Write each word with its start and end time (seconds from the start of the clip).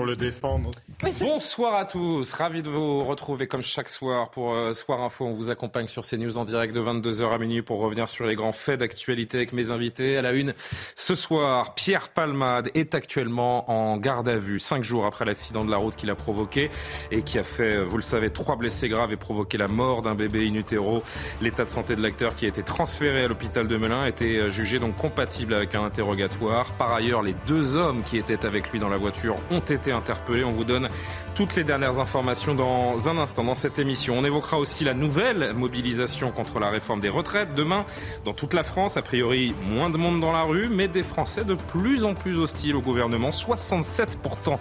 Pour 0.00 0.06
le 0.06 0.16
défendre. 0.16 0.70
Bonsoir 1.20 1.74
à 1.74 1.84
tous, 1.84 2.32
ravi 2.32 2.62
de 2.62 2.68
vous 2.68 3.04
retrouver 3.04 3.46
comme 3.46 3.62
chaque 3.62 3.88
soir 3.88 4.30
pour 4.30 4.54
euh, 4.54 4.74
Soir 4.74 5.02
Info. 5.02 5.24
On 5.24 5.32
vous 5.32 5.50
accompagne 5.50 5.88
sur 5.88 6.02
CNews 6.02 6.38
en 6.38 6.44
direct 6.44 6.74
de 6.74 6.80
22h 6.80 7.34
à 7.34 7.38
minuit 7.38 7.62
pour 7.62 7.80
revenir 7.80 8.08
sur 8.08 8.26
les 8.26 8.34
grands 8.34 8.52
faits 8.52 8.80
d'actualité 8.80 9.38
avec 9.38 9.52
mes 9.52 9.70
invités. 9.70 10.16
À 10.16 10.22
la 10.22 10.32
une, 10.32 10.54
ce 10.94 11.14
soir, 11.14 11.74
Pierre 11.74 12.10
Palmade 12.10 12.70
est 12.74 12.94
actuellement 12.94 13.70
en 13.70 13.96
garde 13.98 14.28
à 14.28 14.38
vue, 14.38 14.58
cinq 14.58 14.84
jours 14.84 15.04
après 15.04 15.24
l'accident 15.26 15.64
de 15.64 15.70
la 15.70 15.76
route 15.76 15.96
qu'il 15.96 16.10
a 16.10 16.14
provoqué 16.14 16.70
et 17.10 17.22
qui 17.22 17.38
a 17.38 17.44
fait, 17.44 17.82
vous 17.82 17.96
le 17.96 18.02
savez, 18.02 18.30
trois 18.30 18.56
blessés 18.56 18.88
graves 18.88 19.12
et 19.12 19.16
provoqué 19.16 19.58
la 19.58 19.68
mort 19.68 20.00
d'un 20.02 20.14
bébé 20.14 20.46
in 20.48 20.54
utero. 20.54 21.02
L'état 21.42 21.64
de 21.64 21.70
santé 21.70 21.96
de 21.96 22.02
l'acteur 22.02 22.36
qui 22.36 22.46
a 22.46 22.48
été 22.48 22.62
transféré 22.62 23.24
à 23.24 23.28
l'hôpital 23.28 23.66
de 23.66 23.76
Melun 23.76 24.02
a 24.02 24.08
été 24.08 24.36
euh, 24.36 24.50
jugé 24.50 24.78
donc 24.78 24.96
compatible 24.96 25.54
avec 25.54 25.74
un 25.74 25.84
interrogatoire. 25.84 26.72
Par 26.74 26.92
ailleurs, 26.92 27.22
les 27.22 27.34
deux 27.46 27.76
hommes 27.76 28.02
qui 28.02 28.18
étaient 28.18 28.46
avec 28.46 28.70
lui 28.70 28.78
dans 28.78 28.88
la 28.88 28.98
voiture 28.98 29.36
ont 29.50 29.60
été 29.60 29.89
interpellés. 29.92 30.44
On 30.44 30.50
vous 30.50 30.64
donne 30.64 30.88
toutes 31.34 31.56
les 31.56 31.64
dernières 31.64 31.98
informations 31.98 32.54
dans 32.54 33.08
un 33.08 33.18
instant 33.18 33.44
dans 33.44 33.54
cette 33.54 33.78
émission. 33.78 34.14
On 34.18 34.24
évoquera 34.24 34.58
aussi 34.58 34.84
la 34.84 34.94
nouvelle 34.94 35.52
mobilisation 35.54 36.30
contre 36.30 36.58
la 36.58 36.70
réforme 36.70 37.00
des 37.00 37.08
retraites. 37.08 37.54
Demain, 37.54 37.84
dans 38.24 38.32
toute 38.32 38.54
la 38.54 38.62
France, 38.62 38.96
a 38.96 39.02
priori 39.02 39.54
moins 39.68 39.90
de 39.90 39.96
monde 39.96 40.20
dans 40.20 40.32
la 40.32 40.42
rue, 40.42 40.68
mais 40.68 40.88
des 40.88 41.02
Français 41.02 41.44
de 41.44 41.54
plus 41.54 42.04
en 42.04 42.14
plus 42.14 42.38
hostiles 42.38 42.76
au 42.76 42.80
gouvernement. 42.80 43.30
67% 43.30 44.58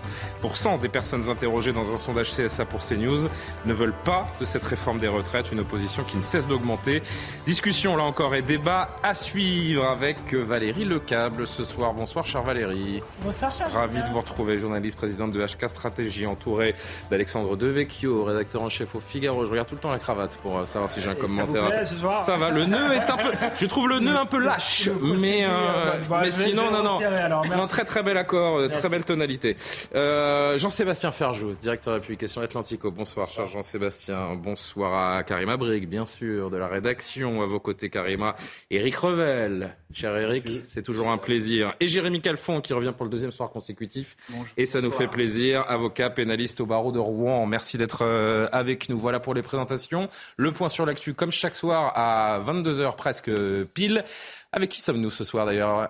des 0.82 0.90
personnes 0.90 1.30
interrogées 1.30 1.74
dans 1.74 1.94
un 1.94 1.98
sondage 1.98 2.32
CSA 2.32 2.66
pour 2.66 2.80
CNews 2.80 3.28
ne 3.66 3.74
veulent 3.74 3.94
pas 4.04 4.28
de 4.40 4.46
cette 4.46 4.66
réforme 4.66 5.00
des 5.00 5.08
retraites, 5.08 5.52
une 5.52 5.60
opposition 5.60 6.04
qui 6.04 6.18
ne 6.18 6.22
cesse 6.22 6.48
d'augmenter. 6.48 7.02
Discussion 7.46 7.96
là 7.96 8.04
encore 8.04 8.36
et 8.36 8.42
débat 8.42 8.90
à 9.04 9.14
suivre 9.14 9.86
avec 9.86 10.34
Valérie 10.34 10.86
Lecable 10.86 11.48
ce 11.48 11.64
soir. 11.64 11.94
Bonsoir, 11.94 12.26
chère 12.26 12.44
Valérie. 12.44 13.02
Bonsoir, 13.22 13.52
cher 13.52 13.72
Ravi 13.72 14.02
de 14.02 14.08
vous 14.08 14.20
retrouver, 14.20 14.58
journaliste 14.60 14.98
présidente 14.98 15.32
de 15.32 15.46
HK 15.46 15.70
Stratégie, 15.70 16.26
entouré 16.60 16.76
d'Alexandre 17.10 17.56
Devecchio, 17.56 18.24
rédacteur 18.26 18.62
en 18.62 18.70
chef 18.70 18.96
au 18.96 19.00
Figaro. 19.00 19.46
Je 19.46 19.52
regarde 19.52 19.68
tout 19.68 19.76
le 19.76 19.82
temps 19.82 19.92
la 19.92 20.00
cravate 20.00 20.38
pour 20.38 20.60
euh, 20.60 20.66
savoir 20.66 20.90
si 20.90 21.02
j'ai 21.02 21.10
un 21.10 21.16
commentaire. 21.16 21.64
vous 21.64 21.70
plaît, 21.70 21.78
à 21.78 21.86
ce 21.86 21.94
faire. 21.94 22.02
soir 22.02 22.24
Ça 22.24 22.36
va, 22.38 22.50
le 22.50 22.66
nœud 22.66 22.94
est 22.94 23.10
un 23.10 23.18
peu. 23.18 23.32
Je 23.60 23.66
trouve 23.66 23.88
le 23.90 24.00
nœud 24.00 24.16
un 24.16 24.26
peu 24.26 24.40
lâche, 24.40 24.90
mais, 25.02 25.46
euh, 25.46 26.00
Bah, 26.10 26.20
mais 26.22 26.32
sinon, 26.32 26.72
non, 26.72 26.84
non. 26.84 27.00
alors. 27.00 27.46
Non, 27.48 27.68
très 27.68 27.86
très 27.86 28.04
bel 28.04 28.18
accord, 28.18 28.58
euh, 28.58 28.68
très 28.68 28.76
Merci. 28.76 28.90
belle 28.90 29.06
tonalité. 29.06 29.58
Euh, 29.96 30.58
Jean-Sébastien 30.58 31.12
Ferjou, 31.12 31.54
directeur 31.54 31.94
de 31.94 32.00
la 32.00 32.02
publication 32.02 32.42
Atlantico. 32.42 32.92
Bonsoir, 32.92 33.30
cher 33.30 33.48
Jean-Sébastien. 33.48 34.36
Bonsoir 34.36 35.16
à 35.18 35.24
Karima 35.24 35.58
Brig, 35.58 35.88
bien 35.88 36.06
sûr, 36.06 36.50
de 36.50 36.58
la 36.58 36.68
rédaction. 36.68 37.42
À 37.42 37.46
vos 37.46 37.60
côtés, 37.60 37.90
Karima. 37.90 38.36
Éric 38.70 38.96
Revel. 38.98 39.76
Cher 39.92 40.16
Éric, 40.16 40.48
c'est 40.68 40.84
toujours 40.84 41.10
un 41.10 41.18
plaisir. 41.18 41.74
Et 41.80 41.88
Jérémy 41.88 42.22
Calfon, 42.22 42.62
qui 42.62 42.74
revient 42.74 42.94
pour 42.96 43.06
le 43.06 43.10
deuxième 43.10 43.32
soir 43.32 43.50
consécutif. 43.50 44.16
Et 44.56 44.68
ça 44.68 44.82
nous 44.82 44.92
fait 44.92 45.08
plaisir. 45.08 45.64
Avocat, 45.68 46.12
pénaliste 46.12 46.62
au 46.62 46.68
barreau 46.68 46.92
de 46.92 47.00
Rouen. 47.00 47.48
Merci 47.48 47.80
d'être 47.80 48.04
euh, 48.04 48.48
avec 48.52 48.88
nous. 48.90 49.00
Voilà 49.00 49.20
pour 49.20 49.34
les 49.34 49.42
présentations. 49.42 50.08
Le 50.38 50.52
point 50.52 50.70
sur 50.70 50.86
l'actu, 50.86 51.16
comme 51.16 51.32
chaque 51.32 51.56
soir, 51.56 51.94
à 51.96 52.40
22h 52.40 52.96
presque 52.96 53.32
pile. 53.74 54.04
Avec 54.52 54.70
qui 54.70 54.82
sommes-nous 54.82 55.10
ce 55.10 55.24
soir 55.24 55.48
d'ailleurs? 55.48 55.90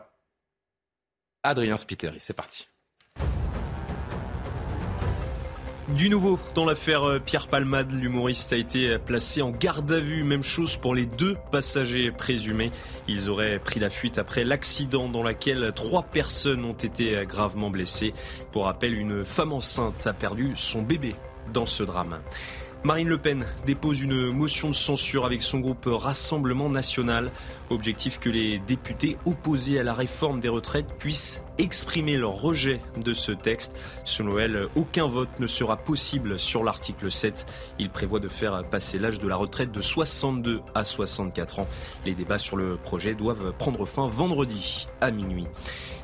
Adrien 1.44 1.76
Spiteri, 1.76 2.20
c'est 2.20 2.34
parti. 2.34 2.68
Du 5.96 6.08
nouveau, 6.08 6.38
dans 6.54 6.66
l'affaire 6.66 7.04
euh, 7.04 7.20
Pierre 7.20 7.48
Palmade, 7.48 7.92
l'humoriste 7.92 8.54
a 8.54 8.58
été 8.58 8.92
euh, 8.92 9.00
placé 9.00 9.42
en 9.42 9.50
garde 9.50 9.92
à 9.92 10.00
vue. 10.00 10.24
Même 10.24 10.44
chose 10.44 10.78
pour 10.78 10.94
les 10.94 11.08
deux 11.08 11.36
passagers 11.52 12.12
présumés. 12.12 12.72
Ils 13.08 13.28
auraient 13.28 13.58
pris 13.58 13.80
la 13.80 13.90
fuite 13.90 14.20
après 14.20 14.44
l'accident 14.44 15.10
dans 15.10 15.24
lequel 15.24 15.72
trois 15.76 16.04
personnes 16.04 16.64
ont 16.64 16.74
été 16.74 17.18
euh, 17.18 17.26
gravement 17.26 17.72
blessées. 17.72 18.14
Pour 18.52 18.66
rappel, 18.66 18.94
une 18.94 19.26
femme 19.26 19.52
enceinte 19.52 20.06
a 20.06 20.14
perdu 20.14 20.52
son 20.56 20.84
bébé 20.84 21.16
dans 21.54 21.66
ce 21.66 21.82
drame. 21.82 22.20
Marine 22.86 23.10
Le 23.10 23.18
Pen 23.18 23.46
dépose 23.66 24.02
une 24.02 24.32
motion 24.32 24.70
de 24.70 24.74
censure 24.74 25.26
avec 25.26 25.42
son 25.42 25.60
groupe 25.60 25.84
Rassemblement 25.86 26.70
National. 26.70 27.30
Objectif 27.70 28.20
que 28.20 28.30
les 28.30 28.58
députés 28.60 29.18
opposés 29.26 29.80
à 29.80 29.84
la 29.84 29.94
réforme 29.94 30.40
des 30.40 30.48
retraites 30.48 30.88
puissent 30.98 31.44
exprimer 31.58 32.16
leur 32.16 32.32
rejet 32.32 32.80
de 33.04 33.14
ce 33.14 33.34
texte. 33.34 33.76
Selon 34.06 34.40
elle, 34.40 34.68
aucun 34.78 35.08
vote 35.08 35.28
ne 35.40 35.46
sera 35.46 35.76
possible 35.76 36.40
sur 36.40 36.64
l'article 36.64 37.12
7. 37.12 37.46
Il 37.80 37.90
prévoit 37.90 38.22
de 38.22 38.30
faire 38.30 38.64
passer 38.64 38.98
l'âge 38.98 39.20
de 39.20 39.28
la 39.28 39.36
retraite 39.36 39.74
de 39.74 39.82
62 39.82 40.62
à 40.74 40.86
64 40.86 41.60
ans. 41.60 41.68
Les 42.06 42.14
débats 42.14 42.38
sur 42.38 42.56
le 42.56 42.78
projet 42.78 43.14
doivent 43.14 43.52
prendre 43.60 43.86
fin 43.86 44.08
vendredi 44.08 44.88
à 45.02 45.12
minuit. 45.12 45.48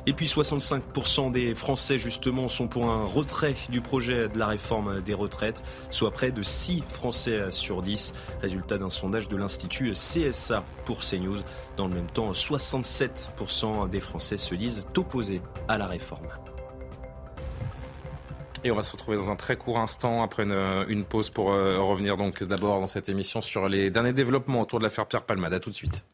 Et 0.08 0.12
puis 0.12 0.26
65% 0.26 1.32
des 1.32 1.56
Français 1.56 1.98
justement 1.98 2.46
sont 2.46 2.68
pour 2.68 2.86
un 2.86 3.04
retrait 3.04 3.56
du 3.70 3.80
projet 3.80 4.28
de 4.28 4.38
la 4.38 4.46
réforme 4.46 5.00
des 5.02 5.14
retraites, 5.14 5.64
soit 5.90 6.12
près 6.12 6.30
de 6.30 6.42
6 6.44 6.84
Français 6.88 7.50
sur 7.50 7.82
10. 7.82 8.14
Résultat 8.40 8.78
d'un 8.78 8.88
sondage 8.88 9.28
de 9.28 9.36
l'Institut 9.36 9.92
CSA 9.92 10.62
pour 10.84 11.00
CNews. 11.00 11.38
Dans 11.76 11.88
le 11.88 11.94
même 11.94 12.06
temps, 12.06 12.30
67% 12.30 13.88
des 13.88 14.00
Français 14.00 14.38
se 14.38 14.54
disent 14.54 14.86
opposés 14.96 15.42
à 15.66 15.76
la 15.76 15.88
réforme. 15.88 16.28
Et 18.62 18.70
on 18.70 18.76
va 18.76 18.84
se 18.84 18.92
retrouver 18.92 19.16
dans 19.16 19.30
un 19.30 19.36
très 19.36 19.56
court 19.56 19.78
instant 19.78 20.22
après 20.22 20.44
une, 20.44 21.04
pause 21.04 21.30
pour 21.30 21.50
euh, 21.50 21.80
revenir 21.80 22.16
donc 22.16 22.42
d'abord 22.44 22.80
dans 22.80 22.86
cette 22.86 23.08
émission 23.08 23.40
sur 23.40 23.68
les 23.68 23.90
derniers 23.90 24.12
développements 24.12 24.60
autour 24.60 24.78
de 24.78 24.84
l'affaire 24.84 25.06
Pierre 25.06 25.24
Palmade. 25.24 25.52
À 25.52 25.60
tout 25.60 25.70
de 25.70 25.74
suite. 25.74 26.06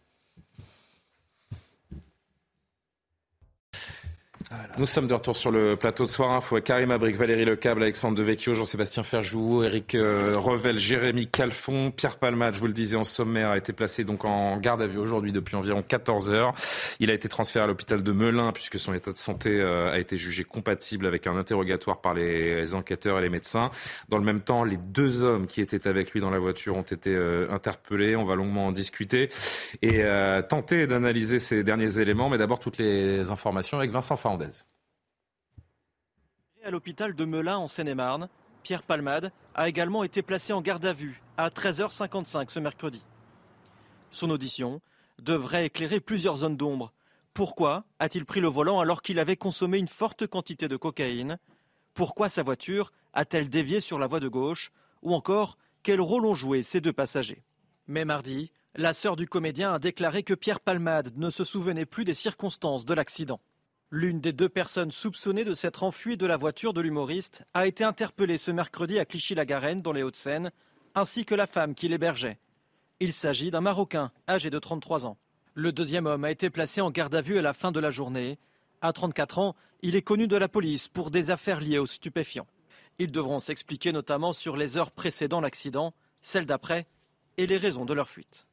Uh, 4.52 4.61
Nous 4.78 4.86
sommes 4.86 5.06
de 5.06 5.12
retour 5.12 5.36
sur 5.36 5.50
le 5.50 5.76
plateau 5.76 6.04
de 6.04 6.08
Soir 6.08 6.30
Info 6.30 6.54
avec 6.54 6.64
Karim 6.64 6.90
Abric, 6.90 7.14
Valérie 7.14 7.44
Lecable, 7.44 7.82
Alexandre 7.82 8.16
Devecchio, 8.16 8.54
Jean-Sébastien 8.54 9.02
Ferjou, 9.02 9.62
Eric 9.62 9.94
euh, 9.94 10.32
Revel, 10.38 10.78
Jérémy 10.78 11.26
Calfon, 11.26 11.90
Pierre 11.90 12.16
Palmade, 12.16 12.54
je 12.54 12.60
vous 12.60 12.68
le 12.68 12.72
disais 12.72 12.96
en 12.96 13.04
sommaire, 13.04 13.50
a 13.50 13.58
été 13.58 13.74
placé 13.74 14.02
donc 14.02 14.24
en 14.24 14.56
garde 14.56 14.80
à 14.80 14.86
vue 14.86 14.98
aujourd'hui 14.98 15.30
depuis 15.30 15.56
environ 15.56 15.82
14 15.82 16.32
heures. 16.32 16.54
Il 17.00 17.10
a 17.10 17.12
été 17.12 17.28
transféré 17.28 17.64
à 17.64 17.66
l'hôpital 17.66 18.02
de 18.02 18.12
Melun 18.12 18.50
puisque 18.52 18.78
son 18.78 18.94
état 18.94 19.12
de 19.12 19.18
santé 19.18 19.60
euh, 19.60 19.92
a 19.92 19.98
été 19.98 20.16
jugé 20.16 20.42
compatible 20.42 21.06
avec 21.06 21.26
un 21.26 21.36
interrogatoire 21.36 22.00
par 22.00 22.14
les 22.14 22.74
enquêteurs 22.74 23.18
et 23.18 23.22
les 23.22 23.28
médecins. 23.28 23.70
Dans 24.08 24.18
le 24.18 24.24
même 24.24 24.40
temps, 24.40 24.64
les 24.64 24.78
deux 24.78 25.22
hommes 25.22 25.46
qui 25.46 25.60
étaient 25.60 25.86
avec 25.86 26.12
lui 26.12 26.20
dans 26.20 26.30
la 26.30 26.38
voiture 26.38 26.76
ont 26.76 26.82
été 26.82 27.14
euh, 27.14 27.46
interpellés. 27.50 28.16
On 28.16 28.24
va 28.24 28.36
longuement 28.36 28.68
en 28.68 28.72
discuter 28.72 29.28
et 29.82 30.02
tenter 30.48 30.86
d'analyser 30.86 31.38
ces 31.38 31.62
derniers 31.62 31.98
éléments. 31.98 32.30
Mais 32.30 32.38
d'abord, 32.38 32.58
toutes 32.58 32.78
les 32.78 33.30
informations 33.30 33.76
avec 33.76 33.90
Vincent 33.90 34.16
Fernandez. 34.16 34.62
À 36.64 36.70
l'hôpital 36.70 37.12
de 37.12 37.24
Melun 37.24 37.56
en 37.56 37.66
Seine-et-Marne, 37.66 38.28
Pierre 38.62 38.84
Palmade 38.84 39.32
a 39.56 39.68
également 39.68 40.04
été 40.04 40.22
placé 40.22 40.52
en 40.52 40.60
garde 40.60 40.84
à 40.84 40.92
vue 40.92 41.20
à 41.36 41.48
13h55 41.48 42.50
ce 42.50 42.60
mercredi. 42.60 43.02
Son 44.12 44.30
audition 44.30 44.80
devrait 45.20 45.66
éclairer 45.66 45.98
plusieurs 45.98 46.36
zones 46.36 46.56
d'ombre. 46.56 46.92
Pourquoi 47.34 47.82
a-t-il 47.98 48.24
pris 48.24 48.40
le 48.40 48.46
volant 48.46 48.78
alors 48.78 49.02
qu'il 49.02 49.18
avait 49.18 49.34
consommé 49.34 49.78
une 49.78 49.88
forte 49.88 50.28
quantité 50.28 50.68
de 50.68 50.76
cocaïne? 50.76 51.36
Pourquoi 51.94 52.28
sa 52.28 52.44
voiture 52.44 52.92
a-t-elle 53.12 53.48
dévié 53.48 53.80
sur 53.80 53.98
la 53.98 54.06
voie 54.06 54.20
de 54.20 54.28
gauche? 54.28 54.70
Ou 55.02 55.14
encore, 55.14 55.58
quel 55.82 56.00
rôle 56.00 56.26
ont 56.26 56.34
joué 56.34 56.62
ces 56.62 56.80
deux 56.80 56.92
passagers? 56.92 57.42
Mais 57.88 58.04
mardi, 58.04 58.52
la 58.76 58.92
sœur 58.92 59.16
du 59.16 59.26
comédien 59.26 59.74
a 59.74 59.80
déclaré 59.80 60.22
que 60.22 60.34
Pierre 60.34 60.60
Palmade 60.60 61.16
ne 61.16 61.28
se 61.28 61.44
souvenait 61.44 61.86
plus 61.86 62.04
des 62.04 62.14
circonstances 62.14 62.84
de 62.84 62.94
l'accident. 62.94 63.40
L'une 63.94 64.22
des 64.22 64.32
deux 64.32 64.48
personnes 64.48 64.90
soupçonnées 64.90 65.44
de 65.44 65.52
s'être 65.52 65.82
enfuie 65.82 66.16
de 66.16 66.24
la 66.24 66.38
voiture 66.38 66.72
de 66.72 66.80
l'humoriste 66.80 67.44
a 67.52 67.66
été 67.66 67.84
interpellée 67.84 68.38
ce 68.38 68.50
mercredi 68.50 68.98
à 68.98 69.04
Clichy-la-Garenne, 69.04 69.82
dans 69.82 69.92
les 69.92 70.02
Hauts-de-Seine, 70.02 70.50
ainsi 70.94 71.26
que 71.26 71.34
la 71.34 71.46
femme 71.46 71.74
qui 71.74 71.88
l'hébergeait. 71.88 72.38
Il 73.00 73.12
s'agit 73.12 73.50
d'un 73.50 73.60
Marocain 73.60 74.10
âgé 74.26 74.48
de 74.48 74.58
33 74.58 75.04
ans. 75.04 75.18
Le 75.52 75.72
deuxième 75.72 76.06
homme 76.06 76.24
a 76.24 76.30
été 76.30 76.48
placé 76.48 76.80
en 76.80 76.90
garde 76.90 77.14
à 77.14 77.20
vue 77.20 77.36
à 77.36 77.42
la 77.42 77.52
fin 77.52 77.70
de 77.70 77.80
la 77.80 77.90
journée. 77.90 78.38
À 78.80 78.94
34 78.94 79.38
ans, 79.40 79.56
il 79.82 79.94
est 79.94 80.00
connu 80.00 80.26
de 80.26 80.38
la 80.38 80.48
police 80.48 80.88
pour 80.88 81.10
des 81.10 81.30
affaires 81.30 81.60
liées 81.60 81.78
aux 81.78 81.84
stupéfiants. 81.84 82.46
Ils 82.98 83.12
devront 83.12 83.40
s'expliquer 83.40 83.92
notamment 83.92 84.32
sur 84.32 84.56
les 84.56 84.78
heures 84.78 84.92
précédant 84.92 85.42
l'accident, 85.42 85.92
celles 86.22 86.46
d'après 86.46 86.86
et 87.36 87.46
les 87.46 87.58
raisons 87.58 87.84
de 87.84 87.92
leur 87.92 88.08
fuite. 88.08 88.46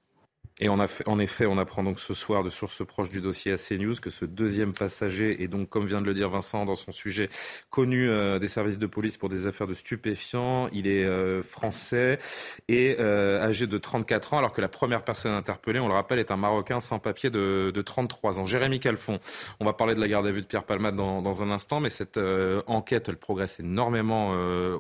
Et 0.62 0.68
on 0.68 0.78
a 0.80 0.88
fait, 0.88 1.08
en 1.08 1.20
effet, 1.20 1.46
on 1.46 1.58
apprend 1.58 1.84
donc 1.84 2.02
ce 2.02 2.14
soir 2.14 2.44
de 2.44 2.50
sources 2.50 2.86
proches 2.86 3.10
du 3.10 3.22
dossier 3.22 3.54
AC 3.54 3.72
News 3.72 3.96
que 4.02 4.10
ce 4.10 4.26
deuxième 4.26 4.74
passager 4.74 5.42
est 5.42 5.48
donc, 5.48 5.70
comme 5.70 5.86
vient 5.86 6.02
de 6.02 6.06
le 6.06 6.14
dire 6.14 6.28
Vincent 6.28 6.66
dans 6.66 6.76
son 6.76 6.92
sujet, 6.92 7.30
connu 7.70 8.10
euh, 8.10 8.40
des 8.40 8.50
services 8.50 8.78
de 8.78 8.86
police 8.86 9.16
pour 9.16 9.30
des 9.30 9.48
affaires 9.48 9.68
de 9.68 9.74
stupéfiants. 9.74 10.68
Il 10.74 10.86
est 10.86 11.06
euh, 11.06 11.42
français 11.44 12.20
et 12.68 12.98
euh, 13.00 13.42
âgé 13.42 13.68
de 13.68 13.78
34 13.78 14.34
ans, 14.34 14.40
alors 14.40 14.52
que 14.52 14.60
la 14.60 14.68
première 14.68 15.04
personne 15.04 15.32
interpellée, 15.32 15.80
on 15.80 15.88
le 15.88 15.94
rappelle, 15.94 16.20
est 16.20 16.30
un 16.30 16.36
Marocain 16.38 16.82
sans 16.82 17.00
papier 17.00 17.30
de, 17.30 17.72
de 17.74 17.82
33 17.82 18.42
ans. 18.42 18.46
Jérémy 18.46 18.82
Calfon, 18.82 19.20
on 19.62 19.66
va 19.66 19.72
parler 19.72 19.96
de 19.96 20.02
la 20.02 20.10
garde 20.10 20.28
à 20.28 20.32
vue 20.32 20.42
de 20.42 20.46
Pierre 20.46 20.66
Palmade 20.66 20.98
dans, 20.98 21.22
dans 21.22 21.42
un 21.42 21.52
instant, 21.52 21.80
mais 21.80 21.90
cette 21.90 22.20
enquête, 22.68 23.08
elle 23.08 23.18
progresse 23.18 23.62
énormément 23.62 24.32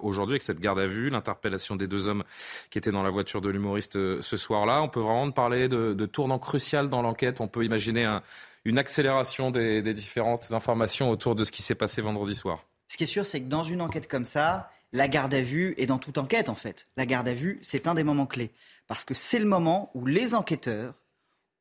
aujourd'hui 0.02 0.34
avec 0.34 0.42
cette 0.42 0.60
garde 0.60 0.80
à 0.80 0.88
vue, 0.88 1.10
l'interpellation 1.10 1.76
des 1.76 1.88
deux 1.88 2.08
hommes 2.08 2.24
qui 2.70 2.78
étaient 2.78 2.92
dans 2.92 3.04
la 3.04 3.10
voiture 3.10 3.40
de 3.40 3.50
l'humoriste 3.50 3.94
ce 4.22 4.38
soir-là. 4.38 4.82
On 4.82 4.90
peut 4.90 5.00
vraiment 5.00 5.32
parler 5.32 5.69
de, 5.70 6.06
tournant 6.06 6.40
crucial 6.40 6.90
dans 6.90 7.02
l'enquête. 7.02 7.40
On 7.40 7.48
peut 7.48 7.64
imaginer 7.64 8.20
une 8.66 8.78
accélération 8.78 9.52
des, 9.52 9.82
différentes 9.94 10.52
informations 10.52 11.10
autour 11.10 11.36
de 11.36 11.44
ce 11.44 11.52
qui 11.52 11.62
s'est 11.62 11.76
passé 11.76 12.02
vendredi 12.02 12.36
soir. 12.36 12.66
Ce 12.88 12.98
qui 12.98 13.04
est 13.04 13.08
sûr, 13.08 13.26
c'est 13.26 13.40
que 13.40 13.48
dans 13.48 13.64
une 13.64 13.82
enquête 13.82 14.08
comme 14.08 14.26
ça, 14.26 14.72
la 14.92 15.08
garde 15.08 15.34
à 15.34 15.42
vue, 15.42 15.76
et 15.78 15.86
dans 15.86 16.00
toute 16.00 16.18
enquête 16.18 16.50
en 16.50 16.56
fait, 16.56 16.88
la 16.98 17.06
garde 17.06 17.28
à 17.28 17.34
vue, 17.34 17.60
c'est 17.62 17.88
un 17.88 17.94
des 17.94 18.04
moments 18.04 18.26
clés. 18.26 18.52
Parce 18.88 19.04
que 19.04 19.14
c'est 19.14 19.40
le 19.40 19.46
moment 19.46 19.92
où 19.94 20.08
les 20.08 20.34
enquêteurs 20.34 20.96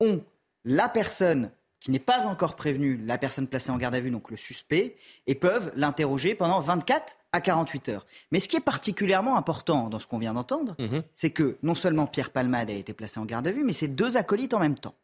ont 0.01 0.23
la 0.65 0.89
personne 0.89 1.51
qui 1.81 1.91
n'est 1.91 1.99
pas 1.99 2.27
encore 2.27 2.57
prévenue, 2.57 3.01
la 3.05 3.19
personne 3.19 3.47
placée 3.47 3.71
en 3.71 3.77
garde 3.77 3.95
à 3.95 4.01
vue, 4.01 4.11
donc 4.11 4.31
le 4.31 4.37
suspect, 4.37 4.97
et 5.27 5.35
peuvent 5.35 5.71
l'interroger 5.77 6.35
pendant 6.35 6.61
24 6.61 7.18
à 7.33 7.41
48 7.41 7.89
heures. 7.91 8.07
Mais 8.31 8.41
ce 8.41 8.49
qui 8.49 8.57
est 8.57 8.61
particulièrement 8.61 9.37
important 9.37 9.89
dans 9.89 9.99
ce 9.99 10.07
qu'on 10.07 10.19
vient 10.19 10.35
d'entendre, 10.35 10.75
mhm. 10.79 11.03
c'est 11.15 11.31
que 11.31 11.59
non 11.63 11.75
seulement 11.75 12.07
Pierre 12.07 12.31
Palmade 12.31 12.71
a 12.71 12.75
été 12.75 12.93
placé 12.93 13.21
en 13.21 13.25
garde 13.25 13.47
à 13.47 13.53
vue, 13.53 13.65
mais 13.65 13.73
c'est 13.73 13.89
deux 13.89 14.17
acolytes 14.17 14.55
en 14.55 14.61
même 14.61 14.79
temps. 14.79 14.95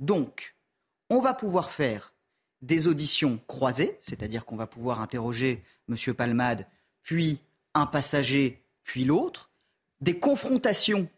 Donc, 0.00 0.56
on 1.10 1.20
va 1.20 1.34
pouvoir 1.34 1.70
faire 1.70 2.12
des 2.62 2.88
auditions 2.88 3.40
croisées, 3.46 3.98
c'est-à-dire 4.02 4.44
qu'on 4.44 4.56
va 4.56 4.66
pouvoir 4.66 5.00
interroger 5.00 5.62
M. 5.88 6.14
Palmade, 6.14 6.66
puis 7.02 7.38
un 7.74 7.86
passager, 7.86 8.62
puis 8.84 9.04
l'autre. 9.04 9.50
Des 10.00 10.18
confrontations 10.18 11.08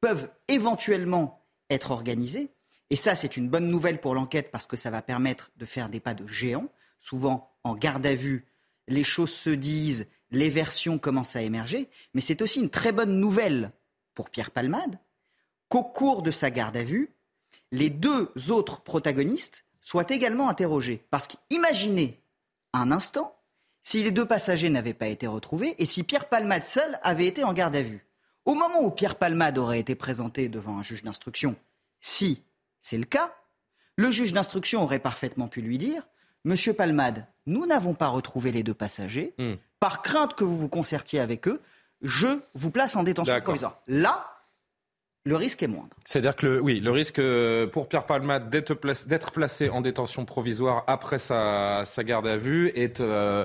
peuvent 0.00 0.30
éventuellement 0.48 1.44
être 1.70 1.90
organisées. 1.90 2.50
Et 2.90 2.96
ça, 2.96 3.14
c'est 3.14 3.36
une 3.36 3.48
bonne 3.48 3.68
nouvelle 3.68 4.00
pour 4.00 4.14
l'enquête 4.14 4.50
parce 4.50 4.66
que 4.66 4.76
ça 4.76 4.90
va 4.90 5.02
permettre 5.02 5.50
de 5.56 5.64
faire 5.64 5.88
des 5.88 6.00
pas 6.00 6.14
de 6.14 6.26
géant. 6.26 6.68
Souvent, 6.98 7.50
en 7.64 7.74
garde 7.74 8.04
à 8.06 8.14
vue, 8.14 8.46
les 8.88 9.04
choses 9.04 9.32
se 9.32 9.50
disent, 9.50 10.06
les 10.30 10.48
versions 10.48 10.98
commencent 10.98 11.36
à 11.36 11.42
émerger, 11.42 11.88
mais 12.14 12.20
c'est 12.20 12.42
aussi 12.42 12.60
une 12.60 12.70
très 12.70 12.92
bonne 12.92 13.18
nouvelle 13.18 13.72
pour 14.14 14.30
Pierre 14.30 14.50
Palmade 14.50 14.98
qu'au 15.68 15.84
cours 15.84 16.22
de 16.22 16.30
sa 16.30 16.50
garde 16.50 16.76
à 16.76 16.82
vue, 16.82 17.14
les 17.70 17.88
deux 17.88 18.30
autres 18.50 18.82
protagonistes 18.82 19.64
soient 19.80 20.10
également 20.10 20.48
interrogés. 20.48 21.02
Parce 21.10 21.26
qu'imaginez 21.26 22.20
un 22.74 22.90
instant 22.90 23.38
si 23.82 24.02
les 24.02 24.10
deux 24.10 24.26
passagers 24.26 24.70
n'avaient 24.70 24.94
pas 24.94 25.08
été 25.08 25.26
retrouvés 25.26 25.74
et 25.78 25.86
si 25.86 26.02
Pierre 26.02 26.28
Palmade 26.28 26.64
seul 26.64 26.98
avait 27.02 27.26
été 27.26 27.42
en 27.42 27.52
garde 27.52 27.74
à 27.74 27.82
vue. 27.82 28.06
Au 28.44 28.54
moment 28.54 28.82
où 28.82 28.90
Pierre 28.90 29.16
Palmade 29.16 29.58
aurait 29.58 29.80
été 29.80 29.94
présenté 29.94 30.48
devant 30.48 30.78
un 30.78 30.82
juge 30.82 31.02
d'instruction, 31.02 31.56
si 32.00 32.42
c'est 32.80 32.98
le 32.98 33.04
cas, 33.04 33.34
le 33.96 34.10
juge 34.10 34.32
d'instruction 34.32 34.82
aurait 34.82 34.98
parfaitement 34.98 35.48
pu 35.48 35.62
lui 35.62 35.78
dire 35.78 36.06
Monsieur 36.44 36.72
Palmade, 36.72 37.26
nous 37.46 37.66
n'avons 37.66 37.94
pas 37.94 38.08
retrouvé 38.08 38.52
les 38.52 38.62
deux 38.62 38.74
passagers. 38.74 39.34
Hmm. 39.38 39.54
Par 39.80 40.02
crainte 40.02 40.34
que 40.34 40.44
vous 40.44 40.56
vous 40.56 40.68
concertiez 40.68 41.20
avec 41.20 41.48
eux, 41.48 41.60
je 42.02 42.26
vous 42.54 42.70
place 42.70 42.96
en 42.96 43.02
détention 43.02 43.40
provisoire. 43.40 43.80
Là, 43.86 44.26
le 45.24 45.36
risque 45.36 45.62
est 45.62 45.68
moindre. 45.68 45.96
C'est-à-dire 46.04 46.34
que 46.34 46.46
le, 46.46 46.60
oui, 46.60 46.80
le 46.80 46.90
risque 46.90 47.20
euh, 47.20 47.66
pour 47.68 47.88
Pierre 47.88 48.06
Palmade 48.06 48.50
d'être 48.50 48.74
placé, 49.30 49.68
en 49.70 49.80
détention 49.80 50.24
provisoire 50.24 50.84
après 50.88 51.18
sa, 51.18 51.84
garde 51.98 52.26
à 52.26 52.36
vue 52.36 52.68
est 52.74 53.00
euh, 53.00 53.44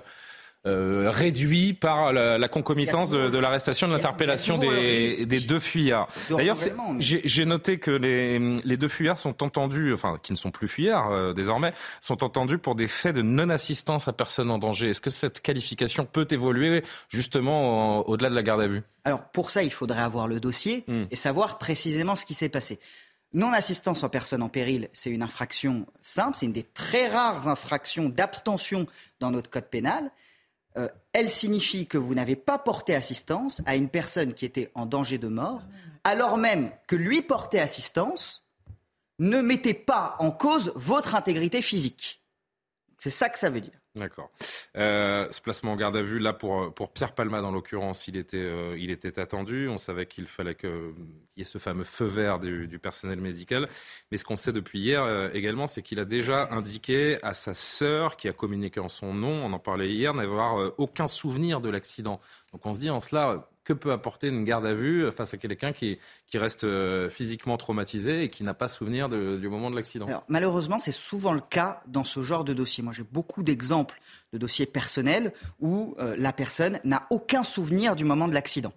euh, 0.67 1.09
réduit 1.09 1.73
par 1.73 2.11
la, 2.11 2.47
concomitance 2.49 3.09
de, 3.09 3.37
l'arrestation, 3.37 3.87
de 3.87 3.93
l'interpellation 3.93 4.57
des, 4.57 5.39
deux 5.39 5.59
fuyards. 5.59 6.09
D'ailleurs, 6.29 6.57
j'ai 6.99 7.45
noté 7.45 7.79
que 7.79 7.91
les, 7.91 8.77
deux 8.77 8.87
fuyards 8.87 9.17
sont 9.17 9.43
entendus, 9.43 9.93
enfin, 9.93 10.19
qui 10.21 10.33
ne 10.33 10.37
sont 10.37 10.51
plus 10.51 10.67
fuyards 10.67 11.11
euh, 11.11 11.33
désormais, 11.33 11.73
sont 12.01 12.23
entendus 12.23 12.57
pour 12.57 12.75
des 12.75 12.87
faits 12.87 13.15
de 13.15 13.21
non-assistance 13.21 14.07
à 14.07 14.13
personne 14.13 14.51
en 14.51 14.57
danger. 14.57 14.89
Est-ce 14.89 15.01
que 15.01 15.09
cette 15.09 15.41
qualification 15.41 16.05
peut 16.05 16.27
évoluer 16.29 16.83
justement 17.09 18.07
au-delà 18.07 18.29
de 18.29 18.35
la 18.35 18.43
garde 18.43 18.61
à 18.61 18.67
vue? 18.67 18.81
Alors, 19.05 19.23
pour 19.31 19.51
ça, 19.51 19.63
il 19.63 19.71
faudrait 19.71 20.01
avoir 20.01 20.27
le 20.27 20.41
dossier 20.41 20.83
hmm. 20.87 21.03
et 21.09 21.15
savoir 21.15 21.59
précisément 21.59 22.17
ce 22.17 22.25
qui 22.25 22.33
s'est 22.33 22.49
passé. 22.49 22.79
Non-assistance 23.33 24.03
en 24.03 24.09
personne 24.09 24.41
en 24.41 24.49
péril, 24.49 24.89
c'est 24.93 25.09
une 25.09 25.21
infraction 25.21 25.85
simple, 26.01 26.37
c'est 26.37 26.45
une 26.45 26.53
des 26.53 26.63
très 26.63 27.07
rares 27.07 27.47
infractions 27.47 28.09
d'abstention 28.09 28.87
dans 29.19 29.31
notre 29.31 29.49
code 29.49 29.69
pénal. 29.69 30.11
Euh, 30.77 30.89
elle 31.13 31.29
signifie 31.29 31.87
que 31.87 31.97
vous 31.97 32.13
n'avez 32.13 32.35
pas 32.35 32.59
porté 32.59 32.93
assistance 32.95 33.61
à 33.65 33.75
une 33.75 33.89
personne 33.89 34.33
qui 34.33 34.45
était 34.45 34.71
en 34.75 34.85
danger 34.85 35.17
de 35.17 35.27
mort, 35.27 35.63
alors 36.03 36.37
même 36.37 36.71
que 36.87 36.95
lui 36.95 37.21
porter 37.21 37.59
assistance 37.59 38.45
ne 39.19 39.41
mettait 39.41 39.73
pas 39.73 40.15
en 40.19 40.31
cause 40.31 40.71
votre 40.75 41.15
intégrité 41.15 41.61
physique. 41.61 42.21
C'est 42.99 43.09
ça 43.09 43.29
que 43.29 43.39
ça 43.39 43.49
veut 43.49 43.61
dire. 43.61 43.79
D'accord. 43.99 44.29
Euh, 44.75 45.27
ce 45.31 45.41
placement 45.41 45.73
en 45.73 45.75
garde 45.75 45.95
à 45.95 46.01
vue, 46.01 46.19
là, 46.19 46.33
pour, 46.33 46.73
pour 46.73 46.91
Pierre 46.91 47.13
Palma, 47.13 47.41
dans 47.41 47.51
l'occurrence, 47.51 48.07
il 48.07 48.17
était, 48.17 48.37
euh, 48.37 48.77
il 48.77 48.91
était 48.91 49.19
attendu. 49.19 49.67
On 49.67 49.77
savait 49.77 50.05
qu'il 50.05 50.27
fallait 50.27 50.55
qu'il 50.55 50.93
y 51.35 51.41
ait 51.41 51.45
ce 51.45 51.57
fameux 51.57 51.83
feu 51.83 52.05
vert 52.05 52.39
du, 52.39 52.79
personnel 52.79 53.19
médical. 53.19 53.67
Mais 54.11 54.17
ce 54.17 54.25
qu'on 54.25 54.35
sait 54.35 54.53
depuis 54.53 54.79
hier 54.79 55.03
euh, 55.03 55.29
également, 55.33 55.67
c'est 55.67 55.81
qu'il 55.81 55.99
a 55.99 56.05
déjà 56.05 56.47
indiqué 56.51 57.17
à 57.23 57.33
sa 57.33 57.53
sœur, 57.53 58.17
qui 58.17 58.27
a 58.27 58.33
communiqué 58.33 58.79
en 58.79 58.89
son 58.89 59.13
nom, 59.13 59.45
on 59.45 59.53
en 59.53 59.59
parlait 59.59 59.89
hier, 59.89 60.13
n'avoir 60.13 60.73
aucun 60.77 61.07
souvenir 61.07 61.61
de 61.61 61.69
l'accident. 61.69 62.19
Donc 62.53 62.65
on 62.65 62.73
se 62.73 62.79
dit 62.79 62.89
en 62.89 63.01
cela, 63.01 63.49
que 63.67 63.73
peut 63.73 63.91
apporter 63.91 64.29
une 64.29 64.45
garde 64.45 64.65
à 64.65 64.73
vue 64.73 65.11
face 65.11 65.33
à 65.33 65.37
quelqu'un 65.37 65.73
qui, 65.73 65.99
qui 66.27 66.37
reste 66.37 66.63
euh, 66.63 67.09
physiquement 67.09 67.57
traumatisé 67.57 68.23
et 68.23 68.29
qui 68.29 68.43
n'a 68.43 68.53
pas 68.53 68.69
souvenir 68.69 69.09
du 69.09 69.49
moment 69.49 69.69
de 69.69 69.75
l'accident 69.75 70.05
Malheureusement, 70.29 70.79
c'est 70.79 70.93
souvent 70.93 71.33
le 71.33 71.41
cas 71.41 71.81
dans 71.85 72.05
ce 72.05 72.21
genre 72.21 72.45
de 72.45 72.53
dossier. 72.53 72.81
Moi, 72.81 72.93
j'ai 72.93 73.03
beaucoup 73.03 73.43
d'exemples 73.43 73.99
de 74.31 74.37
dossiers 74.37 74.67
personnels 74.67 75.33
où 75.59 75.95
euh, 75.99 76.15
la 76.17 76.31
personne 76.31 76.79
n'a 76.85 77.07
aucun 77.09 77.43
souvenir 77.43 77.97
du 77.97 78.05
moment 78.05 78.29
de 78.29 78.33
l'accident. 78.33 78.71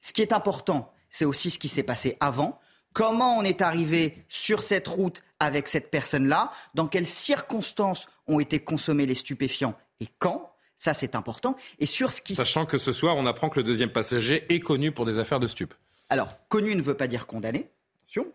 Ce 0.00 0.12
qui 0.12 0.22
est 0.22 0.32
important, 0.32 0.92
c'est 1.10 1.24
aussi 1.24 1.50
ce 1.50 1.58
qui 1.58 1.66
s'est 1.66 1.82
passé 1.82 2.16
avant. 2.20 2.60
Comment 2.92 3.36
on 3.36 3.42
est 3.42 3.62
arrivé 3.62 4.24
sur 4.28 4.62
cette 4.62 4.86
route 4.86 5.24
avec 5.40 5.66
cette 5.66 5.90
personne-là? 5.90 6.52
Dans 6.74 6.86
quelles 6.86 7.08
circonstances 7.08 8.08
ont 8.28 8.38
été 8.38 8.60
consommés 8.60 9.06
les 9.06 9.16
stupéfiants? 9.16 9.74
Et 9.98 10.06
quand? 10.20 10.52
Ça, 10.76 10.94
c'est 10.94 11.14
important. 11.14 11.56
Et 11.78 11.86
sur 11.86 12.12
ce 12.12 12.20
qui... 12.20 12.34
Sachant 12.34 12.66
que 12.66 12.78
ce 12.78 12.92
soir, 12.92 13.16
on 13.16 13.26
apprend 13.26 13.48
que 13.48 13.58
le 13.58 13.64
deuxième 13.64 13.90
passager 13.90 14.44
est 14.52 14.60
connu 14.60 14.92
pour 14.92 15.06
des 15.06 15.18
affaires 15.18 15.40
de 15.40 15.46
stupes. 15.46 15.74
Alors, 16.08 16.36
connu 16.48 16.74
ne 16.74 16.82
veut 16.82 16.96
pas 16.96 17.06
dire 17.06 17.26
condamné. 17.26 17.70
Attention. 18.04 18.26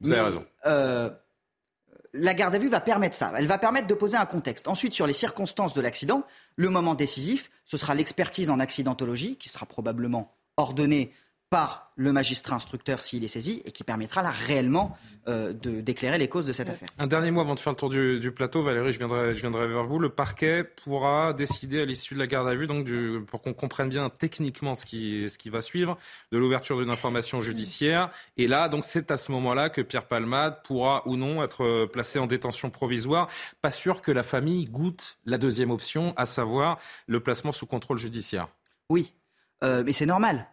Vous 0.00 0.12
avez 0.12 0.22
raison. 0.22 0.44
Euh, 0.66 1.10
la 2.14 2.34
garde 2.34 2.54
à 2.54 2.58
vue 2.58 2.68
va 2.68 2.80
permettre 2.80 3.14
ça. 3.14 3.32
Elle 3.36 3.46
va 3.46 3.58
permettre 3.58 3.86
de 3.86 3.94
poser 3.94 4.16
un 4.16 4.26
contexte. 4.26 4.68
Ensuite, 4.68 4.92
sur 4.92 5.06
les 5.06 5.12
circonstances 5.12 5.74
de 5.74 5.80
l'accident, 5.80 6.24
le 6.56 6.70
moment 6.70 6.94
décisif, 6.94 7.50
ce 7.64 7.76
sera 7.76 7.94
l'expertise 7.94 8.50
en 8.50 8.60
accidentologie 8.60 9.36
qui 9.36 9.48
sera 9.48 9.66
probablement 9.66 10.34
ordonnée 10.56 11.12
par 11.54 11.92
le 11.94 12.12
magistrat 12.12 12.56
instructeur 12.56 13.04
s'il 13.04 13.22
est 13.22 13.28
saisi 13.28 13.62
et 13.64 13.70
qui 13.70 13.84
permettra 13.84 14.22
là 14.22 14.32
réellement 14.32 14.98
euh, 15.28 15.52
d'éclairer 15.52 16.18
les 16.18 16.26
causes 16.26 16.46
de 16.46 16.52
cette 16.52 16.68
affaire. 16.68 16.88
Un 16.98 17.06
dernier 17.06 17.30
mot 17.30 17.42
avant 17.42 17.54
de 17.54 17.60
faire 17.60 17.72
le 17.72 17.76
tour 17.76 17.90
du, 17.90 18.32
plateau, 18.32 18.60
Valérie, 18.60 18.90
je 18.90 18.98
viendrai, 18.98 19.36
je 19.36 19.40
viendrai 19.40 19.68
vers 19.68 19.84
vous. 19.84 20.00
Le 20.00 20.08
parquet 20.08 20.64
pourra 20.64 21.32
décider 21.32 21.80
à 21.80 21.84
l'issue 21.84 22.14
de 22.14 22.18
la 22.18 22.26
garde 22.26 22.48
à 22.48 22.56
vue, 22.56 22.66
donc 22.66 22.84
du, 22.84 23.20
pour 23.28 23.40
qu'on 23.40 23.54
comprenne 23.54 23.88
bien 23.88 24.10
techniquement 24.10 24.74
ce 24.74 24.84
qui, 24.84 25.30
ce 25.30 25.38
qui 25.38 25.48
va 25.48 25.60
suivre, 25.60 25.96
de 26.32 26.38
l'ouverture 26.38 26.76
d'une 26.80 26.90
information 26.90 27.40
judiciaire. 27.40 28.10
Et 28.36 28.48
là, 28.48 28.68
donc 28.68 28.82
c'est 28.84 29.12
à 29.12 29.16
ce 29.16 29.30
moment-là 29.30 29.68
que 29.68 29.80
Pierre 29.80 30.08
Palmade 30.08 30.60
pourra 30.64 31.06
ou 31.06 31.14
non 31.14 31.40
être 31.40 31.84
placé 31.84 32.18
en 32.18 32.26
détention 32.26 32.70
provisoire. 32.70 33.28
Pas 33.62 33.70
sûr 33.70 34.02
que 34.02 34.10
la 34.10 34.24
famille 34.24 34.64
goûte 34.64 35.18
la 35.24 35.38
deuxième 35.38 35.70
option, 35.70 36.14
à 36.16 36.26
savoir 36.26 36.80
le 37.06 37.20
placement 37.20 37.52
sous 37.52 37.66
contrôle 37.66 37.98
judiciaire. 37.98 38.48
Oui, 38.88 39.12
euh, 39.62 39.84
mais 39.86 39.92
c'est 39.92 40.06
normal. 40.06 40.48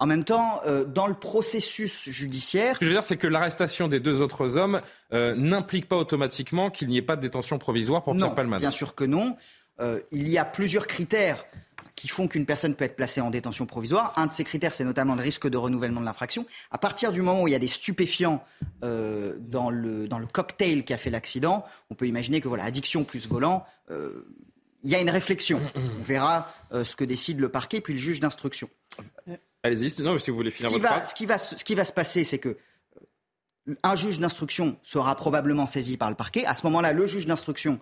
En 0.00 0.06
même 0.06 0.24
temps, 0.24 0.60
euh, 0.64 0.84
dans 0.86 1.06
le 1.06 1.12
processus 1.12 2.08
judiciaire. 2.08 2.76
Ce 2.76 2.80
que 2.80 2.86
je 2.86 2.90
veux 2.90 2.96
dire, 2.96 3.04
c'est 3.04 3.18
que 3.18 3.26
l'arrestation 3.26 3.86
des 3.86 4.00
deux 4.00 4.22
autres 4.22 4.56
hommes 4.56 4.80
euh, 5.12 5.34
n'implique 5.36 5.88
pas 5.88 5.96
automatiquement 5.96 6.70
qu'il 6.70 6.88
n'y 6.88 6.96
ait 6.96 7.02
pas 7.02 7.16
de 7.16 7.20
détention 7.20 7.58
provisoire 7.58 8.02
pour 8.02 8.16
Pierre 8.16 8.34
Palman. 8.34 8.58
Bien 8.58 8.70
sûr 8.70 8.94
que 8.94 9.04
non. 9.04 9.36
Euh, 9.78 10.00
il 10.10 10.30
y 10.30 10.38
a 10.38 10.46
plusieurs 10.46 10.86
critères 10.86 11.44
qui 11.96 12.08
font 12.08 12.28
qu'une 12.28 12.46
personne 12.46 12.74
peut 12.74 12.86
être 12.86 12.96
placée 12.96 13.20
en 13.20 13.28
détention 13.28 13.66
provisoire. 13.66 14.14
Un 14.16 14.26
de 14.26 14.32
ces 14.32 14.42
critères, 14.42 14.74
c'est 14.74 14.84
notamment 14.84 15.14
le 15.16 15.20
risque 15.20 15.46
de 15.46 15.58
renouvellement 15.58 16.00
de 16.00 16.06
l'infraction. 16.06 16.46
À 16.70 16.78
partir 16.78 17.12
du 17.12 17.20
moment 17.20 17.42
où 17.42 17.48
il 17.48 17.50
y 17.50 17.54
a 17.54 17.58
des 17.58 17.68
stupéfiants 17.68 18.42
dans, 18.80 19.68
le, 19.68 20.08
dans 20.08 20.18
le 20.18 20.26
cocktail 20.26 20.84
qui 20.84 20.94
a 20.94 20.96
fait 20.96 21.10
l'accident, 21.10 21.62
on 21.90 21.94
peut 21.94 22.06
imaginer 22.06 22.40
que 22.40 22.48
voilà, 22.48 22.64
addiction 22.64 23.04
plus 23.04 23.28
volant, 23.28 23.66
il 23.90 24.90
y 24.90 24.94
a 24.94 25.00
une 25.00 25.10
réflexion. 25.10 25.60
On 26.00 26.02
verra 26.02 26.50
ce 26.72 26.96
que 26.96 27.04
décide 27.04 27.38
le 27.38 27.50
parquet 27.50 27.82
puis 27.82 27.92
le 27.92 27.98
juge 27.98 28.18
d'instruction. 28.18 28.70
Allez-y, 29.62 30.02
non, 30.02 30.18
si 30.18 30.30
vous 30.30 30.36
voulez 30.36 30.50
finir 30.50 30.70
votre 30.70 30.84
phrase. 30.86 31.10
Ce 31.10 31.14
qui, 31.14 31.26
va, 31.26 31.38
ce 31.38 31.62
qui 31.64 31.74
va 31.74 31.84
se 31.84 31.92
passer, 31.92 32.24
c'est 32.24 32.38
que 32.38 32.56
euh, 33.68 33.74
un 33.82 33.94
juge 33.94 34.18
d'instruction 34.18 34.76
sera 34.82 35.14
probablement 35.14 35.66
saisi 35.66 35.96
par 35.96 36.08
le 36.08 36.16
parquet. 36.16 36.44
À 36.46 36.54
ce 36.54 36.64
moment-là, 36.66 36.92
le 36.92 37.06
juge 37.06 37.26
d'instruction 37.26 37.78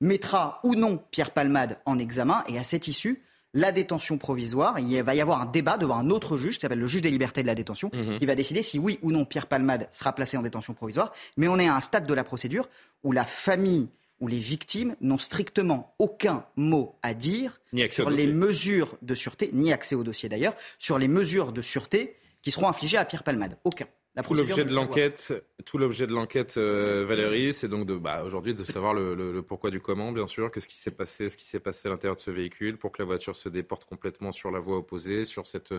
mettra 0.00 0.60
ou 0.64 0.74
non 0.74 1.02
Pierre 1.10 1.30
Palmade 1.30 1.78
en 1.86 1.98
examen 1.98 2.42
et 2.48 2.58
à 2.58 2.64
cette 2.64 2.88
issue, 2.88 3.22
la 3.54 3.70
détention 3.70 4.16
provisoire, 4.18 4.78
il 4.80 5.00
va 5.02 5.14
y 5.14 5.20
avoir 5.20 5.42
un 5.42 5.46
débat 5.46 5.76
devant 5.76 5.96
un 5.98 6.08
autre 6.10 6.38
juge 6.38 6.54
qui 6.54 6.60
s'appelle 6.62 6.78
le 6.80 6.86
juge 6.86 7.02
des 7.02 7.10
libertés 7.10 7.42
de 7.42 7.46
la 7.46 7.54
détention, 7.54 7.90
Mhm. 7.92 8.18
qui 8.18 8.24
va 8.26 8.34
décider 8.34 8.62
si 8.62 8.78
oui 8.78 8.98
ou 9.02 9.12
non 9.12 9.24
Pierre 9.26 9.46
Palmade 9.46 9.86
sera 9.90 10.14
placé 10.14 10.36
en 10.38 10.42
détention 10.42 10.72
provisoire. 10.72 11.12
Mais 11.36 11.48
on 11.48 11.58
est 11.58 11.68
à 11.68 11.76
un 11.76 11.80
stade 11.80 12.06
de 12.06 12.14
la 12.14 12.24
procédure 12.24 12.68
où 13.04 13.12
la 13.12 13.26
famille 13.26 13.88
ou 14.22 14.28
les 14.28 14.38
victimes 14.38 14.94
n'ont 15.00 15.18
strictement 15.18 15.94
aucun 15.98 16.46
mot 16.56 16.96
à 17.02 17.12
dire 17.12 17.60
Ni 17.72 17.90
sur 17.90 18.08
les 18.08 18.28
mesures 18.28 18.96
de 19.02 19.14
sûreté, 19.16 19.50
ni 19.52 19.72
accès 19.72 19.96
au 19.96 20.04
dossier 20.04 20.28
d'ailleurs, 20.28 20.54
sur 20.78 20.96
les 20.96 21.08
mesures 21.08 21.52
de 21.52 21.60
sûreté 21.60 22.16
qui 22.40 22.52
seront 22.52 22.68
infligées 22.68 22.96
à 22.98 23.04
Pierre 23.04 23.24
Palmade. 23.24 23.58
Aucun. 23.64 23.86
La 24.14 24.22
Tout 24.22 24.34
l'objet 24.34 24.64
de 24.64 24.74
l'enquête, 24.74 25.32
tout 25.64 25.78
l'objet 25.78 26.06
de 26.06 26.12
l'enquête, 26.12 26.56
euh, 26.58 27.04
Valérie, 27.04 27.52
c'est 27.52 27.68
donc 27.68 27.86
de, 27.86 27.96
bah, 27.96 28.22
aujourd'hui 28.24 28.54
de 28.54 28.62
savoir 28.62 28.92
le, 28.94 29.14
le- 29.14 29.32
le 29.32 29.42
pourquoi 29.42 29.70
du 29.70 29.80
comment, 29.80 30.12
bien 30.12 30.26
sûr, 30.26 30.50
qu'est-ce 30.52 30.68
qui 30.68 30.76
s'est 30.76 30.90
passé, 30.90 31.28
ce 31.28 31.36
qui 31.36 31.46
s'est 31.46 31.60
passé 31.60 31.88
à 31.88 31.90
l'intérieur 31.90 32.14
de 32.16 32.20
ce 32.20 32.30
véhicule, 32.30 32.76
pour 32.76 32.92
que 32.92 33.00
la 33.02 33.06
voiture 33.06 33.34
se 33.34 33.48
déporte 33.48 33.86
complètement 33.86 34.30
sur 34.30 34.50
la 34.50 34.58
voie 34.60 34.76
opposée, 34.76 35.24
sur 35.24 35.46
cette, 35.46 35.74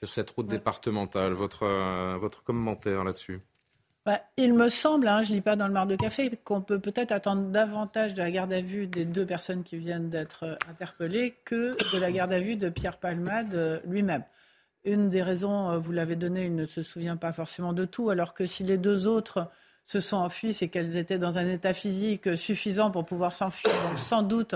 sur 0.00 0.12
cette 0.12 0.28
route 0.30 0.48
départementale? 0.48 1.32
Votre, 1.34 1.62
euh, 1.62 2.18
votre 2.18 2.42
commentaire 2.42 3.04
là-dessus? 3.04 3.40
Bah, 4.08 4.22
il 4.38 4.54
me 4.54 4.70
semble, 4.70 5.06
hein, 5.06 5.22
je 5.22 5.28
ne 5.28 5.34
lis 5.34 5.42
pas 5.42 5.54
dans 5.54 5.66
le 5.66 5.72
mar 5.74 5.86
de 5.86 5.94
café, 5.94 6.30
qu'on 6.42 6.62
peut 6.62 6.78
peut-être 6.78 7.12
attendre 7.12 7.50
davantage 7.50 8.14
de 8.14 8.22
la 8.22 8.30
garde 8.30 8.50
à 8.54 8.62
vue 8.62 8.86
des 8.86 9.04
deux 9.04 9.26
personnes 9.26 9.62
qui 9.64 9.76
viennent 9.76 10.08
d'être 10.08 10.44
euh, 10.44 10.54
interpellées 10.70 11.34
que 11.44 11.76
de 11.92 11.98
la 11.98 12.10
garde 12.10 12.32
à 12.32 12.40
vue 12.40 12.56
de 12.56 12.70
Pierre 12.70 12.96
Palmade 12.96 13.52
euh, 13.52 13.80
lui-même. 13.84 14.24
Une 14.86 15.10
des 15.10 15.22
raisons, 15.22 15.72
euh, 15.72 15.76
vous 15.76 15.92
l'avez 15.92 16.16
donnée, 16.16 16.46
il 16.46 16.54
ne 16.54 16.64
se 16.64 16.82
souvient 16.82 17.18
pas 17.18 17.34
forcément 17.34 17.74
de 17.74 17.84
tout, 17.84 18.08
alors 18.08 18.32
que 18.32 18.46
si 18.46 18.64
les 18.64 18.78
deux 18.78 19.06
autres 19.06 19.50
se 19.84 20.00
sont 20.00 20.16
enfuies, 20.16 20.54
c'est 20.54 20.68
qu'elles 20.68 20.96
étaient 20.96 21.18
dans 21.18 21.36
un 21.36 21.46
état 21.46 21.74
physique 21.74 22.34
suffisant 22.34 22.90
pour 22.90 23.04
pouvoir 23.04 23.34
s'enfuir. 23.34 23.74
Donc 23.90 23.98
sans 23.98 24.22
doute, 24.22 24.54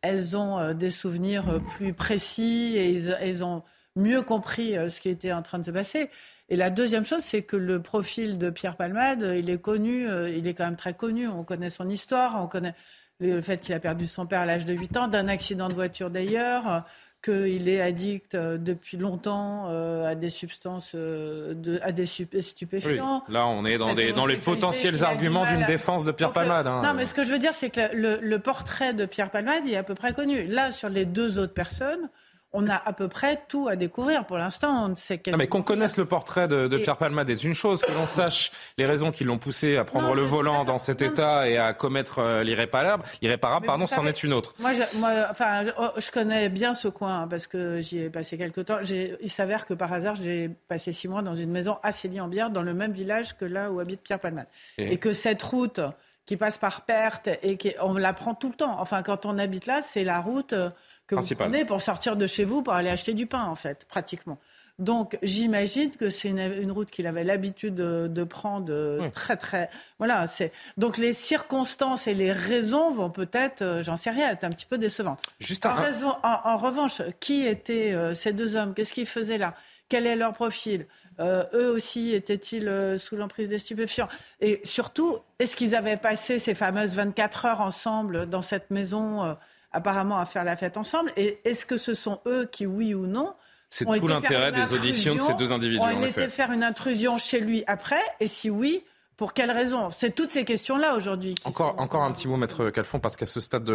elles 0.00 0.38
ont 0.38 0.72
des 0.72 0.90
souvenirs 0.90 1.60
plus 1.68 1.92
précis 1.92 2.72
et 2.78 2.96
elles 3.20 3.44
ont 3.44 3.62
mieux 3.94 4.22
compris 4.22 4.72
ce 4.88 5.00
qui 5.00 5.10
était 5.10 5.34
en 5.34 5.42
train 5.42 5.58
de 5.58 5.64
se 5.64 5.70
passer. 5.70 6.08
Et 6.48 6.56
la 6.56 6.70
deuxième 6.70 7.04
chose, 7.04 7.22
c'est 7.22 7.42
que 7.42 7.56
le 7.56 7.82
profil 7.82 8.38
de 8.38 8.50
Pierre 8.50 8.76
Palmade, 8.76 9.22
euh, 9.22 9.36
il 9.36 9.50
est 9.50 9.60
connu, 9.60 10.08
euh, 10.08 10.30
il 10.30 10.46
est 10.46 10.54
quand 10.54 10.64
même 10.64 10.76
très 10.76 10.94
connu. 10.94 11.26
On 11.26 11.42
connaît 11.42 11.70
son 11.70 11.88
histoire, 11.88 12.40
on 12.42 12.46
connaît 12.46 12.74
le 13.18 13.40
fait 13.40 13.58
qu'il 13.60 13.74
a 13.74 13.80
perdu 13.80 14.06
son 14.06 14.26
père 14.26 14.40
à 14.42 14.46
l'âge 14.46 14.64
de 14.64 14.74
8 14.74 14.96
ans, 14.96 15.08
d'un 15.08 15.26
accident 15.26 15.68
de 15.68 15.74
voiture 15.74 16.10
d'ailleurs, 16.10 16.84
qu'il 17.24 17.68
est 17.68 17.80
addict 17.80 18.34
euh, 18.36 18.58
depuis 18.58 18.96
longtemps 18.96 19.66
à 20.04 20.14
des 20.14 20.28
substances, 20.28 20.94
de- 20.94 21.80
à 21.82 21.90
des 21.90 22.02
Oui, 22.32 22.42
stupéfiants. 22.42 23.24
là 23.28 23.46
on 23.48 23.64
est 23.64 23.78
dans, 23.78 23.88
Cette 23.88 23.96
des, 23.96 24.12
dans 24.12 24.26
les 24.26 24.36
potentiels 24.36 25.02
arguments 25.04 25.46
d'une 25.46 25.64
à- 25.64 25.66
défense 25.66 26.04
de 26.04 26.12
Pierre 26.12 26.28
Donc, 26.28 26.34
Palmade. 26.34 26.66
hein. 26.68 26.82
Non, 26.84 26.94
mais 26.94 27.06
ce 27.06 27.14
que 27.14 27.24
je 27.24 27.32
veux 27.32 27.38
dire, 27.40 27.54
c'est 27.54 27.70
que 27.70 27.92
le, 27.96 28.18
le 28.22 28.38
portrait 28.38 28.92
de 28.94 29.04
Pierre 29.06 29.30
Palmade 29.30 29.62
il 29.66 29.72
est 29.72 29.76
à 29.78 29.82
peu 29.82 29.94
près 29.96 30.12
connu. 30.12 30.46
Là, 30.46 30.70
sur 30.70 30.88
les 30.90 31.04
deux 31.06 31.38
autres 31.38 31.54
personnes, 31.54 32.08
on 32.56 32.66
a 32.68 32.74
à 32.74 32.92
peu 32.92 33.08
près 33.08 33.42
tout 33.48 33.68
à 33.68 33.76
découvrir. 33.76 34.24
Pour 34.24 34.38
l'instant, 34.38 34.84
on 34.84 34.88
ne 34.88 34.94
sait 34.94 35.20
Non, 35.30 35.36
mais 35.36 35.46
qu'on 35.46 35.62
connaisse 35.62 35.96
le 35.96 36.04
portrait 36.06 36.48
de, 36.48 36.76
Pierre 36.78 36.96
Palmade 36.96 37.28
est 37.30 37.44
une 37.44 37.54
chose, 37.54 37.82
que 37.82 37.92
l'on 37.92 38.06
sache 38.06 38.50
les 38.78 38.86
raisons 38.86 39.12
qui 39.12 39.24
l'ont 39.24 39.38
poussé 39.38 39.76
à 39.76 39.84
prendre 39.84 40.08
Non, 40.08 40.14
le 40.14 40.22
volant 40.22 40.64
dans 40.64 40.78
cet 40.78 41.02
Non, 41.02 41.08
état 41.08 41.48
et 41.48 41.58
à 41.58 41.74
commettre 41.74 42.18
euh, 42.18 42.42
l'irréparable, 42.42 43.04
irréparable, 43.22 43.66
pardon, 43.66 43.86
c'en 43.86 44.06
est 44.06 44.22
une 44.22 44.32
autre. 44.32 44.54
Moi, 44.58 44.72
je, 44.74 44.98
moi, 44.98 45.10
enfin, 45.30 45.64
je, 45.64 45.70
oh, 45.78 45.90
connais 46.12 46.48
bien 46.48 46.74
ce 46.74 46.88
coin 46.88 47.22
hein, 47.22 47.28
parce 47.28 47.46
que 47.46 47.80
j'y 47.80 47.98
ai 47.98 48.10
passé 48.10 48.38
quelques 48.38 48.64
temps. 48.64 48.78
J'ai- 48.82 49.16
Il 49.20 49.30
s'avère 49.30 49.66
que 49.66 49.74
par 49.74 49.92
hasard, 49.92 50.14
j'ai 50.16 50.48
passé 50.68 50.92
six 50.92 51.08
mois 51.08 51.22
dans 51.22 51.34
une 51.34 51.50
maison 51.50 51.78
à 51.82 51.92
Célie-en-Bière, 51.92 52.50
dans 52.50 52.62
le 52.62 52.72
même 52.74 52.92
village 52.92 53.36
que 53.36 53.44
là 53.44 53.70
où 53.70 53.80
habite 53.80 54.02
Pierre 54.02 54.20
Palmade. 54.20 54.46
Et- 54.78 54.94
Et, 54.94 54.98
que 54.98 55.12
cette 55.12 55.42
route 55.42 55.80
qui 56.24 56.36
passe 56.36 56.58
par 56.58 56.80
Perthes 56.86 57.28
et 57.42 57.56
qui, 57.56 57.74
on 57.80 57.94
la 57.94 58.12
prend 58.12 58.34
tout 58.34 58.48
le 58.48 58.54
temps. 58.54 58.76
Enfin, 58.80 59.02
quand 59.02 59.26
on 59.26 59.38
habite 59.38 59.66
là, 59.66 59.80
c'est 59.82 60.04
la 60.04 60.20
route 60.20 60.52
euh, 60.54 60.70
que 61.06 61.14
Principale. 61.14 61.46
vous 61.46 61.52
prenez 61.52 61.64
pour 61.64 61.80
sortir 61.80 62.16
de 62.16 62.26
chez 62.26 62.44
vous 62.44 62.62
pour 62.62 62.72
aller 62.74 62.90
acheter 62.90 63.14
du 63.14 63.26
pain, 63.26 63.44
en 63.44 63.54
fait, 63.54 63.84
pratiquement. 63.88 64.38
Donc, 64.78 65.16
j'imagine 65.22 65.90
que 65.90 66.10
c'est 66.10 66.28
une, 66.28 66.38
une 66.38 66.70
route 66.70 66.90
qu'il 66.90 67.06
avait 67.06 67.24
l'habitude 67.24 67.74
de, 67.76 68.08
de 68.08 68.24
prendre 68.24 68.66
euh, 68.70 68.98
Oui. 69.00 69.10
très, 69.10 69.36
très. 69.38 69.70
Voilà. 69.98 70.26
C'est 70.26 70.52
donc 70.76 70.98
les 70.98 71.14
circonstances 71.14 72.06
et 72.06 72.12
les 72.14 72.30
raisons 72.30 72.92
vont 72.92 73.08
peut-être, 73.08 73.62
euh, 73.62 73.82
j'en 73.82 73.96
sais 73.96 74.10
rien, 74.10 74.30
être 74.30 74.44
un 74.44 74.50
petit 74.50 74.66
peu 74.66 74.76
décevantes. 74.76 75.18
Juste 75.40 75.64
En, 75.64 75.70
un, 75.70 75.74
raison- 75.74 76.16
en- 76.22 76.40
en 76.44 76.56
revanche, 76.58 77.00
qui 77.20 77.46
étaient 77.46 77.92
euh, 77.94 78.14
ces 78.14 78.32
deux 78.34 78.54
hommes? 78.56 78.74
Qu'est-ce 78.74 78.92
qu'ils 78.92 79.06
faisaient 79.06 79.38
là? 79.38 79.54
Quel 79.88 80.06
est 80.06 80.16
leur 80.16 80.34
profil? 80.34 80.86
Euh, 81.20 81.44
Eux 81.54 81.70
aussi 81.70 82.12
étaient-ils 82.14 82.98
sous 82.98 83.16
l'emprise 83.16 83.48
des 83.48 83.58
stupéfiants? 83.58 84.08
Et 84.42 84.60
surtout, 84.64 85.20
est-ce 85.38 85.56
qu'ils 85.56 85.74
avaient 85.74 85.96
passé 85.96 86.38
ces 86.38 86.54
fameuses 86.54 86.94
24 86.96 87.46
heures 87.46 87.60
ensemble 87.62 88.26
dans 88.28 88.42
cette 88.42 88.70
maison, 88.70 89.36
apparemment 89.76 90.18
à 90.18 90.24
faire 90.26 90.44
la 90.44 90.56
fête 90.56 90.76
ensemble 90.76 91.12
Et 91.16 91.38
est-ce 91.44 91.64
que 91.66 91.76
ce 91.76 91.94
sont 91.94 92.20
eux 92.26 92.48
qui, 92.50 92.66
oui 92.66 92.94
ou 92.94 93.06
non, 93.06 93.34
c'est 93.70 93.86
ont 93.86 93.98
tout 93.98 94.06
l'intérêt 94.06 94.52
des 94.52 94.72
auditions 94.72 95.14
de 95.14 95.20
ces 95.20 95.34
deux 95.34 95.52
individus, 95.52 95.82
été 95.98 96.08
effet. 96.22 96.28
faire 96.28 96.52
une 96.52 96.62
intrusion 96.64 97.18
chez 97.18 97.40
lui 97.40 97.62
après 97.66 98.00
Et 98.20 98.26
si 98.26 98.48
oui, 98.50 98.82
pour 99.16 99.32
quelles 99.32 99.50
raisons 99.50 99.88
C'est 99.90 100.14
toutes 100.14 100.30
ces 100.30 100.44
questions-là 100.44 100.94
aujourd'hui. 100.94 101.34
Encore, 101.44 101.72
sont- 101.72 101.78
encore 101.78 102.02
un 102.02 102.12
petit 102.12 102.28
mot, 102.28 102.36
maître 102.36 102.68
Calfon, 102.70 103.00
parce 103.00 103.16
qu'à 103.16 103.24
ce 103.26 103.40
stade 103.40 103.64
de 103.64 103.72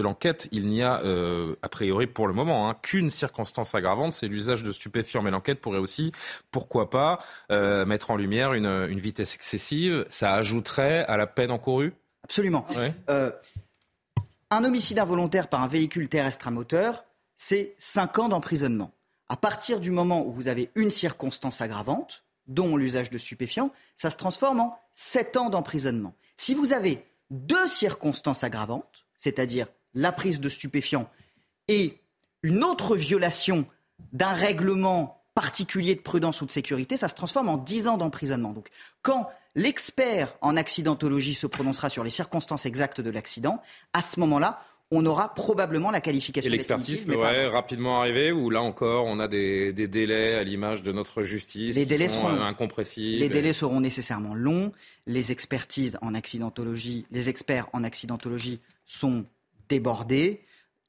l'enquête, 0.00 0.48
il 0.50 0.66
n'y 0.66 0.82
a, 0.82 1.00
euh, 1.02 1.54
a 1.62 1.68
priori 1.68 2.06
pour 2.06 2.26
le 2.26 2.32
moment, 2.32 2.68
hein, 2.70 2.76
qu'une 2.80 3.10
circonstance 3.10 3.74
aggravante, 3.74 4.14
c'est 4.14 4.28
l'usage 4.28 4.62
de 4.62 4.72
stupéfiants. 4.72 5.20
Mais 5.22 5.30
l'enquête 5.30 5.60
pourrait 5.60 5.78
aussi, 5.78 6.10
pourquoi 6.50 6.88
pas, 6.88 7.18
euh, 7.52 7.84
mettre 7.84 8.10
en 8.10 8.16
lumière 8.16 8.54
une, 8.54 8.66
une 8.88 8.98
vitesse 8.98 9.34
excessive. 9.34 10.06
Ça 10.08 10.32
ajouterait 10.34 11.04
à 11.06 11.16
la 11.18 11.26
peine 11.26 11.50
encourue? 11.50 11.92
Absolument. 12.24 12.66
Ouais. 12.76 12.92
Euh, 13.10 13.30
un 14.50 14.64
homicide 14.64 14.98
involontaire 14.98 15.48
par 15.48 15.62
un 15.62 15.68
véhicule 15.68 16.08
terrestre 16.08 16.48
à 16.48 16.50
moteur, 16.50 17.04
c'est 17.36 17.74
5 17.78 18.18
ans 18.18 18.28
d'emprisonnement. 18.28 18.92
À 19.28 19.36
partir 19.36 19.80
du 19.80 19.90
moment 19.90 20.26
où 20.26 20.32
vous 20.32 20.48
avez 20.48 20.70
une 20.74 20.90
circonstance 20.90 21.60
aggravante, 21.60 22.24
dont 22.46 22.76
l'usage 22.76 23.10
de 23.10 23.18
stupéfiants, 23.18 23.70
ça 23.94 24.08
se 24.08 24.16
transforme 24.16 24.60
en 24.60 24.78
7 24.94 25.36
ans 25.36 25.50
d'emprisonnement. 25.50 26.14
Si 26.36 26.54
vous 26.54 26.72
avez 26.72 27.04
deux 27.30 27.66
circonstances 27.68 28.42
aggravantes, 28.42 29.06
c'est-à-dire 29.18 29.66
la 29.94 30.12
prise 30.12 30.40
de 30.40 30.48
stupéfiants 30.48 31.10
et 31.68 32.00
une 32.42 32.64
autre 32.64 32.96
violation 32.96 33.66
d'un 34.12 34.32
règlement 34.32 35.17
particulier 35.38 35.94
de 35.94 36.00
prudence 36.00 36.42
ou 36.42 36.46
de 36.46 36.50
sécurité, 36.50 36.96
ça 36.96 37.06
se 37.06 37.14
transforme 37.14 37.48
en 37.48 37.58
10 37.58 37.86
ans 37.86 37.96
d'emprisonnement. 37.96 38.52
Donc, 38.52 38.70
quand 39.02 39.28
l'expert 39.54 40.36
en 40.40 40.56
accidentologie 40.56 41.34
se 41.34 41.46
prononcera 41.46 41.88
sur 41.90 42.02
les 42.02 42.10
circonstances 42.10 42.66
exactes 42.66 43.00
de 43.00 43.08
l'accident, 43.10 43.62
à 43.92 44.02
ce 44.02 44.18
moment-là, 44.18 44.60
on 44.90 45.06
aura 45.06 45.32
probablement 45.34 45.92
la 45.92 46.00
qualification 46.00 46.48
Et 46.48 46.50
l'expertise 46.50 47.02
pourrait 47.02 47.44
avant. 47.44 47.52
rapidement 47.54 48.00
arriver, 48.00 48.32
ou 48.32 48.50
là 48.50 48.62
encore, 48.62 49.04
on 49.06 49.20
a 49.20 49.28
des, 49.28 49.72
des 49.72 49.86
délais 49.86 50.34
à 50.34 50.42
l'image 50.42 50.82
de 50.82 50.90
notre 50.90 51.22
justice 51.22 51.76
Les 51.76 51.82
qui 51.82 51.86
délais 51.86 52.08
sont 52.08 52.22
seront- 52.22 52.36
euh, 52.36 52.42
incompressibles. 52.42 53.20
Les 53.20 53.28
délais 53.28 53.52
seront 53.52 53.80
nécessairement 53.80 54.34
longs. 54.34 54.72
Les 55.06 55.30
expertises 55.30 55.98
en 56.02 56.14
accidentologie, 56.14 57.06
les 57.12 57.28
experts 57.28 57.68
en 57.72 57.84
accidentologie 57.84 58.58
sont 58.86 59.24
débordés. 59.68 60.40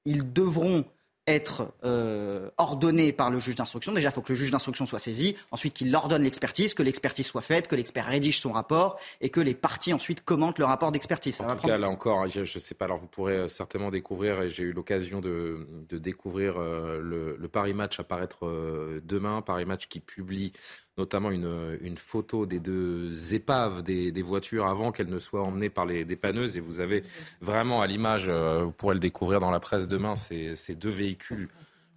Ils 0.05 0.31
devront 0.33 0.85
être 1.29 1.71
euh, 1.83 2.49
ordonnés 2.57 3.13
par 3.13 3.29
le 3.29 3.39
juge 3.39 3.55
d'instruction. 3.55 3.93
Déjà, 3.93 4.09
il 4.09 4.11
faut 4.11 4.21
que 4.21 4.33
le 4.33 4.37
juge 4.37 4.51
d'instruction 4.51 4.85
soit 4.85 4.99
saisi, 4.99 5.35
ensuite 5.51 5.73
qu'il 5.73 5.95
ordonne 5.95 6.23
l'expertise, 6.23 6.73
que 6.73 6.83
l'expertise 6.83 7.27
soit 7.27 7.41
faite, 7.41 7.67
que 7.67 7.75
l'expert 7.75 8.05
rédige 8.05 8.41
son 8.41 8.51
rapport 8.51 8.99
et 9.21 9.29
que 9.29 9.39
les 9.39 9.53
parties 9.53 9.93
ensuite 9.93 10.21
commentent 10.25 10.59
le 10.59 10.65
rapport 10.65 10.91
d'expertise. 10.91 11.35
Ça 11.35 11.43
En 11.43 11.47
va 11.47 11.53
tout 11.53 11.59
prendre 11.59 11.73
cas, 11.73 11.77
là 11.77 11.89
encore, 11.89 12.27
je 12.27 12.41
ne 12.41 12.45
sais 12.45 12.75
pas, 12.75 12.85
alors 12.85 12.97
vous 12.97 13.07
pourrez 13.07 13.35
euh, 13.35 13.47
certainement 13.47 13.91
découvrir, 13.91 14.41
et 14.41 14.49
j'ai 14.49 14.63
eu 14.63 14.73
l'occasion 14.73 15.19
de, 15.21 15.67
de 15.87 15.97
découvrir 15.97 16.55
euh, 16.57 16.99
le, 17.01 17.37
le 17.37 17.47
Paris 17.47 17.73
Match 17.73 17.99
apparaître 17.99 18.45
euh, 18.45 19.01
demain, 19.03 19.41
Paris 19.41 19.65
Match 19.65 19.87
qui 19.87 19.99
publie 19.99 20.53
notamment 20.99 21.31
une, 21.31 21.97
photo 21.97 22.45
des 22.45 22.59
deux 22.59 23.33
épaves 23.33 23.81
des, 23.81 24.21
voitures 24.21 24.67
avant 24.67 24.91
qu'elles 24.91 25.09
ne 25.09 25.17
soient 25.17 25.41
emmenées 25.41 25.69
par 25.69 25.85
les 25.85 26.05
dépanneuses. 26.05 26.57
Et 26.57 26.59
vous 26.59 26.79
avez 26.81 27.03
vraiment 27.41 27.81
à 27.81 27.87
l'image, 27.87 28.25
euh, 28.27 28.63
vous 28.65 28.71
pourrez 28.71 28.93
le 28.93 28.99
découvrir 28.99 29.39
dans 29.39 29.49
la 29.49 29.59
presse 29.59 29.87
demain, 29.87 30.15
ces 30.15 30.75
deux 30.75 30.89
véhicules 30.89 31.49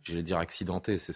j'allais 0.03 0.23
dire 0.23 0.39
accidentés, 0.39 0.99
c'est, 0.99 1.15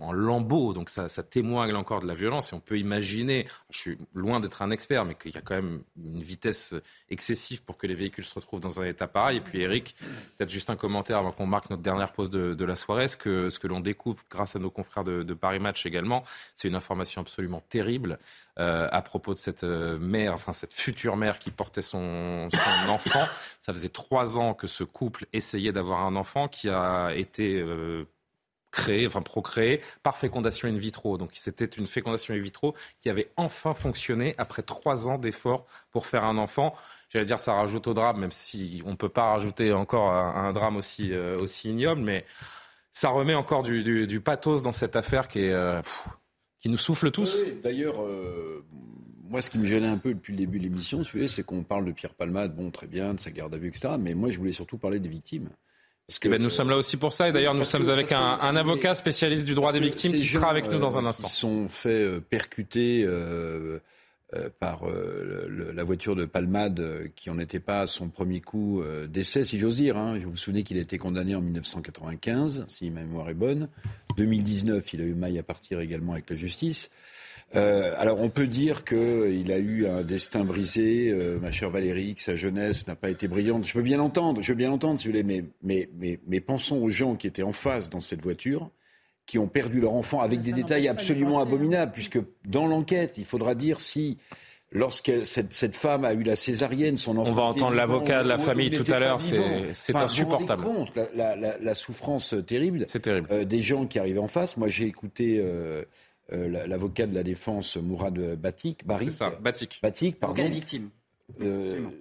en 0.00 0.12
lambeaux, 0.12 0.72
donc 0.72 0.90
ça, 0.90 1.08
ça 1.08 1.22
témoigne 1.22 1.74
encore 1.74 2.00
de 2.00 2.06
la 2.06 2.14
violence. 2.14 2.52
Et 2.52 2.54
on 2.56 2.60
peut 2.60 2.78
imaginer, 2.78 3.46
je 3.70 3.78
suis 3.78 3.98
loin 4.14 4.40
d'être 4.40 4.62
un 4.62 4.70
expert, 4.70 5.04
mais 5.04 5.14
qu'il 5.14 5.34
y 5.34 5.38
a 5.38 5.40
quand 5.40 5.54
même 5.54 5.82
une 6.02 6.22
vitesse 6.22 6.74
excessive 7.10 7.62
pour 7.62 7.76
que 7.76 7.86
les 7.86 7.94
véhicules 7.94 8.24
se 8.24 8.34
retrouvent 8.34 8.60
dans 8.60 8.80
un 8.80 8.84
état 8.84 9.06
pareil. 9.06 9.38
Et 9.38 9.40
puis 9.40 9.60
Eric, 9.60 9.96
peut-être 10.36 10.50
juste 10.50 10.70
un 10.70 10.76
commentaire 10.76 11.18
avant 11.18 11.32
qu'on 11.32 11.46
marque 11.46 11.70
notre 11.70 11.82
dernière 11.82 12.12
pause 12.12 12.30
de, 12.30 12.64
la 12.64 12.76
soirée. 12.76 13.08
Ce 13.08 13.16
que, 13.16 13.50
ce 13.50 13.58
que 13.58 13.66
l'on 13.66 13.80
découvre 13.80 14.22
grâce 14.30 14.56
à 14.56 14.58
nos 14.58 14.70
confrères 14.70 15.04
de 15.04 15.34
Paris 15.34 15.60
Match 15.60 15.86
également, 15.86 16.24
c'est 16.54 16.68
une 16.68 16.74
information 16.74 17.20
absolument 17.22 17.62
terrible 17.68 18.18
euh, 18.58 18.88
à 18.90 19.02
propos 19.02 19.34
de 19.34 19.38
cette 19.38 19.64
euh, 19.64 19.98
mère, 19.98 20.32
enfin 20.32 20.52
cette 20.52 20.74
future 20.74 21.16
mère 21.16 21.38
qui 21.38 21.50
portait 21.50 21.82
son, 21.82 22.48
son 22.50 22.88
enfant. 22.90 23.26
Ça 23.60 23.72
faisait 23.72 23.88
trois 23.88 24.38
ans 24.38 24.54
que 24.54 24.66
ce 24.66 24.84
couple 24.84 25.26
essayait 25.32 25.72
d'avoir 25.72 26.00
un 26.00 26.16
enfant 26.16 26.48
qui 26.48 26.68
a 26.68 27.10
été 27.14 27.60
euh, 27.60 28.06
créé, 28.76 29.06
enfin 29.06 29.22
procréé 29.22 29.80
par 30.02 30.16
fécondation 30.16 30.68
in 30.68 30.76
vitro. 30.76 31.16
Donc 31.18 31.30
c'était 31.32 31.64
une 31.64 31.86
fécondation 31.86 32.34
in 32.34 32.38
vitro 32.38 32.74
qui 33.00 33.08
avait 33.08 33.32
enfin 33.36 33.72
fonctionné 33.72 34.34
après 34.38 34.62
trois 34.62 35.08
ans 35.08 35.18
d'efforts 35.18 35.66
pour 35.90 36.06
faire 36.06 36.24
un 36.24 36.36
enfant. 36.36 36.74
J'allais 37.08 37.24
dire 37.24 37.40
ça 37.40 37.54
rajoute 37.54 37.86
au 37.86 37.94
drame, 37.94 38.18
même 38.18 38.32
si 38.32 38.82
on 38.84 38.90
ne 38.90 38.96
peut 38.96 39.08
pas 39.08 39.30
rajouter 39.30 39.72
encore 39.72 40.12
un, 40.12 40.52
drame 40.52 40.76
aussi, 40.76 41.12
euh, 41.12 41.38
aussi 41.38 41.70
ignoble, 41.70 42.02
mais 42.02 42.24
ça 42.92 43.08
remet 43.10 43.34
encore 43.34 43.62
du, 43.62 44.20
pathos 44.20 44.62
dans 44.62 44.72
cette 44.72 44.96
affaire 44.96 45.28
qui, 45.28 45.40
est, 45.40 45.52
euh, 45.52 45.80
qui 46.66 46.72
nous 46.72 46.78
souffle 46.78 47.12
tous. 47.12 47.44
D'ailleurs, 47.62 48.02
euh, 48.02 48.64
moi, 49.30 49.40
ce 49.40 49.50
qui 49.50 49.58
me 49.58 49.64
gênait 49.64 49.86
un 49.86 49.98
peu 49.98 50.12
depuis 50.12 50.32
le 50.32 50.38
début 50.38 50.58
de 50.58 50.64
l'émission, 50.64 51.02
c'est 51.04 51.44
qu'on 51.44 51.62
parle 51.62 51.84
de 51.84 51.92
Pierre 51.92 52.12
Palmade, 52.12 52.56
bon, 52.56 52.72
très 52.72 52.88
bien, 52.88 53.14
de 53.14 53.20
sa 53.20 53.30
garde 53.30 53.54
à 53.54 53.56
vue, 53.56 53.68
etc. 53.68 53.94
Mais 54.00 54.14
moi, 54.14 54.30
je 54.30 54.38
voulais 54.38 54.50
surtout 54.50 54.76
parler 54.76 54.98
des 54.98 55.08
victimes. 55.08 55.48
Parce 56.08 56.18
que, 56.18 56.26
eh 56.26 56.30
ben, 56.32 56.42
nous 56.42 56.50
sommes 56.50 56.68
là 56.68 56.76
aussi 56.76 56.96
pour 56.96 57.12
ça. 57.12 57.28
Et 57.28 57.32
d'ailleurs, 57.32 57.54
nous 57.54 57.64
sommes 57.64 57.88
avec 57.88 58.10
un, 58.10 58.56
avocat 58.56 58.96
spécialiste 58.96 59.46
du 59.46 59.54
droit 59.54 59.72
des 59.72 59.78
victimes 59.78 60.10
qui 60.10 60.26
sera 60.26 60.50
avec 60.50 60.68
nous 60.68 60.80
dans 60.80 60.98
un 60.98 61.06
instant. 61.06 61.28
Ils 61.28 61.30
sont 61.30 61.68
fait 61.68 62.20
percuter 62.20 63.04
euh, 63.06 63.78
par 64.58 64.88
euh, 64.88 65.72
la 65.74 65.84
voiture 65.84 66.16
de 66.16 66.24
Palmade, 66.24 66.80
euh, 66.80 67.08
qui 67.14 67.30
n'en 67.30 67.38
était 67.38 67.60
pas 67.60 67.82
à 67.82 67.86
son 67.86 68.08
premier 68.08 68.40
coup 68.40 68.82
d'essai, 69.08 69.44
si 69.44 69.58
j'ose 69.58 69.76
dire. 69.76 69.96
Hein. 69.96 70.18
Je 70.18 70.26
vous 70.26 70.36
souvenez 70.36 70.62
qu'il 70.62 70.78
a 70.78 70.80
été 70.80 70.98
condamné 70.98 71.34
en 71.34 71.40
1995, 71.40 72.64
si 72.68 72.90
ma 72.90 73.00
mémoire 73.00 73.28
est 73.30 73.34
bonne. 73.34 73.68
2019, 74.16 74.92
il 74.94 75.00
a 75.00 75.04
eu 75.04 75.14
maille 75.14 75.38
à 75.38 75.42
partir 75.42 75.80
également 75.80 76.12
avec 76.12 76.30
la 76.30 76.36
justice. 76.36 76.90
alors 77.52 78.20
on 78.20 78.30
peut 78.30 78.46
dire 78.46 78.84
qu'il 78.84 79.52
a 79.52 79.58
eu 79.58 79.86
un 79.86 80.02
destin 80.02 80.44
brisé, 80.44 81.14
ma 81.40 81.50
chère 81.50 81.70
Valérie, 81.70 82.14
que 82.14 82.22
sa 82.22 82.36
jeunesse 82.36 82.86
n'a 82.86 82.96
pas 82.96 83.10
été 83.10 83.28
brillante. 83.28 83.64
Je 83.64 83.74
veux 83.76 83.84
bien 83.84 83.98
l'entendre, 83.98 84.42
je 84.42 84.52
veux 84.52 84.56
bien 84.56 84.68
l'entendre 84.68 84.98
si 84.98 85.06
vous 85.06 85.12
voulez, 85.12 85.22
mais, 85.22 85.44
mais, 85.62 86.18
mais, 86.26 86.40
pensons 86.40 86.76
aux 86.76 86.90
gens 86.90 87.16
qui 87.16 87.26
étaient 87.26 87.42
en 87.42 87.52
face 87.52 87.90
dans 87.90 88.00
cette 88.00 88.22
voiture, 88.22 88.70
qui 89.26 89.38
ont 89.38 89.48
perdu 89.48 89.80
leur 89.80 89.94
enfant 89.94 90.20
avec 90.20 90.40
des 90.40 90.52
détails 90.52 90.88
absolument 90.88 91.40
abominables, 91.40 91.92
puisque 91.92 92.18
dans 92.44 92.66
l'enquête, 92.66 93.18
il 93.18 93.24
faudra 93.24 93.54
dire 93.54 93.80
si 93.80 94.18
lorsque 94.72 95.12
cette, 95.24 95.76
femme 95.76 96.04
a 96.04 96.12
eu 96.12 96.22
la 96.22 96.36
césarienne, 96.36 96.96
son 96.96 97.18
enfant. 97.18 97.30
On 97.30 97.34
va 97.34 97.42
entendre 97.42 97.74
l'avocat 97.74 98.22
de 98.22 98.28
la 98.28 98.38
famille 98.38 98.70
tout 98.70 98.90
à 98.90 98.98
l'heure, 98.98 99.20
c'est 99.20 99.94
insupportable. 99.94 100.62
Vous 100.62 100.86
la, 101.14 101.36
la, 101.36 101.58
la, 101.58 101.74
souffrance 101.74 102.34
terrible, 102.46 102.84
C'est 102.88 103.00
terrible. 103.00 103.28
Euh, 103.30 103.44
des 103.44 103.62
gens 103.62 103.86
qui 103.86 103.98
arrivaient 103.98 104.18
en 104.18 104.28
face. 104.28 104.56
Moi, 104.56 104.68
j'ai 104.68 104.84
écouté 104.84 105.38
euh, 105.40 105.84
euh, 106.32 106.66
l'avocat 106.66 107.06
de 107.06 107.14
la 107.14 107.22
défense, 107.22 107.76
Mourad 107.76 108.18
Batik. 108.36 108.82
C'est 109.00 109.10
ça, 109.10 109.30
Batik. 109.40 109.80
Batik, 109.82 110.20
pardon. 110.20 110.42
Des 110.42 110.50
victimes. 110.50 110.90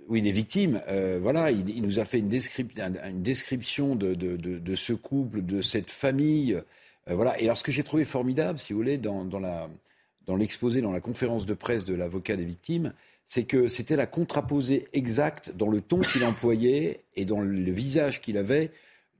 oui, 0.10 0.22
des 0.22 0.32
victimes. 0.32 0.82
voilà, 1.22 1.51
il, 1.51 1.82
nous 1.82 2.00
a 2.00 2.05
fait 2.05 2.20
une, 2.20 2.32
une 2.32 3.22
description 3.22 3.96
de, 3.96 4.13
de, 4.13 4.38
de, 4.38 4.60
de, 4.60 4.75
ce 4.75 4.94
couple, 4.94 5.44
de 5.44 5.62
cette 5.62 5.91
famille. 5.91 6.60
Euh, 7.09 7.15
voilà. 7.15 7.39
Et 7.39 7.45
alors, 7.45 7.57
ce 7.57 7.63
que 7.63 7.71
j'ai 7.71 7.83
trouvé 7.83 8.05
formidable, 8.05 8.59
si 8.59 8.74
vous 8.74 8.79
voulez, 8.79 8.97
dans, 8.97 9.25
dans 9.25 10.35
l'exposé, 10.35 10.81
dans 10.81 10.91
la 10.91 11.01
conférence 11.01 11.45
de 11.45 11.53
presse 11.53 11.85
de 11.85 11.93
l'avocat 11.93 12.35
des 12.35 12.45
victimes, 12.45 12.93
c'est 13.25 13.43
que 13.43 13.67
c'était 13.67 13.95
la 13.95 14.05
contraposée 14.05 14.88
exacte 14.93 15.51
dans 15.55 15.69
le 15.69 15.81
ton 15.81 16.00
qu'il 16.00 16.24
employait 16.24 17.05
et 17.15 17.25
dans 17.25 17.41
le 17.41 17.71
visage 17.71 18.21
qu'il 18.21 18.38
avait 18.38 18.71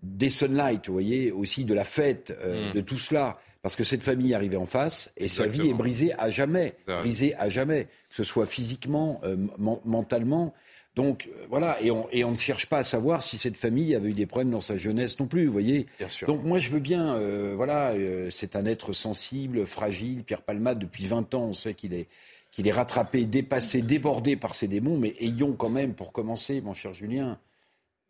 des 0.06 0.30
sunlight, 0.30 0.88
vous 0.88 0.94
voyez, 0.94 1.32
aussi 1.32 1.66
de 1.66 1.74
la 1.74 1.84
fête, 1.84 2.38
euh, 2.44 2.70
mm. 2.70 2.74
de 2.74 2.82
tout 2.82 2.98
cela. 2.98 3.40
Parce 3.62 3.76
que 3.76 3.84
cette 3.84 4.04
famille 4.04 4.36
arrivait 4.36 4.58
en 4.58 4.68
face 4.68 5.12
et 5.18 5.28
sa 5.28 5.48
vie 5.48 5.70
est 5.70 5.74
brisée 5.74 6.14
à 6.20 6.30
jamais. 6.30 6.76
Brisée 6.86 7.34
à 7.36 7.50
jamais. 7.50 7.86
Que 8.10 8.16
ce 8.16 8.24
soit 8.24 8.46
physiquement, 8.46 9.20
euh, 9.24 9.38
mentalement. 9.58 10.54
Donc 10.96 11.28
euh, 11.28 11.46
voilà, 11.50 11.78
et 11.82 11.92
on, 11.92 12.08
et 12.12 12.24
on, 12.24 12.32
ne 12.32 12.38
cherche 12.38 12.68
pas 12.68 12.78
à 12.78 12.84
savoir 12.84 13.22
si 13.22 13.38
cette 13.38 13.58
famille 13.58 13.96
avait 13.96 14.10
eu 14.10 14.14
des 14.14 14.26
problèmes 14.26 14.52
dans 14.52 14.62
sa 14.62 14.78
jeunesse 14.78 15.20
non 15.20 15.28
plus, 15.28 15.46
vous 15.46 15.52
voyez. 15.52 15.88
Donc 16.26 16.44
moi 16.44 16.58
je 16.60 16.70
veux 16.72 16.80
bien, 16.80 17.16
euh, 17.16 17.54
voilà, 17.56 17.92
euh, 17.92 18.30
c'est 18.30 18.56
un 18.56 18.66
être 18.66 18.94
sensible, 18.94 19.68
fragile. 19.68 20.24
Pierre 20.24 20.42
Palmade, 20.42 20.80
depuis 20.80 21.06
20 21.06 21.36
ans, 21.36 21.44
on 21.44 21.54
sait 21.54 21.74
qu'il 21.74 21.94
est, 21.94 22.08
qu'il 22.50 22.68
est 22.68 22.72
rattrapé, 22.72 23.26
dépassé, 23.26 23.82
débordé 23.82 24.38
par 24.38 24.56
ses 24.56 24.70
démons, 24.70 24.98
mais 24.98 25.16
ayons 25.20 25.54
quand 25.54 25.70
même, 25.70 25.94
pour 25.94 26.14
commencer, 26.14 26.62
mon 26.62 26.74
cher 26.74 26.94
Julien, 26.94 27.38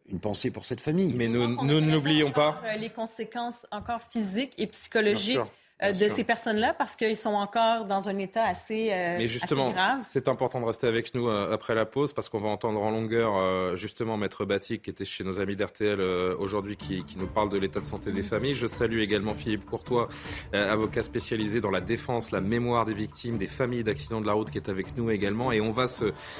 une 0.07 0.19
pensée 0.19 0.51
pour 0.51 0.63
cette 0.63 0.81
famille. 0.81 1.13
Mais 1.13 1.27
nous, 1.27 1.47
nous 1.63 1.81
n'oublions 1.81 2.31
pas 2.31 2.61
les 2.77 2.89
conséquences 2.89 3.65
encore 3.71 4.01
physiques 4.11 4.53
et 4.59 4.67
psychologiques 4.67 5.39
euh, 5.83 5.91
de 5.91 6.07
ces 6.07 6.23
personnes-là 6.23 6.73
parce 6.73 6.95
qu'ils 6.95 7.17
sont 7.17 7.33
encore 7.33 7.83
dans 7.83 8.07
un 8.07 8.17
état 8.17 8.45
assez, 8.45 8.93
euh, 8.93 9.17
Mais 9.17 9.27
justement, 9.27 9.73
c'est 10.03 10.29
important 10.29 10.61
de 10.61 10.65
rester 10.65 10.87
avec 10.87 11.13
nous 11.13 11.27
euh, 11.27 11.51
après 11.51 11.75
la 11.75 11.85
pause 11.85 12.13
parce 12.13 12.29
qu'on 12.29 12.37
va 12.37 12.47
entendre 12.47 12.81
en 12.81 12.91
longueur 12.91 13.75
justement 13.75 14.15
Maître 14.15 14.45
Batik 14.45 14.83
qui 14.83 14.89
était 14.89 15.03
chez 15.03 15.25
nos 15.25 15.41
amis 15.41 15.57
d'RTL 15.57 15.99
aujourd'hui 16.39 16.77
qui, 16.77 17.03
qui, 17.03 17.17
nous 17.17 17.27
parle 17.27 17.49
de 17.49 17.57
l'état 17.57 17.81
de 17.81 17.85
santé 17.85 18.13
des 18.13 18.21
familles. 18.21 18.53
Je 18.53 18.67
salue 18.67 18.99
également 18.99 19.33
Philippe 19.33 19.65
Courtois, 19.65 20.07
avocat 20.53 21.01
spécialisé 21.01 21.59
dans 21.59 21.71
la 21.71 21.81
défense, 21.81 22.31
la 22.31 22.39
mémoire 22.39 22.85
des 22.85 22.93
victimes, 22.93 23.37
des 23.37 23.47
familles 23.47 23.83
d'accidents 23.83 24.21
de 24.21 24.27
la 24.27 24.33
route 24.33 24.51
qui 24.51 24.57
est 24.57 24.69
avec 24.69 24.95
nous 24.95 25.11
également. 25.11 25.51
Et 25.51 25.59
on 25.59 25.71
va 25.71 25.87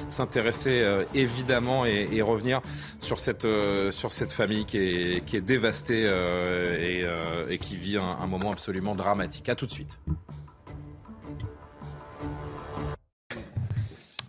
s'intéresser 0.08 1.04
évidemment 1.13 1.86
et, 1.86 2.08
et, 2.13 2.21
revenir 2.21 2.62
sur 3.02 3.19
cette, 3.19 3.48
sur 3.91 4.13
cette 4.13 4.32
famille 4.32 4.65
qui 4.65 4.78
est, 4.78 5.26
qui 5.26 5.36
est 5.36 5.41
dévastée 5.41 6.04
et, 6.04 7.06
et, 7.50 7.58
qui 7.58 7.76
vit 7.76 7.98
un, 7.98 8.17
un 8.21 8.28
moment 8.28 8.54
absolument 8.54 8.95
dramatique 8.95 9.25
dramatique. 9.26 9.50
À 9.50 9.56
tout 9.56 9.66
de 9.66 9.72
suite. 9.72 10.00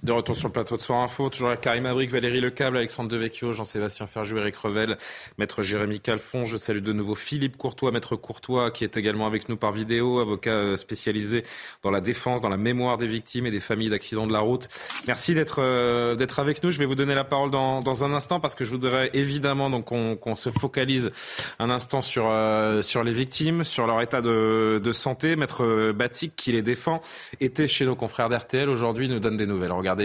De 0.06 0.12
retour 0.12 0.36
sur 0.36 0.46
le 0.46 0.52
plateau 0.52 0.76
de 0.76 0.82
Soir 0.82 1.00
Info, 1.00 1.28
toujours 1.30 1.48
avec 1.48 1.62
Karim 1.62 1.84
Abric, 1.84 2.12
Valérie 2.12 2.40
Lecable, 2.40 2.76
Alexandre 2.76 3.08
Devecchio, 3.08 3.50
Jean-Sébastien 3.50 4.06
Ferjou, 4.06 4.36
Eric 4.36 4.54
Revel, 4.54 4.98
Maître 5.36 5.64
Jérémy 5.64 5.98
Calfon. 5.98 6.44
Je 6.44 6.56
salue 6.56 6.78
de 6.78 6.92
nouveau 6.92 7.16
Philippe 7.16 7.56
Courtois, 7.56 7.90
Maître 7.90 8.14
Courtois, 8.14 8.70
qui 8.70 8.84
est 8.84 8.96
également 8.96 9.26
avec 9.26 9.48
nous 9.48 9.56
par 9.56 9.72
vidéo, 9.72 10.20
avocat 10.20 10.52
euh, 10.52 10.76
spécialisé 10.76 11.42
dans 11.82 11.90
la 11.90 12.00
défense, 12.00 12.40
dans 12.40 12.48
la 12.48 12.56
mémoire 12.56 12.98
des 12.98 13.08
victimes 13.08 13.46
et 13.46 13.50
des 13.50 13.58
familles 13.58 13.90
d'accidents 13.90 14.28
de 14.28 14.32
la 14.32 14.38
route. 14.38 14.68
Merci 15.08 15.34
d'être 15.34 15.60
euh, 15.60 16.16
avec 16.38 16.62
nous. 16.62 16.70
Je 16.70 16.78
vais 16.78 16.84
vous 16.86 16.94
donner 16.94 17.16
la 17.16 17.24
parole 17.24 17.50
dans, 17.50 17.80
dans 17.80 18.04
un 18.04 18.12
instant 18.12 18.38
parce 18.38 18.54
que 18.54 18.64
je 18.64 18.70
voudrais 18.70 19.10
évidemment 19.12 19.82
qu'on 19.82 20.34
se 20.36 20.50
focalise 20.50 21.10
un 21.58 21.68
instant 21.68 22.00
sur 22.00 22.28
euh, 22.28 22.80
sur 22.80 23.02
les 23.02 23.12
victimes, 23.12 23.64
sur 23.64 23.88
leur 23.88 24.00
état 24.00 24.20
de, 24.20 24.80
de 24.80 24.92
santé. 24.92 25.34
Maître 25.34 25.90
Batik, 25.90 26.36
qui 26.36 26.52
les 26.52 26.62
défend, 26.62 27.00
était 27.40 27.66
chez 27.66 27.84
nos 27.84 27.96
confrères 27.96 28.28
d'RTL. 28.28 28.68
Aujourd'hui, 28.68 29.08
nous 29.08 29.18
donne 29.18 29.36
des 29.36 29.46
nouvelles. 29.46 29.72
Regardez 29.72 29.95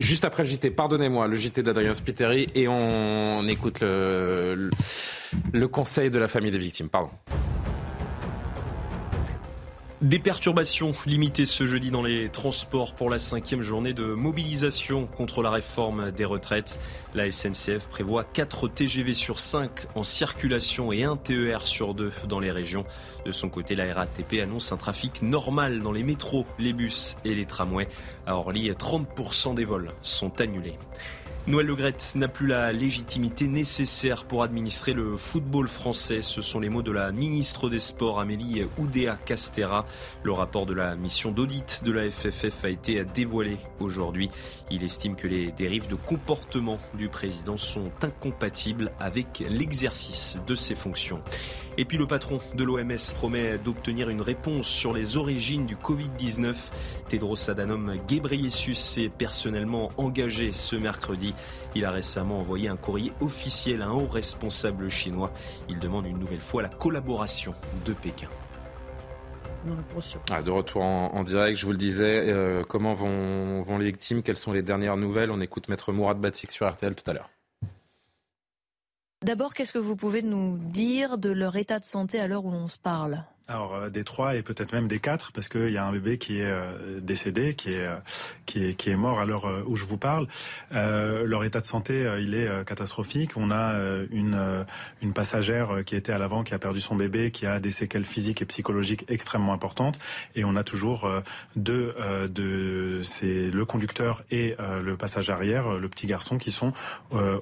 Juste 0.00 0.24
après 0.24 0.42
le 0.42 0.48
JT, 0.48 0.70
pardonnez-moi, 0.70 1.28
le 1.28 1.36
JT 1.36 1.62
d'Adrien 1.62 1.94
Spiteri, 1.94 2.48
et 2.54 2.66
on 2.66 3.46
écoute 3.46 3.80
le, 3.80 4.70
le 5.52 5.68
conseil 5.68 6.10
de 6.10 6.18
la 6.18 6.28
famille 6.28 6.50
des 6.50 6.58
victimes. 6.58 6.88
Pardon. 6.88 7.10
Des 10.04 10.18
perturbations 10.18 10.92
limitées 11.06 11.46
ce 11.46 11.66
jeudi 11.66 11.90
dans 11.90 12.02
les 12.02 12.28
transports 12.28 12.94
pour 12.94 13.08
la 13.08 13.18
cinquième 13.18 13.62
journée 13.62 13.94
de 13.94 14.04
mobilisation 14.04 15.06
contre 15.06 15.42
la 15.42 15.48
réforme 15.48 16.12
des 16.12 16.26
retraites. 16.26 16.78
La 17.14 17.32
SNCF 17.32 17.86
prévoit 17.88 18.22
4 18.22 18.68
TGV 18.68 19.14
sur 19.14 19.38
5 19.38 19.70
en 19.94 20.04
circulation 20.04 20.92
et 20.92 21.04
1 21.04 21.16
TER 21.16 21.66
sur 21.66 21.94
2 21.94 22.12
dans 22.28 22.38
les 22.38 22.50
régions. 22.50 22.84
De 23.24 23.32
son 23.32 23.48
côté, 23.48 23.74
la 23.74 23.94
RATP 23.94 24.42
annonce 24.42 24.72
un 24.72 24.76
trafic 24.76 25.22
normal 25.22 25.80
dans 25.80 25.92
les 25.92 26.02
métros, 26.02 26.44
les 26.58 26.74
bus 26.74 27.16
et 27.24 27.34
les 27.34 27.46
tramways. 27.46 27.88
À 28.26 28.36
Orly, 28.36 28.70
30% 28.72 29.54
des 29.54 29.64
vols 29.64 29.90
sont 30.02 30.38
annulés. 30.38 30.76
Noël 31.46 31.66
Legrette 31.66 32.14
n'a 32.16 32.26
plus 32.26 32.46
la 32.46 32.72
légitimité 32.72 33.48
nécessaire 33.48 34.24
pour 34.24 34.42
administrer 34.42 34.94
le 34.94 35.18
football 35.18 35.68
français. 35.68 36.22
Ce 36.22 36.40
sont 36.40 36.58
les 36.58 36.70
mots 36.70 36.80
de 36.80 36.90
la 36.90 37.12
ministre 37.12 37.68
des 37.68 37.80
Sports 37.80 38.18
Amélie 38.18 38.62
Oudéa 38.78 39.18
Castera. 39.26 39.84
Le 40.22 40.32
rapport 40.32 40.64
de 40.64 40.72
la 40.72 40.96
mission 40.96 41.32
d'audit 41.32 41.84
de 41.84 41.92
la 41.92 42.10
FFF 42.10 42.64
a 42.64 42.70
été 42.70 43.04
dévoilé 43.04 43.58
aujourd'hui. 43.78 44.30
Il 44.70 44.84
estime 44.84 45.16
que 45.16 45.26
les 45.26 45.52
dérives 45.52 45.86
de 45.86 45.96
comportement 45.96 46.78
du 46.94 47.10
président 47.10 47.58
sont 47.58 47.92
incompatibles 48.02 48.90
avec 48.98 49.44
l'exercice 49.46 50.40
de 50.46 50.54
ses 50.54 50.74
fonctions. 50.74 51.20
Et 51.76 51.84
puis 51.84 51.98
le 51.98 52.06
patron 52.06 52.38
de 52.54 52.62
l'OMS 52.62 53.14
promet 53.16 53.58
d'obtenir 53.58 54.08
une 54.08 54.22
réponse 54.22 54.68
sur 54.68 54.92
les 54.92 55.16
origines 55.16 55.66
du 55.66 55.74
Covid-19. 55.74 56.54
Tedros 57.08 57.50
Adhanom 57.50 57.96
Ghebreyesus 58.06 58.74
s'est 58.74 59.08
personnellement 59.08 59.90
engagé 59.96 60.52
ce 60.52 60.76
mercredi. 60.76 61.34
Il 61.74 61.84
a 61.84 61.90
récemment 61.90 62.38
envoyé 62.38 62.68
un 62.68 62.76
courrier 62.76 63.12
officiel 63.20 63.82
à 63.82 63.86
un 63.86 63.92
haut 63.92 64.06
responsable 64.06 64.88
chinois. 64.88 65.32
Il 65.68 65.80
demande 65.80 66.06
une 66.06 66.18
nouvelle 66.18 66.40
fois 66.40 66.62
la 66.62 66.68
collaboration 66.68 67.54
de 67.84 67.92
Pékin. 67.92 68.28
Ah, 70.30 70.42
de 70.42 70.50
retour 70.50 70.82
en, 70.82 71.24
direct, 71.24 71.56
je 71.56 71.64
vous 71.64 71.72
le 71.72 71.78
disais, 71.78 72.28
euh, 72.28 72.62
comment 72.68 72.92
vont, 72.92 73.62
vont 73.62 73.78
les 73.78 73.86
victimes? 73.86 74.22
Quelles 74.22 74.36
sont 74.36 74.52
les 74.52 74.62
dernières 74.62 74.98
nouvelles? 74.98 75.30
On 75.30 75.40
écoute 75.40 75.68
Maître 75.68 75.90
Mourad 75.90 76.18
Batik 76.18 76.50
sur 76.50 76.70
RTL 76.70 76.94
tout 76.94 77.10
à 77.10 77.14
l'heure. 77.14 77.33
D'abord, 79.24 79.54
qu'est-ce 79.54 79.72
que 79.72 79.78
vous 79.78 79.96
pouvez 79.96 80.20
nous 80.20 80.58
dire 80.58 81.16
de 81.16 81.30
leur 81.30 81.56
état 81.56 81.80
de 81.80 81.86
santé 81.86 82.20
à 82.20 82.28
l'heure 82.28 82.44
où 82.44 82.50
l'on 82.50 82.68
se 82.68 82.76
parle? 82.76 83.24
Alors 83.46 83.74
euh, 83.74 83.90
des 83.90 84.04
trois 84.04 84.36
et 84.36 84.42
peut-être 84.42 84.72
même 84.72 84.88
des 84.88 85.00
quatre 85.00 85.32
parce 85.32 85.48
qu'il 85.48 85.70
y 85.70 85.76
a 85.76 85.84
un 85.84 85.92
bébé 85.92 86.18
qui 86.18 86.40
est 86.40 86.50
euh, 86.50 87.00
décédé, 87.00 87.54
qui 87.54 87.72
est, 87.72 87.86
euh, 87.86 87.96
qui 88.46 88.66
est 88.66 88.74
qui 88.74 88.90
est 88.90 88.96
mort 88.96 89.20
à 89.20 89.26
l'heure 89.26 89.46
où 89.66 89.76
je 89.76 89.84
vous 89.84 89.96
parle. 89.96 90.26
leur 90.70 91.44
état 91.44 91.60
de 91.60 91.66
santé, 91.66 92.06
il 92.20 92.34
est 92.34 92.64
catastrophique. 92.64 93.36
On 93.36 93.50
a 93.50 93.74
une 94.10 94.64
une 95.02 95.12
passagère 95.12 95.84
qui 95.84 95.96
était 95.96 96.12
à 96.12 96.18
l'avant, 96.18 96.42
qui 96.42 96.54
a 96.54 96.58
perdu 96.58 96.80
son 96.80 96.96
bébé, 96.96 97.30
qui 97.30 97.46
a 97.46 97.60
des 97.60 97.70
séquelles 97.70 98.04
physiques 98.04 98.42
et 98.42 98.44
psychologiques 98.44 99.04
extrêmement 99.08 99.52
importantes. 99.52 99.98
Et 100.34 100.44
on 100.44 100.56
a 100.56 100.64
toujours 100.64 101.08
deux 101.56 101.94
de 102.28 103.00
c'est 103.02 103.50
le 103.50 103.64
conducteur 103.64 104.22
et 104.30 104.56
le 104.58 104.96
passager 104.96 105.32
arrière, 105.32 105.72
le 105.72 105.88
petit 105.88 106.06
garçon, 106.06 106.38
qui 106.38 106.50
sont 106.50 106.72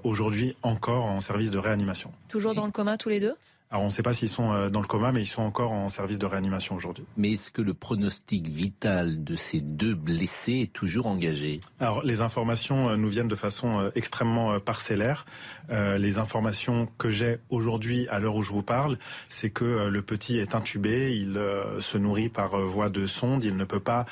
aujourd'hui 0.03 0.57
encore 0.63 1.07
en 1.07 1.21
service 1.21 1.51
de 1.51 1.59
réanimation. 1.59 2.13
Toujours 2.29 2.55
dans 2.55 2.67
le 2.67 2.73
coma 2.73 2.97
tous 2.97 3.09
les 3.09 3.21
deux? 3.21 3.35
Alors 3.73 3.85
on 3.85 3.87
ne 3.87 3.91
sait 3.91 4.03
pas 4.03 4.13
s'ils 4.13 4.29
sont 4.29 4.53
euh, 4.53 4.69
dans 4.69 4.83
le 4.83 4.87
coma, 4.87 5.13
mais 5.13 5.23
ils 5.23 5.27
sont 5.27 5.41
encore 5.41 5.73
en 5.73 5.89
service 5.89 6.19
de 6.19 6.27
réanimation 6.27 6.75
aujourd'hui. 6.75 7.07
Mais 7.17 7.33
est-ce 7.33 7.51
que 7.51 7.63
le 7.63 7.73
pronostic 7.73 8.47
vital 8.47 9.25
de 9.25 9.35
ces 9.35 9.63
deux 9.63 9.95
blessés 9.95 10.61
est 10.65 10.73
toujours 10.75 11.07
engagé? 11.07 11.61
Alors 11.81 12.03
les 12.05 12.21
informations 12.21 12.91
euh, 12.91 12.97
nous 12.97 13.09
viennent 13.09 13.29
de 13.29 13.35
façon 13.35 13.81
euh, 13.81 13.91
extrêmement 13.95 14.61
parcellaire. 14.61 15.25
les 15.71 16.19
informations 16.19 16.87
que 16.99 17.09
j'ai 17.09 17.39
aujourd'hui, 17.49 18.07
à 18.09 18.19
l'heure 18.19 18.37
où 18.37 18.43
je 18.43 18.53
vous 18.53 18.63
parle, 18.63 18.99
c'est 19.31 19.49
que 19.49 19.89
le 19.89 20.03
petit 20.03 20.37
est 20.37 20.55
intubé, 20.55 21.17
il 21.17 21.41
se 21.81 21.97
nourrit 21.97 22.29
par 22.29 22.59
voie 22.61 22.91
de 22.91 23.07
sonde, 23.07 23.45
il 23.45 23.57
ne 23.57 23.65
peut 23.65 23.81
pas 23.81 24.05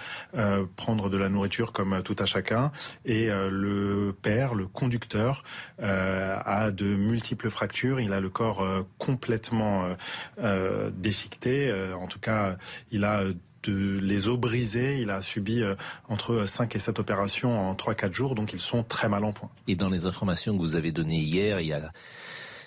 prendre 0.76 1.10
de 1.10 1.18
la 1.18 1.28
nourriture 1.28 1.72
comme 1.72 2.02
tout 2.02 2.16
à 2.18 2.24
chacun, 2.24 2.72
et 3.04 3.28
le 3.28 4.16
père, 4.22 4.54
le 4.54 4.66
conducteur, 4.66 5.42
a 5.78 6.70
de 6.70 6.96
multiples 6.96 7.50
fractures, 7.50 8.00
il 8.00 8.12
a 8.12 8.20
le 8.20 8.30
corps 8.30 8.64
complètement 8.98 9.49
euh, 9.52 9.94
euh, 10.38 10.90
déchiqueté. 10.90 11.68
Euh, 11.68 11.94
en 11.94 12.06
tout 12.06 12.18
cas, 12.18 12.56
il 12.90 13.04
a 13.04 13.24
les 13.66 14.28
os 14.28 14.38
brisés. 14.38 15.00
Il 15.00 15.10
a 15.10 15.22
subi 15.22 15.62
entre 16.08 16.46
5 16.46 16.74
et 16.76 16.78
7 16.78 16.98
opérations 16.98 17.70
en 17.70 17.74
3-4 17.74 18.12
jours, 18.12 18.34
donc 18.34 18.52
ils 18.52 18.58
sont 18.58 18.82
très 18.82 19.08
mal 19.08 19.24
en 19.24 19.32
point. 19.32 19.50
Et 19.68 19.76
dans 19.76 19.90
les 19.90 20.06
informations 20.06 20.56
que 20.56 20.62
vous 20.62 20.76
avez 20.76 20.92
données 20.92 21.20
hier, 21.20 21.60
il 21.60 21.66
y 21.66 21.72
a 21.72 21.92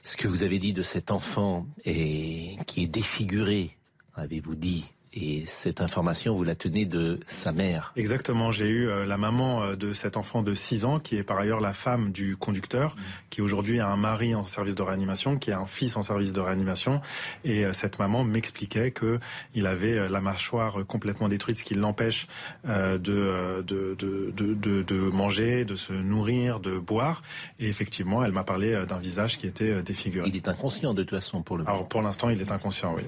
ce 0.04 0.18
que 0.18 0.28
vous 0.28 0.44
avez 0.44 0.60
dit 0.60 0.74
de 0.74 0.84
cet 0.84 1.10
enfant 1.12 1.66
et 1.86 2.58
qui 2.68 2.84
est 2.84 2.88
défiguré, 2.88 3.78
avez-vous 4.16 4.56
dit, 4.56 4.86
et 5.16 5.46
cette 5.46 5.82
information, 5.82 6.34
vous 6.34 6.44
la 6.44 6.56
tenez 6.56 6.86
de 6.86 7.20
sa 7.28 7.52
mère. 7.52 7.94
Exactement. 7.96 8.50
J'ai 8.50 8.68
eu 8.68 8.88
euh, 8.88 9.06
la 9.06 9.18
maman 9.18 9.62
euh, 9.62 9.76
de 9.76 9.94
cet 9.94 10.18
enfant 10.18 10.42
de 10.42 10.54
6 10.54 10.86
ans, 10.86 11.00
qui 11.00 11.18
est 11.18 11.24
par 11.24 11.38
ailleurs 11.38 11.60
la 11.60 11.74
femme 11.74 12.12
du 12.12 12.36
conducteur, 12.36 12.96
qui 13.30 13.42
aujourd'hui 13.42 13.80
a 13.80 13.88
un 13.88 13.98
mari 13.98 14.34
en 14.34 14.44
service 14.44 14.74
de 14.74 14.82
réanimation, 14.82 15.38
qui 15.38 15.52
a 15.52 15.60
un 15.60 15.66
fils 15.66 15.96
en 15.98 16.02
service 16.02 16.34
de 16.34 16.40
réanimation. 16.40 17.00
Et 17.44 17.64
euh, 17.64 17.74
cette 17.74 18.00
maman 18.00 18.24
m'expliquait 18.24 18.90
que 18.90 19.20
il 19.54 19.68
avait 19.68 20.10
la 20.10 20.22
mâchoire 20.22 20.80
complètement 20.88 21.28
détruite, 21.28 21.60
ce 21.60 21.64
qui 21.64 21.76
l'empêche 21.76 22.28
de, 22.66 22.98
de, 22.98 23.96
de, 23.96 24.32
de, 24.36 24.84
de 24.84 24.96
manger, 24.96 25.66
de 25.66 25.76
se 25.76 25.94
nourrir, 25.94 26.60
de 26.60 26.78
boire. 26.78 27.22
Et 27.60 27.68
effectivement, 27.68 28.24
elle 28.24 28.32
m'a 28.32 28.44
parlé 28.44 28.86
d'un 28.88 29.00
visage 29.00 29.38
qui 29.38 29.46
était 29.48 29.82
défiguré. 29.84 30.28
Il 30.28 30.36
est 30.36 30.48
inconscient 30.48 30.94
de 30.94 31.04
toute 31.04 31.12
façon 31.12 31.42
pour 31.44 31.58
le 31.58 31.68
Alors 31.68 31.88
pour 31.88 32.02
l'instant, 32.02 32.30
il 32.30 32.42
est 32.42 32.52
inconscient, 32.52 32.96
oui. 32.96 33.04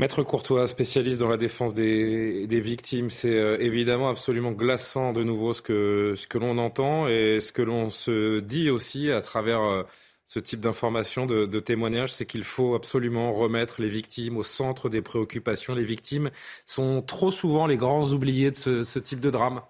Maître 0.00 0.22
Courtois, 0.22 0.68
spécialiste 0.68 1.18
dans 1.18 1.28
la 1.28 1.36
défense 1.36 1.74
des, 1.74 2.46
victimes, 2.60 3.10
c'est 3.10 3.36
euh, 3.36 3.58
évidemment 3.58 4.08
absolument 4.08 4.52
glaçant 4.52 5.12
de 5.12 5.24
nouveau 5.24 5.52
ce 5.52 5.60
que, 5.60 6.14
ce 6.16 6.28
que 6.28 6.38
l'on 6.38 6.56
entend 6.58 7.08
et 7.08 7.40
ce 7.40 7.50
que 7.50 7.62
l'on 7.62 7.90
se 7.90 8.38
dit 8.38 8.70
aussi 8.70 9.10
à 9.10 9.20
travers 9.20 9.60
euh, 9.60 9.82
ce 10.24 10.38
type 10.38 10.60
d'informations, 10.60 11.26
de, 11.26 11.46
de 11.46 11.58
témoignages, 11.58 12.12
c'est 12.12 12.26
qu'il 12.26 12.44
faut 12.44 12.76
absolument 12.76 13.32
remettre 13.32 13.82
les 13.82 13.88
victimes 13.88 14.36
au 14.36 14.44
centre 14.44 14.88
des 14.88 15.02
préoccupations. 15.02 15.74
Les 15.74 15.82
victimes 15.82 16.30
sont 16.64 17.02
trop 17.02 17.32
souvent 17.32 17.66
les 17.66 17.76
grands 17.76 18.12
oubliés 18.12 18.52
de 18.52 18.56
ce, 18.56 18.98
type 19.00 19.18
de 19.18 19.30
drame. 19.30 19.62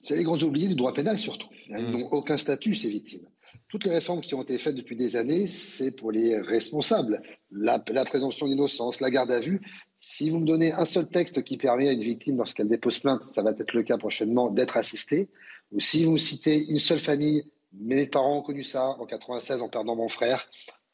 C'est 0.00 0.16
les 0.16 0.24
grands 0.24 0.40
oubliés 0.42 0.68
du 0.68 0.74
droit 0.74 0.94
pénal 0.94 1.18
surtout. 1.18 1.48
Ils 1.68 1.76
mmh. 1.76 1.90
n'ont 1.90 2.08
aucun 2.12 2.38
statut, 2.38 2.74
ces 2.74 2.88
victimes. 2.88 3.26
Toutes 3.72 3.84
les 3.84 3.90
réformes 3.90 4.20
qui 4.20 4.34
ont 4.34 4.42
été 4.42 4.58
faites 4.58 4.74
depuis 4.74 4.96
des 4.96 5.16
années, 5.16 5.46
c'est 5.46 5.96
pour 5.96 6.12
les 6.12 6.38
responsables. 6.38 7.22
La, 7.50 7.78
présomption 7.78 8.46
d'innocence, 8.46 9.00
la 9.00 9.10
garde 9.10 9.30
à 9.30 9.40
vue. 9.40 9.62
Si 9.98 10.28
vous 10.28 10.40
me 10.40 10.46
donnez 10.46 10.72
un 10.72 10.84
seul 10.84 11.08
texte 11.08 11.42
qui 11.42 11.56
permet 11.56 11.88
à 11.88 11.92
une 11.92 12.02
victime, 12.02 12.36
lorsqu'elle 12.36 12.68
dépose 12.68 12.98
plainte, 12.98 13.24
ça 13.24 13.40
va 13.40 13.52
être 13.52 13.72
le 13.72 13.82
cas 13.82 13.96
prochainement, 13.96 14.50
d'être 14.50 14.76
assistée, 14.76 15.30
ou 15.70 15.80
si 15.80 16.04
vous 16.04 16.12
me 16.12 16.18
citez 16.18 16.66
une 16.66 16.78
seule 16.78 17.00
famille, 17.00 17.46
mes 17.72 18.04
parents 18.04 18.40
ont 18.40 18.42
connu 18.42 18.62
ça 18.62 18.88
en 18.88 19.06
96 19.06 19.62
en 19.62 19.70
perdant 19.70 19.96
mon 19.96 20.08
frère, 20.08 20.50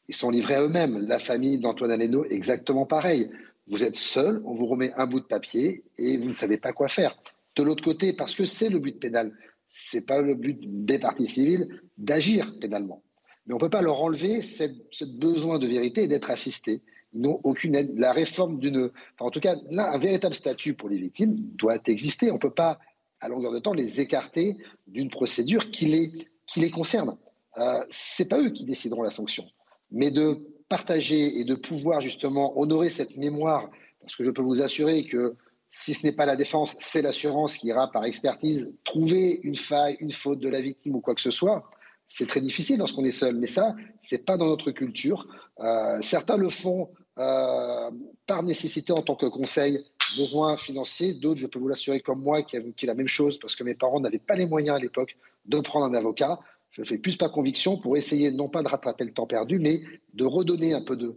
ils 0.07 0.15
sont 0.15 0.31
livrés 0.31 0.55
à 0.55 0.63
eux-mêmes. 0.63 1.05
La 1.09 1.19
famille 1.19 1.59
d'Antoine 1.59 1.91
Aleno, 1.91 2.27
exactement 2.27 2.87
pareil. 2.87 3.29
Vous 3.67 3.83
êtes 3.83 3.97
seul, 3.97 4.41
on 4.45 4.55
vous 4.55 4.67
remet 4.67 4.93
un 4.93 5.09
bout 5.09 5.19
de 5.19 5.27
papier 5.27 5.83
et 5.99 6.17
vous 6.17 6.29
ne 6.29 6.33
savez 6.33 6.59
pas 6.59 6.73
quoi 6.73 6.87
faire. 6.87 7.19
De 7.57 7.65
l'autre 7.65 7.83
côté, 7.83 8.13
parce 8.13 8.37
que 8.37 8.45
c'est 8.45 8.69
le 8.69 8.79
but 8.79 9.01
pénal, 9.01 9.33
c'est 9.69 10.07
pas 10.07 10.21
le 10.21 10.35
but 10.35 10.59
des 10.61 10.99
partis 10.99 11.27
civils 11.27 11.69
d'agir 11.97 12.59
pénalement. 12.61 13.03
Mais 13.47 13.55
on 13.55 13.57
ne 13.57 13.61
peut 13.61 13.71
pas 13.71 13.83
leur 13.83 14.03
enlever 14.03 14.43
ce 14.43 15.05
besoin 15.05 15.59
de 15.59 15.67
vérité 15.67 16.03
et 16.03 16.07
d'être 16.07 16.31
assistés. 16.31 16.83
Ils 17.15 17.23
n'ont 17.23 17.41
aucune 17.45 17.75
aide. 17.75 17.99
La 17.99 18.13
réforme 18.13 18.59
d'une. 18.59 18.91
en 19.19 19.31
tout 19.31 19.41
cas, 19.41 19.57
là, 19.71 19.91
un 19.93 19.99
véritable 19.99 20.35
statut 20.35 20.75
pour 20.75 20.89
les 20.89 20.99
victimes 20.99 21.35
doit 21.57 21.79
exister. 21.87 22.31
On 22.31 22.35
ne 22.35 22.39
peut 22.39 22.53
pas, 22.53 22.79
à 23.21 23.29
longueur 23.29 23.53
de 23.53 23.59
temps, 23.59 23.73
les 23.73 24.01
écarter 24.01 24.59
d'une 24.87 25.11
procédure 25.11 25.71
qui 25.71 25.87
les, 25.87 26.29
qui 26.47 26.61
les 26.61 26.71
concerne. 26.71 27.17
Euh, 27.57 27.83
Ce 27.91 28.23
n'est 28.23 28.29
pas 28.29 28.41
eux 28.41 28.51
qui 28.51 28.67
décideront 28.67 29.03
la 29.03 29.11
sanction. 29.11 29.47
Mais 29.91 30.11
de 30.11 30.47
partager 30.69 31.39
et 31.39 31.45
de 31.45 31.55
pouvoir 31.55 32.03
justement 32.03 32.59
honorer 32.59 32.91
cette 32.91 33.17
mémoire, 33.17 33.71
parce 34.01 34.15
que 34.17 34.25
je 34.25 34.31
peux 34.31 34.43
vous 34.43 34.61
assurer 34.61 35.07
que 35.07 35.35
si 35.71 35.95
ce 35.95 36.07
n'est 36.07 36.13
pas 36.13 36.27
la 36.27 36.37
défense, 36.37 36.75
c'est 36.79 37.03
l'assurance 37.03 37.57
qui 37.57 37.69
ira 37.69 37.91
par 37.91 38.05
expertise 38.05 38.75
trouver 38.85 39.41
une 39.43 39.57
faille, 39.57 39.97
une 40.01 40.13
faute 40.13 40.39
de 40.39 40.49
la 40.49 40.61
victime 40.61 40.95
ou 40.97 41.01
quoi 41.01 41.15
que 41.15 41.21
ce 41.21 41.31
soit. 41.31 41.71
C'est 42.07 42.27
très 42.27 42.41
difficile 42.41 42.79
lorsqu'on 42.79 43.05
est 43.05 43.11
seul, 43.11 43.37
mais 43.37 43.47
ça, 43.47 43.77
c'est 44.03 44.25
pas 44.25 44.39
dans 44.39 44.47
notre 44.47 44.71
culture. 44.71 45.27
Euh, 45.61 46.01
certains 46.01 46.39
le 46.39 46.49
font 46.49 46.91
euh, 47.19 47.91
par 48.27 48.43
nécessité 48.43 48.93
en 48.93 49.03
tant 49.03 49.15
que 49.15 49.27
conseil, 49.27 49.85
besoin 50.17 50.57
financier. 50.57 51.13
D'autres, 51.13 51.41
je 51.41 51.47
peux 51.47 51.59
vous 51.59 51.69
l'assurer, 51.69 52.01
comme 52.01 52.23
moi, 52.23 52.43
qui 52.43 52.57
a 52.57 52.63
la 52.85 52.95
même 52.95 53.09
chose 53.09 53.39
parce 53.39 53.55
que 53.55 53.65
mes 53.65 53.75
parents 53.75 54.01
n'avaient 54.01 54.19
pas 54.19 54.37
les 54.37 54.47
moyens 54.47 54.77
à 54.77 54.81
l'époque 54.81 55.17
de 55.45 55.61
prendre 55.61 55.85
un 55.85 55.95
avocat. 55.95 56.39
Je 56.71 56.83
fais 56.83 56.97
plus 56.97 57.17
pas 57.17 57.29
conviction 57.29 57.77
pour 57.77 57.97
essayer 57.97 58.31
non 58.31 58.49
pas 58.49 58.63
de 58.63 58.69
rattraper 58.69 59.05
le 59.05 59.13
temps 59.13 59.27
perdu, 59.27 59.59
mais 59.59 59.81
de 60.15 60.25
redonner 60.25 60.73
un 60.73 60.83
peu 60.83 60.97
de, 60.97 61.17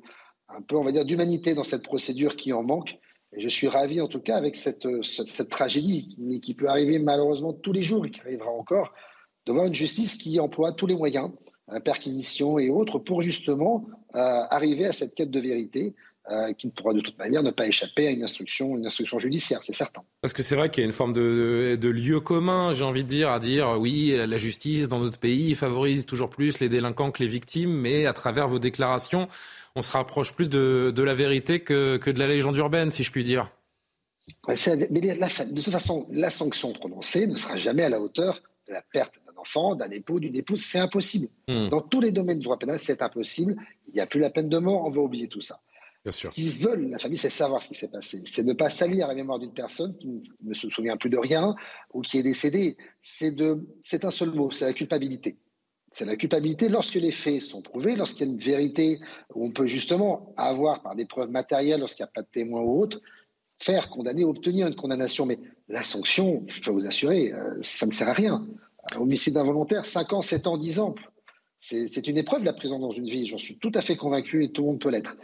un 0.50 0.62
peu, 0.62 0.76
on 0.76 0.84
va 0.84 0.92
dire, 0.92 1.06
d'humanité 1.06 1.54
dans 1.54 1.64
cette 1.64 1.84
procédure 1.84 2.36
qui 2.36 2.52
en 2.52 2.64
manque 2.64 2.98
je 3.38 3.48
suis 3.48 3.68
ravi 3.68 4.02
en 4.02 4.08
tout 4.08 4.20
cas 4.20 4.36
avec 4.36 4.56
cette, 4.56 4.88
cette, 5.04 5.50
tragédie, 5.50 6.16
mais 6.20 6.40
qui 6.40 6.54
peut 6.54 6.68
arriver 6.68 7.00
malheureusement 7.00 7.54
tous 7.54 7.72
les 7.72 7.84
jours 7.84 8.06
et 8.06 8.12
qui 8.12 8.22
arrivera 8.22 8.52
encore, 8.52 8.94
de 9.46 9.54
voir 9.54 9.66
une 9.66 9.74
justice 9.74 10.16
qui 10.16 10.40
emploie 10.40 10.74
tous 10.74 10.88
les 10.88 10.96
moyens, 10.96 11.32
euh, 11.72 11.80
perquisition 11.80 12.60
et 12.60 12.70
autres, 12.70 13.00
pour 13.00 13.22
justement 13.22 13.86
euh, 14.16 14.44
arriver 14.50 14.86
à 14.86 14.92
cette 14.92 15.16
quête 15.16 15.32
de 15.32 15.40
vérité. 15.40 15.96
Euh, 16.30 16.54
qui 16.54 16.68
ne 16.68 16.72
pourra 16.72 16.94
de 16.94 17.02
toute 17.02 17.18
manière 17.18 17.42
ne 17.42 17.50
pas 17.50 17.68
échapper 17.68 18.06
à 18.06 18.12
une 18.12 18.24
instruction, 18.24 18.78
une 18.78 18.86
instruction 18.86 19.18
judiciaire, 19.18 19.62
c'est 19.64 19.74
certain. 19.74 20.04
Parce 20.22 20.34
que 20.34 20.44
c'est 20.44 20.56
vrai 20.56 20.70
qu'il 20.70 20.82
y 20.82 20.84
a 20.84 20.86
une 20.86 20.94
forme 20.94 21.14
de, 21.14 21.76
de, 21.82 21.90
lieu 21.90 22.20
commun, 22.20 22.74
j'ai 22.74 22.84
envie 22.84 23.04
de 23.04 23.10
dire, 23.10 23.32
à 23.32 23.40
dire 23.40 23.76
oui, 23.80 24.14
la 24.16 24.38
justice 24.38 24.88
dans 24.88 25.00
notre 25.00 25.18
pays 25.18 25.56
favorise 25.56 26.06
toujours 26.06 26.30
plus 26.30 26.60
les 26.60 26.70
délinquants 26.70 27.10
que 27.10 27.24
les 27.24 27.28
victimes, 27.28 27.72
mais 27.72 28.06
à 28.06 28.14
travers 28.14 28.48
vos 28.48 28.60
déclarations, 28.60 29.28
on 29.76 29.82
se 29.82 29.92
rapproche 29.92 30.34
plus 30.34 30.50
de, 30.50 30.94
la 30.96 31.14
vérité 31.16 31.62
que, 31.62 31.98
de 31.98 32.20
la 32.20 32.28
légende 32.28 32.56
urbaine, 32.56 32.92
si 32.92 33.04
je 33.04 33.12
puis 33.12 33.24
dire. 33.24 33.50
Mais 34.48 34.56
de 34.56 35.62
toute 35.62 35.74
façon, 35.74 36.08
la 36.12 36.30
sanction 36.30 36.72
prononcée 36.74 37.26
ne 37.26 37.36
sera 37.36 37.58
jamais 37.58 37.84
à 37.84 37.90
la 37.90 38.00
hauteur 38.00 38.42
de 38.68 38.74
la 38.74 38.84
perte 38.94 39.16
d'un 39.26 39.40
enfant, 39.42 39.76
d'un 39.76 39.90
époux, 39.90 40.20
d'une 40.20 40.36
épouse. 40.36 40.64
C'est 40.64 40.80
impossible. 40.80 41.30
Hmm. 41.48 41.70
Dans 41.70 41.82
tous 41.82 42.00
les 42.00 42.12
domaines 42.12 42.38
du 42.38 42.44
droit 42.44 42.60
pénal, 42.60 42.78
c'est 42.78 43.02
impossible. 43.02 43.56
Il 43.88 43.96
n'y 43.96 44.02
a 44.02 44.06
plus 44.06 44.20
la 44.20 44.30
peine 44.30 44.50
de 44.50 44.58
mort, 44.60 44.86
on 44.86 44.92
va 44.92 45.02
oublier 45.02 45.28
tout 45.28 45.42
ça. 45.42 45.60
Bien. 46.04 46.12
Ce 46.12 46.28
qu'ils 46.30 46.52
veulent, 46.52 46.90
la 46.90 46.98
famille, 46.98 47.18
c'est 47.18 47.30
savoir 47.30 47.62
ce 47.62 47.68
qui 47.68 47.76
s'est 47.76 47.92
passé. 47.92 48.24
C'est 48.26 48.44
ne 48.44 48.54
pas 48.54 48.70
salir 48.70 49.08
la 49.08 49.14
mémoire 49.14 49.38
d'une 49.38 49.54
personne 49.54 49.96
qui 49.98 50.22
ne 50.42 50.54
se 50.54 50.68
souvient 50.70 50.98
plus 50.98 51.12
de 51.12 51.18
rien 51.18 51.56
ou 51.94 52.02
qui 52.02 52.18
est 52.18 52.24
décédée. 52.24 52.76
C'est 53.04 54.06
un 54.06 54.12
seul 54.12 54.32
mot, 54.32 54.50
c'est 54.50 54.66
la 54.66 54.74
culpabilité. 54.74 55.38
C'est 55.94 56.06
la 56.06 56.16
culpabilité 56.16 56.70
lorsque 56.70 56.96
les 56.96 57.12
faits 57.12 57.42
sont 57.42 57.62
prouvés, 57.62 57.96
lorsqu'il 57.96 58.26
y 58.26 58.30
a 58.30 58.34
une 58.34 58.40
vérité, 58.40 59.00
où 59.36 59.46
on 59.46 59.52
peut 59.52 59.68
justement 59.68 60.34
avoir 60.38 60.82
par 60.82 60.96
des 60.96 61.06
preuves 61.06 61.30
matérielles, 61.30 61.82
lorsqu'il 61.82 62.04
n'y 62.04 62.10
a 62.10 62.12
pas 62.14 62.22
de 62.22 62.30
témoins 62.32 62.62
ou 62.62 62.82
autre, 62.82 63.02
faire 63.60 63.90
condamner, 63.90 64.24
obtenir 64.24 64.68
une 64.68 64.76
condamnation. 64.76 65.26
Mais 65.26 65.38
la 65.68 65.84
sanction, 65.84 66.44
je 66.48 66.62
peux 66.62 66.72
vous 66.72 66.88
assurer, 66.88 67.34
euh, 67.34 67.60
ça 67.62 67.86
ne 67.86 67.92
sert 67.92 68.10
à 68.10 68.14
rien. 68.14 68.48
Homicide 68.96 69.38
involontaire, 69.38 69.86
5 69.86 70.14
ans, 70.14 70.22
7 70.22 70.48
ans, 70.48 70.58
10 70.58 70.80
ans. 70.80 70.96
C'est 71.60 72.08
une 72.08 72.18
épreuve 72.18 72.44
la 72.44 72.54
prison 72.54 72.80
dans 72.80 72.90
une 72.90 73.06
vie, 73.06 73.28
j'en 73.28 73.38
suis 73.38 73.58
tout 73.60 73.72
à 73.76 73.82
fait 73.82 73.96
convaincu 73.96 74.44
et 74.44 74.52
tout 74.52 74.64
le 74.64 74.70
monde 74.70 74.80
peut 74.80 74.90
l'être. 74.90 75.16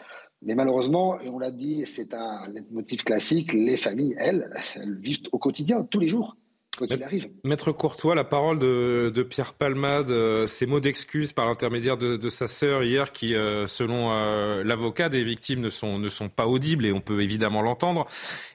Mais 0.43 0.55
malheureusement, 0.55 1.19
et 1.19 1.29
on 1.29 1.39
l'a 1.39 1.51
dit, 1.51 1.83
c'est 1.87 2.13
un 2.13 2.47
motif 2.71 3.03
classique, 3.03 3.53
les 3.53 3.77
familles, 3.77 4.15
elles, 4.19 4.53
elles 4.75 4.95
vivent 4.99 5.23
au 5.31 5.39
quotidien, 5.39 5.83
tous 5.89 5.99
les 5.99 6.07
jours. 6.07 6.37
quoi 6.77 6.87
qu'il 6.87 7.03
arrive. 7.03 7.27
Maître 7.43 7.71
Courtois, 7.71 8.13
la 8.13 8.23
parole 8.23 8.59
de, 8.59 9.11
de 9.13 9.23
Pierre 9.23 9.53
Palmade, 9.55 10.11
euh, 10.11 10.45
ces 10.45 10.67
mots 10.67 10.79
d'excuse 10.79 11.33
par 11.33 11.47
l'intermédiaire 11.47 11.97
de, 11.97 12.17
de, 12.17 12.29
sa 12.29 12.47
sœur 12.47 12.83
hier, 12.83 13.11
qui, 13.11 13.33
euh, 13.33 13.65
selon 13.65 14.11
euh, 14.11 14.63
l'avocat 14.63 15.09
des 15.09 15.23
victimes, 15.23 15.59
ne 15.59 15.71
sont, 15.71 15.97
ne 15.97 16.07
sont 16.07 16.29
pas 16.29 16.45
audibles 16.45 16.85
et 16.85 16.93
on 16.93 17.01
peut 17.01 17.21
évidemment 17.21 17.63
l'entendre. 17.63 18.05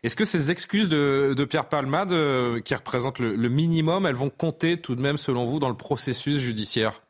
Est-ce 0.05 0.15
que 0.15 0.25
ces 0.25 0.53
excuses 0.53 0.89
de, 0.89 1.35
de 1.37 1.45
Pierre 1.45 1.69
Palmade, 1.69 2.15
qui 2.63 2.75
représentent 2.77 3.19
le, 3.19 3.35
le 3.35 3.49
minimum, 3.49 4.07
elles 4.07 4.15
vont 4.15 4.31
compter 4.31 4.81
tout 4.81 4.95
de 4.95 5.01
même, 5.03 5.19
selon 5.19 5.45
vous, 5.45 5.59
dans 5.59 5.69
le 5.69 5.77
processus 5.77 6.39
judiciaire? 6.39 7.02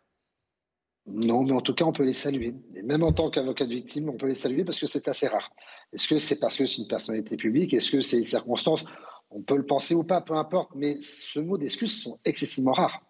Non, 1.07 1.43
mais 1.43 1.53
en 1.53 1.61
tout 1.61 1.75
cas, 1.75 1.85
on 1.85 1.93
peut 1.93 2.05
les 2.05 2.13
saluer. 2.13 2.55
Et 2.77 2.83
même 2.83 3.03
en 3.03 3.13
tant 3.13 3.31
qu'avocat 3.31 3.67
de 3.67 3.73
victime, 3.73 4.09
on 4.09 4.17
peut 4.17 4.29
les 4.29 4.35
saluer 4.35 4.65
parce 4.65 4.79
que 4.79 4.87
c'est 4.87 5.09
assez 5.09 5.27
rare. 5.27 5.51
Est-ce 5.93 6.07
que 6.07 6.19
c'est 6.19 6.39
parce 6.39 6.57
que 6.57 6.65
c'est 6.65 6.79
une 6.79 6.87
personnalité 6.87 7.37
publique? 7.37 7.75
Est-ce 7.75 7.91
que 7.91 8.01
c'est 8.01 8.19
une 8.19 8.25
circonstance? 8.25 8.85
On 9.31 9.43
peut 9.43 9.57
le 9.57 9.67
penser 9.67 9.95
ou 9.95 10.05
pas, 10.05 10.21
peu 10.21 10.35
importe, 10.35 10.71
mais 10.75 10.99
ce 11.01 11.41
mot 11.41 11.59
d'excuse 11.59 12.03
sont 12.03 12.19
excessivement 12.25 12.73
rares. 12.73 13.03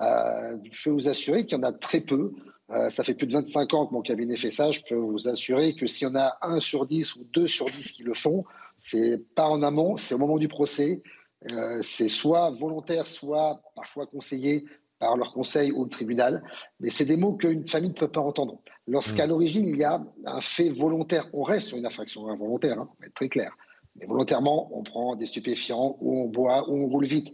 Euh, 0.00 0.56
je 0.72 0.84
peux 0.84 0.90
vous 0.90 1.08
assurer 1.08 1.46
qu'il 1.46 1.58
y 1.58 1.60
en 1.60 1.64
a 1.64 1.72
très 1.72 2.00
peu. 2.00 2.32
Euh, 2.70 2.90
ça 2.90 3.04
fait 3.04 3.14
plus 3.14 3.26
de 3.26 3.32
25 3.32 3.74
ans 3.74 3.86
que 3.86 3.94
mon 3.94 4.02
cabinet 4.02 4.36
fait 4.36 4.50
ça. 4.50 4.72
Je 4.72 4.80
peux 4.88 4.96
vous 4.96 5.28
assurer 5.28 5.74
que 5.74 5.86
s'il 5.86 6.08
y 6.08 6.10
en 6.10 6.16
a 6.16 6.38
un 6.42 6.58
sur 6.60 6.86
10 6.86 7.16
ou 7.16 7.24
deux 7.32 7.46
sur 7.46 7.66
10 7.66 7.92
qui 7.92 8.02
le 8.02 8.14
font, 8.14 8.44
c'est 8.80 9.18
pas 9.34 9.48
en 9.48 9.62
amont, 9.62 9.96
c'est 9.96 10.14
au 10.14 10.18
moment 10.18 10.38
du 10.38 10.48
procès. 10.48 11.02
Euh, 11.50 11.80
c'est 11.82 12.08
soit 12.08 12.50
volontaire, 12.50 13.06
soit 13.06 13.62
parfois 13.76 14.06
conseillé 14.06 14.64
par 14.98 15.16
leur 15.16 15.32
conseil 15.32 15.72
ou 15.72 15.84
le 15.84 15.90
tribunal, 15.90 16.42
mais 16.80 16.90
c'est 16.90 17.04
des 17.04 17.16
mots 17.16 17.34
qu'une 17.34 17.66
famille 17.66 17.90
ne 17.90 17.94
peut 17.94 18.10
pas 18.10 18.20
entendre. 18.20 18.60
Lorsqu'à 18.86 19.26
mmh. 19.26 19.30
l'origine, 19.30 19.68
il 19.68 19.76
y 19.76 19.84
a 19.84 20.02
un 20.24 20.40
fait 20.40 20.70
volontaire, 20.70 21.28
on 21.32 21.42
reste 21.42 21.68
sur 21.68 21.76
une 21.76 21.86
infraction 21.86 22.28
involontaire, 22.28 22.80
hein, 22.80 22.88
être 23.04 23.14
très 23.14 23.28
clair. 23.28 23.56
Mais 23.96 24.06
volontairement, 24.06 24.70
on 24.76 24.82
prend 24.82 25.16
des 25.16 25.26
stupéfiants, 25.26 25.96
ou 26.00 26.20
on 26.20 26.28
boit, 26.28 26.68
ou 26.68 26.76
on 26.76 26.88
roule 26.88 27.06
vite. 27.06 27.28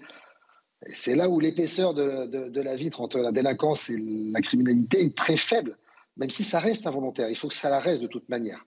Et 0.87 0.95
c'est 0.95 1.15
là 1.15 1.29
où 1.29 1.41
l'épaisseur 1.41 1.95
de, 1.95 2.27
de, 2.27 2.61
la 2.61 2.77
vitre 2.77 3.01
entre 3.01 3.19
la 3.19 3.33
délinquance 3.33 3.89
et 3.89 3.99
la 3.99 4.41
criminalité 4.41 5.03
est 5.03 5.17
très 5.17 5.37
faible, 5.37 5.79
même 6.17 6.31
si 6.31 6.45
ça 6.45 6.59
reste 6.59 6.87
involontaire. 6.87 7.31
Il 7.31 7.37
faut 7.37 7.49
que 7.49 7.55
ça 7.55 7.71
la 7.71 7.81
reste 7.81 8.03
de 8.03 8.07
toute 8.07 8.29
manière. 8.29 8.65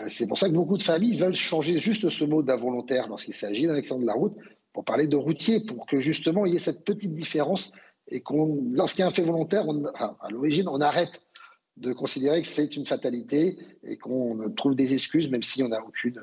Euh, 0.00 0.06
c'est 0.08 0.26
pour 0.26 0.38
ça 0.38 0.48
que 0.48 0.54
beaucoup 0.54 0.76
de 0.76 0.82
familles 0.82 1.16
veulent 1.16 1.34
changer 1.34 1.76
juste 1.76 2.08
ce 2.08 2.24
mot 2.24 2.42
d'involontaire 2.42 3.08
lorsqu'il 3.08 3.34
s'agit 3.34 3.66
d'un 3.66 3.74
accident 3.74 4.00
de 4.00 4.06
la 4.06 4.14
route 4.14 4.36
pour 4.72 4.84
parler 4.84 5.06
de 5.06 5.16
routier, 5.16 5.60
pour 5.60 5.86
que 5.86 6.00
justement 6.00 6.46
il 6.46 6.54
y 6.54 6.56
ait 6.56 6.60
cette 6.60 6.84
petite 6.84 7.14
différence 7.14 7.72
et 8.08 8.22
lorsqu'il 8.72 9.00
y 9.00 9.04
a 9.04 9.08
un 9.08 9.10
fait 9.10 9.22
volontaire, 9.22 9.64
à 9.94 10.30
l'origine, 10.30 10.68
on 10.68 10.80
arrête 10.80 11.20
de 11.76 11.92
considérer 11.92 12.42
que 12.42 12.48
c'est 12.48 12.76
une 12.76 12.86
fatalité 12.86 13.58
et 13.82 13.96
qu'on 13.96 14.50
trouve 14.56 14.74
des 14.74 14.92
excuses, 14.92 15.30
même 15.30 15.42
si 15.42 15.62
on 15.62 15.68
n'a 15.68 15.82
aucune, 15.84 16.22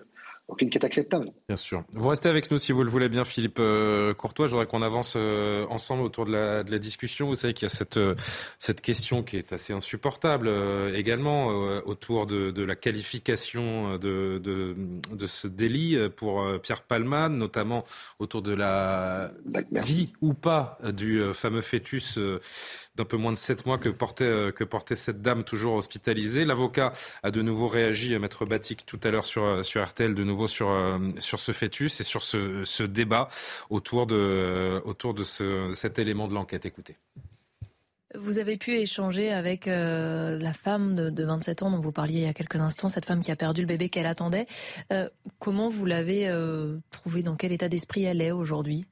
aucune 0.50 0.70
quête 0.70 0.84
acceptable. 0.84 1.32
Bien 1.48 1.56
sûr. 1.56 1.84
Vous 1.94 2.10
restez 2.10 2.28
avec 2.28 2.50
nous 2.52 2.58
si 2.58 2.72
vous 2.72 2.84
le 2.84 2.90
voulez 2.90 3.08
bien, 3.08 3.24
Philippe 3.24 3.60
euh, 3.60 4.14
Courtois. 4.14 4.48
Je 4.48 4.52
voudrais 4.52 4.66
qu'on 4.66 4.82
avance 4.82 5.14
euh, 5.16 5.66
ensemble 5.70 6.04
autour 6.04 6.26
de 6.26 6.32
la, 6.32 6.64
de 6.64 6.72
la, 6.72 6.80
discussion. 6.80 7.28
Vous 7.28 7.36
savez 7.36 7.54
qu'il 7.54 7.64
y 7.64 7.72
a 7.72 7.74
cette, 7.74 7.98
euh, 7.98 8.16
cette 8.58 8.82
question 8.82 9.22
qui 9.24 9.38
est 9.38 9.54
assez 9.54 9.74
insupportable 9.74 10.50
également 10.96 11.48
autour 11.86 12.26
de, 12.26 12.52
de, 12.52 12.64
la 12.64 12.76
qualification 12.76 13.98
de, 13.98 14.40
de, 14.44 14.76
de, 15.12 15.26
ce 15.26 15.48
délit 15.48 15.98
pour 16.16 16.44
Pierre 16.62 16.82
Palman, 16.82 17.30
notamment 17.30 17.84
autour 18.18 18.42
de 18.42 18.54
la 18.54 19.32
vie 19.72 20.14
ou 20.22 20.34
pas 20.34 20.80
du 20.94 21.22
fameux 21.34 21.62
fœtus 21.62 22.18
d'un 23.00 23.06
peu 23.06 23.18
moins 23.18 23.32
de 23.32 23.38
sept 23.38 23.66
mois 23.66 23.78
que 23.78 23.88
portait, 23.88 24.26
euh, 24.26 24.52
que 24.52 24.66
portait 24.66 24.96
cette 24.96 25.22
dame 25.22 25.44
toujours 25.46 25.76
hospitalisée. 25.76 26.44
L'avocat 26.44 26.92
a 27.24 27.32
de 27.32 27.42
nouveau 27.42 27.68
réagi, 27.68 28.14
euh, 28.14 28.20
Maître 28.20 28.46
Batik, 28.46 28.86
tout 28.86 29.00
à 29.04 29.10
l'heure 29.10 29.26
sur, 29.26 29.44
euh, 29.44 29.64
sur 29.64 29.86
RTL, 29.86 30.14
de 30.14 30.24
nouveau 30.24 30.48
sur, 30.48 30.70
sur 31.20 31.40
ce 31.40 31.54
fœtus 31.54 32.02
et 32.02 32.04
sur 32.04 32.24
ce, 32.24 32.64
ce 32.66 32.84
débat 32.84 33.30
autour 33.70 34.06
de, 34.06 34.82
autour 34.84 35.14
de 35.14 35.24
ce, 35.24 35.72
cet 35.74 35.98
élément 35.98 36.28
de 36.28 36.34
l'enquête. 36.34 36.66
Écoutez. 36.66 36.98
Vous 38.16 38.38
avez 38.40 38.58
pu 38.58 38.76
échanger 38.76 39.32
avec 39.32 39.68
la 39.68 40.54
femme 40.54 40.96
de, 40.96 41.10
de, 41.10 41.24
27 41.24 41.64
ans 41.64 41.72
dont 41.72 41.80
vous 41.80 41.92
parliez 41.92 42.20
il 42.20 42.26
y 42.26 42.28
a 42.28 42.34
quelques 42.34 42.58
instants, 42.58 42.90
cette 42.90 43.06
femme 43.06 43.22
qui 43.22 43.32
a 43.32 43.36
perdu 43.36 43.62
le 43.62 43.68
bébé 43.68 43.90
qu'elle 43.90 44.08
attendait. 44.08 44.48
comment 45.38 45.70
vous 45.70 45.86
l'avez 45.86 46.30
trouvé 46.92 47.24
Dans 47.24 47.36
quel 47.36 47.52
état 47.52 47.70
d'esprit 47.70 48.04
elle 48.04 48.22
est 48.22 48.32
aujourd'hui? 48.32 48.86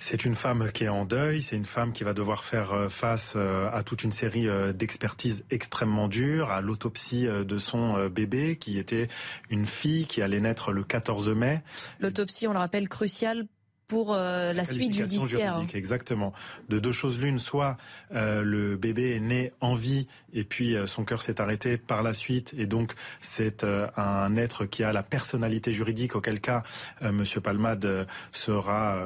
C'est 0.00 0.24
une 0.24 0.34
femme 0.34 0.72
qui 0.72 0.84
est 0.84 0.88
en 0.88 1.04
deuil, 1.04 1.42
c'est 1.42 1.56
une 1.56 1.66
femme 1.66 1.92
qui 1.92 2.04
va 2.04 2.14
devoir 2.14 2.42
faire 2.42 2.72
euh, 2.72 2.88
face 2.88 3.34
euh, 3.36 3.68
à 3.70 3.82
toute 3.82 4.02
une 4.02 4.12
série 4.12 4.48
euh, 4.48 4.72
d'expertises 4.72 5.44
extrêmement 5.50 6.08
dures, 6.08 6.50
à 6.50 6.62
l'autopsie 6.62 7.26
de 7.26 7.58
son 7.58 8.08
bébé 8.08 8.56
qui 8.56 8.78
était 8.78 9.08
une 9.50 9.66
fille 9.66 10.06
qui 10.06 10.22
allait 10.22 10.40
naître 10.40 10.72
le 10.72 10.82
14 10.82 11.28
mai. 11.28 11.62
L'autopsie, 12.00 12.46
on 12.48 12.52
le 12.52 12.58
rappelle, 12.58 12.88
cruciale 12.88 13.46
pour 13.90 14.14
euh, 14.14 14.52
la 14.52 14.64
suite 14.64 14.94
judiciaire. 14.94 15.54
Juridique, 15.54 15.74
exactement. 15.74 16.32
De 16.68 16.78
deux 16.78 16.92
choses 16.92 17.18
l'une, 17.18 17.40
soit 17.40 17.76
euh, 18.14 18.40
le 18.42 18.76
bébé 18.76 19.16
est 19.16 19.20
né 19.20 19.52
en 19.60 19.74
vie 19.74 20.06
et 20.32 20.44
puis 20.44 20.76
euh, 20.76 20.86
son 20.86 21.04
cœur 21.04 21.22
s'est 21.22 21.40
arrêté 21.40 21.76
par 21.76 22.04
la 22.04 22.14
suite 22.14 22.54
et 22.56 22.66
donc 22.66 22.92
c'est 23.18 23.64
un 23.64 24.36
être 24.36 24.64
qui 24.64 24.84
a 24.84 24.92
la 24.92 25.02
personnalité 25.02 25.72
juridique 25.72 26.14
auquel 26.14 26.40
cas 26.40 26.62
Monsieur 27.02 27.40
Palmade 27.40 28.06
sera 28.30 28.96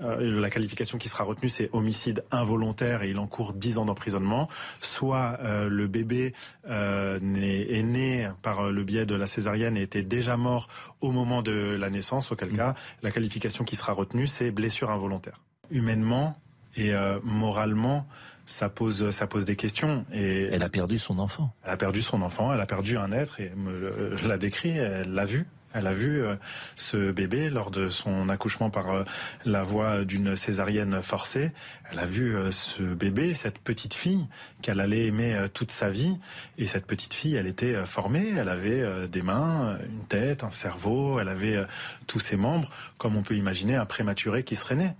la 0.00 0.50
qualification 0.50 0.96
qui 0.96 1.08
sera 1.08 1.24
retenue 1.24 1.50
c'est 1.50 1.68
homicide 1.72 2.24
involontaire 2.30 3.02
et 3.02 3.10
il 3.10 3.18
encourt 3.18 3.52
10 3.52 3.78
ans 3.78 3.84
d'emprisonnement. 3.84 4.48
Soit 4.80 5.38
le 5.42 5.86
bébé 5.86 6.32
est 6.66 7.82
né 7.82 8.28
par 8.42 8.70
le 8.70 8.84
biais 8.84 9.06
de 9.06 9.14
la 9.14 9.26
césarienne 9.26 9.76
et 9.76 9.82
était 9.82 10.02
déjà 10.02 10.36
mort 10.36 10.68
au 11.00 11.10
moment 11.10 11.42
de 11.42 11.76
la 11.78 11.90
naissance 11.90 12.32
auquel 12.32 12.52
mmh. 12.52 12.56
cas 12.56 12.74
la 13.02 13.10
qualification 13.10 13.64
qui 13.64 13.76
sera 13.76 13.92
retenue 13.92 14.13
c'est 14.26 14.50
blessure 14.50 14.90
involontaire. 14.90 15.40
Humainement 15.70 16.38
et 16.76 16.94
euh, 16.94 17.18
moralement, 17.22 18.06
ça 18.46 18.68
pose, 18.68 19.10
ça 19.10 19.26
pose 19.26 19.44
des 19.44 19.56
questions. 19.56 20.04
Et 20.12 20.48
elle 20.50 20.62
a 20.62 20.68
perdu 20.68 20.98
son 20.98 21.18
enfant. 21.18 21.54
Elle 21.64 21.72
a 21.72 21.76
perdu 21.76 22.02
son 22.02 22.22
enfant, 22.22 22.52
elle 22.52 22.60
a 22.60 22.66
perdu 22.66 22.96
un 22.96 23.12
être 23.12 23.40
et 23.40 23.52
me 23.56 24.16
l'a 24.26 24.38
décrit, 24.38 24.76
elle 24.76 25.12
l'a 25.12 25.24
vu. 25.24 25.46
Elle 25.74 25.88
a 25.88 25.92
vu 25.92 26.22
euh, 26.22 26.36
ce 26.76 27.10
bébé 27.10 27.50
lors 27.50 27.72
de 27.72 27.90
son 27.90 28.28
accouchement 28.28 28.70
par 28.70 28.90
euh, 28.90 29.04
la 29.44 29.64
voie 29.64 30.04
d'une 30.04 30.36
césarienne 30.36 31.02
forcée. 31.02 31.50
Elle 31.90 31.98
a 31.98 32.06
vu 32.06 32.36
euh, 32.36 32.52
ce 32.52 32.82
bébé, 32.82 33.34
cette 33.34 33.58
petite 33.58 33.94
fille 33.94 34.26
qu'elle 34.62 34.78
allait 34.78 35.06
aimer 35.06 35.36
toute 35.52 35.72
sa 35.72 35.90
vie. 35.90 36.16
Et 36.58 36.66
cette 36.66 36.86
petite 36.86 37.12
fille, 37.12 37.34
elle 37.34 37.48
était 37.48 37.84
formée. 37.86 38.34
Elle 38.38 38.48
avait 38.48 39.08
des 39.08 39.20
mains, 39.20 39.76
une 39.84 40.06
tête, 40.06 40.44
un 40.44 40.50
cerveau. 40.50 41.20
Elle 41.20 41.28
avait 41.28 41.62
tous 42.06 42.20
ses 42.20 42.36
membres, 42.36 42.70
comme 42.96 43.16
on 43.16 43.22
peut 43.22 43.36
imaginer 43.36 43.74
un 43.74 43.84
prématuré 43.84 44.44
qui 44.44 44.56
serait 44.56 44.76
né. 44.76 44.94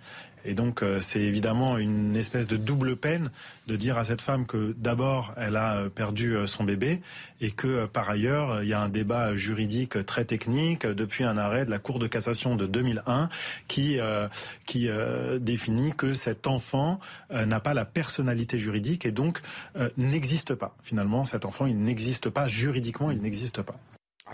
Et 0.45 0.55
donc, 0.55 0.83
euh, 0.83 1.01
c'est 1.01 1.21
évidemment 1.21 1.79
une 1.79 2.17
espèce 2.17 2.47
de 2.47 2.57
double 2.57 2.97
peine 2.97 3.31
de 3.67 3.77
dire 3.77 3.99
à 3.99 4.05
cette 4.05 4.21
femme 4.21 4.47
que 4.47 4.75
d'abord, 4.79 5.33
elle 5.37 5.57
a 5.57 5.77
euh, 5.77 5.89
perdu 5.89 6.37
euh, 6.37 6.47
son 6.47 6.65
bébé 6.65 7.01
et 7.41 7.51
que 7.51 7.87
par 7.87 8.11
ailleurs, 8.11 8.63
il 8.63 8.69
y 8.69 8.73
a 8.73 8.81
un 8.81 8.89
débat 8.89 9.37
juridique 9.37 10.05
très 10.05 10.25
technique 10.25 10.87
depuis 10.87 11.25
un 11.25 11.39
arrêt 11.39 11.65
de 11.65 11.71
la 11.71 11.79
Cour 11.79 11.99
de 11.99 12.07
cassation 12.07 12.57
de 12.57 12.67
2001 12.67 13.29
qui, 13.69 13.99
qui 14.65 14.89
définit 15.41 15.93
que 15.93 16.15
cet 16.15 16.47
enfant 16.47 17.01
n'a 17.31 17.61
pas 17.61 17.75
la 17.75 17.85
personnalité 17.85 18.59
juridique 18.59 19.05
et 19.05 19.13
donc 19.13 19.41
n'existe 19.97 20.55
pas. 20.55 20.77
Finalement, 20.83 21.25
cet 21.25 21.45
enfant, 21.45 21.67
il 21.67 21.79
n'existe 21.79 22.31
pas 22.31 22.47
juridiquement, 22.47 23.11
il 23.11 23.21
n'existe 23.21 23.63
pas. 23.63 23.77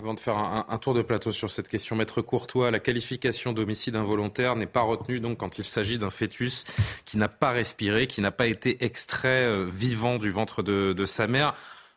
Avant 0.01 0.15
de 0.15 0.19
faire 0.19 0.35
un, 0.35 0.77
tour 0.79 0.95
de 0.95 1.03
plateau 1.03 1.31
sur 1.31 1.51
cette 1.51 1.69
question, 1.69 1.95
Maître 1.95 2.23
Courtois, 2.23 2.71
la 2.71 2.79
qualification 2.79 3.53
d'homicide 3.53 3.95
involontaire 3.95 4.55
n'est 4.55 4.65
pas 4.65 4.81
retenue 4.81 5.19
donc 5.19 5.37
quand 5.37 5.59
il 5.59 5.65
s'agit 5.65 5.99
d'un 5.99 6.09
fœtus 6.09 6.63
qui 7.05 7.19
n'a 7.19 7.29
pas 7.29 7.51
respiré, 7.51 8.07
qui 8.07 8.19
n'a 8.19 8.31
pas 8.31 8.47
été 8.47 8.83
extrait 8.83 9.45
euh, 9.45 9.67
vivant 9.71 10.17
du 10.17 10.31
ventre 10.31 10.63
de, 10.63 11.05
sa 11.05 11.27
mère. 11.27 11.53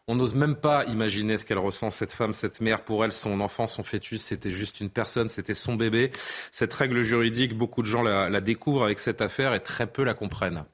On 0.07 0.17
n'ose 0.17 0.35
même 0.35 0.55
pas 0.55 0.85
imaginer 0.85 1.39
ce 1.39 1.47
qu'elle 1.47 1.57
ressent, 1.57 1.89
cette 1.89 2.13
femme, 2.13 2.35
cette 2.35 2.61
mère. 2.61 2.85
Pour 2.85 3.07
elle, 3.07 3.13
son 3.13 3.41
enfant, 3.41 3.67
son 3.67 3.83
fœtus, 3.83 4.21
c'était 4.21 4.51
juste 4.51 4.83
une 4.83 4.91
personne, 4.91 5.31
c'était 5.31 5.55
son 5.55 5.75
bébé. 5.75 6.11
Cette 6.51 6.75
règle 6.75 7.05
juridique, 7.05 7.57
beaucoup 7.57 7.81
de 7.81 7.87
gens 7.87 8.03
la, 8.03 8.29
la 8.29 8.41
découvrent 8.43 8.85
avec 8.85 8.99
cette 8.99 9.23
affaire 9.23 9.55
et 9.55 9.61
très 9.61 9.87
peu 9.87 10.05
la 10.05 10.13
comprennent. 10.13 10.65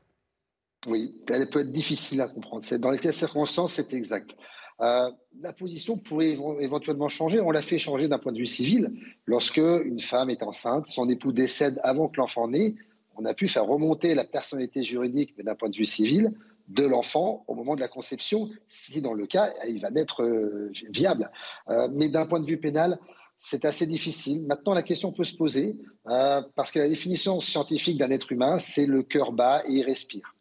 Oui, 0.84 1.14
elle 1.28 1.48
peut 1.48 1.60
être 1.60 1.72
difficile 1.72 2.22
à 2.22 2.26
comprendre. 2.26 2.64
Dans 2.78 2.90
les 2.90 3.12
circonstances, 3.12 3.74
c'est 3.74 3.92
exact. 3.92 4.34
Euh, 4.80 5.10
la 5.40 5.52
position 5.52 5.98
pourrait 5.98 6.36
éventuellement 6.60 7.08
changer. 7.08 7.40
On 7.40 7.50
l'a 7.50 7.62
fait 7.62 7.78
changer 7.78 8.08
d'un 8.08 8.18
point 8.18 8.32
de 8.32 8.38
vue 8.38 8.46
civil. 8.46 8.92
Lorsque 9.26 9.58
une 9.58 10.00
femme 10.00 10.30
est 10.30 10.42
enceinte, 10.42 10.86
son 10.86 11.08
époux 11.08 11.32
décède 11.32 11.80
avant 11.82 12.08
que 12.08 12.16
l'enfant 12.18 12.48
naisse, 12.48 12.72
on 13.16 13.24
a 13.24 13.34
pu 13.34 13.48
faire 13.48 13.66
remonter 13.66 14.14
la 14.14 14.24
personnalité 14.24 14.82
juridique, 14.82 15.34
mais 15.36 15.44
d'un 15.44 15.54
point 15.54 15.68
de 15.68 15.76
vue 15.76 15.86
civil, 15.86 16.32
de 16.68 16.84
l'enfant 16.84 17.44
au 17.48 17.54
moment 17.54 17.74
de 17.74 17.80
la 17.80 17.88
conception, 17.88 18.48
si 18.68 19.02
dans 19.02 19.12
le 19.12 19.26
cas, 19.26 19.52
il 19.68 19.80
va 19.80 19.90
naître 19.90 20.22
euh, 20.22 20.72
viable. 20.90 21.30
Euh, 21.68 21.88
mais 21.92 22.08
d'un 22.08 22.26
point 22.26 22.40
de 22.40 22.46
vue 22.46 22.58
pénal, 22.58 22.98
c'est 23.36 23.64
assez 23.64 23.86
difficile. 23.86 24.46
Maintenant, 24.46 24.72
la 24.72 24.82
question 24.82 25.12
peut 25.12 25.24
se 25.24 25.34
poser, 25.34 25.76
parce 26.04 26.70
que 26.70 26.78
la 26.78 26.88
définition 26.88 27.40
scientifique 27.40 27.96
d'un 27.96 28.10
être 28.10 28.30
humain, 28.32 28.58
c'est 28.58 28.84
le 28.84 29.02
cœur 29.02 29.32
bas 29.32 29.62
et 29.66 29.72
il 29.72 29.82
respire 29.82 30.34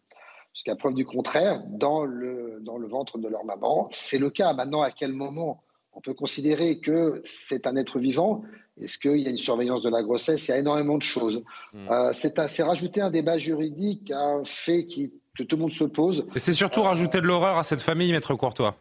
jusqu'à 0.59 0.75
preuve 0.75 0.93
du 0.93 1.05
contraire, 1.05 1.63
dans 1.69 2.03
le, 2.03 2.59
dans 2.59 2.77
le 2.77 2.85
ventre 2.85 3.17
de 3.17 3.29
leur 3.29 3.45
maman. 3.45 3.87
C'est 3.91 4.17
le 4.17 4.29
cas. 4.29 4.51
Maintenant, 4.51 4.81
à 4.81 4.91
quel 4.91 5.13
moment 5.13 5.63
on 5.93 6.01
peut 6.01 6.13
considérer 6.13 6.81
que 6.81 7.21
c'est 7.23 7.65
un 7.65 7.77
être 7.77 7.97
vivant? 7.97 8.41
Est-ce 8.75 8.97
qu'il 8.97 9.19
y 9.19 9.27
a 9.27 9.29
une 9.29 9.37
surveillance 9.37 9.81
de 9.83 9.89
la 9.89 10.03
grossesse? 10.03 10.45
Il 10.49 10.51
y 10.51 10.53
a 10.53 10.57
énormément 10.57 10.97
de 10.97 11.01
choses. 11.01 11.43
Hmm. 11.71 11.87
Euh, 11.89 12.11
c'est 12.13 12.61
rajouter 12.61 12.99
un 12.99 13.09
débat 13.09 13.37
juridique 13.37 14.11
à 14.11 14.19
un 14.19 14.43
fait 14.43 14.85
qui, 14.85 15.13
que 15.37 15.43
tout 15.43 15.55
le 15.55 15.61
monde 15.61 15.71
se 15.71 15.85
pose. 15.85 16.25
C'est 16.35 16.53
surtout 16.53 16.81
rajouter 16.81 17.21
de 17.21 17.25
l'horreur 17.25 17.57
à 17.57 17.63
cette 17.63 17.81
famille, 17.81 18.11
Maître 18.11 18.35
Courtois. 18.35 18.75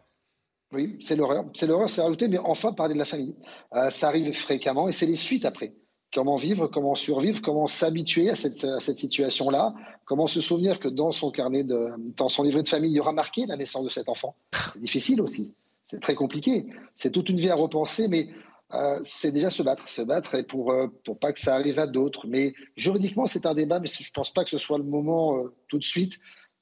Oui, 0.73 0.99
c'est 1.01 1.15
l'horreur. 1.15 1.45
C'est 1.55 1.69
l'horreur, 1.69 1.89
c'est 1.89 2.03
rajouter, 2.03 2.27
mais 2.27 2.39
enfin 2.39 2.73
parler 2.73 2.95
de 2.95 2.99
la 2.99 3.05
famille. 3.05 3.37
Euh, 3.75 3.89
ça 3.91 4.09
arrive 4.09 4.33
fréquemment 4.35 4.89
et 4.89 4.93
c'est 4.93 5.07
les 5.07 5.15
suites 5.15 5.45
après. 5.45 5.75
Comment 6.13 6.37
vivre, 6.37 6.67
comment 6.67 6.97
survivre, 6.97 7.41
comment 7.41 7.69
s'habituer 7.69 8.31
à 8.31 8.35
cette, 8.35 8.65
à 8.65 8.81
cette 8.81 8.97
situation-là, 8.97 9.75
comment 10.09 10.27
se 10.27 10.41
souvenir 10.41 10.81
que 10.81 10.89
dans 10.89 11.13
son 11.13 11.31
carnet, 11.31 11.63
de, 11.63 11.91
dans 12.17 12.31
son 12.31 12.43
livret 12.43 12.63
de 12.63 12.69
famille, 12.69 12.91
il 12.91 12.97
y 12.97 13.01
aura 13.01 13.13
marqué 13.13 13.45
la 13.47 13.57
naissance 13.57 13.85
de 13.85 13.91
cet 13.91 14.09
enfant? 14.09 14.35
C'est 14.73 14.81
difficile 14.81 15.21
aussi. 15.21 15.55
C'est 15.91 16.01
très 16.01 16.15
compliqué. 16.15 16.67
C'est 16.95 17.11
toute 17.11 17.29
une 17.29 17.39
vie 17.39 17.51
à 17.51 17.55
repenser, 17.55 18.09
mais 18.09 18.29
euh, 18.75 19.01
c'est 19.05 19.33
déjà 19.33 19.51
se 19.51 19.63
battre, 19.63 19.87
se 19.89 20.03
battre 20.03 20.41
pour 20.43 20.73
euh, 20.73 20.87
pour 21.05 21.19
pas 21.19 21.33
que 21.33 21.41
ça 21.41 21.55
arrive 21.55 21.79
à 21.79 21.87
d'autres. 21.87 22.27
Mais 22.27 22.55
juridiquement, 22.77 23.27
c'est 23.27 23.45
un 23.47 23.55
débat, 23.55 23.81
mais 23.81 23.87
je 23.87 24.11
pense 24.13 24.33
pas 24.33 24.45
que 24.45 24.51
ce 24.51 24.59
soit 24.59 24.79
le 24.79 24.85
moment 24.85 25.37
euh, 25.37 25.55
tout 25.69 25.79
de 25.79 25.85
suite. 25.85 26.15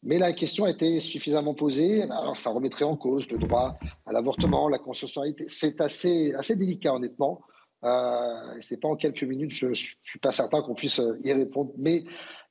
Mais 0.02 0.18
la 0.18 0.32
question 0.32 0.64
a 0.64 0.70
été 0.70 1.00
suffisamment 1.00 1.54
posée. 1.54 2.02
Alors, 2.02 2.36
ça 2.36 2.50
remettrait 2.50 2.84
en 2.84 2.96
cause 2.96 3.28
le 3.28 3.38
droit 3.38 3.78
à 4.06 4.12
l'avortement, 4.12 4.68
la 4.68 4.78
consensualité. 4.78 5.46
C'est 5.48 5.80
assez 5.80 6.34
assez 6.34 6.56
délicat, 6.56 6.94
honnêtement. 6.94 7.40
Euh, 7.84 8.60
c'est 8.60 8.80
pas 8.80 8.88
en 8.88 8.96
quelques 8.96 9.24
minutes. 9.24 9.52
Je, 9.52 9.72
je 9.72 9.86
suis 10.04 10.18
pas 10.20 10.32
certain 10.32 10.62
qu'on 10.62 10.74
puisse 10.74 11.00
y 11.24 11.32
répondre, 11.32 11.72
mais 11.76 12.04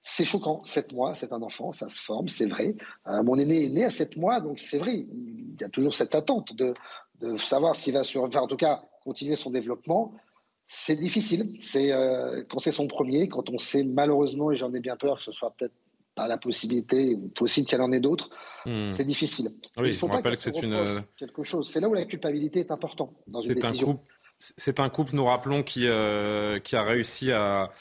c'est 0.08 0.24
choquant. 0.24 0.64
Sept 0.64 0.94
mois, 0.94 1.16
c'est 1.16 1.34
un 1.34 1.42
enfant, 1.42 1.72
ça 1.74 1.90
se 1.90 2.00
forme, 2.00 2.30
c'est 2.30 2.46
vrai. 2.46 2.76
mon 3.06 3.38
aîné 3.38 3.66
est 3.66 3.70
né 3.70 3.86
à 3.86 3.90
sept 3.90 4.16
mois, 4.16 4.40
donc 4.40 4.60
c'est 4.60 4.78
vrai. 4.78 4.96
Il 4.96 5.58
y 5.60 5.64
a 5.64 5.70
toujours 5.70 5.94
cette 5.94 6.14
attente 6.14 6.56
de, 6.56 6.74
de 7.22 7.38
savoir 7.38 7.76
s'il 7.76 7.94
va 7.94 8.04
survivre. 8.04 8.42
en 8.42 8.48
tout 8.48 8.58
cas, 8.58 8.84
continuer 9.04 9.36
son 9.36 9.52
développement. 9.52 10.14
C'est 10.68 10.96
difficile. 10.96 11.58
C'est 11.62 11.92
euh, 11.92 12.44
quand 12.50 12.60
c'est 12.60 12.72
son 12.72 12.88
premier, 12.88 13.30
quand 13.30 13.50
on 13.50 13.60
sait 13.60 13.84
malheureusement, 13.84 14.52
et 14.52 14.56
j'en 14.56 14.74
ai 14.74 14.80
bien 14.80 14.96
peur 14.96 15.18
que 15.18 15.24
ce 15.24 15.32
soit 15.32 15.54
peut-être 15.58 15.76
pas 16.16 16.28
la 16.28 16.38
possibilité 16.38 17.14
ou 17.14 17.28
possible 17.28 17.68
qu'elle 17.68 17.82
en 17.82 17.92
ait 17.92 18.00
d'autres, 18.00 18.30
hmm. 18.66 18.92
c'est 18.98 19.06
difficile. 19.06 19.50
Oui, 19.78 19.90
il 19.90 19.96
faut 19.96 20.08
pas 20.08 20.22
que 20.22 20.36
c'est 20.36 20.58
une 20.62 21.04
quelque 21.18 21.44
chose. 21.44 21.70
C'est 21.72 21.80
là 21.80 21.90
où 21.90 21.94
la 21.94 22.06
culpabilité 22.06 22.62
est 22.62 22.72
importante 22.72 23.14
dans 23.28 23.42
une 23.42 23.54
décision. 23.54 24.00
C'est 24.40 24.80
un 24.80 24.90
couple, 24.90 25.16
nous 25.16 25.26
rappelons, 25.26 25.64
qui, 25.64 25.88
euh, 25.88 26.60
qui 26.60 26.76
a 26.76 26.84
réussi 26.84 27.32
à 27.32 27.72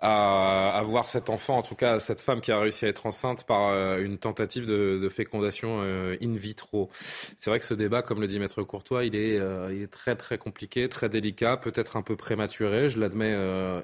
à 0.00 0.70
avoir 0.78 1.08
cet 1.08 1.28
enfant, 1.30 1.58
en 1.58 1.62
tout 1.62 1.74
cas 1.74 2.00
cette 2.00 2.20
femme 2.20 2.40
qui 2.40 2.52
a 2.52 2.58
réussi 2.58 2.86
à 2.86 2.88
être 2.88 3.06
enceinte 3.06 3.44
par 3.44 3.68
euh, 3.68 4.02
une 4.02 4.18
tentative 4.18 4.66
de, 4.66 5.08
fécondation 5.10 5.80
euh, 5.82 6.16
in 6.22 6.34
vitro. 6.34 6.90
C'est 7.36 7.50
vrai 7.50 7.58
que 7.58 7.64
ce 7.64 7.74
débat, 7.74 8.02
comme 8.02 8.20
le 8.20 8.26
dit 8.26 8.38
Maître 8.38 8.62
Courtois, 8.62 9.04
il 9.04 9.14
est, 9.14 9.38
euh, 9.38 9.72
il 9.74 9.82
est 9.82 9.92
très 9.92 10.16
très 10.16 10.38
compliqué, 10.38 10.88
très 10.88 11.08
délicat, 11.08 11.56
peut-être 11.56 11.96
un 11.96 12.02
peu 12.02 12.16
prématuré, 12.16 12.88
je 12.88 12.98
l'admets 12.98 13.36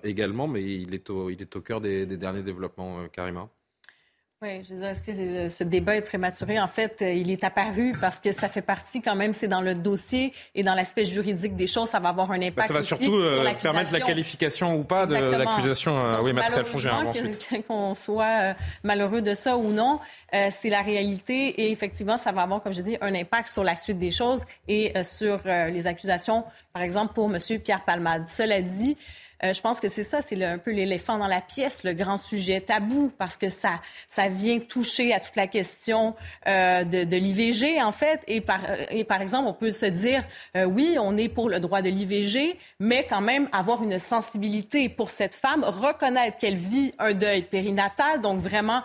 également, 0.05 0.49
mais 0.49 0.63
il 0.63 0.95
est 0.95 1.11
au, 1.11 1.31
il 1.31 1.43
est 1.43 1.57
au 1.57 1.61
cœur 1.61 1.81
des, 1.81 2.07
des 2.07 2.17
derniers 2.17 2.43
développements, 2.43 3.07
Karima. 3.13 3.49
Oui, 4.43 4.63
je 4.69 4.75
veux 4.75 4.85
est-ce 4.85 5.01
que 5.01 5.49
ce 5.49 5.65
débat 5.65 5.97
est 5.97 6.03
prématuré? 6.03 6.61
En 6.61 6.67
fait, 6.67 7.01
euh, 7.01 7.11
il 7.11 7.31
est 7.31 7.43
apparu 7.43 7.93
parce 7.99 8.21
que 8.21 8.33
ça 8.33 8.51
fait 8.51 8.61
partie 8.61 9.01
quand 9.01 9.17
même, 9.17 9.33
c'est 9.33 9.49
dans 9.49 9.63
le 9.63 9.75
dossier 9.75 10.35
et 10.55 10.63
dans 10.63 10.75
l'aspect 10.75 11.07
juridique 11.07 11.57
des 11.57 11.67
choses, 11.67 11.89
ça 11.89 12.01
va 12.01 12.11
avoir 12.11 12.31
un 12.31 12.43
impact. 12.43 12.57
Ben, 12.57 12.67
ça 12.67 12.75
va 12.75 12.83
surtout 12.83 13.15
euh, 13.15 13.51
permettre 13.63 13.95
la 13.95 14.01
qualification 14.01 14.79
ou 14.79 14.85
pas 14.85 15.07
de 15.07 15.15
l'accusation. 15.15 15.97
Euh, 15.97 16.21
oui, 16.21 16.35
ensuite. 17.07 17.49
Qu'on 17.67 17.95
soit 17.95 18.55
malheureux 18.85 19.23
de 19.23 19.33
ça 19.33 19.57
ou 19.57 19.73
non, 19.73 20.01
c'est 20.51 20.69
la 20.69 20.83
réalité 20.83 21.63
et 21.63 21.73
effectivement, 21.73 22.19
ça 22.19 22.31
va 22.31 22.43
avoir, 22.43 22.61
comme 22.61 22.75
je 22.75 22.83
dis, 22.83 22.99
un 23.01 23.15
impact 23.15 23.49
sur 23.49 23.65
la 23.65 23.75
suite 23.75 23.99
des 23.99 24.11
choses 24.11 24.45
et 24.69 24.93
sur 25.03 25.41
les 25.45 25.87
accusations, 25.87 26.45
par 26.75 26.83
exemple, 26.83 27.15
pour 27.15 27.35
M. 27.35 27.39
Pierre 27.61 27.85
Palmade. 27.87 28.29
Cela 28.29 28.61
dit, 28.61 28.99
euh, 29.45 29.53
je 29.53 29.61
pense 29.61 29.81
que 29.81 29.89
c'est 29.89 30.03
ça, 30.03 30.23
c'est 30.23 30.43
un 30.43 30.59
peu 30.59 30.71
l'éléphant 30.71 31.19
dans 31.19 31.27
la 31.27 31.41
pièce, 31.41 31.85
le 31.85 31.93
grand 31.93 32.17
sujet 32.17 32.61
tabou, 32.61 33.13
parce 33.19 33.37
que 33.37 33.51
ça, 33.51 33.81
ça 34.09 34.29
vient 34.29 34.59
toucher 34.59 35.13
à 35.13 35.21
toute 35.21 35.37
la 35.37 35.47
question 35.47 36.15
euh, 36.47 36.85
de, 36.85 37.17
l'IVG, 37.17 37.83
en 37.83 37.93
fait. 37.93 38.23
Et 38.29 38.41
par, 38.41 38.61
et 38.91 39.05
par 39.05 39.21
exemple, 39.21 39.49
on 39.49 39.55
peut 39.55 39.71
se 39.71 39.87
dire, 39.87 40.25
euh, 40.57 40.65
oui, 40.65 40.97
on 41.01 41.17
est 41.17 41.29
pour 41.29 41.49
le 41.51 41.61
droit 41.61 41.83
de 41.83 41.89
l'IVG, 41.89 42.59
mais 42.81 43.07
quand 43.09 43.21
même 43.21 43.49
avoir 43.53 43.83
une 43.83 43.99
sensibilité 43.99 44.89
pour 44.89 45.11
cette 45.11 45.35
femme, 45.35 45.65
reconnaître 45.65 46.39
qu'elle 46.39 46.57
vit 46.57 46.93
un 46.99 47.13
deuil 47.13 47.43
périnatal, 47.43 48.21
donc 48.21 48.41
vraiment 48.41 48.83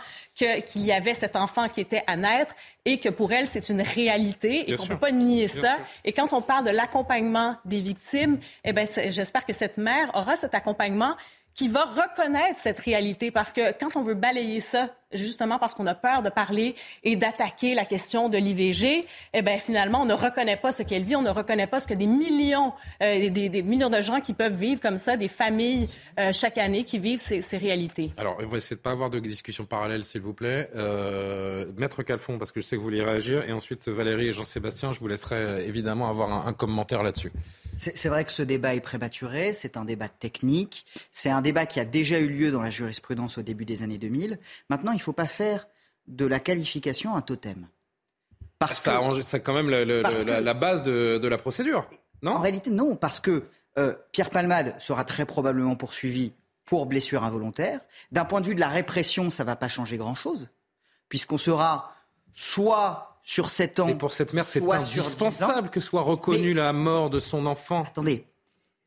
qu'il 0.62 0.86
y 0.86 0.92
avait 0.92 1.14
cet 1.14 1.36
enfant 1.36 1.70
qui 1.70 1.82
était 1.82 2.04
à 2.08 2.16
naître 2.16 2.56
et 2.86 2.98
que 2.98 3.10
pour 3.10 3.32
elle, 3.32 3.48
c'est 3.48 3.70
une 3.70 3.82
réalité 3.82 4.72
et 4.72 4.76
qu'on 4.76 4.84
ne 4.84 4.90
peut 4.90 4.98
pas 4.98 5.12
nier 5.12 5.48
ça. 5.48 5.78
Et 6.04 6.14
quand 6.14 6.34
on 6.34 6.42
parle 6.42 6.66
de 6.66 6.72
l'accompagnement 6.72 7.56
des 7.66 7.80
victimes, 7.80 8.40
eh 8.64 8.74
ben, 8.74 8.88
j'espère 9.10 9.46
que 9.46 9.54
cette 9.54 9.78
mère 9.78 10.10
aura 10.16 10.36
cet 10.36 10.56
accompagnement 10.56 11.16
qui 11.56 11.68
va 11.68 11.86
reconnaître 11.86 12.60
cette 12.60 12.80
réalité 12.80 13.32
parce 13.32 13.54
que 13.54 13.78
quand 13.78 13.96
on 13.96 14.04
veut 14.04 14.14
balayer 14.14 14.60
ça 14.60 14.90
justement 15.14 15.60
parce 15.60 15.74
qu'on 15.74 15.88
a 15.88 15.96
peur 15.96 16.22
de 16.22 16.30
parler 16.30 16.76
et 17.04 17.16
d'attaquer 17.16 17.76
la 17.76 17.86
question 17.86 18.30
de 18.30 18.38
l'IVG, 18.38 19.06
eh 19.34 19.42
ben 19.42 19.60
finalement 19.60 20.02
on 20.02 20.06
ne 20.06 20.14
reconnaît 20.14 20.58
pas 20.58 20.72
ce 20.72 20.84
qu'elle 20.84 21.04
vit, 21.04 21.16
on 21.16 21.22
ne 21.22 21.30
reconnaît 21.30 21.68
pas 21.68 21.80
ce 21.80 21.88
que 21.88 21.94
des 21.94 22.08
millions, 22.08 22.74
euh, 23.04 23.30
des, 23.30 23.62
millions 23.64 23.90
de 23.90 24.02
gens 24.02 24.22
qui 24.22 24.34
peuvent 24.34 24.54
vivre 24.54 24.82
comme 24.82 24.98
ça, 24.98 25.18
des 25.18 25.28
familles 25.28 25.90
euh, 26.20 26.32
chaque 26.32 26.58
année 26.58 26.84
qui 26.84 27.00
vivent 27.00 27.20
ces, 27.20 27.42
réalités. 27.58 28.12
Alors 28.18 28.38
on 28.42 28.48
va 28.48 28.58
essayer 28.58 28.78
de 28.78 28.82
pas 28.82 28.92
avoir 28.92 29.10
de 29.10 29.20
discussion 29.20 29.66
parallèle 29.66 30.06
s'il 30.06 30.22
vous 30.22 30.34
plaît. 30.34 30.70
Euh, 30.76 31.66
Maître 31.78 32.04
Calfon 32.04 32.38
parce 32.38 32.52
que 32.52 32.62
je 32.62 32.66
sais 32.66 32.76
que 32.76 32.80
vous 32.80 32.86
voulez 32.86 33.04
réagir 33.04 33.44
et 33.48 33.52
ensuite 33.52 33.88
Valérie 33.90 34.30
et 34.30 34.34
Jean-Sébastien, 34.34 34.94
je 34.94 35.00
vous 35.00 35.08
laisserai 35.08 35.68
évidemment 35.68 36.10
avoir 36.10 36.48
un 36.48 36.54
commentaire 36.54 37.04
là-dessus. 37.04 37.32
C'est 37.82 38.10
vrai 38.10 38.24
que 38.26 38.32
ce 38.32 38.44
débat 38.44 38.76
est 38.76 38.80
prématuré, 38.80 39.54
c'est 39.54 39.76
un 39.76 39.86
débat 39.86 40.08
technique, 40.08 40.86
c'est 41.12 41.32
un 41.32 41.42
débat 41.42 41.66
qui 41.66 41.80
a 41.80 41.86
déjà 41.86 42.20
eu 42.20 42.28
lieu 42.28 42.52
dans 42.52 42.62
la 42.62 42.70
jurisprudence 42.70 43.40
au 43.40 43.42
début 43.42 43.66
des 43.66 43.82
années 43.82 43.98
2000. 43.98 44.38
Maintenant, 44.70 44.92
il 44.92 44.98
ne 44.98 45.02
faut 45.02 45.14
pas 45.14 45.28
faire 45.28 45.68
de 46.08 46.28
la 46.28 46.40
qualification 46.40 47.16
un 47.16 47.22
totem. 47.22 47.68
Parce 48.60 48.80
ça 48.80 49.00
que, 49.00 49.22
c'est 49.22 49.42
quand 49.42 49.56
même 49.56 49.70
la, 49.72 50.54
base 50.54 50.84
de, 50.84 51.28
la 51.28 51.38
procédure, 51.40 51.90
non? 52.22 52.34
En 52.34 52.40
réalité, 52.40 52.70
non, 52.70 52.96
parce 52.96 53.20
que 53.20 53.46
euh, 53.80 53.96
Pierre 54.12 54.30
Palmade 54.30 54.76
sera 54.80 55.04
très 55.04 55.26
probablement 55.26 55.76
poursuivi 55.76 56.34
pour 56.66 56.86
blessure 56.86 57.24
involontaire. 57.24 57.80
D'un 58.12 58.26
point 58.26 58.42
de 58.42 58.46
vue 58.46 58.54
de 58.54 58.60
la 58.60 58.70
répression, 58.70 59.32
ça 59.32 59.44
ne 59.44 59.48
va 59.48 59.56
pas 59.56 59.70
changer 59.70 59.98
grand-chose, 59.98 60.50
puisqu'on 61.10 61.40
sera 61.40 61.96
soit 62.32 63.11
sur 63.24 63.50
7 63.50 63.80
ans. 63.80 63.88
Et 63.88 63.96
pour 63.96 64.14
cette 64.14 64.34
mère, 64.34 64.48
c'est 64.48 64.62
indispensable 64.62 65.70
que 65.70 65.80
soit 65.80 66.02
reconnue 66.02 66.54
la 66.54 66.74
mort 66.74 67.10
de 67.10 67.20
son 67.20 67.46
enfant. 67.46 67.84
Attendez, 67.84 68.26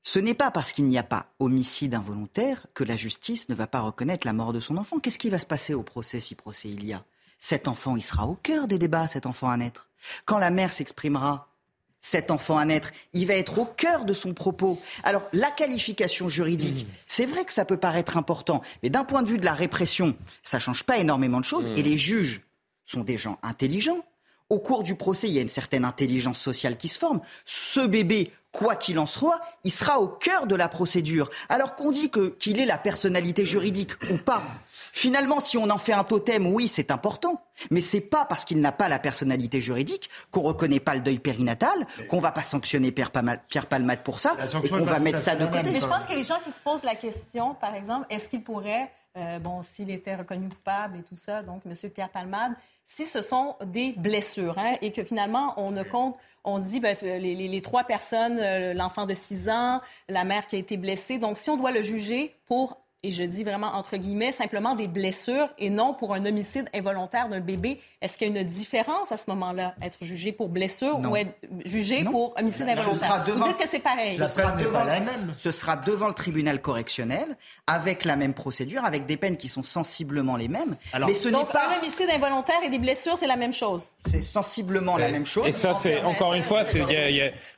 ce 0.02 0.18
n'est 0.18 0.34
pas 0.34 0.50
parce 0.50 0.72
qu'il 0.72 0.86
n'y 0.86 0.98
a 0.98 1.02
pas 1.02 1.26
homicide 1.38 1.94
involontaire 1.94 2.66
que 2.74 2.84
la 2.84 2.96
justice 2.96 3.48
ne 3.48 3.54
va 3.54 3.66
pas 3.66 3.80
reconnaître 3.80 4.26
la 4.26 4.34
mort 4.34 4.52
de 4.52 4.60
son 4.60 4.76
enfant. 4.76 4.98
Qu'est-ce 4.98 5.18
qui 5.18 5.30
va 5.30 5.38
se 5.38 5.46
passer 5.46 5.72
au 5.72 5.82
procès 5.82 6.20
si 6.20 6.34
procès 6.34 6.68
il 6.68 6.84
y 6.84 6.92
a? 6.92 7.04
Cet 7.38 7.68
enfant, 7.68 7.96
il 7.96 8.02
sera 8.02 8.26
au 8.26 8.34
cœur 8.34 8.66
des 8.66 8.78
débats, 8.78 9.08
cet 9.08 9.26
enfant 9.26 9.50
à 9.50 9.56
naître. 9.56 9.88
Quand 10.24 10.38
la 10.38 10.50
mère 10.50 10.72
s'exprimera, 10.72 11.48
cet 12.00 12.30
enfant 12.30 12.58
à 12.58 12.66
naître, 12.66 12.92
il 13.14 13.26
va 13.26 13.34
être 13.34 13.58
au 13.58 13.64
cœur 13.64 14.04
de 14.04 14.12
son 14.12 14.34
propos. 14.34 14.78
Alors, 15.04 15.22
la 15.32 15.50
qualification 15.50 16.28
juridique, 16.28 16.86
mmh. 16.86 16.90
c'est 17.06 17.24
vrai 17.24 17.46
que 17.46 17.52
ça 17.52 17.64
peut 17.64 17.78
paraître 17.78 18.18
important, 18.18 18.60
mais 18.82 18.90
d'un 18.90 19.04
point 19.04 19.22
de 19.22 19.30
vue 19.30 19.38
de 19.38 19.44
la 19.46 19.54
répression, 19.54 20.14
ça 20.42 20.58
change 20.58 20.84
pas 20.84 20.98
énormément 20.98 21.40
de 21.40 21.46
choses, 21.46 21.68
mmh. 21.70 21.76
et 21.78 21.82
les 21.82 21.96
juges 21.96 22.42
sont 22.84 23.04
des 23.04 23.16
gens 23.16 23.38
intelligents, 23.42 24.04
au 24.50 24.58
cours 24.58 24.82
du 24.82 24.94
procès, 24.94 25.28
il 25.28 25.34
y 25.34 25.38
a 25.38 25.42
une 25.42 25.48
certaine 25.48 25.84
intelligence 25.84 26.38
sociale 26.38 26.76
qui 26.76 26.88
se 26.88 26.98
forme. 26.98 27.20
Ce 27.44 27.80
bébé, 27.80 28.30
quoi 28.52 28.76
qu'il 28.76 28.98
en 28.98 29.06
soit, 29.06 29.40
il 29.64 29.72
sera 29.72 30.00
au 30.00 30.08
cœur 30.08 30.46
de 30.46 30.54
la 30.54 30.68
procédure. 30.68 31.30
Alors 31.48 31.74
qu'on 31.74 31.90
dit 31.90 32.10
qu'il 32.38 32.60
est 32.60 32.66
la 32.66 32.78
personnalité 32.78 33.44
juridique 33.44 33.92
ou 34.10 34.18
pas. 34.18 34.42
Finalement, 34.92 35.40
si 35.40 35.58
on 35.58 35.70
en 35.70 35.78
fait 35.78 35.92
un 35.92 36.04
totem, 36.04 36.46
oui, 36.46 36.68
c'est 36.68 36.92
important. 36.92 37.42
Mais 37.72 37.80
c'est 37.80 38.00
pas 38.00 38.24
parce 38.26 38.44
qu'il 38.44 38.60
n'a 38.60 38.70
pas 38.70 38.88
la 38.88 39.00
personnalité 39.00 39.60
juridique 39.60 40.08
qu'on 40.30 40.42
reconnaît 40.42 40.78
pas 40.78 40.94
le 40.94 41.00
deuil 41.00 41.18
périnatal, 41.18 41.84
qu'on 42.08 42.20
va 42.20 42.30
pas 42.30 42.44
sanctionner 42.44 42.92
Pierre, 42.92 43.10
Palmade 43.10 44.04
pour 44.04 44.20
ça, 44.20 44.36
et 44.62 44.68
qu'on 44.68 44.84
va 44.84 45.00
mettre 45.00 45.18
ça 45.18 45.34
de 45.34 45.46
côté. 45.46 45.70
Mais 45.72 45.80
je 45.80 45.86
pense 45.86 46.06
que 46.06 46.12
les 46.12 46.22
gens 46.22 46.38
qui 46.44 46.52
se 46.52 46.60
posent 46.60 46.84
la 46.84 46.94
question, 46.94 47.54
par 47.54 47.74
exemple, 47.74 48.06
est-ce 48.08 48.28
qu'il 48.28 48.44
pourrait, 48.44 48.88
euh, 49.16 49.38
bon, 49.38 49.62
s'il 49.62 49.90
était 49.90 50.16
reconnu 50.16 50.48
coupable 50.48 50.98
et 50.98 51.02
tout 51.02 51.14
ça, 51.14 51.42
donc 51.42 51.62
M. 51.66 51.74
Pierre 51.90 52.10
Palmade, 52.10 52.52
si 52.84 53.06
ce 53.06 53.22
sont 53.22 53.56
des 53.64 53.92
blessures 53.92 54.58
hein, 54.58 54.76
et 54.82 54.92
que 54.92 55.04
finalement 55.04 55.54
on 55.56 55.70
ne 55.70 55.82
compte, 55.82 56.16
on 56.42 56.58
se 56.58 56.68
dit 56.68 56.80
ben, 56.80 56.96
les, 57.00 57.62
trois 57.62 57.84
personnes, 57.84 58.38
euh, 58.38 58.74
l'enfant 58.74 59.06
de 59.06 59.14
6 59.14 59.48
ans, 59.48 59.80
la 60.08 60.24
mère 60.24 60.46
qui 60.46 60.56
a 60.56 60.58
été 60.58 60.76
blessée, 60.76 61.18
donc 61.18 61.38
si 61.38 61.48
on 61.48 61.56
doit 61.56 61.70
le 61.70 61.82
juger 61.82 62.34
pour 62.46 62.83
et 63.04 63.10
je 63.10 63.22
dis 63.22 63.44
vraiment 63.44 63.74
entre 63.74 63.96
guillemets, 63.96 64.32
simplement 64.32 64.74
des 64.74 64.88
blessures 64.88 65.48
et 65.58 65.70
non 65.70 65.94
pour 65.94 66.14
un 66.14 66.24
homicide 66.24 66.68
involontaire 66.74 67.28
d'un 67.28 67.40
bébé. 67.40 67.78
Est-ce 68.00 68.16
qu'il 68.18 68.32
y 68.32 68.36
a 68.36 68.40
une 68.40 68.46
différence 68.46 69.12
à 69.12 69.18
ce 69.18 69.24
moment-là, 69.28 69.74
être 69.82 69.98
jugé 70.00 70.32
pour 70.32 70.48
blessure 70.48 70.98
ou 70.98 71.14
être 71.14 71.34
jugé 71.64 72.02
pour 72.04 72.34
homicide 72.38 72.68
involontaire? 72.68 73.24
Vous 73.26 73.44
dites 73.44 73.58
que 73.58 73.68
c'est 73.68 73.78
pareil. 73.78 74.16
Ce 74.16 74.26
sera, 74.26 74.52
devant, 74.52 74.84
ce 75.36 75.50
sera 75.50 75.76
devant 75.76 76.08
le 76.08 76.14
tribunal 76.14 76.60
correctionnel, 76.60 77.36
avec 77.66 78.04
la 78.04 78.16
même 78.16 78.32
procédure, 78.32 78.84
avec 78.84 79.04
des 79.06 79.18
peines 79.18 79.36
qui 79.36 79.48
sont 79.48 79.62
sensiblement 79.62 80.36
les 80.36 80.48
mêmes. 80.48 80.76
Alors, 80.92 81.08
mais 81.08 81.14
ce 81.14 81.28
donc 81.28 81.52
pas... 81.52 81.68
un 81.68 81.78
homicide 81.78 82.08
involontaire 82.10 82.62
et 82.64 82.70
des 82.70 82.78
blessures, 82.78 83.18
c'est 83.18 83.26
la 83.26 83.36
même 83.36 83.52
chose. 83.52 83.90
C'est 84.10 84.22
sensiblement 84.22 84.96
la 84.96 85.10
même 85.10 85.26
chose. 85.26 85.46
Et 85.46 85.52
ça, 85.52 85.74
c'est 85.74 86.02
encore 86.02 86.32
une 86.34 86.42
fois, 86.42 86.64
c'est 86.64 86.82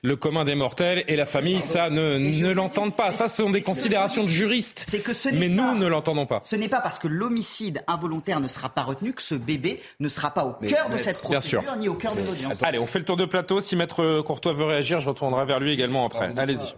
le 0.03 0.16
commun 0.16 0.44
des 0.44 0.57
mortels 0.57 1.05
et 1.07 1.14
la 1.14 1.26
famille, 1.26 1.62
ça 1.62 1.88
ne, 1.88 2.18
ne 2.18 2.51
l'entendent 2.51 2.97
pas. 2.97 3.12
Ça, 3.12 3.28
ce 3.28 3.42
sont 3.42 3.51
des 3.51 3.62
considérations 3.62 4.24
de 4.24 4.28
juristes. 4.28 4.86
C'est 4.90 5.01
que 5.01 5.12
ce 5.12 5.28
mais 5.39 5.49
nous 5.49 5.74
ne 5.74 5.87
l'entendons 5.87 6.26
pas. 6.26 6.41
Ce 6.45 6.57
n'est 6.57 6.68
pas 6.68 6.80
parce 6.80 6.99
que 6.99 7.09
l'homicide 7.09 7.82
involontaire 7.87 8.41
ne 8.41 8.49
sera 8.49 8.68
pas 8.68 8.82
retenu 8.82 9.12
que 9.12 9.22
ce 9.22 9.34
bébé 9.34 9.80
ne 10.01 10.09
sera 10.09 10.32
pas 10.32 10.45
au 10.45 10.53
cœur 10.53 10.91
de 10.91 10.99
cette 10.99 11.18
procédure 11.18 11.76
ni 11.76 11.89
au 11.89 11.95
cœur 11.95 12.14
de 12.14 12.20
l'audience. 12.20 12.62
Allez, 12.62 12.78
on 12.78 12.87
fait 12.87 12.99
le 12.99 13.05
tour 13.05 13.16
de 13.16 13.24
plateau. 13.24 13.61
Si 13.61 13.76
Maître 13.76 14.20
Courtois 14.22 14.53
veut 14.53 14.64
réagir, 14.64 15.01
je 15.01 15.09
retournerai 15.09 15.45
vers 15.45 15.61
lui 15.61 15.72
également 15.72 16.07
après. 16.07 16.32
Allez-y. 16.37 16.74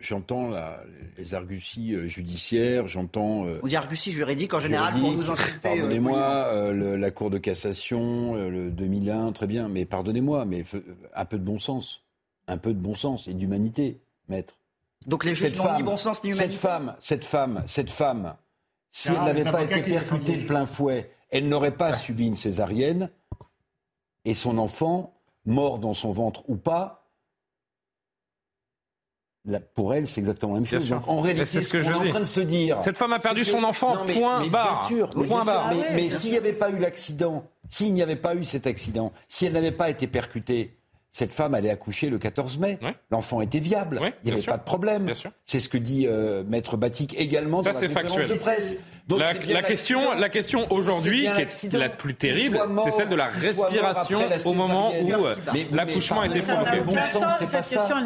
J'entends 0.00 0.50
les 1.16 1.34
arguties 1.34 1.94
euh, 1.94 2.08
judiciaires, 2.08 2.88
j'entends. 2.88 3.46
Euh, 3.46 3.60
on 3.62 3.66
dit 3.66 3.76
arguties 3.76 4.10
juridiques 4.10 4.54
en 4.54 4.60
général 4.60 4.94
pour 4.94 5.12
nous 5.12 5.30
insulter. 5.30 5.68
Euh, 5.68 5.76
pardonnez-moi, 5.76 6.72
la 6.72 7.10
Cour 7.10 7.30
de 7.30 7.38
cassation, 7.38 8.34
le 8.34 8.70
2001, 8.70 9.32
très 9.32 9.46
bien, 9.46 9.68
mais 9.68 9.84
pardonnez-moi, 9.84 10.44
mais 10.44 10.64
un 11.14 11.24
peu 11.24 11.38
de 11.38 11.44
bon 11.44 11.58
sens, 11.58 12.04
un 12.48 12.58
peu 12.58 12.74
de 12.74 12.78
bon 12.78 12.94
sens 12.94 13.28
et 13.28 13.34
d'humanité, 13.34 14.00
maître. 14.28 14.56
Donc 15.06 15.24
les 15.24 15.34
juges 15.34 15.56
n'ont 15.56 15.76
ni 15.76 15.82
bon 15.82 15.96
sens 15.96 16.22
ni 16.24 16.30
humanité. 16.30 16.52
Cette 16.52 16.60
femme, 16.60 16.96
cette 16.98 17.24
femme, 17.24 17.62
cette 17.66 17.90
femme, 17.90 18.36
si 18.90 19.08
elle 19.08 19.24
n'avait 19.24 19.44
pas 19.44 19.62
été 19.62 19.82
percutée 19.82 20.36
de 20.36 20.46
plein 20.46 20.66
fouet, 20.66 21.10
elle 21.30 21.48
n'aurait 21.48 21.76
pas 21.76 21.94
subi 21.94 22.26
une 22.26 22.36
césarienne 22.36 23.10
et 24.24 24.34
son 24.34 24.58
enfant, 24.58 25.14
mort 25.44 25.78
dans 25.78 25.94
son 25.94 26.12
ventre 26.12 26.48
ou 26.48 26.56
pas, 26.56 27.04
pour 29.74 29.92
elle, 29.92 30.06
c'est 30.06 30.20
exactement 30.20 30.54
la 30.54 30.60
même 30.60 30.66
chose. 30.66 30.90
en 31.06 31.20
réalité, 31.20 31.44
c'est 31.44 31.60
ce 31.60 31.72
que 31.72 31.82
je 31.82 31.90
est 31.90 31.94
en 31.94 32.08
train 32.08 32.20
de 32.20 32.24
se 32.24 32.40
dire. 32.40 32.80
Cette 32.82 32.96
femme 32.96 33.12
a 33.12 33.18
perdu 33.18 33.44
son 33.44 33.62
enfant, 33.62 33.94
point 34.06 34.46
barre. 34.48 34.88
Bien 34.88 34.88
sûr, 34.88 35.10
point 35.10 35.44
barre. 35.44 35.72
mais 35.92 36.08
s'il 36.08 36.30
n'y 36.30 36.38
avait 36.38 36.54
pas 36.54 36.70
eu 36.70 36.78
l'accident, 36.78 37.44
s'il 37.68 37.92
n'y 37.92 38.02
avait 38.02 38.16
pas 38.16 38.34
eu 38.34 38.44
cet 38.44 38.66
accident, 38.66 39.12
si 39.28 39.44
elle 39.44 39.52
n'avait 39.52 39.72
pas 39.72 39.90
été 39.90 40.06
percutée, 40.06 40.78
cette 41.14 41.32
femme 41.32 41.54
allait 41.54 41.70
accoucher 41.70 42.10
le 42.10 42.18
14 42.18 42.58
mai. 42.58 42.76
L'enfant 43.12 43.40
était 43.40 43.60
viable. 43.60 44.00
il 44.24 44.32
n'y 44.32 44.36
avait 44.36 44.42
pas 44.44 44.56
de 44.58 44.64
problème. 44.64 45.12
C'est 45.46 45.60
ce 45.60 45.68
que 45.68 45.78
dit 45.78 46.06
euh, 46.08 46.42
Maître 46.48 46.76
Batik 46.76 47.14
également 47.16 47.62
Ça, 47.62 47.70
dans 47.70 47.80
la 47.80 47.88
factuel. 47.88 48.28
de 48.28 48.34
presse. 48.34 48.74
Donc 49.06 49.20
la, 49.20 49.62
question, 49.62 50.14
la 50.18 50.28
question 50.28 50.66
aujourd'hui, 50.72 51.28
qui 51.36 51.66
est 51.66 51.72
la 51.74 51.90
plus 51.90 52.14
terrible, 52.14 52.58
c'est 52.84 52.90
celle 52.90 53.10
de 53.10 53.14
la 53.14 53.26
respiration 53.26 54.18
au 54.44 54.54
moment 54.54 54.90
où 54.90 55.12
euh, 55.12 55.34
l'accouchement 55.70 56.22
a 56.22 56.26
été 56.26 56.40
provoqué. 56.40 56.80
Bon. 56.80 56.94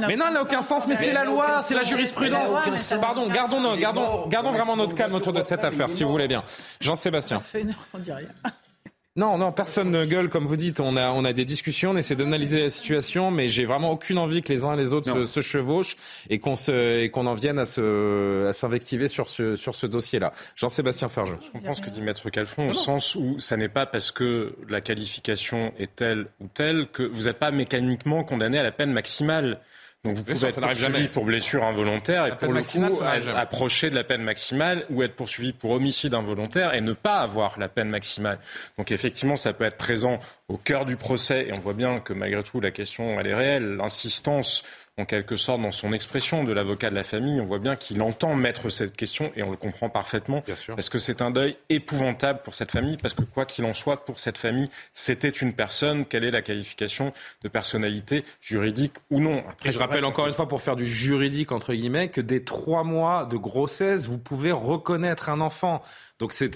Mais 0.06 0.16
non, 0.16 0.26
elle 0.26 0.34
n'a 0.34 0.42
aucun 0.42 0.60
sens. 0.60 0.86
Mais 0.86 0.96
c'est 0.96 1.12
la 1.14 1.24
loi, 1.24 1.60
c'est 1.60 1.74
la 1.74 1.84
jurisprudence. 1.84 2.52
Pardon, 3.00 3.26
gardons, 3.28 3.74
gardons, 3.76 4.26
gardons 4.28 4.52
vraiment 4.52 4.76
notre 4.76 4.94
calme 4.94 5.14
autour 5.14 5.32
de 5.32 5.40
cette 5.40 5.64
affaire, 5.64 5.88
si 5.88 6.04
vous 6.04 6.10
voulez 6.10 6.28
bien. 6.28 6.42
Jean-Sébastien. 6.80 7.40
Non, 9.18 9.36
non, 9.36 9.50
personne 9.50 9.90
ne 9.90 10.04
gueule, 10.04 10.28
comme 10.28 10.46
vous 10.46 10.56
dites. 10.56 10.78
On 10.78 10.96
a, 10.96 11.10
on 11.10 11.24
a 11.24 11.32
des 11.32 11.44
discussions, 11.44 11.90
on 11.90 11.96
essaie 11.96 12.14
d'analyser 12.14 12.62
la 12.62 12.70
situation, 12.70 13.32
mais 13.32 13.48
j'ai 13.48 13.64
vraiment 13.64 13.90
aucune 13.90 14.16
envie 14.16 14.42
que 14.42 14.52
les 14.52 14.64
uns 14.64 14.74
et 14.74 14.76
les 14.76 14.94
autres 14.94 15.24
se, 15.24 15.40
chevauchent 15.40 15.96
et 16.30 16.38
qu'on 16.38 16.54
se, 16.54 17.00
et 17.00 17.10
qu'on 17.10 17.26
en 17.26 17.32
vienne 17.32 17.58
à 17.58 17.64
se, 17.64 18.46
à 18.46 18.52
s'invectiver 18.52 19.08
sur 19.08 19.28
ce, 19.28 19.56
sur 19.56 19.74
ce 19.74 19.88
dossier-là. 19.88 20.30
Jean-Sébastien 20.54 21.08
Ferjeux. 21.08 21.36
Je 21.44 21.50
comprends 21.50 21.74
ce 21.74 21.82
que 21.82 21.90
dit 21.90 22.00
Maître 22.00 22.30
Calfon, 22.30 22.70
au 22.70 22.74
sens 22.74 23.16
où 23.16 23.40
ça 23.40 23.56
n'est 23.56 23.68
pas 23.68 23.86
parce 23.86 24.12
que 24.12 24.54
la 24.68 24.80
qualification 24.80 25.72
est 25.80 25.96
telle 25.96 26.28
ou 26.38 26.46
telle 26.46 26.86
que 26.86 27.02
vous 27.02 27.24
n'êtes 27.24 27.40
pas 27.40 27.50
mécaniquement 27.50 28.22
condamné 28.22 28.56
à 28.60 28.62
la 28.62 28.70
peine 28.70 28.92
maximale. 28.92 29.58
Donc 30.04 30.16
vous 30.16 30.22
pouvez 30.22 30.46
être 30.46 30.60
poursuivi 30.60 31.08
pour 31.08 31.24
blessure 31.24 31.64
involontaire 31.64 32.26
et 32.26 32.38
pour 32.38 32.52
le 32.52 32.62
coup 32.62 33.02
approcher 33.34 33.90
de 33.90 33.96
la 33.96 34.04
peine 34.04 34.22
maximale 34.22 34.84
ou 34.90 35.02
être 35.02 35.16
poursuivi 35.16 35.52
pour 35.52 35.72
homicide 35.72 36.14
involontaire 36.14 36.74
et 36.74 36.80
ne 36.80 36.92
pas 36.92 37.18
avoir 37.18 37.58
la 37.58 37.68
peine 37.68 37.88
maximale. 37.88 38.38
Donc 38.78 38.92
effectivement, 38.92 39.34
ça 39.34 39.52
peut 39.52 39.64
être 39.64 39.76
présent 39.76 40.20
au 40.46 40.56
cœur 40.56 40.86
du 40.86 40.96
procès 40.96 41.48
et 41.48 41.52
on 41.52 41.58
voit 41.58 41.74
bien 41.74 41.98
que 41.98 42.12
malgré 42.12 42.44
tout 42.44 42.60
la 42.60 42.70
question 42.70 43.18
elle 43.18 43.26
est 43.26 43.34
réelle. 43.34 43.76
L'insistance 43.76 44.62
en 44.98 45.04
quelque 45.04 45.36
sorte 45.36 45.62
dans 45.62 45.70
son 45.70 45.92
expression 45.92 46.44
de 46.44 46.52
l'avocat 46.52 46.90
de 46.90 46.94
la 46.94 47.04
famille. 47.04 47.40
On 47.40 47.44
voit 47.44 47.60
bien 47.60 47.76
qu'il 47.76 48.02
entend 48.02 48.34
mettre 48.34 48.68
cette 48.68 48.96
question 48.96 49.32
et 49.36 49.42
on 49.42 49.50
le 49.50 49.56
comprend 49.56 49.88
parfaitement. 49.88 50.42
Bien 50.44 50.56
sûr. 50.56 50.74
Parce 50.74 50.90
que 50.90 50.98
c'est 50.98 51.22
un 51.22 51.30
deuil 51.30 51.56
épouvantable 51.70 52.40
pour 52.42 52.54
cette 52.54 52.72
famille, 52.72 52.96
parce 52.96 53.14
que 53.14 53.22
quoi 53.22 53.46
qu'il 53.46 53.64
en 53.64 53.74
soit, 53.74 54.04
pour 54.04 54.18
cette 54.18 54.38
famille, 54.38 54.68
c'était 54.92 55.28
une 55.28 55.52
personne. 55.52 56.04
Quelle 56.04 56.24
est 56.24 56.30
la 56.30 56.42
qualification 56.42 57.12
de 57.42 57.48
personnalité 57.48 58.24
juridique 58.40 58.94
ou 59.10 59.20
non? 59.20 59.44
Après, 59.48 59.70
je 59.70 59.78
rappelle 59.78 60.04
encore 60.04 60.26
une 60.26 60.34
fois, 60.34 60.48
pour 60.48 60.60
faire 60.60 60.76
du 60.76 60.86
juridique, 60.86 61.52
entre 61.52 61.72
guillemets, 61.72 62.08
que 62.08 62.20
dès 62.20 62.40
trois 62.40 62.82
mois 62.82 63.24
de 63.24 63.36
grossesse, 63.36 64.06
vous 64.06 64.18
pouvez 64.18 64.52
reconnaître 64.52 65.30
un 65.30 65.40
enfant. 65.40 65.82
Donc 66.18 66.32
c'est 66.32 66.50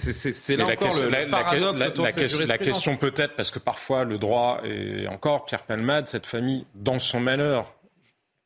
là 0.57 0.65
encore 0.65 0.97
le, 0.99 1.29
paradoxe 1.29 1.79
la, 1.79 1.87
autour 1.87 2.05
de 2.05 2.27
cette 2.27 2.49
la 2.49 2.57
question 2.57 2.97
peut-être, 2.97 3.35
parce 3.37 3.49
que 3.49 3.59
parfois 3.59 4.03
le 4.03 4.17
droit 4.17 4.59
est 4.65 5.07
encore, 5.07 5.45
Pierre 5.45 5.63
Palmade, 5.63 6.07
cette 6.07 6.27
famille, 6.27 6.65
dans 6.75 6.99
son 6.99 7.21
malheur, 7.21 7.73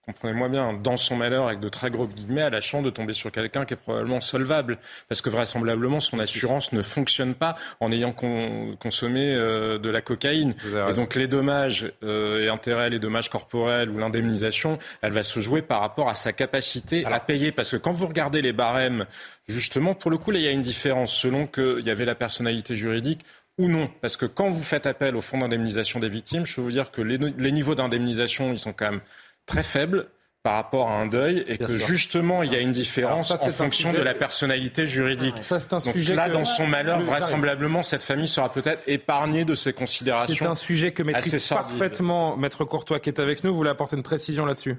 comprenez-moi 0.08 0.48
bien, 0.48 0.74
dans 0.74 0.96
son 0.96 1.18
malheur, 1.18 1.48
avec 1.48 1.60
de 1.60 1.68
très 1.68 1.92
gros 1.92 2.08
guillemets, 2.08 2.42
a 2.42 2.50
la 2.50 2.62
chance 2.62 2.84
de 2.84 2.90
tomber 2.90 3.14
sur 3.14 3.30
quelqu'un 3.30 3.66
qui 3.66 3.74
est 3.74 3.78
probablement 3.78 4.22
solvable. 4.22 4.78
Parce 5.10 5.22
que 5.22 5.30
vraisemblablement, 5.30 6.00
son 6.00 6.18
assurance 6.20 6.72
ne 6.72 6.82
fonctionne 6.82 7.36
pas 7.36 7.56
en 7.82 7.92
ayant 7.92 8.14
consommé 8.14 9.36
euh, 9.36 9.78
de 9.78 9.90
la 9.90 10.02
cocaïne. 10.02 10.56
Et 10.90 10.94
donc 10.94 11.16
les 11.16 11.28
dommages 11.28 11.92
euh, 12.04 12.46
et 12.46 12.48
intérêts, 12.48 12.90
les 12.90 13.00
dommages 13.00 13.30
corporels 13.30 13.90
ou 13.90 13.98
l'indemnisation, 13.98 14.78
elle 15.02 15.12
va 15.12 15.24
se 15.24 15.42
jouer 15.42 15.62
par 15.62 15.82
rapport 15.82 16.10
à 16.10 16.16
sa 16.16 16.32
capacité 16.32 17.06
à 17.06 17.20
payer. 17.20 17.52
Parce 17.52 17.72
que 17.72 17.78
quand 17.78 17.92
vous 17.92 18.08
regardez 18.08 18.42
les 18.42 18.54
barèmes, 18.54 19.06
justement, 19.48 19.94
pour 19.94 20.10
le 20.10 20.18
coup, 20.18 20.32
là, 20.32 20.40
il 20.40 20.46
y 20.46 20.48
a 20.48 20.52
une 20.52 20.62
différence 20.62 21.14
selon 21.14 21.48
qu'il 21.48 21.86
y 21.86 21.90
avait 21.90 22.06
la 22.06 22.16
personnalité 22.16 22.76
juridique 22.76 23.26
ou 23.58 23.68
non 23.68 23.90
Parce 24.02 24.18
que 24.18 24.26
quand 24.26 24.50
vous 24.50 24.64
faites 24.64 24.86
appel 24.86 25.16
au 25.16 25.22
fonds 25.22 25.40
d'indemnisation 25.40 26.00
des 26.00 26.10
victimes, 26.10 26.46
je 26.46 26.56
peux 26.56 26.62
vous 26.62 26.72
dire 26.72 26.92
que 26.92 27.02
les, 27.02 27.18
les 27.18 27.52
niveaux 27.52 27.76
d'indemnisation, 27.76 28.52
ils 28.52 28.60
sont 28.60 28.72
quand 28.72 28.92
même 28.92 29.02
très 29.48 29.64
faible 29.64 30.10
par 30.44 30.54
rapport 30.54 30.88
à 30.88 30.94
un 30.94 31.08
deuil 31.08 31.44
et 31.48 31.58
que 31.58 31.78
justement 31.78 32.44
il 32.44 32.54
y 32.54 32.56
a 32.56 32.60
une 32.60 32.72
différence 32.72 33.32
en 33.32 33.38
fonction 33.38 33.92
de 33.92 33.98
la 33.98 34.14
personnalité 34.14 34.86
juridique. 34.86 35.36
Ça 35.42 35.60
c'est 35.60 35.74
un 35.74 35.80
sujet 35.80 36.16
là 36.16 36.30
dans 36.30 36.46
son 36.46 36.68
malheur 36.68 37.02
vraisemblablement 37.02 37.82
cette 37.82 38.04
famille 38.04 38.28
sera 38.28 38.54
peut-être 38.54 38.82
épargnée 38.88 39.44
de 39.44 39.56
ces 39.56 39.74
considérations. 39.74 40.36
C'est 40.46 40.46
un 40.46 40.56
sujet 40.56 40.94
que 40.94 41.04
maîtrise 41.04 41.50
parfaitement 41.50 42.38
maître 42.38 42.64
Courtois 42.64 43.00
qui 43.00 43.10
est 43.10 43.20
avec 43.20 43.44
nous. 43.44 43.52
Vous 43.52 43.58
voulez 43.58 43.72
apporter 43.72 43.98
une 43.98 44.04
précision 44.04 44.46
là-dessus? 44.46 44.78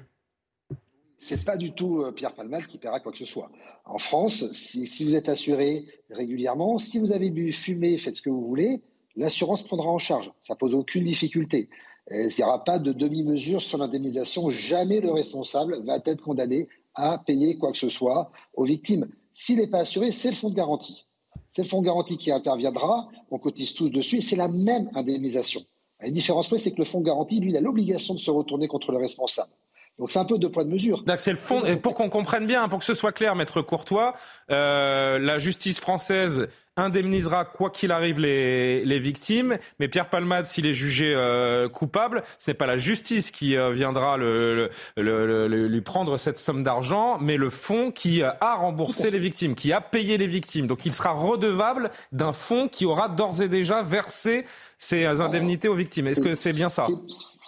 C'est 1.19 1.43
pas 1.43 1.57
du 1.57 1.73
tout 1.73 2.01
euh, 2.01 2.13
Pierre 2.13 2.33
Palmade 2.33 2.65
qui 2.65 2.77
paiera 2.77 2.99
quoi 3.01 3.11
que 3.11 3.17
ce 3.17 3.25
soit. 3.25 3.51
En 3.85 3.99
France, 3.99 4.51
si, 4.53 4.87
si 4.87 5.03
vous 5.03 5.15
êtes 5.15 5.27
assuré 5.27 5.83
régulièrement, 6.09 6.77
si 6.79 6.97
vous 6.97 7.11
avez 7.11 7.29
bu, 7.29 7.51
fumé, 7.51 7.97
faites 7.97 8.15
ce 8.15 8.21
que 8.21 8.29
vous 8.29 8.47
voulez, 8.47 8.81
l'assurance 9.15 9.61
prendra 9.63 9.89
en 9.89 9.99
charge. 9.99 10.31
Ça 10.41 10.55
pose 10.55 10.73
aucune 10.73 11.03
difficulté. 11.03 11.69
Il 12.11 12.31
n'y 12.37 12.43
aura 12.43 12.63
pas 12.63 12.79
de 12.79 12.91
demi-mesure 12.91 13.61
sur 13.61 13.77
l'indemnisation. 13.77 14.49
Jamais 14.49 14.99
le 14.99 15.11
responsable 15.11 15.83
va 15.85 15.97
être 15.97 16.21
condamné 16.21 16.67
à 16.95 17.19
payer 17.19 17.57
quoi 17.57 17.71
que 17.71 17.77
ce 17.77 17.89
soit 17.89 18.31
aux 18.55 18.65
victimes. 18.65 19.07
S'il 19.33 19.57
n'est 19.57 19.67
pas 19.67 19.79
assuré, 19.79 20.11
c'est 20.11 20.31
le 20.31 20.35
fonds 20.35 20.49
de 20.49 20.55
garantie. 20.55 21.05
C'est 21.51 21.63
le 21.63 21.67
fonds 21.67 21.81
de 21.81 21.85
garantie 21.85 22.17
qui 22.17 22.31
interviendra. 22.31 23.07
On 23.31 23.37
cotise 23.37 23.73
tous 23.73 23.89
dessus 23.89 24.21
c'est 24.21 24.35
la 24.35 24.47
même 24.47 24.89
indemnisation. 24.95 25.61
La 26.01 26.09
différence 26.09 26.47
près, 26.47 26.57
c'est 26.57 26.71
que 26.71 26.77
le 26.77 26.85
fonds 26.85 27.01
de 27.01 27.05
garantie, 27.05 27.39
lui, 27.39 27.57
a 27.57 27.61
l'obligation 27.61 28.13
de 28.13 28.19
se 28.19 28.31
retourner 28.31 28.67
contre 28.67 28.91
le 28.91 28.97
responsable. 28.97 29.51
Donc 29.99 30.11
c'est 30.11 30.19
un 30.19 30.25
peu 30.25 30.37
de 30.37 30.47
poids 30.47 30.63
de 30.63 30.69
mesure. 30.69 31.03
C'est 31.17 31.31
le 31.31 31.37
fond. 31.37 31.63
Et 31.65 31.75
pour 31.75 31.93
qu'on 31.93 32.09
comprenne 32.09 32.47
bien, 32.47 32.69
pour 32.69 32.79
que 32.79 32.85
ce 32.85 32.93
soit 32.93 33.11
clair, 33.11 33.35
maître 33.35 33.61
Courtois, 33.61 34.15
euh, 34.49 35.19
la 35.19 35.37
justice 35.39 35.79
française 35.79 36.47
indemnisera 36.77 37.43
quoi 37.43 37.69
qu'il 37.69 37.91
arrive 37.91 38.21
les, 38.21 38.85
les, 38.85 38.99
victimes, 38.99 39.57
mais 39.79 39.89
Pierre 39.89 40.09
Palmade, 40.09 40.45
s'il 40.45 40.65
est 40.65 40.73
jugé 40.73 41.13
euh, 41.13 41.67
coupable, 41.67 42.23
ce 42.37 42.49
n'est 42.49 42.55
pas 42.55 42.67
la 42.67 42.77
justice 42.77 43.31
qui 43.31 43.57
euh, 43.57 43.71
viendra 43.71 44.15
le, 44.15 44.69
le, 44.95 45.47
le, 45.47 45.67
lui 45.67 45.81
prendre 45.81 46.15
cette 46.15 46.37
somme 46.37 46.63
d'argent, 46.63 47.17
mais 47.19 47.35
le 47.35 47.49
fonds 47.49 47.91
qui 47.91 48.23
a 48.23 48.55
remboursé 48.55 49.11
les 49.11 49.19
victimes, 49.19 49.55
qui 49.55 49.73
a 49.73 49.81
payé 49.81 50.17
les 50.17 50.27
victimes. 50.27 50.67
Donc 50.67 50.85
il 50.85 50.93
sera 50.93 51.11
redevable 51.11 51.89
d'un 52.13 52.31
fonds 52.31 52.69
qui 52.69 52.85
aura 52.85 53.09
d'ores 53.09 53.41
et 53.41 53.49
déjà 53.49 53.81
versé 53.81 54.45
ces 54.77 55.05
indemnités 55.05 55.67
aux 55.67 55.75
victimes. 55.75 56.07
Est-ce 56.07 56.21
que 56.21 56.33
c'est 56.33 56.53
bien 56.53 56.69
ça? 56.69 56.87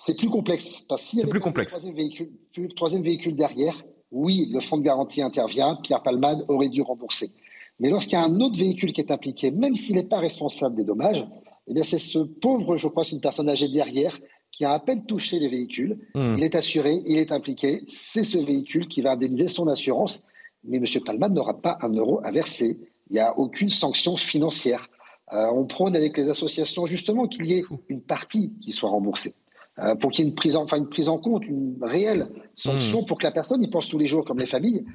C'est 0.04 0.18
plus 0.18 0.30
complexe. 0.30 0.84
C'est 0.98 1.30
plus 1.30 1.40
complexe. 1.40 1.74
Troisième 1.74 1.96
véhicule, 1.96 2.30
troisième 2.76 3.04
véhicule 3.04 3.36
derrière, 3.36 3.84
oui, 4.12 4.50
le 4.52 4.60
fonds 4.60 4.78
de 4.78 4.84
garantie 4.84 5.22
intervient, 5.22 5.76
Pierre 5.84 6.02
Palmade 6.02 6.44
aurait 6.48 6.70
dû 6.70 6.82
rembourser. 6.82 7.32
Mais 7.80 7.90
lorsqu'il 7.90 8.14
y 8.14 8.16
a 8.16 8.24
un 8.24 8.40
autre 8.42 8.58
véhicule 8.58 8.94
qui 8.94 9.02
est 9.02 9.12
impliqué, 9.12 9.52
même 9.52 9.76
s'il 9.76 9.96
n'est 9.96 10.04
pas 10.04 10.20
responsable 10.20 10.76
des 10.76 10.84
dommages, 10.84 11.24
eh 11.68 11.74
bien 11.74 11.84
c'est 11.84 12.00
ce 12.00 12.20
pauvre, 12.20 12.78
je 12.78 12.88
crois, 12.88 13.04
c'est 13.04 13.16
une 13.16 13.22
personne 13.22 13.48
âgée 13.48 13.70
derrière 13.70 14.20
qui 14.52 14.66
a 14.66 14.74
à 14.74 14.80
peine 14.80 15.06
touché 15.06 15.40
les 15.40 15.48
véhicules. 15.48 15.98
Hmm. 16.16 16.34
Il 16.36 16.44
est 16.44 16.56
assuré, 16.56 17.02
il 17.06 17.18
est 17.18 17.32
impliqué. 17.32 17.84
C'est 17.88 18.24
ce 18.24 18.40
véhicule 18.40 18.88
qui 18.88 19.02
va 19.02 19.12
indemniser 19.12 19.48
son 19.48 19.68
assurance. 19.68 20.22
mais 20.64 20.78
M. 20.78 20.86
Palmade 21.06 21.34
n'aura 21.34 21.62
pas 21.62 21.78
un 21.82 21.90
euro 21.90 22.22
à 22.24 22.32
verser. 22.32 22.80
Il 23.10 23.14
n'y 23.14 23.20
a 23.20 23.38
aucune 23.38 23.70
sanction 23.70 24.18
financière. 24.18 24.90
Euh, 25.32 25.48
on 25.54 25.66
prône 25.66 25.96
avec 25.96 26.18
les 26.18 26.30
associations 26.30 26.86
justement 26.86 27.28
qu'il 27.28 27.46
y 27.46 27.54
ait 27.54 27.64
une 27.88 28.02
partie 28.02 28.52
qui 28.62 28.72
soit 28.72 28.90
remboursée. 28.90 29.36
Euh, 29.80 29.96
pour 29.96 30.12
qu'il 30.12 30.26
y 30.26 30.28
ait 30.28 30.30
une 30.30 30.36
prise, 30.36 30.56
en, 30.56 30.64
enfin, 30.64 30.78
une 30.78 30.90
prise 30.90 31.08
en 31.08 31.18
compte, 31.18 31.46
une 31.46 31.78
réelle 31.82 32.28
sanction, 32.56 33.02
mmh. 33.02 33.06
pour 33.06 33.18
que 33.18 33.24
la 33.24 33.32
personne 33.32 33.64
y 33.64 33.70
pense 33.70 33.88
tous 33.88 33.98
les 33.98 34.08
jours, 34.08 34.26
comme 34.26 34.40
les 34.40 34.46
familles. 34.46 34.86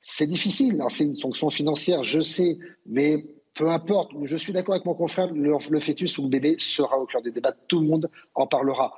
C'est 0.00 0.26
difficile. 0.26 0.82
C'est 0.88 1.04
une 1.04 1.14
sanction 1.14 1.50
financière, 1.50 2.02
je 2.02 2.20
sais, 2.20 2.58
mais 2.86 3.26
peu 3.54 3.68
importe. 3.68 4.12
Je 4.22 4.36
suis 4.36 4.52
d'accord 4.52 4.74
avec 4.74 4.86
mon 4.86 4.94
confrère, 4.94 5.32
le, 5.32 5.52
le, 5.70 5.80
fœtus 5.80 6.16
ou 6.18 6.22
le 6.22 6.28
bébé 6.28 6.56
sera 6.58 6.98
au 6.98 7.06
cœur 7.06 7.22
des 7.22 7.30
débats. 7.30 7.52
Tout 7.68 7.80
le 7.80 7.86
monde 7.86 8.10
en 8.34 8.46
parlera. 8.46 8.94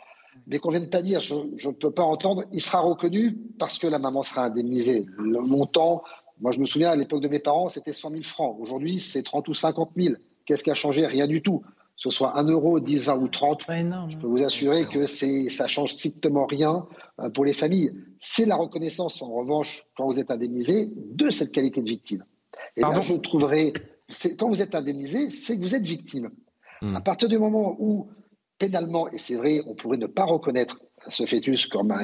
Mais 0.46 0.58
qu'on 0.58 0.70
ne 0.70 0.78
vienne 0.78 0.90
pas 0.90 1.02
dire, 1.02 1.20
je 1.20 1.34
ne 1.34 1.72
peux 1.72 1.90
pas 1.90 2.02
entendre, 2.02 2.44
il 2.52 2.60
sera 2.60 2.80
reconnu 2.80 3.36
parce 3.58 3.78
que 3.78 3.86
la 3.86 3.98
maman 3.98 4.22
sera 4.22 4.46
indemnisée. 4.46 5.06
Le 5.18 5.40
montant, 5.40 6.02
moi 6.40 6.52
je 6.52 6.58
me 6.58 6.64
souviens 6.64 6.90
à 6.90 6.96
l'époque 6.96 7.22
de 7.22 7.28
mes 7.28 7.38
parents, 7.38 7.68
c'était 7.68 7.92
100 7.92 8.10
000 8.10 8.22
francs. 8.22 8.56
Aujourd'hui, 8.58 8.98
c'est 8.98 9.22
30 9.22 9.48
ou 9.48 9.54
50 9.54 9.90
000. 9.96 10.16
Qu'est-ce 10.44 10.64
qui 10.64 10.70
a 10.70 10.74
changé? 10.74 11.06
Rien 11.06 11.26
du 11.26 11.42
tout. 11.42 11.62
Que 11.96 12.10
ce 12.10 12.10
soit 12.10 12.36
1 12.38 12.48
euro, 12.48 12.80
10, 12.80 13.04
20 13.04 13.16
ou 13.18 13.28
30, 13.28 13.60
je 13.68 14.16
peux 14.16 14.26
vous 14.26 14.42
assurer 14.42 14.86
que 14.86 15.06
ça 15.06 15.68
change 15.68 15.94
strictement 15.94 16.44
rien 16.44 16.86
euh, 17.20 17.30
pour 17.30 17.44
les 17.44 17.52
familles. 17.52 17.92
C'est 18.18 18.46
la 18.46 18.56
reconnaissance, 18.56 19.22
en 19.22 19.30
revanche, 19.30 19.86
quand 19.96 20.06
vous 20.06 20.18
êtes 20.18 20.30
indemnisé, 20.30 20.88
de 20.96 21.30
cette 21.30 21.52
qualité 21.52 21.82
de 21.82 21.88
victime. 21.88 22.24
Et 22.76 22.80
là, 22.80 23.00
je 23.00 23.14
trouverai, 23.14 23.72
quand 24.38 24.48
vous 24.48 24.60
êtes 24.60 24.74
indemnisé, 24.74 25.28
c'est 25.28 25.56
que 25.56 25.62
vous 25.62 25.74
êtes 25.74 25.86
victime. 25.86 26.30
Hmm. 26.82 26.96
À 26.96 27.00
partir 27.00 27.28
du 27.28 27.38
moment 27.38 27.76
où, 27.78 28.08
pénalement, 28.58 29.08
et 29.10 29.18
c'est 29.18 29.36
vrai, 29.36 29.62
on 29.66 29.74
pourrait 29.74 29.98
ne 29.98 30.06
pas 30.06 30.24
reconnaître 30.24 30.80
ce 31.08 31.26
fœtus 31.26 31.66
comme 31.66 31.94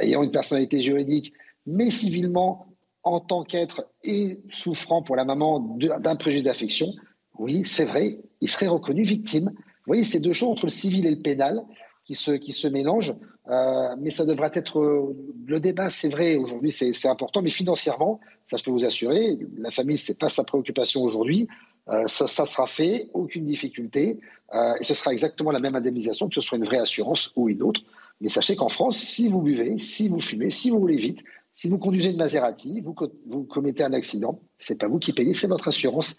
ayant 0.00 0.22
une 0.22 0.30
personnalité 0.30 0.82
juridique, 0.82 1.32
mais 1.66 1.90
civilement, 1.90 2.66
en 3.02 3.20
tant 3.20 3.42
qu'être 3.42 3.86
et 4.04 4.40
souffrant 4.50 5.02
pour 5.02 5.16
la 5.16 5.24
maman 5.24 5.60
d'un 5.60 6.16
préjudice 6.16 6.44
d'affection, 6.44 6.94
oui, 7.38 7.64
c'est 7.66 7.84
vrai, 7.84 8.18
il 8.40 8.48
serait 8.48 8.68
reconnu 8.68 9.02
victime. 9.02 9.50
Vous 9.54 9.86
voyez, 9.86 10.04
c'est 10.04 10.20
deux 10.20 10.32
choses 10.32 10.50
entre 10.50 10.66
le 10.66 10.70
civil 10.70 11.06
et 11.06 11.10
le 11.10 11.22
pénal 11.22 11.62
qui 12.04 12.14
se, 12.14 12.32
qui 12.32 12.52
se 12.52 12.66
mélangent, 12.66 13.14
euh, 13.48 13.96
mais 13.98 14.10
ça 14.10 14.24
devrait 14.24 14.50
être 14.54 14.78
euh, 14.80 15.16
le 15.46 15.60
débat, 15.60 15.90
c'est 15.90 16.08
vrai, 16.08 16.36
aujourd'hui 16.36 16.70
c'est 16.72 17.08
important, 17.08 17.42
mais 17.42 17.50
financièrement, 17.50 18.20
ça 18.46 18.56
je 18.56 18.64
peux 18.64 18.70
vous 18.70 18.84
assurer, 18.84 19.38
la 19.58 19.70
famille, 19.70 19.98
c'est 19.98 20.18
pas 20.18 20.28
sa 20.28 20.44
préoccupation 20.44 21.02
aujourd'hui, 21.02 21.48
euh, 21.88 22.06
ça, 22.06 22.26
sera 22.28 22.66
fait, 22.66 23.08
aucune 23.14 23.44
difficulté, 23.44 24.20
et 24.80 24.84
ce 24.84 24.92
sera 24.92 25.12
exactement 25.12 25.50
la 25.50 25.60
même 25.60 25.74
indemnisation, 25.74 26.28
que 26.28 26.34
ce 26.34 26.42
soit 26.42 26.58
une 26.58 26.66
vraie 26.66 26.78
assurance 26.78 27.32
ou 27.36 27.48
une 27.48 27.62
autre. 27.62 27.80
Mais 28.20 28.28
sachez 28.28 28.54
qu'en 28.54 28.68
France, 28.68 28.98
si 28.98 29.26
vous 29.28 29.40
buvez, 29.40 29.78
si 29.78 30.08
vous 30.08 30.20
fumez, 30.20 30.50
si 30.50 30.68
vous 30.68 30.78
roulez 30.78 30.98
vite, 30.98 31.20
si 31.54 31.68
vous 31.68 31.78
conduisez 31.78 32.10
une 32.10 32.18
Maserati, 32.18 32.82
vous, 32.82 32.94
commettez 33.44 33.82
un 33.82 33.92
accident, 33.92 34.40
c'est 34.58 34.78
pas 34.78 34.88
vous 34.88 34.98
qui 34.98 35.12
payez, 35.12 35.32
c'est 35.32 35.46
votre 35.46 35.68
assurance 35.68 36.16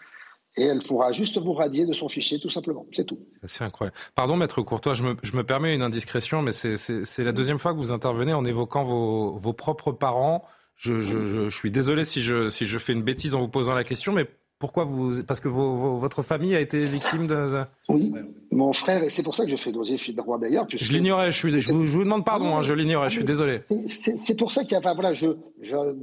et 0.56 0.64
elle 0.64 0.84
pourra 0.84 1.12
juste 1.12 1.38
vous 1.40 1.54
radier 1.54 1.86
de 1.86 1.94
son 1.94 2.08
fichier, 2.08 2.40
tout 2.40 2.50
simplement. 2.50 2.86
C'est 2.94 3.06
tout. 3.06 3.20
C'est 3.48 3.64
incroyable. 3.64 3.98
Pardon, 4.16 4.36
maître 4.36 4.62
Courtois, 4.62 4.94
je 4.94 5.04
me, 5.04 5.16
je 5.24 5.36
me 5.36 5.44
permets 5.44 5.74
une 5.74 5.84
indiscrétion, 5.84 6.42
mais 6.42 6.52
c'est 6.52 7.24
la 7.24 7.32
deuxième 7.32 7.60
fois 7.60 7.74
que 7.74 7.80
vous 7.80 7.92
intervenez 7.92 8.34
en 8.34 8.46
évoquant 8.46 8.84
vos, 8.84 9.36
vos 9.36 9.54
propres 9.54 9.92
parents. 9.92 10.44
Je, 10.76 11.02
je, 11.02 11.26
je, 11.26 11.50
je, 11.50 11.56
suis 11.56 11.72
désolé 11.72 12.04
si 12.04 12.22
je, 12.22 12.50
si 12.50 12.66
je 12.66 12.80
fais 12.80 12.94
une 12.94 13.04
bêtise 13.04 13.36
en 13.36 13.40
vous 13.40 13.48
posant 13.48 13.74
la 13.74 13.84
question, 13.84 14.12
mais 14.12 14.28
pourquoi 14.60 14.86
vous 14.86 15.24
Parce 15.24 15.40
que 15.40 15.48
vos, 15.48 15.98
votre 15.98 16.22
famille 16.22 16.56
a 16.56 16.60
été 16.60 16.86
victime 16.86 17.28
de. 17.28 17.64
Oui, 17.90 18.14
mon 18.52 18.74
frère, 18.74 19.04
et 19.04 19.10
c'est 19.10 19.24
pour 19.24 19.36
ça 19.36 19.44
que 19.44 19.50
j'ai 19.50 19.58
fait 19.58 19.72
dossier 19.72 19.98
fil 19.98 20.16
droit 20.16 20.40
d'ailleurs. 20.40 20.66
Je 20.74 20.92
l'ignorais, 20.94 21.32
je, 21.32 21.38
suis, 21.38 21.60
je, 21.60 21.72
vous, 21.74 21.86
je 21.86 21.92
vous 21.92 22.04
demande 22.04 22.26
pardon, 22.26 22.56
hein, 22.56 22.62
je 22.62 22.74
l'ignorais, 22.74 23.10
je 23.10 23.16
suis 23.16 23.26
désolé. 23.26 23.60
C'est 23.88 24.38
pour 24.38 24.52
ça 24.52 24.64
qu'il 24.64 24.72
y 24.72 24.76
a. 24.76 24.80
Enfin, 24.80 24.94
voilà, 24.94 25.14
je, 25.14 25.28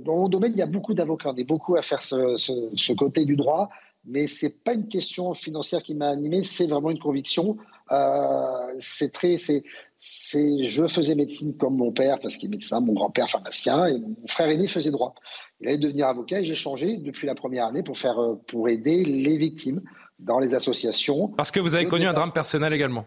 dans 0.04 0.16
mon 0.16 0.28
domaine, 0.28 0.52
il 0.54 0.58
y 0.58 0.62
a 0.62 0.66
beaucoup 0.66 0.94
d'avocats, 0.94 1.30
on 1.30 1.36
est 1.36 1.44
beaucoup 1.44 1.76
à 1.76 1.82
faire 1.82 2.02
ce, 2.02 2.36
ce, 2.36 2.52
ce 2.74 2.92
côté 2.92 3.24
du 3.24 3.36
droit 3.36 3.70
mais 4.04 4.26
c'est 4.26 4.62
pas 4.62 4.74
une 4.74 4.88
question 4.88 5.34
financière 5.34 5.82
qui 5.82 5.94
m'a 5.94 6.08
animé, 6.08 6.42
c'est 6.42 6.66
vraiment 6.66 6.90
une 6.90 6.98
conviction. 6.98 7.56
Euh, 7.92 8.74
c'est 8.78 9.12
très, 9.12 9.36
c'est, 9.36 9.62
c'est, 9.98 10.64
je 10.64 10.86
faisais 10.86 11.14
médecine 11.14 11.56
comme 11.56 11.76
mon 11.76 11.92
père 11.92 12.18
parce 12.20 12.36
qu'il 12.36 12.48
est 12.48 12.52
médecin, 12.56 12.80
mon 12.80 12.94
grand-père 12.94 13.28
pharmacien 13.28 13.86
et 13.86 13.98
mon 13.98 14.26
frère 14.26 14.48
aîné 14.48 14.66
faisait 14.66 14.90
droit. 14.90 15.14
Il 15.60 15.68
allait 15.68 15.78
devenir 15.78 16.06
avocat 16.06 16.40
et 16.40 16.44
j'ai 16.44 16.54
changé 16.54 16.96
depuis 16.96 17.26
la 17.26 17.34
première 17.34 17.66
année 17.66 17.82
pour 17.82 17.98
faire, 17.98 18.18
euh, 18.18 18.40
pour 18.48 18.68
aider 18.68 19.04
les 19.04 19.36
victimes 19.36 19.82
dans 20.18 20.38
les 20.38 20.54
associations. 20.54 21.28
Parce 21.28 21.50
que 21.50 21.60
vous 21.60 21.74
avez 21.74 21.86
connu 21.86 22.06
un 22.06 22.12
drame 22.12 22.32
personnel 22.32 22.72
également. 22.72 23.06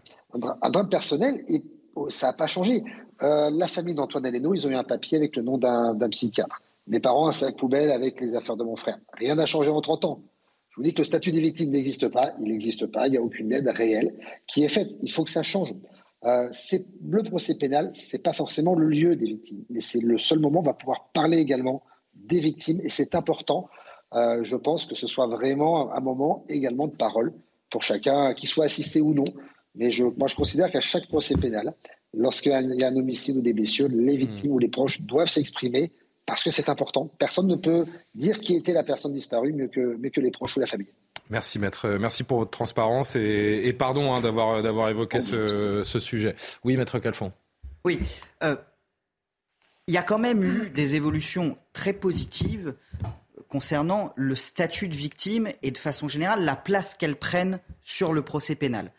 Un, 0.62 0.70
drame 0.70 0.88
personnel 0.88 1.44
et 1.48 1.62
oh, 1.94 2.10
ça 2.10 2.28
n'a 2.28 2.32
pas 2.32 2.46
changé. 2.46 2.84
Euh, 3.22 3.50
la 3.52 3.68
famille 3.68 3.94
d'Antoine 3.94 4.26
Aleno, 4.26 4.54
ils 4.54 4.66
ont 4.66 4.70
eu 4.70 4.74
un 4.74 4.84
papier 4.84 5.16
avec 5.16 5.36
le 5.36 5.42
nom 5.42 5.58
d'un, 5.58 5.94
d'un 5.94 6.08
psychiatre. 6.08 6.60
Mes 6.86 7.00
parents, 7.00 7.28
un 7.28 7.32
sac 7.32 7.56
poubelle 7.56 7.90
avec 7.90 8.20
les 8.20 8.36
affaires 8.36 8.56
de 8.56 8.64
mon 8.64 8.76
frère. 8.76 8.98
Rien 9.14 9.36
n'a 9.36 9.46
changé 9.46 9.70
en 9.70 9.80
30 9.80 10.04
ans. 10.04 10.22
Je 10.74 10.80
vous 10.80 10.82
dis 10.82 10.92
que 10.92 11.02
le 11.02 11.04
statut 11.04 11.30
des 11.30 11.40
victimes 11.40 11.70
n'existe 11.70 12.08
pas, 12.08 12.34
il 12.40 12.48
n'existe 12.48 12.86
pas, 12.86 13.06
il 13.06 13.12
n'y 13.12 13.16
a 13.16 13.22
aucune 13.22 13.52
aide 13.52 13.68
réelle 13.68 14.12
qui 14.48 14.64
est 14.64 14.68
faite. 14.68 14.90
Il 15.02 15.12
faut 15.12 15.22
que 15.22 15.30
ça 15.30 15.44
change. 15.44 15.72
Euh, 16.24 16.50
le 17.06 17.22
procès 17.22 17.56
pénal, 17.56 17.92
c'est 17.94 18.18
pas 18.24 18.32
forcément 18.32 18.74
le 18.74 18.88
lieu 18.88 19.14
des 19.14 19.26
victimes, 19.26 19.64
mais 19.70 19.80
c'est 19.80 20.00
le 20.00 20.18
seul 20.18 20.40
moment 20.40 20.58
où 20.58 20.62
on 20.62 20.66
va 20.66 20.74
pouvoir 20.74 21.10
parler 21.12 21.38
également 21.38 21.84
des 22.16 22.40
victimes, 22.40 22.80
et 22.82 22.88
c'est 22.88 23.14
important. 23.14 23.68
Euh, 24.14 24.42
je 24.42 24.56
pense 24.56 24.84
que 24.86 24.96
ce 24.96 25.06
soit 25.06 25.28
vraiment 25.28 25.92
un 25.92 26.00
moment 26.00 26.44
également 26.48 26.88
de 26.88 26.96
parole 26.96 27.32
pour 27.70 27.84
chacun, 27.84 28.34
qu'il 28.34 28.48
soit 28.48 28.64
assisté 28.64 29.00
ou 29.00 29.14
non. 29.14 29.26
Mais 29.76 29.92
je, 29.92 30.02
moi, 30.02 30.26
je 30.26 30.34
considère 30.34 30.72
qu'à 30.72 30.80
chaque 30.80 31.06
procès 31.06 31.36
pénal, 31.36 31.72
lorsqu'il 32.12 32.50
y 32.50 32.84
a 32.84 32.88
un 32.88 32.96
homicide 32.96 33.36
ou 33.36 33.42
des 33.42 33.52
blessures, 33.52 33.88
les 33.88 34.16
victimes 34.16 34.50
mmh. 34.50 34.54
ou 34.54 34.58
les 34.58 34.68
proches 34.68 35.02
doivent 35.02 35.28
s'exprimer 35.28 35.92
parce 36.26 36.42
que 36.42 36.50
c'est 36.50 36.68
important. 36.68 37.10
Personne 37.18 37.46
ne 37.46 37.56
peut 37.56 37.84
dire 38.14 38.40
qui 38.40 38.54
était 38.56 38.72
la 38.72 38.82
personne 38.82 39.12
disparue 39.12 39.52
mieux 39.52 39.68
que, 39.68 39.96
mieux 39.96 40.10
que 40.10 40.20
les 40.20 40.30
proches 40.30 40.56
ou 40.56 40.60
la 40.60 40.66
famille. 40.66 40.92
Merci 41.30 41.58
maître, 41.58 41.88
merci 41.88 42.22
pour 42.22 42.38
votre 42.38 42.50
transparence 42.50 43.16
et, 43.16 43.74
pardon 43.78 44.12
hein, 44.12 44.20
d'avoir 44.20 44.62
d'avoir 44.62 44.90
évoqué 44.90 45.20
ce, 45.20 45.82
ce, 45.82 45.98
sujet. 45.98 46.34
Oui 46.64 46.76
maître 46.76 46.98
Calfon. 46.98 47.32
Oui, 47.86 47.98
euh, 48.42 48.56
il 49.86 49.94
y 49.94 49.96
a 49.96 50.02
quand 50.02 50.18
même 50.18 50.42
eu 50.44 50.68
des 50.68 50.96
évolutions 50.96 51.56
très 51.72 51.94
positives 51.94 52.74
concernant 53.48 54.12
le 54.16 54.36
statut 54.36 54.88
de 54.88 54.94
victime 54.94 55.48
et 55.62 55.70
de 55.70 55.78
façon 55.78 56.08
générale 56.08 56.44
la 56.44 56.56
place 56.56 56.94
qu'elles 56.94 57.16
prennent 57.16 57.58
sur 57.82 58.12
le 58.12 58.20
procès 58.22 58.54
pénal 58.54 58.92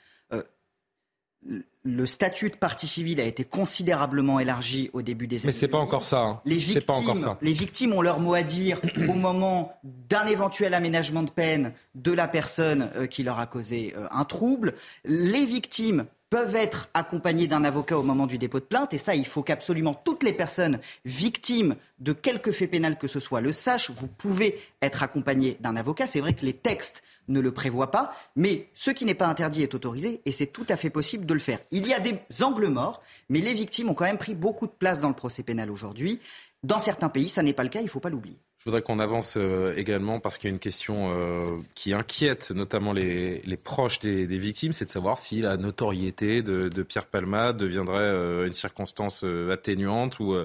le 1.85 2.07
statut 2.07 2.49
de 2.49 2.55
partie 2.55 2.87
civile 2.87 3.21
a 3.21 3.23
été 3.23 3.43
considérablement 3.43 4.39
élargi 4.39 4.89
au 4.93 5.03
début 5.03 5.27
des 5.27 5.37
années. 5.37 5.45
Mais 5.45 5.51
c'est 5.51 5.67
pas 5.67 5.77
encore 5.77 6.03
ça. 6.03 6.19
Hein. 6.19 6.41
Les 6.43 6.57
victimes, 6.57 6.81
pas 6.81 6.93
encore 6.93 7.17
ça. 7.17 7.37
les 7.41 7.53
victimes 7.53 7.93
ont 7.93 8.01
leur 8.01 8.19
mot 8.19 8.33
à 8.33 8.41
dire 8.41 8.81
au 9.07 9.13
moment 9.13 9.79
d'un 9.83 10.25
éventuel 10.25 10.73
aménagement 10.73 11.21
de 11.21 11.29
peine 11.29 11.73
de 11.93 12.11
la 12.11 12.27
personne 12.27 12.89
euh, 12.95 13.05
qui 13.05 13.21
leur 13.21 13.39
a 13.39 13.45
causé 13.45 13.93
euh, 13.95 14.07
un 14.09 14.25
trouble. 14.25 14.73
Les 15.05 15.45
victimes 15.45 16.05
peuvent 16.35 16.57
être 16.57 16.89
accompagnés 16.93 17.47
d'un 17.47 17.63
avocat 17.63 17.97
au 17.97 18.03
moment 18.03 18.27
du 18.27 18.37
dépôt 18.37 18.59
de 18.59 18.65
plainte. 18.65 18.93
Et 18.93 18.97
ça, 18.97 19.15
il 19.15 19.25
faut 19.25 19.41
qu'absolument 19.41 19.93
toutes 19.93 20.21
les 20.21 20.33
personnes 20.33 20.81
victimes 21.05 21.77
de 21.99 22.11
quelque 22.11 22.51
fait 22.51 22.67
pénal 22.67 22.97
que 22.97 23.07
ce 23.07 23.21
soit 23.21 23.39
le 23.39 23.53
sachent. 23.53 23.89
Vous 23.91 24.07
pouvez 24.07 24.59
être 24.81 25.01
accompagné 25.01 25.55
d'un 25.61 25.77
avocat. 25.77 26.07
C'est 26.07 26.19
vrai 26.19 26.33
que 26.33 26.45
les 26.45 26.51
textes 26.51 27.03
ne 27.29 27.39
le 27.39 27.53
prévoient 27.53 27.89
pas, 27.89 28.13
mais 28.35 28.67
ce 28.73 28.91
qui 28.91 29.05
n'est 29.05 29.13
pas 29.13 29.27
interdit 29.27 29.63
est 29.63 29.75
autorisé 29.75 30.21
et 30.25 30.33
c'est 30.33 30.47
tout 30.47 30.65
à 30.67 30.75
fait 30.75 30.89
possible 30.89 31.25
de 31.25 31.33
le 31.33 31.39
faire. 31.39 31.59
Il 31.71 31.87
y 31.87 31.93
a 31.93 32.01
des 32.01 32.19
angles 32.41 32.67
morts, 32.67 33.01
mais 33.29 33.39
les 33.39 33.53
victimes 33.53 33.87
ont 33.87 33.93
quand 33.93 34.03
même 34.03 34.17
pris 34.17 34.35
beaucoup 34.35 34.67
de 34.67 34.73
place 34.73 34.99
dans 34.99 35.07
le 35.07 35.15
procès 35.15 35.41
pénal 35.41 35.71
aujourd'hui. 35.71 36.19
Dans 36.63 36.79
certains 36.79 37.07
pays, 37.07 37.29
ça 37.29 37.43
n'est 37.43 37.53
pas 37.53 37.63
le 37.63 37.69
cas, 37.69 37.79
il 37.79 37.85
ne 37.85 37.89
faut 37.89 38.01
pas 38.01 38.09
l'oublier. 38.09 38.41
Je 38.65 38.71
voudrais 38.71 38.81
qu'on 38.81 38.97
avance 38.97 39.35
euh, 39.37 39.75
également 39.77 40.19
parce 40.19 40.39
qu'il 40.39 40.49
y 40.49 40.51
a 40.51 40.55
une 40.55 40.59
question 40.59 41.11
euh, 41.13 41.57
qui 41.75 41.93
inquiète 41.93 42.49
notamment 42.49 42.93
les, 42.93 43.59
proches 43.63 43.99
des, 43.99 44.25
victimes, 44.25 44.73
c'est 44.73 44.85
de 44.85 44.89
savoir 44.89 45.19
si 45.19 45.39
la 45.39 45.55
notoriété 45.55 46.41
de, 46.41 46.81
Pierre 46.81 47.05
Palma 47.05 47.53
deviendrait 47.53 47.99
euh, 47.99 48.47
une 48.47 48.53
circonstance 48.53 49.23
atténuante 49.51 50.19
ou, 50.19 50.35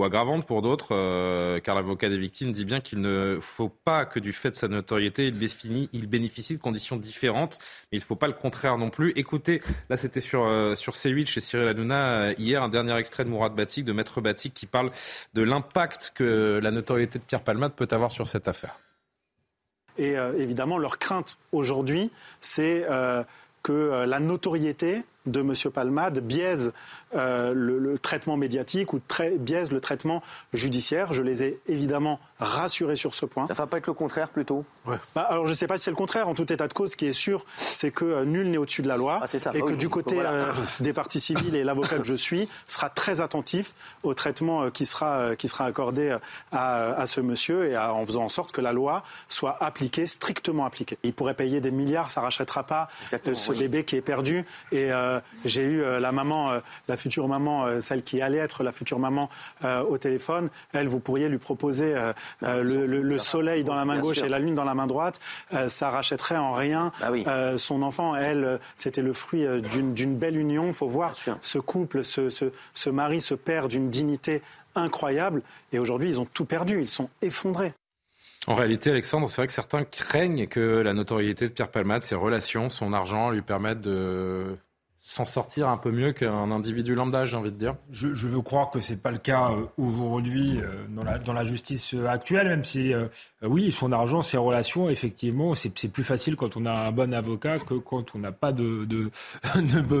aggravante 0.00 0.46
pour 0.46 0.62
d'autres, 0.62 1.58
car 1.64 1.74
l'avocat 1.74 2.08
des 2.08 2.16
victimes 2.16 2.52
dit 2.52 2.64
bien 2.64 2.78
qu'il 2.78 3.00
ne 3.00 3.38
faut 3.40 3.70
pas 3.70 4.06
que 4.06 4.20
du 4.20 4.32
fait 4.32 4.52
de 4.52 4.56
sa 4.56 4.68
notoriété, 4.68 5.32
il 5.92 6.06
bénéficie, 6.06 6.56
de 6.56 6.62
conditions 6.62 6.94
différentes, 6.96 7.58
mais 7.90 7.98
il 7.98 8.02
ne 8.02 8.04
faut 8.04 8.14
pas 8.14 8.28
le 8.28 8.34
contraire 8.34 8.78
non 8.78 8.90
plus. 8.90 9.12
Écoutez, 9.16 9.60
là 9.90 9.96
c'était 9.96 10.20
sur, 10.20 10.42
sur 10.76 10.92
C8 10.92 11.26
chez 11.26 11.40
Cyril 11.40 11.66
Hanouna 11.66 12.34
hier, 12.34 12.62
un 12.62 12.68
dernier 12.68 12.96
extrait 12.98 13.24
de 13.24 13.30
Mourad 13.30 13.52
Batik, 13.56 13.84
de 13.84 13.92
Maître 13.92 14.20
Batik, 14.20 14.54
qui 14.54 14.66
parle 14.66 14.92
de 15.34 15.42
l'impact 15.42 16.12
que 16.14 16.60
la 16.62 16.70
notoriété 16.70 17.18
de 17.18 17.24
Pierre 17.24 17.42
Peut 17.70 17.88
avoir 17.90 18.12
sur 18.12 18.28
cette 18.28 18.48
affaire. 18.48 18.78
Et 19.96 20.16
euh, 20.16 20.36
évidemment, 20.38 20.78
leur 20.78 20.98
crainte 20.98 21.38
aujourd'hui, 21.52 22.10
c'est 22.40 22.84
euh, 22.90 23.22
que 23.62 23.72
euh, 23.72 24.06
la 24.06 24.20
notoriété 24.20 25.04
de 25.26 25.40
M. 25.40 25.52
Palmade 25.72 26.20
biaise 26.20 26.72
euh, 27.14 27.52
le, 27.54 27.98
traitement 27.98 28.36
médiatique 28.36 28.92
ou 28.92 29.00
biaise 29.38 29.70
le 29.70 29.80
traitement 29.80 30.22
judiciaire. 30.52 31.12
Je 31.12 31.22
les 31.22 31.42
ai 31.42 31.60
évidemment 31.68 32.18
rassurés 32.40 32.96
sur 32.96 33.14
ce 33.14 33.24
point. 33.24 33.46
Ça 33.46 33.54
ne 33.54 33.58
va 33.58 33.66
pas 33.66 33.78
être 33.78 33.86
le 33.86 33.92
contraire 33.92 34.30
plutôt? 34.30 34.64
Bah, 34.84 35.22
Alors 35.22 35.46
je 35.46 35.52
ne 35.52 35.56
sais 35.56 35.66
pas 35.66 35.78
si 35.78 35.84
c'est 35.84 35.90
le 35.90 35.96
contraire. 35.96 36.28
En 36.28 36.34
tout 36.34 36.52
état 36.52 36.66
de 36.66 36.72
cause, 36.72 36.92
ce 36.92 36.96
qui 36.96 37.06
est 37.06 37.12
sûr, 37.12 37.44
c'est 37.56 37.90
que 37.90 38.04
euh, 38.04 38.24
nul 38.24 38.50
n'est 38.50 38.58
au-dessus 38.58 38.82
de 38.82 38.88
la 38.88 38.96
loi. 38.96 39.20
Ah, 39.22 39.26
ça. 39.26 39.52
Et 39.54 39.60
bah 39.60 39.66
que 39.68 39.74
du 39.74 39.88
côté 39.88 40.16
euh, 40.18 40.52
des 40.80 40.92
parties 40.92 41.20
civiles 41.20 41.54
et 41.54 41.64
l'avocat 41.64 41.98
que 41.98 42.06
je 42.06 42.14
suis 42.14 42.48
sera 42.66 42.90
très 42.90 43.20
attentif 43.20 43.74
au 44.02 44.12
traitement 44.14 44.70
qui, 44.70 44.84
sera, 44.84 45.36
qui 45.36 45.48
sera 45.48 45.66
accordé 45.66 46.16
à, 46.52 47.04
ce 47.06 47.20
monsieur 47.20 47.70
et 47.70 47.76
en 47.76 48.04
faisant 48.04 48.24
en 48.24 48.28
sorte 48.28 48.52
que 48.52 48.60
la 48.60 48.72
loi 48.72 49.04
soit 49.28 49.56
appliquée, 49.62 50.06
strictement 50.06 50.64
appliquée. 50.66 50.98
Il 51.02 51.12
pourrait 51.12 51.34
payer 51.34 51.60
des 51.60 51.70
milliards, 51.70 52.10
ça 52.10 52.20
ne 52.20 52.24
rachètera 52.24 52.64
pas 52.64 52.88
ce 53.32 53.52
bébé 53.52 53.84
qui 53.84 53.96
est 53.96 54.02
perdu. 54.02 54.44
Et 54.72 54.90
j'ai 55.44 55.64
eu 55.64 55.82
la 55.82 56.12
maman, 56.12 56.60
la 56.88 56.96
future 56.96 57.28
maman, 57.28 57.66
euh, 57.66 57.80
celle 57.80 58.02
qui 58.02 58.20
allait 58.20 58.38
être 58.38 58.62
la 58.62 58.72
future 58.72 58.98
maman 58.98 59.28
euh, 59.64 59.82
au 59.82 59.98
téléphone, 59.98 60.48
elle, 60.72 60.88
vous 60.88 61.00
pourriez 61.00 61.28
lui 61.28 61.38
proposer 61.38 61.94
euh, 61.94 62.12
le, 62.42 63.18
soleil 63.18 63.64
dans 63.64 63.74
la 63.74 63.84
main 63.84 64.00
gauche 64.00 64.22
et 64.22 64.28
la 64.28 64.38
lune 64.38 64.54
dans 64.54 64.64
la 64.64 64.74
main 64.74 64.86
droite, 64.86 65.20
ça 65.68 65.90
rachèterait 65.90 66.36
en 66.36 66.52
rien 66.52 66.92
bah 67.00 67.56
son 67.58 67.82
enfant. 67.82 68.16
Elle, 68.16 68.58
c'était 68.76 69.02
le 69.02 69.12
fruit 69.12 69.46
d'une 69.62 70.16
belle 70.16 70.36
union. 70.36 70.68
Il 70.68 70.74
faut 70.74 70.88
voir 70.88 71.14
ce 71.16 71.58
couple, 71.58 72.04
ce, 72.04 72.28
ce 72.28 72.90
mari, 72.90 73.20
ce 73.20 73.34
père 73.34 73.68
d'une 73.68 73.90
dignité 73.90 74.42
incroyable. 74.74 75.42
Et 75.72 75.78
aujourd'hui, 75.78 76.08
ils 76.08 76.20
ont 76.20 76.26
tout 76.26 76.44
perdu, 76.44 76.80
ils 76.80 76.88
sont 76.88 77.08
effondrés. 77.22 77.72
En 78.46 78.54
réalité, 78.54 78.90
Alexandre, 78.90 79.30
c'est 79.30 79.40
vrai 79.40 79.46
que 79.46 79.52
certains 79.52 79.84
craignent 79.84 80.46
que 80.46 80.60
la 80.60 80.92
notoriété 80.92 81.48
de 81.48 81.52
Pierre 81.52 81.70
Palmade, 81.70 82.02
ses 82.02 82.14
relations, 82.14 82.68
son 82.68 82.92
argent 82.92 83.30
lui 83.30 83.40
permettent 83.40 83.80
de 83.80 84.56
s'en 85.06 85.26
sortir 85.26 85.68
un 85.68 85.76
peu 85.76 85.90
mieux 85.90 86.12
qu'un 86.12 86.50
individu 86.50 86.94
lambda, 86.94 87.26
j'ai 87.26 87.36
envie 87.36 87.50
de 87.50 87.58
dire 87.58 87.74
je, 87.90 88.26
veux 88.26 88.40
croire 88.40 88.70
que 88.70 88.80
c'est 88.80 89.02
pas 89.02 89.10
le 89.10 89.18
cas 89.18 89.50
euh, 89.50 89.66
aujourd'hui 89.76 90.58
euh, 90.62 90.86
dans, 90.88 91.34
la, 91.34 91.44
justice 91.44 91.92
euh, 91.92 92.06
actuelle, 92.06 92.48
même 92.48 92.64
si 92.64 92.94
oui, 93.42 93.70
son 93.70 93.92
argent, 93.92 94.22
ses 94.22 94.38
relations, 94.38 94.88
effectivement, 94.88 95.54
c'est 95.54 95.88
plus 95.92 96.04
facile 96.04 96.36
quand 96.36 96.56
on 96.56 96.64
a 96.64 96.72
un 96.72 96.90
bon 96.90 97.12
avocat 97.12 97.58
que 97.58 97.74
quand 97.74 98.14
on 98.14 98.18
n'a 98.18 98.32
pas 98.32 98.52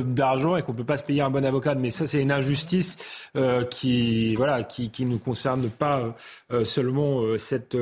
d'argent 0.06 0.56
et 0.56 0.62
qu'on 0.62 0.72
peut 0.72 0.84
pas 0.84 0.96
se 0.96 1.02
payer 1.02 1.20
un 1.20 1.28
bon 1.28 1.44
avocat. 1.44 1.74
Mais 1.74 1.90
ça, 1.90 2.06
c'est 2.06 2.22
une 2.22 2.32
injustice 2.32 2.96
qui 3.70 4.34
voilà 4.36 4.64
qui, 4.64 4.88
qui 4.88 5.04
ne 5.04 5.18
concerne 5.18 5.68
pas 5.68 6.16
seulement 6.64 7.20
cette 7.36 7.76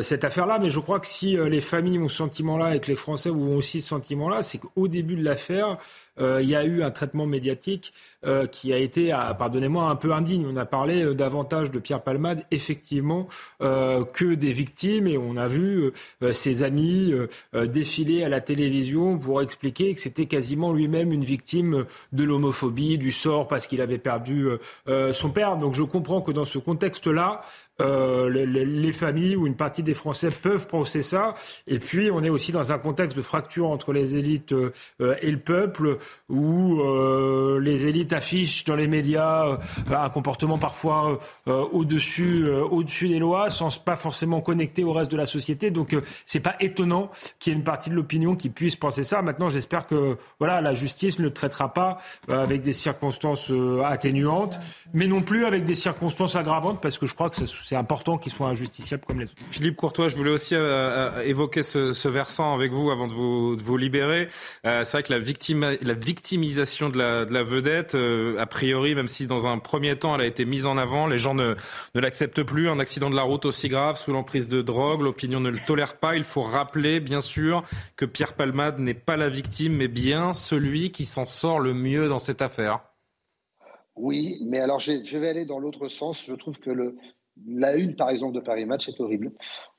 cette 0.00 0.24
affaire-là. 0.24 0.58
Mais 0.58 0.70
je 0.70 0.80
crois 0.80 1.00
que 1.00 1.06
si 1.06 1.36
les 1.36 1.60
familles 1.60 1.98
ont 1.98 2.08
ce 2.08 2.16
sentiment-là 2.16 2.76
et 2.76 2.80
que 2.80 2.86
les 2.86 2.96
Français 2.96 3.28
ont 3.28 3.56
aussi 3.56 3.82
ce 3.82 3.88
sentiment-là, 3.88 4.42
c'est 4.42 4.56
qu'au 4.56 4.88
début 4.88 5.16
de 5.16 5.24
l'affaire 5.24 5.76
il 6.18 6.48
y 6.48 6.56
a 6.56 6.64
eu 6.64 6.82
un 6.82 6.90
traitement 6.90 7.26
médiatique 7.26 7.92
euh, 8.26 8.46
qui 8.46 8.72
a 8.72 8.78
été, 8.78 9.12
ah, 9.12 9.34
pardonnez-moi, 9.38 9.88
un 9.88 9.94
peu 9.94 10.12
indigne. 10.12 10.46
On 10.50 10.56
a 10.56 10.66
parlé 10.66 11.04
euh, 11.04 11.14
davantage 11.14 11.70
de 11.70 11.78
Pierre 11.78 12.02
Palmade, 12.02 12.44
effectivement, 12.50 13.28
que 13.60 14.34
des 14.34 14.52
victimes, 14.52 15.06
et 15.06 15.18
on 15.18 15.36
a 15.36 15.48
vu 15.48 15.92
ses 16.32 16.62
amis 16.62 17.12
défiler 17.54 18.24
à 18.24 18.28
la 18.28 18.40
télévision 18.40 19.18
pour 19.18 19.42
expliquer 19.42 19.94
que 19.94 20.00
c'était 20.00 20.26
quasiment 20.26 20.72
lui-même 20.72 21.12
une 21.12 21.24
victime 21.24 21.84
de 22.12 22.24
l'homophobie, 22.24 22.98
du 22.98 23.12
sort, 23.12 23.48
parce 23.48 23.66
qu'il 23.66 23.80
avait 23.80 23.98
perdu 23.98 24.48
son 25.12 25.30
père. 25.30 25.56
Donc 25.56 25.74
je 25.74 25.82
comprends 25.82 26.20
que 26.20 26.32
dans 26.32 26.44
ce 26.44 26.58
contexte-là, 26.58 27.42
euh, 27.82 28.30
les, 28.30 28.64
les, 28.64 28.92
familles 28.92 29.36
ou 29.36 29.46
une 29.46 29.54
partie 29.54 29.82
des 29.82 29.92
Français 29.92 30.30
peuvent 30.30 30.66
penser 30.66 31.02
ça. 31.02 31.34
Et 31.66 31.78
puis, 31.78 32.10
on 32.10 32.22
est 32.24 32.30
aussi 32.30 32.50
dans 32.50 32.72
un 32.72 32.78
contexte 32.78 33.16
de 33.16 33.22
fracture 33.22 33.68
entre 33.68 33.92
les 33.92 34.16
élites 34.16 34.52
euh, 34.52 34.72
et 35.20 35.30
le 35.30 35.38
peuple, 35.38 35.98
où 36.30 36.80
euh, 36.80 37.60
les 37.60 37.84
élites 37.84 38.14
affichent 38.14 38.64
dans 38.64 38.76
les 38.76 38.86
médias 38.86 39.58
un 39.90 40.08
comportement 40.08 40.56
parfois 40.56 41.18
au-dessus, 41.46 42.48
au-dessus 42.48 43.08
des 43.08 43.18
lois, 43.18 43.50
sans 43.50 43.78
pas 43.78 43.96
forcément 43.96 44.40
connecter 44.40 44.82
au 44.82 44.92
reste 44.92 45.10
de 45.10 45.16
la 45.16 45.26
société. 45.26 45.70
Donc, 45.70 45.94
c'est 46.24 46.40
pas 46.40 46.56
étonnant 46.60 47.10
qu'il 47.38 47.52
y 47.52 47.56
ait 47.56 47.58
une 47.58 47.64
partie 47.64 47.90
de 47.90 47.94
l'opinion 47.94 48.36
qui 48.36 48.48
puisse 48.48 48.76
penser 48.76 49.04
ça. 49.04 49.22
Maintenant, 49.22 49.50
j'espère 49.50 49.86
que 49.86 50.16
voilà, 50.38 50.60
la 50.60 50.74
justice 50.74 51.18
ne 51.18 51.28
traitera 51.28 51.72
pas 51.72 51.98
avec 52.28 52.62
des 52.62 52.72
circonstances 52.72 53.52
atténuantes, 53.84 54.58
mais 54.94 55.06
non 55.06 55.22
plus 55.22 55.44
avec 55.44 55.64
des 55.64 55.74
circonstances 55.74 56.36
aggravantes, 56.36 56.80
parce 56.80 56.98
que 56.98 57.06
je 57.06 57.14
crois 57.14 57.30
que 57.30 57.36
ça 57.36 57.46
c'est 57.66 57.74
important 57.74 58.16
qu'ils 58.16 58.30
soient 58.30 58.46
injusticiables 58.46 59.02
comme 59.04 59.18
les 59.18 59.26
autres. 59.26 59.42
Philippe 59.50 59.74
Courtois, 59.74 60.06
je 60.06 60.14
voulais 60.14 60.30
aussi 60.30 60.54
euh, 60.54 60.60
euh, 61.16 61.22
évoquer 61.22 61.62
ce, 61.62 62.08
versant 62.08 62.54
avec 62.54 62.70
vous 62.70 62.92
avant 62.92 63.08
de 63.08 63.12
vous, 63.12 63.56
de 63.56 63.62
vous 63.64 63.76
libérer. 63.76 64.28
Euh, 64.64 64.84
c'est 64.84 64.98
vrai 64.98 65.02
que 65.02 65.12
la, 65.12 65.18
victime, 65.18 65.76
la 65.82 65.94
victimisation 65.94 66.90
de 66.90 66.98
la, 66.98 67.24
de 67.24 67.34
la 67.34 67.42
vedette, 67.42 67.96
a 67.96 68.46
priori, 68.46 68.94
même 68.94 69.08
si 69.08 69.26
dans 69.26 69.48
un 69.48 69.58
premier 69.58 69.98
temps 69.98 70.14
elle 70.14 70.20
a 70.20 70.26
été 70.26 70.44
mise 70.44 70.66
en 70.66 70.76
avant, 70.76 71.08
les 71.08 71.18
gens 71.18 71.34
ne, 71.34 71.56
ne 71.96 72.00
l'acceptent 72.00 72.44
plus. 72.44 72.68
Un 72.68 72.78
accident 72.78 73.10
de 73.10 73.16
la 73.16 73.22
route 73.22 73.46
aussi 73.46 73.66
grave, 73.66 73.98
sous 73.98 74.12
l'emprise 74.12 74.46
de 74.46 74.62
drogue, 74.62 75.00
l'opinion 75.00 75.40
ne 75.40 75.50
le 75.50 75.58
tolère 75.58 75.96
pas. 75.96 76.14
Il 76.14 76.22
faut 76.22 76.42
rappeler, 76.42 77.00
bien 77.00 77.20
sûr, 77.20 77.64
que 77.96 78.04
Pierre 78.04 78.34
Palmade 78.34 78.78
n'est 78.78 78.94
pas 78.94 79.16
la 79.16 79.28
victime, 79.28 79.74
mais 79.74 79.88
bien 79.88 80.34
celui 80.34 80.92
qui 80.92 81.04
s'en 81.04 81.26
sort 81.26 81.58
le 81.58 81.74
mieux 81.74 82.06
dans 82.06 82.20
cette 82.20 82.42
affaire. 82.42 82.78
Oui, 83.96 84.38
mais 84.44 84.60
alors 84.60 84.78
je 84.78 85.16
vais 85.16 85.28
aller 85.28 85.46
dans 85.46 85.58
l'autre 85.58 85.88
sens. 85.88 86.22
Je 86.26 86.34
trouve 86.34 86.58
que 86.58 86.70
le, 86.70 86.96
la 87.46 87.74
une, 87.74 87.94
par 87.96 88.10
exemple, 88.10 88.34
de 88.34 88.40
Paris 88.40 88.64
Match 88.64 88.88
est 88.88 89.00
horrible. 89.00 89.32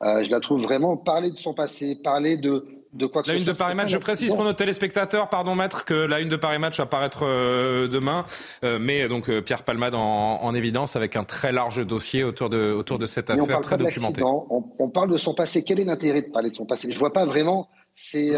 Euh, 0.03 0.23
je 0.23 0.29
la 0.29 0.39
trouve 0.39 0.61
vraiment 0.61 0.97
parler 0.97 1.31
de 1.31 1.37
son 1.37 1.53
passé, 1.53 1.97
parler 2.03 2.37
de, 2.37 2.65
de 2.93 3.05
quoi 3.05 3.23
que 3.23 3.29
La 3.29 3.35
une 3.35 3.43
de 3.43 3.51
Paris 3.51 3.75
Match, 3.75 3.89
je 3.89 3.97
précise 3.97 4.33
pour 4.33 4.43
nos 4.43 4.53
téléspectateurs, 4.53 5.29
pardon 5.29 5.55
maître, 5.55 5.83
que 5.83 5.93
la 5.93 6.19
une 6.19 6.29
de 6.29 6.35
Paris 6.35 6.59
Match 6.59 6.77
va 6.77 6.85
paraître 6.85 7.25
euh, 7.25 7.87
demain, 7.87 8.25
euh, 8.63 8.77
mais 8.79 9.07
donc 9.07 9.31
Pierre 9.41 9.63
Palmade 9.63 9.95
en, 9.95 10.53
évidence 10.55 10.95
avec 10.95 11.15
un 11.15 11.23
très 11.23 11.51
large 11.51 11.85
dossier 11.85 12.23
autour 12.23 12.49
de, 12.49 12.71
autour 12.71 12.99
de 12.99 13.05
cette 13.05 13.29
affaire 13.29 13.61
très 13.61 13.77
documentée. 13.77 14.23
On, 14.23 14.63
on, 14.79 14.89
parle 14.89 15.11
de 15.11 15.17
son 15.17 15.33
passé. 15.33 15.63
Quel 15.63 15.79
est 15.79 15.83
l'intérêt 15.83 16.21
de 16.21 16.31
parler 16.31 16.49
de 16.49 16.55
son 16.55 16.65
passé? 16.65 16.91
Je 16.91 16.97
vois 16.97 17.13
pas 17.13 17.25
vraiment. 17.25 17.69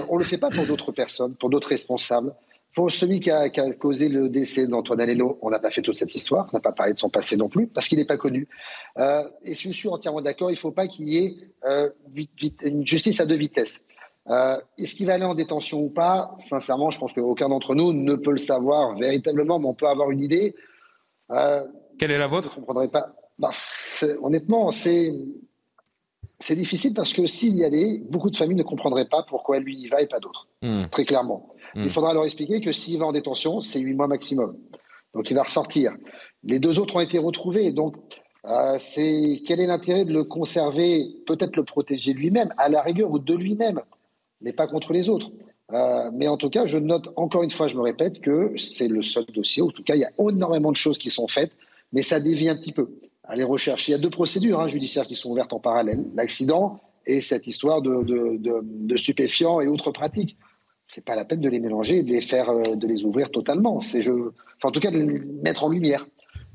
On 0.09 0.17
le 0.17 0.23
fait 0.23 0.37
pas 0.37 0.49
pour 0.49 0.65
d'autres 0.65 0.91
personnes, 0.91 1.35
pour 1.35 1.49
d'autres 1.49 1.69
responsables. 1.69 2.33
Pour 2.75 2.91
celui 2.91 3.19
qui 3.19 3.31
a, 3.31 3.49
causé 3.49 4.09
le 4.09 4.29
décès 4.29 4.67
d'Antoine 4.67 5.01
Aleno, 5.01 5.39
on 5.41 5.49
n'a 5.49 5.59
pas 5.59 5.71
fait 5.71 5.81
toute 5.81 5.95
cette 5.95 6.13
histoire, 6.13 6.47
on 6.53 6.57
n'a 6.57 6.61
pas 6.61 6.71
parlé 6.71 6.93
de 6.93 6.99
son 6.99 7.09
passé 7.09 7.35
non 7.35 7.49
plus, 7.49 7.67
parce 7.67 7.87
qu'il 7.87 7.97
n'est 7.97 8.05
pas 8.05 8.17
connu. 8.17 8.47
Euh, 8.97 9.23
et 9.43 9.55
je 9.55 9.69
suis 9.71 9.89
entièrement 9.89 10.21
d'accord, 10.21 10.51
il 10.51 10.53
ne 10.53 10.59
faut 10.59 10.71
pas 10.71 10.87
qu'il 10.87 11.07
y 11.07 11.17
ait 11.17 11.35
euh, 11.65 11.89
une 12.63 12.85
justice 12.85 13.19
à 13.19 13.25
deux 13.25 13.35
vitesses. 13.35 13.81
Euh, 14.27 14.57
Est-ce 14.77 14.93
qu'il 14.93 15.07
va 15.07 15.15
aller 15.15 15.25
en 15.25 15.33
détention 15.33 15.79
ou 15.79 15.89
pas? 15.89 16.35
Sincèrement, 16.37 16.91
je 16.91 16.99
pense 16.99 17.11
qu'aucun 17.13 17.49
d'entre 17.49 17.73
nous 17.73 17.91
ne 17.91 18.15
peut 18.15 18.31
le 18.31 18.37
savoir 18.37 18.95
véritablement, 18.95 19.57
mais 19.57 19.67
on 19.67 19.73
peut 19.73 19.87
avoir 19.87 20.11
une 20.11 20.21
idée. 20.21 20.55
Quelle 21.27 22.11
est 22.11 22.17
la 22.17 22.27
vôtre? 22.27 22.49
Je 22.49 22.53
ne 22.53 22.59
comprendrais 22.59 22.89
pas. 22.89 23.15
Bah, 23.39 23.51
honnêtement, 24.21 24.69
c'est 24.69 25.13
c'est 26.41 26.55
difficile 26.55 26.93
parce 26.93 27.11
que 27.11 27.25
s'il 27.25 27.55
y 27.55 27.65
allait, 27.65 28.01
beaucoup 28.09 28.29
de 28.29 28.35
familles 28.35 28.57
ne 28.57 28.63
comprendraient 28.63 29.07
pas 29.07 29.23
pourquoi 29.23 29.59
lui 29.59 29.77
y 29.77 29.89
va 29.89 30.01
et 30.01 30.07
pas 30.07 30.19
d'autres. 30.19 30.47
Hmm. 30.61 30.85
Très 30.91 31.05
clairement. 31.05 31.49
Il 31.75 31.85
hmm. 31.85 31.89
faudra 31.91 32.13
leur 32.13 32.25
expliquer 32.25 32.61
que 32.61 32.71
s'il 32.71 32.99
va 32.99 33.05
en 33.05 33.11
détention, 33.11 33.61
c'est 33.61 33.79
huit 33.79 33.93
mois 33.93 34.07
maximum. 34.07 34.57
Donc 35.13 35.29
il 35.29 35.33
va 35.33 35.43
ressortir. 35.43 35.95
Les 36.43 36.59
deux 36.59 36.79
autres 36.79 36.95
ont 36.95 37.01
été 37.01 37.17
retrouvés. 37.17 37.71
Donc 37.71 37.95
euh, 38.45 38.77
c'est 38.77 39.41
quel 39.45 39.59
est 39.59 39.67
l'intérêt 39.67 40.05
de 40.05 40.13
le 40.13 40.23
conserver, 40.23 41.05
peut-être 41.27 41.55
le 41.55 41.63
protéger 41.63 42.13
lui-même, 42.13 42.53
à 42.57 42.69
la 42.69 42.81
rigueur 42.81 43.11
ou 43.11 43.19
de 43.19 43.33
lui-même, 43.33 43.81
mais 44.41 44.53
pas 44.53 44.67
contre 44.67 44.93
les 44.93 45.09
autres? 45.09 45.31
Euh, 45.71 46.09
mais 46.13 46.27
en 46.27 46.37
tout 46.37 46.49
cas, 46.49 46.65
je 46.65 46.79
note 46.79 47.09
encore 47.15 47.43
une 47.43 47.51
fois, 47.51 47.67
je 47.67 47.75
me 47.75 47.81
répète, 47.81 48.21
que 48.21 48.53
c'est 48.57 48.87
le 48.87 49.03
seul 49.03 49.25
dossier. 49.25 49.61
En 49.61 49.69
tout 49.69 49.83
cas, 49.83 49.95
il 49.95 50.01
y 50.01 50.05
a 50.05 50.11
énormément 50.19 50.71
de 50.71 50.77
choses 50.77 50.97
qui 50.97 51.09
sont 51.09 51.27
faites, 51.27 51.51
mais 51.91 52.01
ça 52.01 52.19
dévie 52.19 52.49
un 52.49 52.55
petit 52.55 52.71
peu. 52.71 52.89
Allez 53.23 53.43
rechercher. 53.43 53.91
Il 53.91 53.95
y 53.95 53.99
a 53.99 54.01
deux 54.01 54.09
procédures 54.09 54.59
hein, 54.59 54.67
judiciaires 54.67 55.05
qui 55.05 55.15
sont 55.15 55.29
ouvertes 55.29 55.53
en 55.53 55.59
parallèle 55.59 56.03
l'accident 56.15 56.79
et 57.05 57.21
cette 57.21 57.45
histoire 57.45 57.81
de 57.83 58.97
stupéfiants 58.97 59.61
et 59.61 59.67
autres 59.67 59.91
pratiques 59.91 60.37
c'est 60.89 61.05
pas 61.05 61.15
la 61.15 61.23
peine 61.23 61.39
de 61.39 61.49
les 61.49 61.59
mélanger 61.59 61.99
et 61.99 62.03
de 62.03 62.09
les 62.09 62.21
faire, 62.21 62.49
euh, 62.49 62.75
de 62.75 62.87
les 62.87 63.03
ouvrir 63.03 63.29
totalement. 63.29 63.79
C'est 63.79 64.01
je, 64.01 64.11
enfin, 64.11 64.69
en 64.69 64.71
tout 64.71 64.79
cas, 64.79 64.91
de 64.91 64.97
les 64.97 65.19
mettre 65.43 65.63
en 65.63 65.69
lumière. 65.69 66.05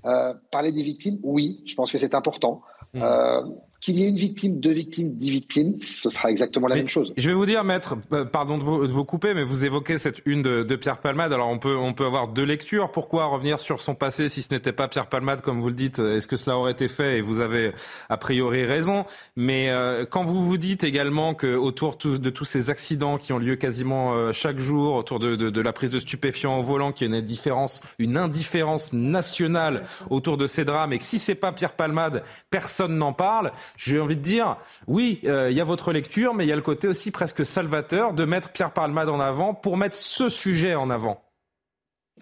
Euh, 0.05 0.35
parler 0.51 0.73
des 0.73 0.83
victimes, 0.83 1.19
oui, 1.23 1.63
je 1.67 1.75
pense 1.75 1.91
que 1.91 1.99
c'est 1.99 2.15
important. 2.15 2.61
Mmh. 2.93 3.03
Euh, 3.03 3.43
qu'il 3.85 3.99
y 3.99 4.05
ait 4.05 4.09
une 4.09 4.17
victime, 4.17 4.61
deux 4.61 4.73
victimes, 4.73 5.13
dix 5.13 5.31
victimes, 5.31 5.77
ce 5.79 6.09
sera 6.09 6.31
exactement 6.31 6.69
la 6.69 6.77
même 6.77 6.89
chose. 6.89 7.13
Je 7.19 7.29
vais 7.29 7.35
vous 7.35 7.45
dire, 7.45 7.63
maître, 7.65 7.97
euh, 8.15 8.25
pardon 8.25 8.57
de 8.57 8.63
vous, 8.63 8.87
de 8.87 8.91
vous 8.91 9.05
couper, 9.05 9.35
mais 9.35 9.43
vous 9.43 9.67
évoquez 9.67 9.99
cette 9.99 10.23
une 10.25 10.41
de, 10.41 10.63
de, 10.63 10.77
Pierre 10.77 10.97
Palmade. 10.97 11.35
Alors 11.35 11.49
on 11.49 11.59
peut, 11.59 11.77
on 11.77 11.93
peut 11.93 12.07
avoir 12.07 12.29
deux 12.29 12.45
lectures. 12.45 12.91
Pourquoi 12.91 13.27
revenir 13.27 13.61
sur 13.61 13.83
son 13.83 13.95
passé 13.95 14.31
si 14.31 14.41
ce 14.41 14.55
n'était 14.55 14.73
pas 14.73 14.89
Pierre 14.89 15.11
Palmade, 15.11 15.43
comme 15.43 15.61
vous 15.61 15.69
le 15.69 15.75
dites? 15.75 15.99
Est-ce 15.99 16.27
que 16.27 16.37
cela 16.37 16.57
aurait 16.57 16.73
été 16.73 16.89
fait? 16.89 17.19
Et 17.19 17.21
vous 17.21 17.41
avez 17.41 17.73
a 18.09 18.17
priori 18.17 18.65
raison. 18.65 19.05
Mais 19.37 19.69
euh, 19.69 20.07
quand 20.07 20.25
vous 20.25 20.43
vous 20.43 20.57
dites 20.57 20.83
également 20.83 21.35
que 21.35 21.55
autour 21.55 21.99
de 21.99 22.31
tous 22.31 22.47
ces 22.47 22.71
accidents 22.71 23.19
qui 23.19 23.35
ont 23.35 23.39
lieu 23.39 23.57
quasiment 23.57 24.15
euh, 24.15 24.33
chaque 24.33 24.61
jour, 24.61 24.95
autour 24.95 25.19
de, 25.19 25.37
de, 25.37 25.51
de, 25.51 25.61
la 25.61 25.75
prise 25.75 25.91
de 25.91 25.99
stupéfiants 25.99 26.59
au 26.59 26.63
volant, 26.63 26.91
qu'il 26.91 27.11
y 27.11 27.15
a 27.15 27.19
une 27.19 27.23
différence, 27.23 27.83
une 27.99 28.17
indifférence 28.17 28.95
nationale 28.95 29.83
autour 30.09 30.39
de 30.39 30.47
ces 30.47 30.65
drames, 30.65 30.95
et 30.95 30.99
que 30.99 31.05
si 31.05 31.19
c'est 31.19 31.35
pas 31.35 31.53
Pierre 31.53 31.75
Palmade, 31.75 32.23
personne 32.49 32.97
n'en 32.97 33.13
parle 33.13 33.53
j'ai 33.77 33.99
envie 33.99 34.17
de 34.17 34.23
dire, 34.23 34.57
oui, 34.87 35.21
euh, 35.25 35.51
il 35.51 35.57
y 35.57 35.61
a 35.61 35.65
votre 35.65 35.93
lecture, 35.93 36.35
mais 36.35 36.45
il 36.45 36.49
y 36.49 36.53
a 36.53 36.57
le 36.57 36.63
côté 36.63 36.89
aussi 36.89 37.11
presque 37.11 37.45
salvateur 37.45 38.15
de 38.15 38.25
mettre 38.25 38.51
Pierre 38.51 38.73
Palmade 38.73 39.09
en 39.09 39.21
avant 39.21 39.55
pour 39.55 39.77
mettre 39.77 39.97
ce 39.97 40.29
sujet 40.29 40.75
en 40.75 40.91
avant. 40.91 41.21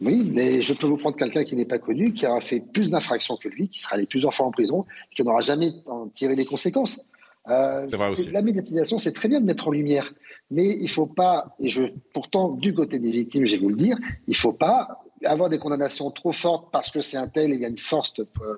Oui, 0.01 0.25
mais 0.25 0.63
je 0.63 0.73
peux 0.73 0.87
vous 0.87 0.97
prendre 0.97 1.17
quelqu'un 1.17 1.45
qui 1.45 1.55
n'est 1.55 1.67
pas 1.67 1.79
connu, 1.79 2.13
qui 2.13 2.27
aura 2.27 2.41
fait 2.41 2.61
plus 2.61 2.91
d'infractions 2.91 3.37
que 3.37 3.49
lui, 3.49 3.69
qui 3.69 3.81
sera 3.81 3.97
allé 3.97 4.07
plusieurs 4.07 4.33
fois 4.35 4.47
en 4.47 4.51
prison, 4.51 4.87
qui 5.15 5.23
n'aura 5.23 5.41
jamais 5.41 5.73
en 5.87 6.09
tiré 6.09 6.35
les 6.35 6.47
conséquences. 6.47 6.99
Euh, 7.49 7.87
c'est 7.89 7.97
vrai 7.97 8.09
aussi. 8.09 8.31
La 8.31 8.43
médiatisation, 8.43 8.99
c'est 8.99 9.13
très 9.13 9.29
bien 9.29 9.41
de 9.41 9.47
mettre 9.47 9.69
en 9.69 9.71
lumière, 9.71 10.13
mais 10.51 10.71
il 10.71 10.85
ne 10.85 10.89
faut 10.89 11.07
pas, 11.07 11.55
et 11.61 11.69
je, 11.69 11.83
pourtant, 12.15 12.51
du 12.51 12.75
côté 12.75 12.99
des 12.99 13.11
victimes, 13.11 13.47
je 13.47 13.53
vais 13.53 13.59
vous 13.59 13.69
le 13.69 13.77
dire, 13.77 13.97
il 14.27 14.33
ne 14.33 14.37
faut 14.37 14.53
pas 14.53 15.03
avoir 15.25 15.51
des 15.51 15.59
condamnations 15.59 16.11
trop 16.11 16.33
fortes 16.33 16.71
parce 16.73 16.91
que 16.91 17.01
c'est 17.01 17.17
un 17.17 17.29
tel 17.29 17.53
et 17.53 17.55
il 17.55 17.61
y 17.61 17.65
a 17.65 17.69
une 17.69 17.79
forte 17.79 18.21
euh, 18.21 18.57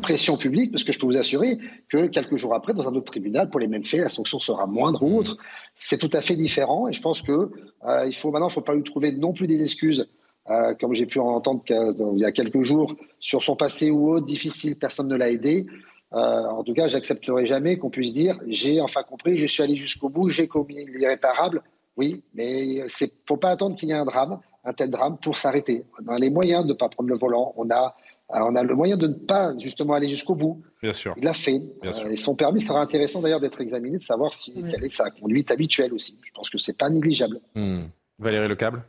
pression 0.00 0.36
publique, 0.36 0.70
parce 0.72 0.84
que 0.84 0.92
je 0.92 0.98
peux 0.98 1.06
vous 1.06 1.16
assurer 1.16 1.58
que 1.88 2.06
quelques 2.06 2.36
jours 2.36 2.54
après, 2.54 2.74
dans 2.74 2.88
un 2.88 2.94
autre 2.94 3.10
tribunal, 3.10 3.50
pour 3.50 3.60
les 3.60 3.68
mêmes 3.68 3.84
faits, 3.84 4.00
la 4.00 4.08
sanction 4.08 4.38
sera 4.38 4.66
moindre 4.66 5.02
ou 5.02 5.18
autre. 5.18 5.36
C'est 5.74 5.98
tout 5.98 6.10
à 6.12 6.20
fait 6.20 6.36
différent, 6.36 6.88
et 6.88 6.92
je 6.92 7.00
pense 7.00 7.22
que 7.22 7.50
euh, 7.86 8.06
il 8.06 8.14
faut 8.14 8.30
maintenant, 8.30 8.48
il 8.48 8.50
ne 8.50 8.54
faut 8.54 8.60
pas 8.60 8.74
lui 8.74 8.84
trouver 8.84 9.12
non 9.12 9.32
plus 9.32 9.46
des 9.46 9.62
excuses. 9.62 10.08
comme 10.80 10.94
j'ai 10.94 11.04
pu 11.04 11.18
en 11.18 11.28
entendre 11.28 11.62
il 11.68 12.20
y 12.20 12.24
a 12.24 12.32
quelques 12.32 12.62
jours, 12.62 12.94
sur 13.20 13.42
son 13.42 13.54
passé 13.54 13.90
ou 13.90 14.10
autre, 14.10 14.24
difficile, 14.24 14.78
personne 14.78 15.08
ne 15.08 15.16
l'a 15.16 15.30
aidé. 15.30 15.66
Euh, 16.14 16.44
en 16.46 16.64
tout 16.64 16.72
cas, 16.72 16.88
j'accepterai 16.88 17.46
jamais 17.46 17.76
qu'on 17.76 17.90
puisse 17.90 18.12
dire 18.12 18.38
j'ai 18.46 18.80
enfin 18.80 19.02
compris, 19.02 19.38
je 19.38 19.46
suis 19.46 19.62
allé 19.62 19.76
jusqu'au 19.76 20.08
bout, 20.08 20.30
j'ai 20.30 20.48
commis 20.48 20.86
l'irréparable. 20.86 21.62
Oui, 21.96 22.22
mais 22.34 22.66
il 22.66 22.82
ne 22.82 23.06
faut 23.26 23.36
pas 23.36 23.50
attendre 23.50 23.76
qu'il 23.76 23.88
y 23.88 23.92
ait 23.92 23.96
un 23.96 24.04
drame, 24.04 24.38
un 24.64 24.72
tel 24.72 24.90
drame, 24.90 25.18
pour 25.18 25.36
s'arrêter. 25.36 25.84
On 26.06 26.12
a 26.12 26.18
les 26.18 26.30
moyens 26.30 26.62
de 26.62 26.68
ne 26.68 26.74
pas 26.74 26.88
prendre 26.88 27.10
le 27.10 27.16
volant. 27.16 27.52
On 27.56 27.68
a, 27.70 27.96
on 28.30 28.54
a 28.54 28.62
le 28.62 28.74
moyen 28.74 28.96
de 28.96 29.06
ne 29.06 29.14
pas 29.14 29.56
justement 29.58 29.94
aller 29.94 30.08
jusqu'au 30.08 30.34
bout. 30.34 30.62
Bien 30.82 30.92
sûr. 30.92 31.14
Il 31.16 31.24
l'a 31.24 31.34
fait. 31.34 31.62
Euh, 31.84 32.08
et 32.08 32.16
son 32.16 32.34
permis 32.34 32.60
sera 32.60 32.80
intéressant 32.80 33.20
d'ailleurs 33.20 33.40
d'être 33.40 33.60
examiné, 33.60 33.98
de 33.98 34.02
savoir 34.02 34.32
si, 34.32 34.52
quelle 34.70 34.84
est 34.84 34.88
sa 34.88 35.10
conduite 35.10 35.50
habituelle 35.50 35.92
aussi. 35.94 36.18
Je 36.24 36.32
pense 36.32 36.50
que 36.50 36.58
c'est 36.58 36.76
pas 36.76 36.90
négligeable. 36.90 37.40
Hmm. 37.54 37.84
Valérie 38.18 38.48
Lecable? 38.48 38.82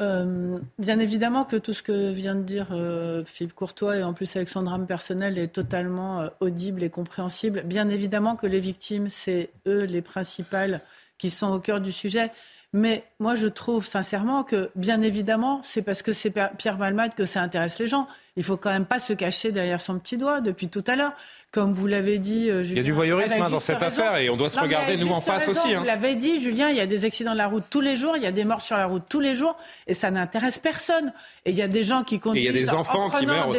Euh, 0.00 0.58
bien 0.78 0.98
évidemment 0.98 1.44
que 1.44 1.56
tout 1.56 1.74
ce 1.74 1.82
que 1.82 2.10
vient 2.10 2.34
de 2.34 2.42
dire 2.42 2.68
euh, 2.72 3.24
Philippe 3.24 3.54
Courtois 3.54 3.98
et 3.98 4.02
en 4.02 4.14
plus 4.14 4.34
avec 4.36 4.48
son 4.48 4.62
drame 4.62 4.86
personnel 4.86 5.38
est 5.38 5.48
totalement 5.52 6.22
euh, 6.22 6.28
audible 6.40 6.82
et 6.82 6.88
compréhensible. 6.88 7.62
Bien 7.64 7.88
évidemment 7.90 8.34
que 8.34 8.46
les 8.46 8.58
victimes, 8.58 9.10
c'est 9.10 9.50
eux 9.66 9.84
les 9.84 10.00
principales 10.00 10.80
qui 11.18 11.28
sont 11.28 11.52
au 11.52 11.60
cœur 11.60 11.80
du 11.80 11.92
sujet. 11.92 12.32
Mais 12.74 13.04
moi, 13.18 13.34
je 13.34 13.48
trouve 13.48 13.86
sincèrement 13.86 14.44
que, 14.44 14.70
bien 14.76 15.02
évidemment, 15.02 15.60
c'est 15.62 15.82
parce 15.82 16.00
que 16.00 16.14
c'est 16.14 16.32
Pierre 16.56 16.78
Malmade 16.78 17.14
que 17.14 17.26
ça 17.26 17.42
intéresse 17.42 17.78
les 17.78 17.86
gens. 17.86 18.08
Il 18.36 18.42
faut 18.42 18.56
quand 18.56 18.70
même 18.70 18.86
pas 18.86 18.98
se 18.98 19.12
cacher 19.12 19.52
derrière 19.52 19.78
son 19.78 19.98
petit 19.98 20.16
doigt 20.16 20.40
depuis 20.40 20.68
tout 20.68 20.82
à 20.86 20.96
l'heure. 20.96 21.12
Comme 21.50 21.74
vous 21.74 21.86
l'avez 21.86 22.18
dit, 22.18 22.46
Julien, 22.46 22.64
Il 22.64 22.76
y 22.78 22.80
a 22.80 22.82
du 22.82 22.92
voyeurisme 22.92 23.42
hein, 23.42 23.50
dans 23.50 23.60
cette 23.60 23.82
affaire 23.82 24.16
et 24.16 24.30
on 24.30 24.36
doit 24.36 24.48
se 24.48 24.58
regarder 24.58 24.96
nous 24.96 25.10
en 25.10 25.20
face 25.20 25.46
aussi. 25.48 25.74
Hein. 25.74 25.80
Vous 25.80 25.84
l'avez 25.84 26.14
dit, 26.14 26.40
Julien, 26.40 26.70
il 26.70 26.76
y 26.76 26.80
a 26.80 26.86
des 26.86 27.04
accidents 27.04 27.34
de 27.34 27.38
la 27.38 27.46
route 27.46 27.64
tous 27.68 27.82
les 27.82 27.98
jours, 27.98 28.16
il 28.16 28.22
y 28.22 28.26
a 28.26 28.32
des 28.32 28.46
morts 28.46 28.62
sur 28.62 28.78
la 28.78 28.86
route 28.86 29.02
tous 29.06 29.20
les 29.20 29.34
jours 29.34 29.58
et 29.86 29.92
ça 29.92 30.10
n'intéresse 30.10 30.58
personne. 30.58 31.12
Et 31.44 31.50
il 31.50 31.56
y 31.56 31.62
a 31.62 31.68
des 31.68 31.84
gens 31.84 32.04
qui 32.04 32.20
conduisent 32.20 32.46
et 32.46 32.48
il 32.48 32.54
y 32.54 32.58
a 32.58 32.60
des 32.62 32.70
enfants 32.70 33.10
qui 33.10 33.26
meurent 33.26 33.52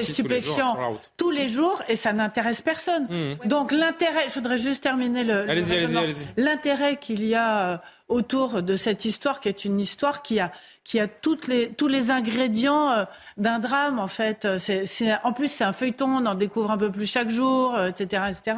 tous 1.17 1.29
les, 1.29 1.49
jours, 1.49 1.83
et 1.87 1.95
ça 1.95 2.11
n'intéresse 2.13 2.63
personne. 2.63 3.03
Mmh. 3.09 3.47
Donc 3.47 3.71
l'intérêt, 3.71 4.27
je 4.29 4.33
voudrais 4.33 4.57
juste 4.57 4.81
terminer 4.81 5.23
le. 5.23 5.47
Allez-y, 5.47 5.73
allez-y, 5.73 5.97
allez-y. 5.97 6.25
L'intérêt 6.37 6.95
qu'il 6.97 7.23
y 7.23 7.35
a 7.35 7.73
euh, 7.73 7.77
autour 8.07 8.61
de 8.61 8.75
cette 8.75 9.05
histoire 9.05 9.39
qui 9.39 9.49
est 9.49 9.65
une 9.65 9.79
histoire 9.79 10.21
qui 10.21 10.39
a, 10.39 10.51
qui 10.83 10.99
a 10.99 11.07
toutes 11.07 11.47
les, 11.47 11.69
tous 11.69 11.87
les 11.87 12.11
ingrédients 12.11 12.91
euh, 12.91 13.05
d'un 13.37 13.59
drame, 13.59 13.99
en 13.99 14.07
fait. 14.07 14.47
C'est, 14.57 14.85
en 15.23 15.33
plus, 15.33 15.49
c'est 15.49 15.63
un 15.63 15.73
feuilleton, 15.73 16.07
on 16.07 16.25
en 16.25 16.35
découvre 16.35 16.71
un 16.71 16.77
peu 16.77 16.91
plus 16.91 17.07
chaque 17.07 17.29
jour, 17.29 17.79
etc., 17.79 18.23
euh, 18.25 18.27
etc. 18.29 18.57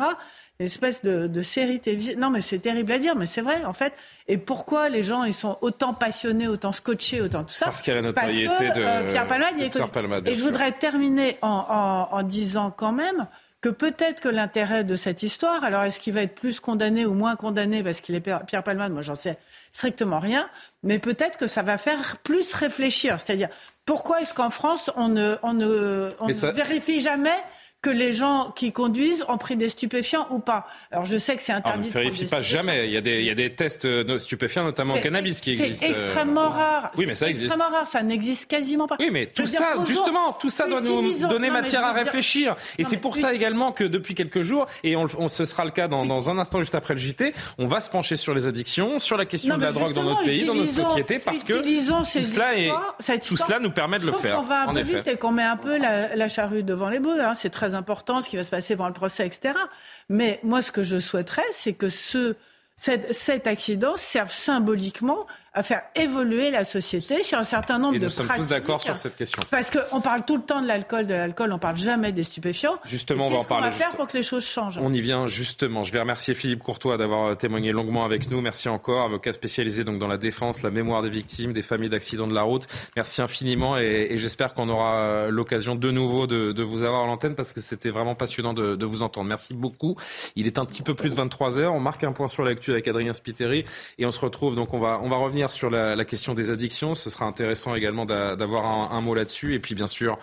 Une 0.60 0.68
espèce 0.68 1.02
de, 1.04 1.28
de 1.28 1.42
série 1.42 1.82
télévisée. 1.82 2.16
Non, 2.16 2.30
mais 2.30 2.40
c'est 2.40 2.60
terrible 2.60 2.92
à 2.94 2.98
dire, 2.98 3.16
mais 3.18 3.26
c'est 3.26 3.42
vrai, 3.42 3.66
en 3.66 3.74
fait. 3.74 3.94
Et 4.30 4.38
pourquoi 4.38 4.88
les 4.88 5.04
gens, 5.04 5.26
ils 5.26 5.34
sont 5.34 5.58
autant 5.60 5.94
passionnés, 5.94 6.48
autant 6.48 6.72
scotchés, 6.72 7.20
autant 7.22 7.44
tout 7.44 7.54
ça? 7.54 7.66
Parce 7.66 7.82
qu'il 7.82 7.94
y 7.94 7.98
a 7.98 8.02
la 8.02 8.08
notoriété 8.08 8.70
de 8.70 9.12
Pierre 9.12 9.28
Palmade. 9.28 9.70
Pierre 9.70 9.92
Palmade 9.92 10.28
et 10.28 10.34
je 10.34 10.42
voudrais 10.44 10.72
terminer 10.72 11.38
en, 11.42 12.08
en, 12.12 12.18
en 12.18 12.24
disant 12.24 12.72
quand 12.72 12.94
même 12.94 13.28
que 13.66 13.70
peut-être 13.72 14.22
que 14.22 14.30
l'intérêt 14.30 14.84
de 14.84 14.96
cette 14.96 15.24
histoire, 15.24 15.64
alors 15.64 15.82
est-ce 15.82 16.00
qu'il 16.00 16.14
va 16.14 16.22
être 16.22 16.36
plus 16.36 16.60
condamné 16.60 17.04
ou 17.08 17.16
moins 17.16 17.36
condamné 17.36 17.82
parce 17.82 18.00
qu'il 18.00 18.14
est 18.14 18.20
Pierre 18.20 18.62
Palmade, 18.62 18.92
moi 18.92 19.02
j'en 19.02 19.16
sais 19.16 19.40
strictement 19.72 20.20
rien, 20.20 20.48
mais 20.84 21.00
peut-être 21.00 21.36
que 21.40 21.48
ça 21.48 21.64
va 21.64 21.80
faire 21.80 22.18
plus 22.18 22.54
réfléchir. 22.54 23.20
C'est-à-dire, 23.20 23.50
pourquoi 23.84 24.22
est-ce 24.22 24.36
qu'en 24.36 24.52
France, 24.52 24.92
on 24.98 25.08
ne, 25.08 25.38
on 25.42 25.54
ne, 25.54 26.12
on 26.20 26.28
ne 26.28 26.52
vérifie 26.52 27.00
jamais 27.00 27.34
que 27.86 27.92
les 27.92 28.14
gens 28.14 28.52
qui 28.56 28.72
conduisent 28.72 29.24
ont 29.28 29.38
pris 29.38 29.56
des 29.56 29.70
stupéfiants 29.70 30.26
ou 30.32 30.40
pas. 30.40 30.66
Alors 30.92 31.06
je 31.06 31.20
sais 31.20 31.36
que 31.36 31.44
c'est 31.44 31.52
interdit. 31.52 31.86
on 31.94 32.00
ne 32.00 32.04
vérifie 32.04 32.26
pas 32.26 32.42
jamais. 32.42 32.88
Il 32.88 32.92
y, 32.92 32.98
a 32.98 33.02
des, 33.02 33.20
il 33.20 33.26
y 33.26 33.30
a 33.30 33.36
des 33.36 33.54
tests 33.54 33.86
euh, 33.86 34.18
stupéfiants, 34.18 34.64
notamment 34.64 34.96
cannabis, 34.96 35.40
qui 35.40 35.52
existent. 35.52 35.86
C'est 35.86 35.92
euh, 35.92 35.94
extrêmement 35.94 36.50
rare. 36.50 36.92
Oui, 36.98 37.06
mais 37.06 37.14
ça 37.14 37.30
existe. 37.30 37.54
Extrêmement 37.54 37.78
rare. 37.78 37.86
Ça 37.86 38.02
n'existe 38.02 38.50
quasiment 38.50 38.88
pas. 38.88 38.96
Oui, 39.00 39.10
mais 39.12 39.28
tout 39.28 39.46
ça, 39.46 39.76
justement, 39.86 40.34
tout 40.34 40.50
ça 40.50 40.68
doit 40.68 40.82
nous 40.82 41.28
donner 41.28 41.52
matière 41.52 41.86
à 41.86 41.94
réfléchir. 41.94 42.56
Et 42.80 42.84
c'est 42.84 42.98
pour 42.98 43.18
ça 43.18 43.34
également 43.34 43.72
que 43.72 43.84
depuis 43.84 44.16
quelques 44.16 44.42
jours, 44.42 44.66
et 44.84 44.96
on, 44.96 45.28
ce 45.28 45.46
sera 45.46 45.64
le 45.64 45.72
cas 45.72 45.88
dans, 45.88 46.08
dans, 46.08 46.32
un 46.32 46.40
instant 46.40 46.60
juste 46.62 46.74
après 46.74 46.96
le 46.96 47.00
JT, 47.00 47.36
on 47.60 47.68
va 47.68 47.82
se 47.82 47.92
pencher 47.92 48.16
sur 48.16 48.34
les 48.34 48.48
addictions, 48.48 48.98
sur 48.98 49.16
la 49.16 49.28
question 49.28 49.58
de 49.58 49.62
la 49.62 49.72
drogue 49.72 49.94
dans 49.94 50.04
notre 50.04 50.24
pays, 50.24 50.46
dans 50.46 50.56
notre 50.56 50.74
société, 50.74 51.20
parce 51.20 51.44
que 51.44 51.54
tout 51.54 52.24
cela, 52.24 52.58
est, 52.58 52.72
tout 53.20 53.38
cela 53.38 53.60
nous 53.60 53.70
permet 53.70 54.00
de 54.00 54.08
le 54.08 54.12
faire. 54.12 54.40
On 54.40 54.44
va 54.44 54.68
un 54.70 54.74
peu 54.74 54.82
vite 54.82 55.08
et 55.08 55.18
qu'on 55.18 55.32
met 55.32 55.44
un 55.44 55.58
peu 55.58 55.78
la, 55.78 56.30
charrue 56.30 56.64
devant 56.64 56.90
les 56.90 57.00
bœufs. 57.00 57.24
Hein. 57.24 57.34
C'est 57.36 57.52
très 57.52 57.75
ce 58.22 58.30
qui 58.30 58.38
va 58.38 58.44
se 58.44 58.52
passer 58.52 58.76
pendant 58.76 58.90
le 58.90 58.94
procès, 58.94 59.26
etc. 59.26 59.58
Mais 60.10 60.40
moi, 60.44 60.62
ce 60.62 60.72
que 60.72 60.84
je 60.84 61.00
souhaiterais, 61.00 61.44
c'est 61.52 61.74
que 61.74 61.90
ce, 61.90 62.36
cet 62.78 63.48
accident 63.48 63.96
serve 63.98 64.32
symboliquement 64.32 65.28
à 65.56 65.64
faire 65.64 65.84
évoluer 65.96 66.52
la 66.52 66.66
société 66.66 67.24
sur 67.24 67.38
un 67.38 67.46
certain 67.46 67.80
nombre 67.80 67.96
Et 67.96 68.00
de 68.00 68.04
nous 68.04 68.10
sommes 68.10 68.28
tous 68.28 68.48
d'accord 68.48 68.82
sur 68.82 68.98
cette 68.98 69.16
question. 69.16 69.42
Parce 69.50 69.72
qu'on 69.72 70.02
parle 70.02 70.26
tout 70.26 70.36
le 70.36 70.44
temps 70.44 70.62
de 70.62 70.68
l'alcool, 70.68 71.08
de 71.08 71.14
l'alcool, 71.14 71.52
on 71.54 71.60
parle 71.60 71.78
jamais 71.78 72.12
des 72.12 72.24
stupéfiants. 72.24 72.78
Justement, 72.84 73.28
on 73.28 73.30
va 73.30 73.38
en 73.38 73.44
parler. 73.46 73.68
Qu'est-ce 73.68 73.78
qu'on 73.78 73.80
va 73.80 73.86
faire 73.86 73.98
pour 73.98 74.08
que 74.08 74.18
les 74.18 74.24
choses 74.24 74.46
changent? 74.46 74.78
On 74.82 74.92
y 74.92 75.00
vient 75.00 75.28
justement. 75.28 75.84
Je 75.84 75.94
vais 75.94 76.00
remercier 76.02 76.36
Philippe 76.36 76.62
Courtois 76.62 76.98
d'avoir 76.98 77.30
euh, 77.30 77.36
témoigné 77.36 77.72
longuement 77.72 78.04
avec 78.04 78.30
nous. 78.30 78.42
Merci 78.42 78.68
encore, 78.68 79.06
avocat 79.06 79.32
spécialisé 79.32 79.86
donc 79.86 79.98
dans 79.98 80.10
la 80.10 80.18
défense, 80.18 80.62
la 80.62 80.72
mémoire 80.72 81.02
des 81.02 81.10
victimes, 81.10 81.54
des 81.54 81.62
familles 81.62 81.90
d'accidents 81.90 82.28
de 82.28 82.36
la 82.36 82.44
route. 82.44 82.68
Merci 82.98 83.22
infiniment 83.22 83.78
et, 83.78 84.08
et 84.10 84.18
j'espère 84.18 84.54
qu'on 84.54 84.68
aura 84.68 84.96
euh, 84.96 85.30
l'occasion 85.30 85.76
de 85.76 85.90
nouveau 85.90 86.28
de, 86.28 86.52
de, 86.52 86.64
vous 86.64 86.84
avoir 86.84 87.04
à 87.04 87.08
l'antenne 87.08 87.36
parce 87.36 87.54
que 87.54 87.62
c'était 87.62 87.92
vraiment 87.92 88.16
passionnant 88.16 88.54
de, 88.54 88.76
de, 88.76 88.86
vous 88.86 89.04
entendre. 89.04 89.30
Merci 89.30 89.54
beaucoup. 89.54 89.96
Il 90.36 90.48
est 90.48 90.60
un 90.60 90.66
petit 90.66 90.82
peu 90.82 90.96
plus 90.96 91.10
de 91.10 91.16
23 91.16 91.60
heures. 91.60 91.74
On 91.74 91.80
marque 91.80 92.04
un 92.04 92.12
point 92.12 92.28
sur 92.28 92.44
l'actu 92.44 92.72
avec 92.72 92.90
Adrien 92.90 93.14
Spiteri 93.14 93.64
et 93.98 94.06
on 94.06 94.12
se 94.12 94.20
retrouve 94.20 94.56
donc 94.56 94.74
on 94.74 94.80
va 94.80 95.00
on 95.02 95.10
va 95.10 95.16
revenir 95.16 95.45
sur 95.52 95.70
la, 95.70 96.06
question 96.06 96.34
des 96.34 96.52
addictions. 96.52 96.96
Ce 96.96 97.10
sera 97.10 97.26
intéressant 97.26 97.76
également 97.76 98.06
d'avoir 98.06 98.94
un, 98.94 99.02
mot 99.02 99.16
là-dessus. 99.16 99.54
Et 99.54 99.60
puis, 99.60 99.76
bien 99.76 99.88
sûr, 99.88 100.18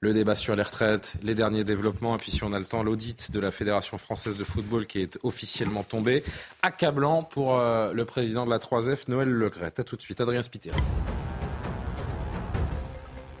le 0.00 0.12
débat 0.12 0.34
sur 0.34 0.54
les 0.56 0.62
retraites, 0.62 1.14
les 1.22 1.34
derniers 1.34 1.64
développements, 1.64 2.16
et 2.16 2.18
puis 2.18 2.30
si 2.30 2.44
on 2.44 2.52
a 2.52 2.58
le 2.58 2.64
temps, 2.64 2.82
l'audit 2.82 3.30
de 3.30 3.40
la 3.40 3.50
Fédération 3.50 3.98
française 3.98 4.36
de 4.36 4.44
football 4.44 4.86
qui 4.86 5.00
est 5.00 5.18
officiellement 5.22 5.82
tombé. 5.82 6.22
Accablant 6.62 7.22
pour 7.22 7.58
euh, 7.58 7.92
le 7.92 8.04
président 8.04 8.44
de 8.44 8.50
la 8.50 8.58
3F, 8.58 9.08
Noël 9.08 9.28
Legrette. 9.28 9.80
A 9.80 9.84
tout 9.84 9.96
de 9.96 10.02
suite, 10.02 10.20
Adrien 10.20 10.42
Spiteri. 10.42 10.80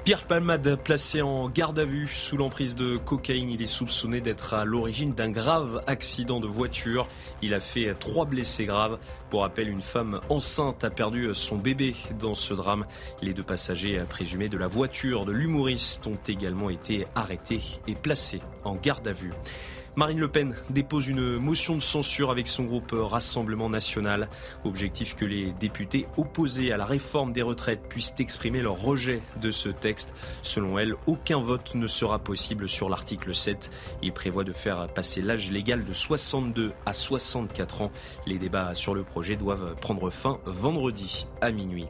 Pierre 0.06 0.22
Palmade, 0.22 0.78
placé 0.84 1.20
en 1.20 1.48
garde 1.48 1.80
à 1.80 1.84
vue 1.84 2.06
sous 2.06 2.36
l'emprise 2.36 2.76
de 2.76 2.96
cocaïne, 2.96 3.50
il 3.50 3.60
est 3.60 3.66
soupçonné 3.66 4.20
d'être 4.20 4.54
à 4.54 4.64
l'origine 4.64 5.12
d'un 5.12 5.32
grave 5.32 5.82
accident 5.88 6.38
de 6.38 6.46
voiture. 6.46 7.08
Il 7.42 7.54
a 7.54 7.58
fait 7.58 7.92
trois 7.98 8.24
blessés 8.24 8.66
graves. 8.66 9.00
Pour 9.30 9.40
rappel, 9.40 9.68
une 9.68 9.82
femme 9.82 10.20
enceinte 10.28 10.84
a 10.84 10.90
perdu 10.90 11.30
son 11.34 11.56
bébé 11.56 11.96
dans 12.20 12.36
ce 12.36 12.54
drame. 12.54 12.86
Les 13.20 13.34
deux 13.34 13.42
passagers 13.42 14.00
présumés 14.08 14.48
de 14.48 14.56
la 14.56 14.68
voiture 14.68 15.24
de 15.26 15.32
l'humoriste 15.32 16.06
ont 16.06 16.18
également 16.28 16.70
été 16.70 17.08
arrêtés 17.16 17.80
et 17.88 17.96
placés 17.96 18.42
en 18.62 18.76
garde 18.76 19.08
à 19.08 19.12
vue. 19.12 19.32
Marine 19.96 20.20
Le 20.20 20.28
Pen 20.28 20.54
dépose 20.68 21.08
une 21.08 21.38
motion 21.38 21.74
de 21.74 21.80
censure 21.80 22.30
avec 22.30 22.48
son 22.48 22.64
groupe 22.64 22.92
Rassemblement 22.92 23.70
national. 23.70 24.28
Objectif 24.64 25.16
que 25.16 25.24
les 25.24 25.52
députés 25.52 26.06
opposés 26.18 26.70
à 26.70 26.76
la 26.76 26.84
réforme 26.84 27.32
des 27.32 27.40
retraites 27.40 27.88
puissent 27.88 28.12
exprimer 28.18 28.60
leur 28.60 28.78
rejet 28.78 29.22
de 29.40 29.50
ce 29.50 29.70
texte. 29.70 30.12
Selon 30.42 30.78
elle, 30.78 30.96
aucun 31.06 31.40
vote 31.40 31.74
ne 31.76 31.86
sera 31.86 32.18
possible 32.18 32.68
sur 32.68 32.90
l'article 32.90 33.34
7. 33.34 33.70
Il 34.02 34.12
prévoit 34.12 34.44
de 34.44 34.52
faire 34.52 34.86
passer 34.88 35.22
l'âge 35.22 35.50
légal 35.50 35.82
de 35.86 35.92
62 35.94 36.74
à 36.84 36.92
64 36.92 37.80
ans. 37.80 37.90
Les 38.26 38.36
débats 38.36 38.74
sur 38.74 38.94
le 38.94 39.02
projet 39.02 39.36
doivent 39.36 39.76
prendre 39.80 40.10
fin 40.10 40.40
vendredi 40.44 41.26
à 41.40 41.50
minuit. 41.52 41.88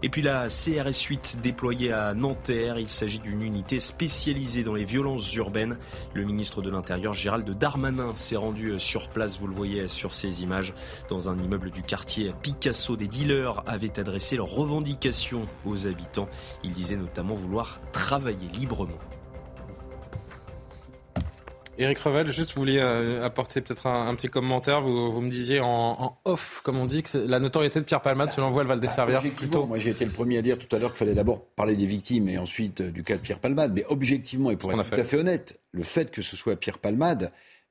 Et 0.00 0.10
puis 0.10 0.22
la 0.22 0.46
CRS 0.46 1.02
8 1.08 1.38
déployée 1.42 1.92
à 1.92 2.14
Nanterre, 2.14 2.78
il 2.78 2.88
s'agit 2.88 3.18
d'une 3.18 3.42
unité 3.42 3.80
spécialisée 3.80 4.62
dans 4.62 4.74
les 4.74 4.84
violences 4.84 5.34
urbaines. 5.34 5.76
Le 6.14 6.22
ministre 6.22 6.62
de 6.62 6.70
l'Intérieur 6.70 7.14
Gérald 7.14 7.50
Darmanin 7.50 8.12
s'est 8.14 8.36
rendu 8.36 8.78
sur 8.78 9.08
place, 9.08 9.40
vous 9.40 9.48
le 9.48 9.54
voyez 9.54 9.88
sur 9.88 10.14
ces 10.14 10.44
images, 10.44 10.72
dans 11.08 11.28
un 11.28 11.36
immeuble 11.36 11.72
du 11.72 11.82
quartier 11.82 12.32
Picasso. 12.42 12.94
Des 12.94 13.08
dealers 13.08 13.64
avaient 13.66 13.98
adressé 13.98 14.36
leurs 14.36 14.46
revendications 14.46 15.46
aux 15.66 15.88
habitants. 15.88 16.28
Ils 16.62 16.72
disaient 16.72 16.96
notamment 16.96 17.34
vouloir 17.34 17.80
travailler 17.90 18.46
librement. 18.56 18.98
Éric 21.78 21.98
Revel, 22.00 22.26
juste 22.32 22.54
vous 22.54 22.60
vouliez 22.60 22.80
euh, 22.80 23.24
apporter 23.24 23.60
peut-être 23.60 23.86
un, 23.86 24.12
petit 24.16 24.26
commentaire. 24.26 24.80
Vous, 24.80 25.10
vous 25.10 25.20
me 25.20 25.30
disiez 25.30 25.60
en, 25.60 26.18
off, 26.24 26.60
comme 26.64 26.76
on 26.76 26.86
dit, 26.86 27.04
que 27.04 27.16
la 27.16 27.38
notoriété 27.38 27.78
de 27.78 27.84
Pierre 27.84 28.02
Palmade, 28.02 28.30
selon 28.30 28.50
vous, 28.50 28.60
elle 28.60 28.66
va 28.66 28.74
le 28.74 28.80
desservir 28.80 29.22
plutôt. 29.36 29.64
Moi, 29.64 29.78
j'ai 29.78 29.90
été 29.90 30.04
le 30.04 30.10
premier 30.10 30.38
à 30.38 30.42
dire 30.42 30.58
tout 30.58 30.74
à 30.74 30.80
l'heure 30.80 30.90
qu'il 30.90 30.98
fallait 30.98 31.14
d'abord 31.14 31.40
parler 31.40 31.76
des 31.76 31.86
victimes 31.86 32.28
et 32.28 32.36
ensuite 32.36 32.80
euh, 32.80 32.90
du 32.90 33.04
cas 33.04 33.14
de 33.14 33.20
Pierre 33.20 33.38
Palmade. 33.38 33.72
Mais 33.74 33.84
objectivement, 33.88 34.50
et 34.50 34.56
pour 34.56 34.72
être 34.72 34.90
tout 34.90 35.00
à 35.00 35.04
fait 35.04 35.18
honnête, 35.18 35.60
le 35.70 35.84
fait 35.84 36.10
que 36.10 36.20
ce 36.20 36.36
soit 36.36 36.56
Pierre 36.56 36.78
Palmade, 36.78 37.30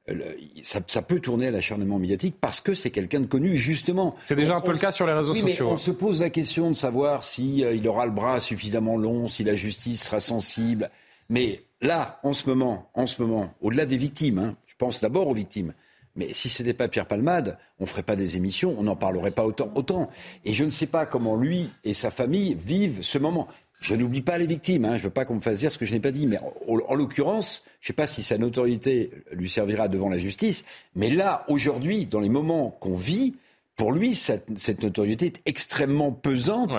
euh, 0.10 0.16
ça, 0.64 1.02
peut 1.02 1.20
tourner 1.20 1.48
à 1.48 1.52
l'acharnement 1.52 2.00
médiatique 2.00 2.38
parce 2.40 2.62
que 2.62 2.74
c'est 2.74 2.92
quelqu'un 2.92 3.20
de 3.20 3.26
connu, 3.26 3.58
justement. 3.58 4.16
C'est 4.24 4.36
déjà 4.36 4.56
un 4.56 4.62
peu 4.62 4.72
le 4.72 4.78
cas 4.78 4.92
sur 4.92 5.06
les 5.06 5.14
réseaux 5.14 5.34
sociaux. 5.34 5.68
on 5.70 5.76
se 5.76 5.92
pose 5.92 6.22
la 6.22 6.30
question 6.30 6.72
de 6.72 6.76
savoir 6.78 7.26
si 7.26 7.58
il 7.58 7.86
aura 7.90 8.06
le 8.06 8.14
bras 8.14 8.40
suffisamment 8.40 8.96
long, 8.96 9.28
si 9.28 9.44
la 9.44 9.56
justice 9.56 10.04
sera 10.04 10.22
sensible. 10.22 10.90
Mais 11.30 11.64
là, 11.82 12.20
en 12.24 12.34
ce 12.34 12.48
moment, 12.48 12.90
en 12.94 13.08
ce 13.08 13.22
moment, 13.22 13.54
au-delà 13.62 13.86
des 13.86 13.98
victimes, 13.98 14.40
hein, 14.40 14.56
je 14.66 14.76
pense 14.78 15.02
d'abord 15.02 15.28
aux 15.28 15.34
victimes. 15.34 15.74
Mais 16.16 16.34
si 16.34 16.50
ce 16.50 16.64
n'était 16.64 16.74
pas 16.74 16.88
Pierre 16.88 17.06
Palmade, 17.06 17.58
on 17.80 17.84
ne 17.84 17.88
ferait 17.88 18.04
pas 18.04 18.16
des 18.16 18.38
émissions, 18.38 18.76
on 18.78 18.84
n'en 18.84 18.96
parlerait 18.96 19.32
pas 19.32 19.46
autant, 19.46 19.72
autant. 19.76 20.10
Et 20.46 20.52
je 20.52 20.64
ne 20.64 20.72
sais 20.72 20.88
pas 20.88 21.06
comment 21.06 21.36
lui 21.36 21.70
et 21.84 21.94
sa 21.94 22.10
famille 22.10 22.56
vivent 22.56 23.04
ce 23.04 23.20
moment. 23.20 23.48
Je 23.80 23.94
n'oublie 23.94 24.24
pas 24.24 24.40
les 24.40 24.48
victimes, 24.48 24.86
hein, 24.86 24.98
je 24.98 25.04
ne 25.04 25.04
veux 25.04 25.14
pas 25.14 25.26
qu'on 25.26 25.36
me 25.36 25.40
fasse 25.40 25.60
dire 25.60 25.72
ce 25.72 25.78
que 25.78 25.86
je 25.86 25.94
n'ai 25.94 26.00
pas 26.00 26.10
dit, 26.10 26.26
mais 26.26 26.40
en, 26.68 26.96
l'occurrence, 26.96 27.64
je 27.80 27.86
ne 27.86 27.88
sais 27.88 27.94
pas 27.94 28.08
si 28.08 28.24
sa 28.24 28.40
notoriété 28.40 29.12
lui 29.32 29.48
servira 29.48 29.88
devant 29.88 30.10
la 30.10 30.18
justice, 30.18 30.66
mais 30.96 31.12
là, 31.12 31.46
aujourd'hui, 31.48 32.06
dans 32.06 32.20
les 32.20 32.30
moments 32.30 32.72
qu'on 32.72 32.96
vit, 32.96 33.36
pour 33.76 33.92
lui, 33.92 34.16
cette, 34.16 34.50
notoriété 34.82 35.28
est 35.28 35.42
extrêmement 35.46 36.12
pesante. 36.12 36.72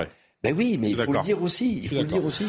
Ben 0.43 0.55
oui, 0.57 0.77
mais 0.81 0.91
il 0.91 0.97
faut 0.97 1.13
le 1.13 1.21
dire 1.21 1.41
aussi. 1.41 1.81
Il 1.85 1.89
faut 1.89 1.97
le 1.97 2.05
dire 2.05 2.25
aussi. 2.25 2.45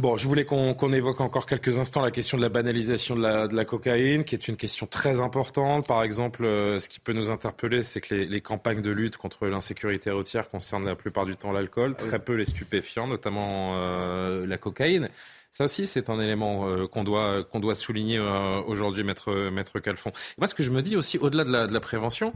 Bon, 0.00 0.16
je 0.16 0.26
voulais 0.26 0.46
qu'on 0.46 0.92
évoque 0.94 1.20
encore 1.20 1.44
quelques 1.44 1.78
instants 1.78 2.00
la 2.00 2.10
question 2.10 2.38
de 2.38 2.42
la 2.42 2.48
banalisation 2.48 3.16
de 3.16 3.20
la, 3.20 3.48
de 3.48 3.54
la, 3.54 3.66
cocaïne, 3.66 4.24
qui 4.24 4.34
est 4.34 4.48
une 4.48 4.56
question 4.56 4.86
très 4.86 5.20
importante. 5.20 5.86
Par 5.86 6.02
exemple, 6.02 6.42
euh, 6.46 6.78
ce 6.80 6.88
qui 6.88 7.00
peut 7.00 7.12
nous 7.12 7.30
interpeller, 7.30 7.82
c'est 7.82 8.00
que 8.00 8.14
les, 8.14 8.24
les, 8.24 8.40
campagnes 8.40 8.80
de 8.80 8.90
lutte 8.90 9.18
contre 9.18 9.46
l'insécurité 9.46 10.10
routière 10.10 10.48
concernent 10.48 10.86
la 10.86 10.96
plupart 10.96 11.26
du 11.26 11.36
temps 11.36 11.52
l'alcool, 11.52 11.96
très 11.96 12.18
peu 12.18 12.32
les 12.32 12.46
stupéfiants, 12.46 13.08
notamment 13.08 13.74
euh, 13.76 14.46
la 14.46 14.56
cocaïne. 14.56 15.10
Ça 15.52 15.64
aussi, 15.64 15.86
c'est 15.86 16.08
un 16.08 16.18
élément 16.18 16.66
euh, 16.66 16.86
qu'on 16.86 17.04
doit, 17.04 17.44
qu'on 17.44 17.60
doit 17.60 17.74
souligner 17.74 18.18
aujourd'hui, 18.18 19.04
maître, 19.04 19.50
maître 19.50 19.80
Calfon. 19.80 20.12
moi, 20.38 20.46
ce 20.46 20.54
que 20.54 20.62
je 20.62 20.70
me 20.70 20.80
dis 20.80 20.96
aussi, 20.96 21.18
au-delà 21.18 21.44
de 21.44 21.52
la, 21.52 21.66
de 21.66 21.74
la 21.74 21.80
prévention, 21.80 22.32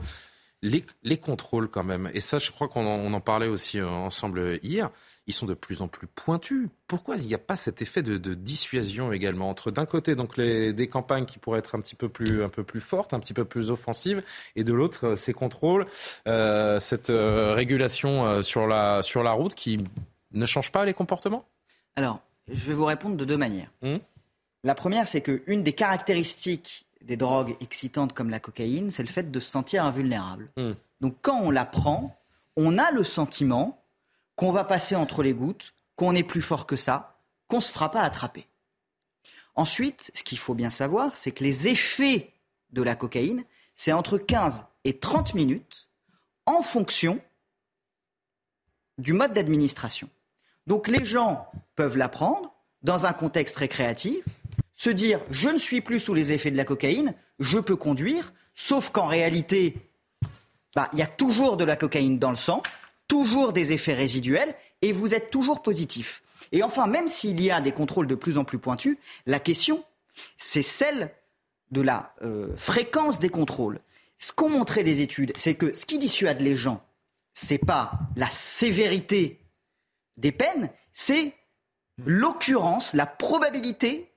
les, 0.61 0.85
les, 1.03 1.17
contrôles 1.17 1.71
quand 1.71 1.85
même, 1.85 2.11
et 2.13 2.21
ça, 2.21 2.37
je 2.37 2.51
crois 2.51 2.69
qu'on 2.69 2.87
en, 2.87 3.11
en, 3.11 3.21
parlait 3.23 3.49
aussi 3.49 3.81
ensemble 3.81 4.59
hier, 4.63 4.91
ils 5.27 5.35
sont 5.35 5.47
de 5.47 5.55
plus 5.55 5.83
en 5.83 5.89
plus 5.89 6.07
pointus. 6.07 6.69
Pourquoi 6.87 7.17
il 7.17 7.27
n'y 7.27 7.35
a 7.35 7.39
pas 7.39 7.57
cet 7.57 7.83
effet 7.83 8.03
de, 8.03 8.35
dissuasion 8.35 9.13
également 9.13 9.49
entre 9.49 9.71
d'un 9.71 9.87
côté 9.87 10.15
donc 10.15 10.37
les, 10.37 10.73
des 10.73 10.89
campagnes 10.89 11.25
qui 11.25 11.39
pourraient 11.39 11.61
être 11.61 11.75
un 11.75 11.81
petit 11.81 11.95
peu 11.95 12.09
plus 12.09 12.43
un 12.43 12.49
peu 12.49 12.65
plus 12.65 12.81
fortes, 12.81 13.15
un 13.15 13.21
petit 13.21 13.35
peu 13.35 13.45
plus 13.45 13.71
offensives, 13.71 14.23
et 14.57 14.65
de 14.65 14.73
l'autre 14.73 15.09
euh, 15.09 15.17
ces 15.17 15.33
contrôles, 15.33 15.87
euh, 16.27 16.81
cette 16.81 17.11
euh, 17.11 17.55
régulation 17.55 18.43
sur 18.43 18.67
la 18.67 19.03
sur 19.03 19.23
la 19.23 19.33
route 19.33 19.55
qui 19.55 19.79
ne 20.33 20.47
change 20.47 20.73
pas 20.73 20.85
les 20.85 20.95
comportements? 20.95 21.45
Alors, 21.97 22.21
je 22.49 22.67
vais 22.67 22.75
vous 22.75 22.85
répondre 22.85 23.17
de 23.17 23.25
deux 23.25 23.37
manières. 23.37 23.71
Hum 23.83 24.01
la 24.65 24.75
première, 24.75 25.07
c'est 25.07 25.21
qu'une 25.21 25.63
des 25.63 25.75
caractéristiques 25.75 26.87
des 27.03 27.19
drogues 27.19 27.55
excitantes 27.61 28.15
comme 28.15 28.31
la 28.31 28.41
cocaïne, 28.41 28.91
c'est 28.91 29.03
le 29.03 29.09
fait 29.09 29.31
de 29.31 29.41
se 29.41 29.51
sentir 29.51 29.85
invulnérable. 29.85 30.49
Hum. 30.57 30.75
Donc 31.03 31.17
quand 31.21 31.39
on 31.43 31.51
la 31.51 31.67
prend, 31.67 32.17
on 32.57 32.79
a 32.79 32.91
le 32.91 33.05
sentiment 33.05 33.84
qu'on 34.37 34.53
va 34.53 34.65
passer 34.65 34.97
entre 34.97 35.23
les 35.23 35.35
gouttes, 35.35 35.75
qu'on 35.97 36.15
est 36.15 36.25
plus 36.25 36.43
fort 36.43 36.67
que 36.67 36.77
ça, 36.77 37.21
qu'on 37.49 37.59
ne 37.59 37.63
se 37.63 37.73
fera 37.73 37.91
pas 37.91 38.03
attraper. 38.03 38.47
Ensuite, 39.55 40.11
ce 40.15 40.25
qu'il 40.25 40.39
faut 40.39 40.55
bien 40.55 40.71
savoir, 40.71 41.17
c'est 41.17 41.31
que 41.31 41.45
les 41.45 41.69
effets 41.69 42.33
de 42.71 42.83
la 42.83 42.97
cocaïne, 42.97 43.45
c'est 43.77 43.93
entre 43.93 44.19
15 44.19 44.65
et 44.85 44.99
30 44.99 45.35
minutes 45.35 45.89
en 46.47 46.63
fonction 46.63 47.21
du 48.99 49.13
mode 49.13 49.33
d'administration. 49.33 50.09
Donc 50.67 50.89
les 50.89 51.05
gens 51.05 51.49
peuvent 51.77 51.97
la 51.97 52.09
prendre 52.09 52.53
dans 52.83 53.07
un 53.07 53.13
contexte 53.13 53.57
récréatif, 53.57 54.25
se 54.75 54.91
dire 54.91 55.21
je 55.31 55.49
ne 55.49 55.59
suis 55.59 55.81
plus 55.81 56.01
sous 56.01 56.15
les 56.15 56.33
effets 56.33 56.51
de 56.51 56.57
la 56.57 56.65
cocaïne, 56.65 57.15
je 57.39 57.59
peux 57.59 57.77
conduire, 57.77 58.33
sauf 58.55 58.91
qu'en 58.91 59.07
réalité, 59.07 59.77
bah, 60.75 60.89
il 60.93 60.99
y 60.99 61.03
a 61.03 61.07
toujours 61.07 61.57
de 61.57 61.65
la 61.65 61.77
cocaïne 61.77 62.19
dans 62.19 62.31
le 62.31 62.37
sang, 62.37 62.63
toujours 63.09 63.53
des 63.53 63.73
effets 63.73 63.95
résiduels 63.95 64.55
et 64.83 64.93
vous 64.93 65.15
êtes 65.15 65.31
toujours 65.31 65.63
positif. 65.63 66.23
Et 66.53 66.63
enfin, 66.63 66.87
même 66.87 67.09
s'il 67.09 67.41
y 67.41 67.51
a 67.51 67.61
des 67.61 67.73
contrôles 67.73 68.07
de 68.07 68.15
plus 68.15 68.39
en 68.39 68.45
plus 68.45 68.59
pointus, 68.59 68.97
la 69.27 69.41
question, 69.41 69.85
c'est 70.39 70.63
celle 70.63 71.11
de 71.71 71.81
la 71.81 72.15
euh, 72.23 72.55
fréquence 72.57 73.19
des 73.19 73.29
contrôles. 73.29 73.81
Ce 74.19 74.33
qu'ont 74.33 74.51
montré 74.51 74.83
les 74.83 75.01
études, 75.01 75.33
c'est 75.37 75.55
que 75.55 75.75
ce 75.75 75.87
qui 75.87 75.99
dissuade 75.99 76.41
les 76.41 76.57
gens, 76.57 76.85
c'est 77.35 77.59
pas 77.59 77.93
la 78.17 78.31
sévérité 78.31 79.41
des 80.17 80.33
peines, 80.33 80.71
c'est 80.93 81.35
l'occurrence, 82.05 82.95
la 82.95 83.07
probabilité 83.07 84.13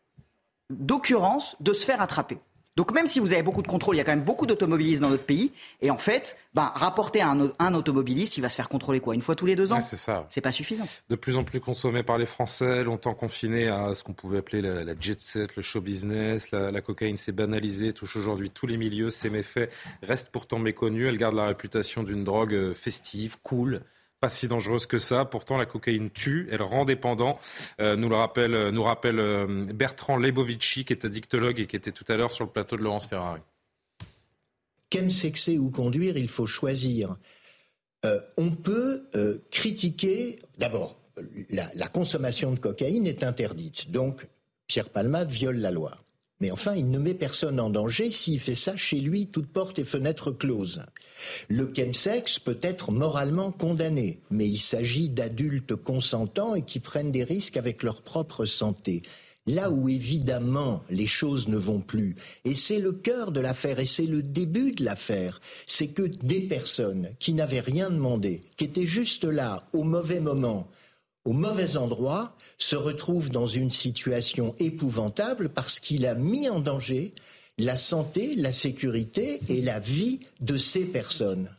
d'occurrence 0.69 1.55
de 1.59 1.73
se 1.73 1.85
faire 1.85 2.01
attraper. 2.01 2.37
Donc 2.77 2.91
même 2.93 3.07
si 3.07 3.19
vous 3.19 3.33
avez 3.33 3.41
beaucoup 3.41 3.63
de 3.63 3.67
contrôle, 3.67 3.95
il 3.95 3.97
y 3.97 4.01
a 4.01 4.03
quand 4.03 4.11
même 4.11 4.23
beaucoup 4.23 4.45
d'automobilistes 4.45 5.01
dans 5.01 5.09
notre 5.09 5.25
pays. 5.25 5.51
Et 5.81 5.89
en 5.89 5.97
fait, 5.97 6.37
bah, 6.53 6.71
rapporter 6.75 7.21
à 7.21 7.29
un, 7.31 7.73
automobiliste, 7.73 8.37
il 8.37 8.41
va 8.41 8.49
se 8.49 8.55
faire 8.55 8.69
contrôler 8.69 8.99
quoi 8.99 9.15
Une 9.15 9.23
fois 9.23 9.33
tous 9.33 9.47
les 9.47 9.55
deux 9.55 9.73
ans 9.73 9.81
C'est 9.81 9.97
ça. 9.97 10.27
C'est 10.29 10.41
pas 10.41 10.51
suffisant. 10.51 10.85
De 11.09 11.15
plus 11.15 11.37
en 11.37 11.43
plus 11.43 11.59
consommé 11.59 12.03
par 12.03 12.19
les 12.19 12.27
Français, 12.27 12.83
longtemps 12.83 13.15
confiné 13.15 13.67
à 13.67 13.95
ce 13.95 14.03
qu'on 14.03 14.13
pouvait 14.13 14.37
appeler 14.37 14.61
la, 14.61 14.93
jet 14.99 15.19
set, 15.19 15.55
le 15.55 15.63
show 15.63 15.81
business. 15.81 16.51
La, 16.51 16.81
cocaïne 16.81 17.17
s'est 17.17 17.31
banalisée, 17.31 17.93
touche 17.93 18.15
aujourd'hui 18.15 18.51
tous 18.51 18.67
les 18.67 18.77
milieux. 18.77 19.09
Ses 19.09 19.31
méfaits 19.31 19.71
restent 20.03 20.29
pourtant 20.29 20.59
méconnus. 20.59 21.07
Elle 21.07 21.17
garde 21.17 21.33
la 21.33 21.47
réputation 21.47 22.03
d'une 22.03 22.23
drogue 22.23 22.53
euh, 22.53 22.75
festive, 22.75 23.37
cool 23.41 23.81
pas 24.19 24.29
si 24.29 24.47
dangereuse 24.47 24.85
que 24.85 24.97
ça. 24.97 25.25
Pourtant, 25.25 25.57
la 25.57 25.65
cocaïne 25.65 26.09
tue, 26.09 26.47
elle 26.51 26.61
rend 26.61 26.85
dépendant. 26.85 27.39
Euh, 27.79 27.95
nous 27.95 28.09
le 28.09 28.15
rappelle, 28.15 28.53
euh, 28.53 28.71
euh, 28.71 29.63
Bertrand 29.73 30.17
Lebovici, 30.17 30.85
qui 30.85 30.93
est 30.93 31.05
addictologue 31.05 31.59
et 31.59 31.67
qui 31.67 31.75
était 31.75 31.91
tout 31.91 32.05
à 32.07 32.17
l'heure 32.17 32.31
sur 32.31 32.45
le 32.45 32.51
plateau 32.51 32.75
de 32.77 32.81
Laurence 32.81 33.07
Ferrari. 33.07 33.41
sexer 35.09 35.57
ou 35.57 35.69
conduire, 35.69 36.17
il 36.17 36.29
faut 36.29 36.47
choisir. 36.47 37.17
on 38.37 38.51
peut 38.51 39.09
critiquer, 39.51 40.39
d'abord, 40.57 40.97
la, 41.49 41.69
la 41.75 41.87
consommation 41.87 42.51
de 42.53 42.59
cocaïne 42.59 43.05
est 43.05 43.23
interdite. 43.23 43.91
Donc, 43.91 44.27
Pierre 44.67 44.89
Palmade 44.89 45.29
viole 45.29 45.57
la 45.57 45.71
loi. 45.71 45.97
Mais 46.39 46.51
enfin, 46.51 46.75
il 46.75 46.89
ne 46.91 46.99
met 46.99 47.15
personne 47.15 47.59
en 47.59 47.69
danger 47.69 48.11
s'il 48.11 48.39
fait 48.39 48.55
ça 48.55 48.75
chez 48.75 48.99
lui, 48.99 49.27
toutes 49.27 49.47
portes 49.47 49.79
et 49.79 49.83
fenêtres 49.83 50.31
closes. 50.31 50.83
Le 51.47 51.71
chemsex 51.75 52.37
peut 52.37 52.59
être 52.61 52.91
moralement 52.91 53.51
condamné, 53.51 54.19
mais 54.29 54.47
il 54.47 54.59
s'agit 54.59 55.09
d'adultes 55.09 55.75
consentants 55.75 56.53
et 56.53 56.61
qui 56.61 56.79
prennent 56.79 57.11
des 57.11 57.23
risques 57.23 57.57
avec 57.57 57.81
leur 57.81 58.01
propre 58.01 58.45
santé. 58.45 59.01
Là 59.47 59.71
où 59.71 59.87
évidemment 59.87 60.83
les 60.89 61.07
choses 61.07 61.47
ne 61.47 61.57
vont 61.57 61.79
plus, 61.79 62.17
et 62.43 62.53
c'est 62.53 62.79
le 62.79 62.91
cœur 62.91 63.31
de 63.31 63.39
l'affaire, 63.39 63.79
et 63.79 63.85
c'est 63.85 64.05
le 64.05 64.21
début 64.21 64.73
de 64.73 64.83
l'affaire, 64.83 65.39
c'est 65.65 65.87
que 65.87 66.01
des 66.01 66.41
personnes 66.41 67.11
qui 67.17 67.33
n'avaient 67.33 67.61
rien 67.61 67.89
demandé, 67.89 68.43
qui 68.57 68.65
étaient 68.65 68.85
juste 68.85 69.23
là 69.23 69.65
au 69.71 69.83
mauvais 69.83 70.19
moment, 70.19 70.67
au 71.27 71.33
mauvais 71.33 71.75
endroit, 71.75 72.37
se 72.57 72.77
retrouve 72.77 73.29
dans 73.31 73.47
une 73.47 73.69
situation 73.69 74.55
épouvantable 74.59 75.49
parce 75.49 75.77
qu'il 75.81 76.07
a 76.07 76.15
mis 76.15 76.47
en 76.47 76.61
danger 76.61 77.13
la 77.57 77.75
santé, 77.75 78.33
la 78.35 78.53
sécurité 78.53 79.41
et 79.49 79.59
la 79.59 79.79
vie 79.79 80.21
de 80.39 80.57
ces 80.57 80.85
personnes. 80.85 81.49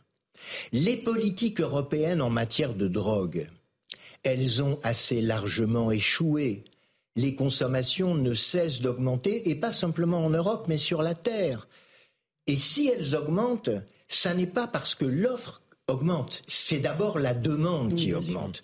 Les 0.71 0.97
politiques 0.97 1.61
européennes 1.61 2.23
en 2.23 2.31
matière 2.31 2.73
de 2.73 2.87
drogue, 2.87 3.47
elles 4.23 4.63
ont 4.63 4.79
assez 4.81 5.21
largement 5.21 5.91
échoué. 5.91 6.63
Les 7.15 7.35
consommations 7.35 8.15
ne 8.15 8.33
cessent 8.33 8.81
d'augmenter, 8.81 9.51
et 9.51 9.55
pas 9.55 9.71
simplement 9.71 10.25
en 10.25 10.31
Europe, 10.31 10.65
mais 10.67 10.79
sur 10.79 11.03
la 11.03 11.13
Terre. 11.13 11.67
Et 12.47 12.57
si 12.57 12.87
elles 12.87 13.15
augmentent, 13.15 13.69
ça 14.07 14.33
n'est 14.33 14.47
pas 14.47 14.65
parce 14.65 14.95
que 14.95 15.05
l'offre 15.05 15.61
augmente, 15.87 16.41
c'est 16.47 16.79
d'abord 16.79 17.19
la 17.19 17.35
demande 17.35 17.93
qui 17.93 18.15
augmente 18.15 18.63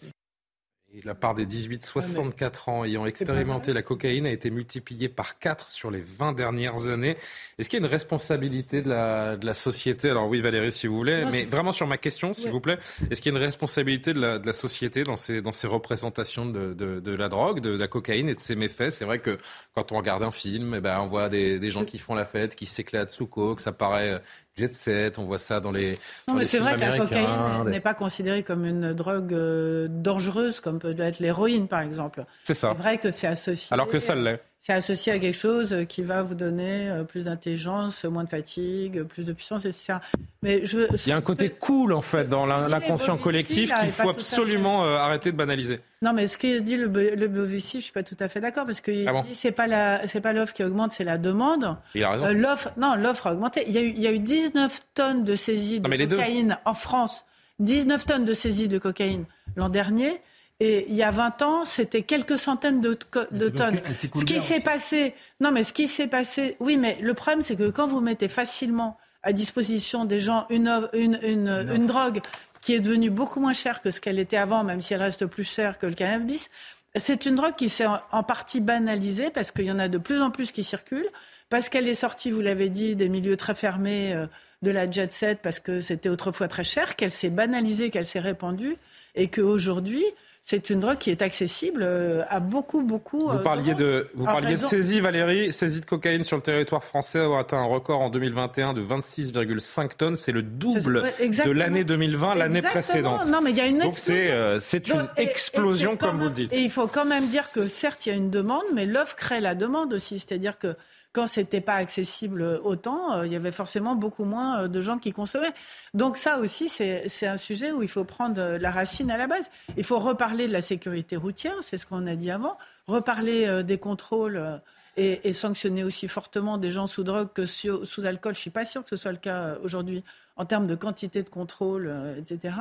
la 1.03 1.15
part 1.15 1.35
des 1.35 1.45
18-64 1.45 2.69
ans 2.69 2.85
ayant 2.85 3.05
expérimenté 3.05 3.73
la 3.73 3.81
cocaïne 3.81 4.25
a 4.25 4.31
été 4.31 4.49
multipliée 4.49 5.09
par 5.09 5.39
4 5.39 5.71
sur 5.71 5.91
les 5.91 6.01
20 6.01 6.33
dernières 6.33 6.89
années. 6.89 7.17
Est-ce 7.57 7.69
qu'il 7.69 7.79
y 7.79 7.83
a 7.83 7.85
une 7.85 7.91
responsabilité 7.91 8.81
de 8.81 8.89
la, 8.89 9.35
de 9.35 9.45
la 9.45 9.53
société? 9.53 10.09
Alors 10.09 10.27
oui, 10.27 10.41
Valérie, 10.41 10.71
si 10.71 10.87
vous 10.87 10.95
voulez, 10.95 11.25
mais 11.31 11.45
vraiment 11.45 11.71
sur 11.71 11.87
ma 11.87 11.97
question, 11.97 12.33
s'il 12.33 12.51
vous 12.51 12.59
plaît, 12.59 12.77
est-ce 13.09 13.21
qu'il 13.21 13.33
y 13.33 13.35
a 13.35 13.37
une 13.37 13.43
responsabilité 13.43 14.13
de 14.13 14.21
la, 14.21 14.39
de 14.39 14.45
la 14.45 14.53
société 14.53 15.03
dans 15.03 15.15
ces, 15.15 15.41
dans 15.41 15.51
ces 15.51 15.67
représentations 15.67 16.45
de, 16.45 16.73
de, 16.73 16.99
de 16.99 17.11
la 17.15 17.29
drogue, 17.29 17.59
de, 17.59 17.75
la 17.75 17.87
cocaïne 17.87 18.29
et 18.29 18.35
de 18.35 18.39
ses 18.39 18.55
méfaits? 18.55 18.89
C'est 18.89 19.05
vrai 19.05 19.19
que 19.19 19.37
quand 19.73 19.91
on 19.91 19.97
regarde 19.97 20.23
un 20.23 20.31
film, 20.31 20.75
eh 20.75 20.81
ben, 20.81 20.99
on 20.99 21.07
voit 21.07 21.29
des, 21.29 21.59
des 21.59 21.71
gens 21.71 21.85
qui 21.85 21.97
font 21.97 22.15
la 22.15 22.25
fête, 22.25 22.55
qui 22.55 22.65
s'éclatent 22.65 23.11
sous 23.11 23.27
coke, 23.27 23.59
ça 23.61 23.71
paraît 23.71 24.21
jet 24.57 24.73
set, 24.73 25.19
on 25.19 25.25
voit 25.25 25.37
ça 25.37 25.59
dans 25.59 25.71
les. 25.71 25.91
Non, 26.27 26.35
mais 26.35 26.45
c'est 26.45 26.59
vrai 26.59 26.75
que 26.75 26.81
la 26.81 26.97
cocaïne 26.97 27.69
n'est 27.69 27.81
pas 27.81 27.93
considérée 27.93 28.43
comme 28.43 28.65
une 28.65 28.93
drogue 28.93 29.33
euh, 29.33 29.87
dangereuse, 29.89 30.59
comme 30.59 30.79
peut 30.79 30.95
être 30.97 31.19
l'héroïne, 31.19 31.67
par 31.67 31.81
exemple. 31.81 32.25
C'est 32.43 32.53
ça. 32.53 32.69
C'est 32.71 32.81
vrai 32.81 32.97
que 32.97 33.11
c'est 33.11 33.27
associé. 33.27 33.73
Alors 33.73 33.87
que 33.87 33.99
ça 33.99 34.15
l'est. 34.15 34.41
C'est 34.65 34.73
associé 34.73 35.11
à 35.11 35.19
quelque 35.19 35.37
chose 35.37 35.85
qui 35.87 36.01
va 36.01 36.23
vous 36.23 36.33
donner 36.33 36.89
euh, 36.89 37.03
plus 37.03 37.25
d'intelligence, 37.25 38.03
moins 38.03 38.23
de 38.23 38.29
fatigue, 38.29 39.03
plus 39.03 39.23
de 39.23 39.31
puissance, 39.31 39.63
etc. 39.63 39.97
Mais 40.41 40.65
je, 40.65 40.87
il 41.05 41.09
y 41.09 41.11
a 41.11 41.15
un 41.15 41.21
côté 41.21 41.51
cool 41.51 41.93
en 41.93 42.01
fait 42.01 42.27
dans 42.27 42.47
l'inconscient 42.47 43.15
collectif 43.17 43.71
qu'il 43.71 43.91
faut 43.91 44.09
absolument 44.09 44.83
euh, 44.83 44.97
arrêter 44.97 45.31
de 45.31 45.37
banaliser. 45.37 45.81
Non, 46.01 46.13
mais 46.13 46.27
ce 46.27 46.39
que 46.39 46.61
dit 46.61 46.77
le, 46.77 46.87
le 46.87 47.27
Bovici, 47.27 47.77
je 47.77 47.83
suis 47.83 47.93
pas 47.93 48.01
tout 48.01 48.17
à 48.19 48.27
fait 48.27 48.41
d'accord 48.41 48.65
parce 48.65 48.81
qu'il 48.81 49.07
ah 49.07 49.21
dit 49.21 49.35
c'est 49.35 49.51
pas 49.51 49.67
la 49.67 50.07
c'est 50.07 50.19
pas 50.19 50.33
l'offre 50.33 50.53
qui 50.53 50.63
augmente, 50.63 50.93
c'est 50.93 51.03
la 51.03 51.19
demande. 51.19 51.77
Il 51.93 52.03
a 52.03 52.09
raison. 52.09 52.25
Euh, 52.25 52.33
l'offre, 52.33 52.71
non, 52.75 52.95
l'offre 52.95 53.27
a 53.27 53.33
augmenté. 53.33 53.65
Il 53.67 53.73
y 53.73 53.77
a 53.77 53.81
eu 53.81 53.93
il 53.95 54.01
y 54.01 54.07
a 54.07 54.11
eu 54.11 54.19
19 54.19 54.79
tonnes 54.95 55.23
de 55.23 55.35
saisies 55.35 55.79
de 55.79 56.05
cocaïne 56.07 56.57
en 56.65 56.73
France, 56.73 57.25
19 57.59 58.03
tonnes 58.07 58.25
de 58.25 58.33
saisies 58.33 58.67
de 58.67 58.79
cocaïne 58.79 59.25
l'an 59.57 59.69
dernier. 59.69 60.21
Et 60.59 60.85
il 60.87 60.95
y 60.95 61.03
a 61.03 61.11
20 61.11 61.41
ans, 61.41 61.65
c'était 61.65 62.03
quelques 62.03 62.37
centaines 62.37 62.79
de, 62.79 62.97
de 63.31 63.49
tonnes. 63.49 63.81
Ce 63.99 64.23
qui 64.23 64.39
s'est 64.39 64.61
passé, 64.61 65.13
non, 65.41 65.51
mais 65.51 65.63
ce 65.63 65.73
qui 65.73 65.87
s'est 65.87 66.07
passé, 66.07 66.55
oui, 66.59 66.77
mais 66.77 66.97
le 67.01 67.13
problème, 67.13 67.41
c'est 67.41 67.57
que 67.57 67.69
quand 67.69 67.87
vous 67.87 67.99
mettez 67.99 68.29
facilement 68.29 68.97
à 69.21 69.33
disposition 69.33 70.05
des 70.05 70.19
gens 70.19 70.45
une, 70.49 70.87
une, 70.93 71.19
une, 71.23 71.67
une 71.73 71.87
drogue 71.87 72.21
qui 72.61 72.73
est 72.73 72.79
devenue 72.79 73.09
beaucoup 73.09 73.39
moins 73.39 73.53
chère 73.53 73.81
que 73.81 73.91
ce 73.91 73.99
qu'elle 73.99 74.17
était 74.17 74.37
avant, 74.37 74.63
même 74.63 74.81
si 74.81 74.93
elle 74.93 75.01
reste 75.01 75.25
plus 75.25 75.43
chère 75.43 75.77
que 75.77 75.87
le 75.87 75.93
cannabis, 75.93 76.49
c'est 76.95 77.25
une 77.25 77.35
drogue 77.35 77.55
qui 77.55 77.69
s'est 77.69 77.87
en 78.11 78.23
partie 78.23 78.61
banalisée 78.61 79.29
parce 79.29 79.51
qu'il 79.51 79.65
y 79.65 79.71
en 79.71 79.79
a 79.79 79.87
de 79.87 79.97
plus 79.97 80.21
en 80.21 80.31
plus 80.31 80.51
qui 80.51 80.63
circulent, 80.63 81.09
parce 81.49 81.69
qu'elle 81.69 81.87
est 81.87 81.95
sortie, 81.95 82.31
vous 82.31 82.41
l'avez 82.41 82.69
dit, 82.69 82.95
des 82.95 83.09
milieux 83.09 83.37
très 83.37 83.55
fermés 83.55 84.13
euh, 84.13 84.27
de 84.61 84.71
la 84.71 84.89
jet 84.89 85.11
set, 85.11 85.39
parce 85.41 85.59
que 85.59 85.81
c'était 85.81 86.09
autrefois 86.09 86.47
très 86.47 86.63
cher, 86.63 86.95
qu'elle 86.95 87.11
s'est 87.11 87.29
banalisée, 87.29 87.89
qu'elle 87.89 88.05
s'est 88.05 88.19
répandue, 88.19 88.77
et 89.13 89.27
qu'aujourd'hui, 89.27 90.03
c'est 90.47 90.69
une 90.69 90.79
drogue 90.79 90.99
qui 90.99 91.09
est 91.09 91.23
accessible 91.23 91.81
euh, 91.81 92.21
à 92.29 92.39
beaucoup, 92.39 92.83
beaucoup. 92.83 93.17
Vous 93.17 93.39
euh, 93.39 93.41
parliez 93.41 93.73
de, 93.73 94.07
vous 94.13 94.25
parliez 94.25 94.57
de 94.57 94.61
saisie, 94.61 94.99
Valérie. 94.99 95.51
Saisie 95.51 95.81
de 95.81 95.87
cocaïne 95.87 96.21
sur 96.21 96.35
le 96.37 96.43
territoire 96.43 96.83
français 96.83 97.17
a 97.17 97.39
atteint 97.39 97.57
un 97.57 97.65
record 97.65 97.99
en 97.99 98.11
2021 98.11 98.73
de 98.75 98.83
26,5 98.83 99.95
tonnes. 99.97 100.15
C'est 100.15 100.31
le 100.31 100.43
double 100.43 101.01
de 101.19 101.49
l'année 101.49 101.83
2020, 101.83 102.35
l'année 102.35 102.61
précédente. 102.61 103.25
Non, 103.25 103.41
mais 103.41 103.49
il 103.49 103.57
y 103.57 103.61
a 103.61 103.65
une 103.65 103.79
Donc 103.79 103.95
c'est 103.95 104.29
euh, 104.29 104.59
une 104.71 105.07
explosion, 105.17 105.97
comme 105.97 106.19
vous 106.19 106.25
le 106.25 106.29
dites. 106.29 106.53
Et 106.53 106.61
il 106.61 106.69
faut 106.69 106.85
quand 106.85 107.05
même 107.05 107.25
dire 107.25 107.51
que 107.51 107.67
certes, 107.67 108.05
il 108.05 108.09
y 108.09 108.11
a 108.11 108.15
une 108.15 108.29
demande, 108.29 108.65
mais 108.71 108.85
l'offre 108.85 109.15
crée 109.15 109.39
la 109.39 109.55
demande 109.55 109.93
aussi. 109.93 110.19
C'est-à-dire 110.19 110.59
que 110.59 110.75
quand 111.15 111.27
c'était 111.27 111.61
pas 111.61 111.75
accessible 111.75 112.41
autant, 112.63 113.13
euh, 113.13 113.25
il 113.25 113.31
y 113.31 113.37
avait 113.37 113.53
forcément 113.53 113.95
beaucoup 113.95 114.25
moins 114.25 114.63
euh, 114.63 114.67
de 114.67 114.81
gens 114.81 114.97
qui 114.97 115.13
consommaient. 115.13 115.53
Donc 115.93 116.17
ça 116.17 116.39
aussi, 116.39 116.67
c'est 116.67 117.25
un 117.25 117.37
sujet 117.37 117.71
où 117.71 117.81
il 117.81 117.87
faut 117.87 118.03
prendre 118.03 118.41
euh, 118.41 118.57
la 118.57 118.69
racine 118.69 119.09
à 119.09 119.15
la 119.15 119.25
base. 119.25 119.49
Il 119.77 119.85
faut 119.85 119.97
reparler 119.97 120.45
de 120.45 120.51
la 120.51 120.61
sécurité 120.61 121.15
routière, 121.15 121.55
c'est 121.61 121.77
ce 121.77 121.85
qu'on 121.85 122.05
a 122.05 122.15
dit 122.15 122.31
avant, 122.31 122.57
reparler 122.87 123.63
des 123.63 123.77
contrôles 123.77 124.61
et, 124.97 125.31
sanctionner 125.31 125.83
aussi 125.83 126.07
fortement 126.09 126.57
des 126.57 126.71
gens 126.71 126.85
sous 126.85 127.03
drogue 127.03 127.29
que 127.33 127.45
sous, 127.45 128.05
alcool. 128.05 128.35
Je 128.35 128.39
suis 128.41 128.49
pas 128.49 128.65
sûre 128.65 128.83
que 128.83 128.89
ce 128.89 128.95
soit 128.97 129.11
le 129.11 129.17
cas 129.17 129.55
aujourd'hui 129.63 130.03
en 130.35 130.45
termes 130.45 130.67
de 130.67 130.75
quantité 130.75 131.23
de 131.23 131.29
contrôle, 131.29 131.91
etc. 132.17 132.55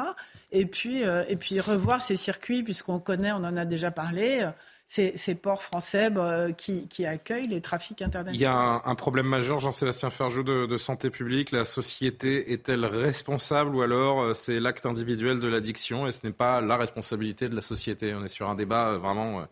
Et 0.52 0.64
puis, 0.66 1.02
et 1.02 1.36
puis 1.36 1.60
revoir 1.60 2.00
ces 2.00 2.16
circuits, 2.16 2.62
puisqu'on 2.62 3.00
connaît, 3.00 3.32
on 3.32 3.44
en 3.44 3.56
a 3.56 3.64
déjà 3.64 3.90
parlé 3.90 4.48
ces, 4.86 5.34
ports 5.34 5.62
français 5.62 6.10
bah, 6.10 6.52
qui, 6.52 7.06
accueillent 7.06 7.48
les 7.48 7.60
trafics 7.60 8.02
internationaux. 8.02 8.36
Il 8.36 8.40
y 8.40 8.46
a 8.46 8.82
un, 8.84 8.94
problème 8.94 9.26
majeur, 9.26 9.58
Jean-Sébastien 9.58 10.10
Ferjou, 10.10 10.42
de, 10.42 10.76
santé 10.76 11.10
publique. 11.10 11.50
La 11.52 11.64
société 11.64 12.52
est-elle 12.52 12.84
responsable 12.84 13.74
ou 13.74 13.82
alors 13.82 14.22
euh, 14.22 14.34
c'est 14.34 14.60
l'acte 14.60 14.86
individuel 14.86 15.40
de 15.40 15.48
l'addiction 15.48 16.06
et 16.06 16.12
ce 16.12 16.26
n'est 16.26 16.32
pas 16.32 16.60
la 16.60 16.76
responsabilité 16.76 17.48
de 17.48 17.56
la 17.56 17.62
société? 17.62 18.14
On 18.14 18.24
est 18.24 18.28
sur 18.28 18.48
un 18.48 18.54
débat 18.54 18.90
euh, 18.90 18.98
vraiment 18.98 19.40
euh, 19.40 19.44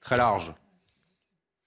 très 0.00 0.16
large. 0.16 0.52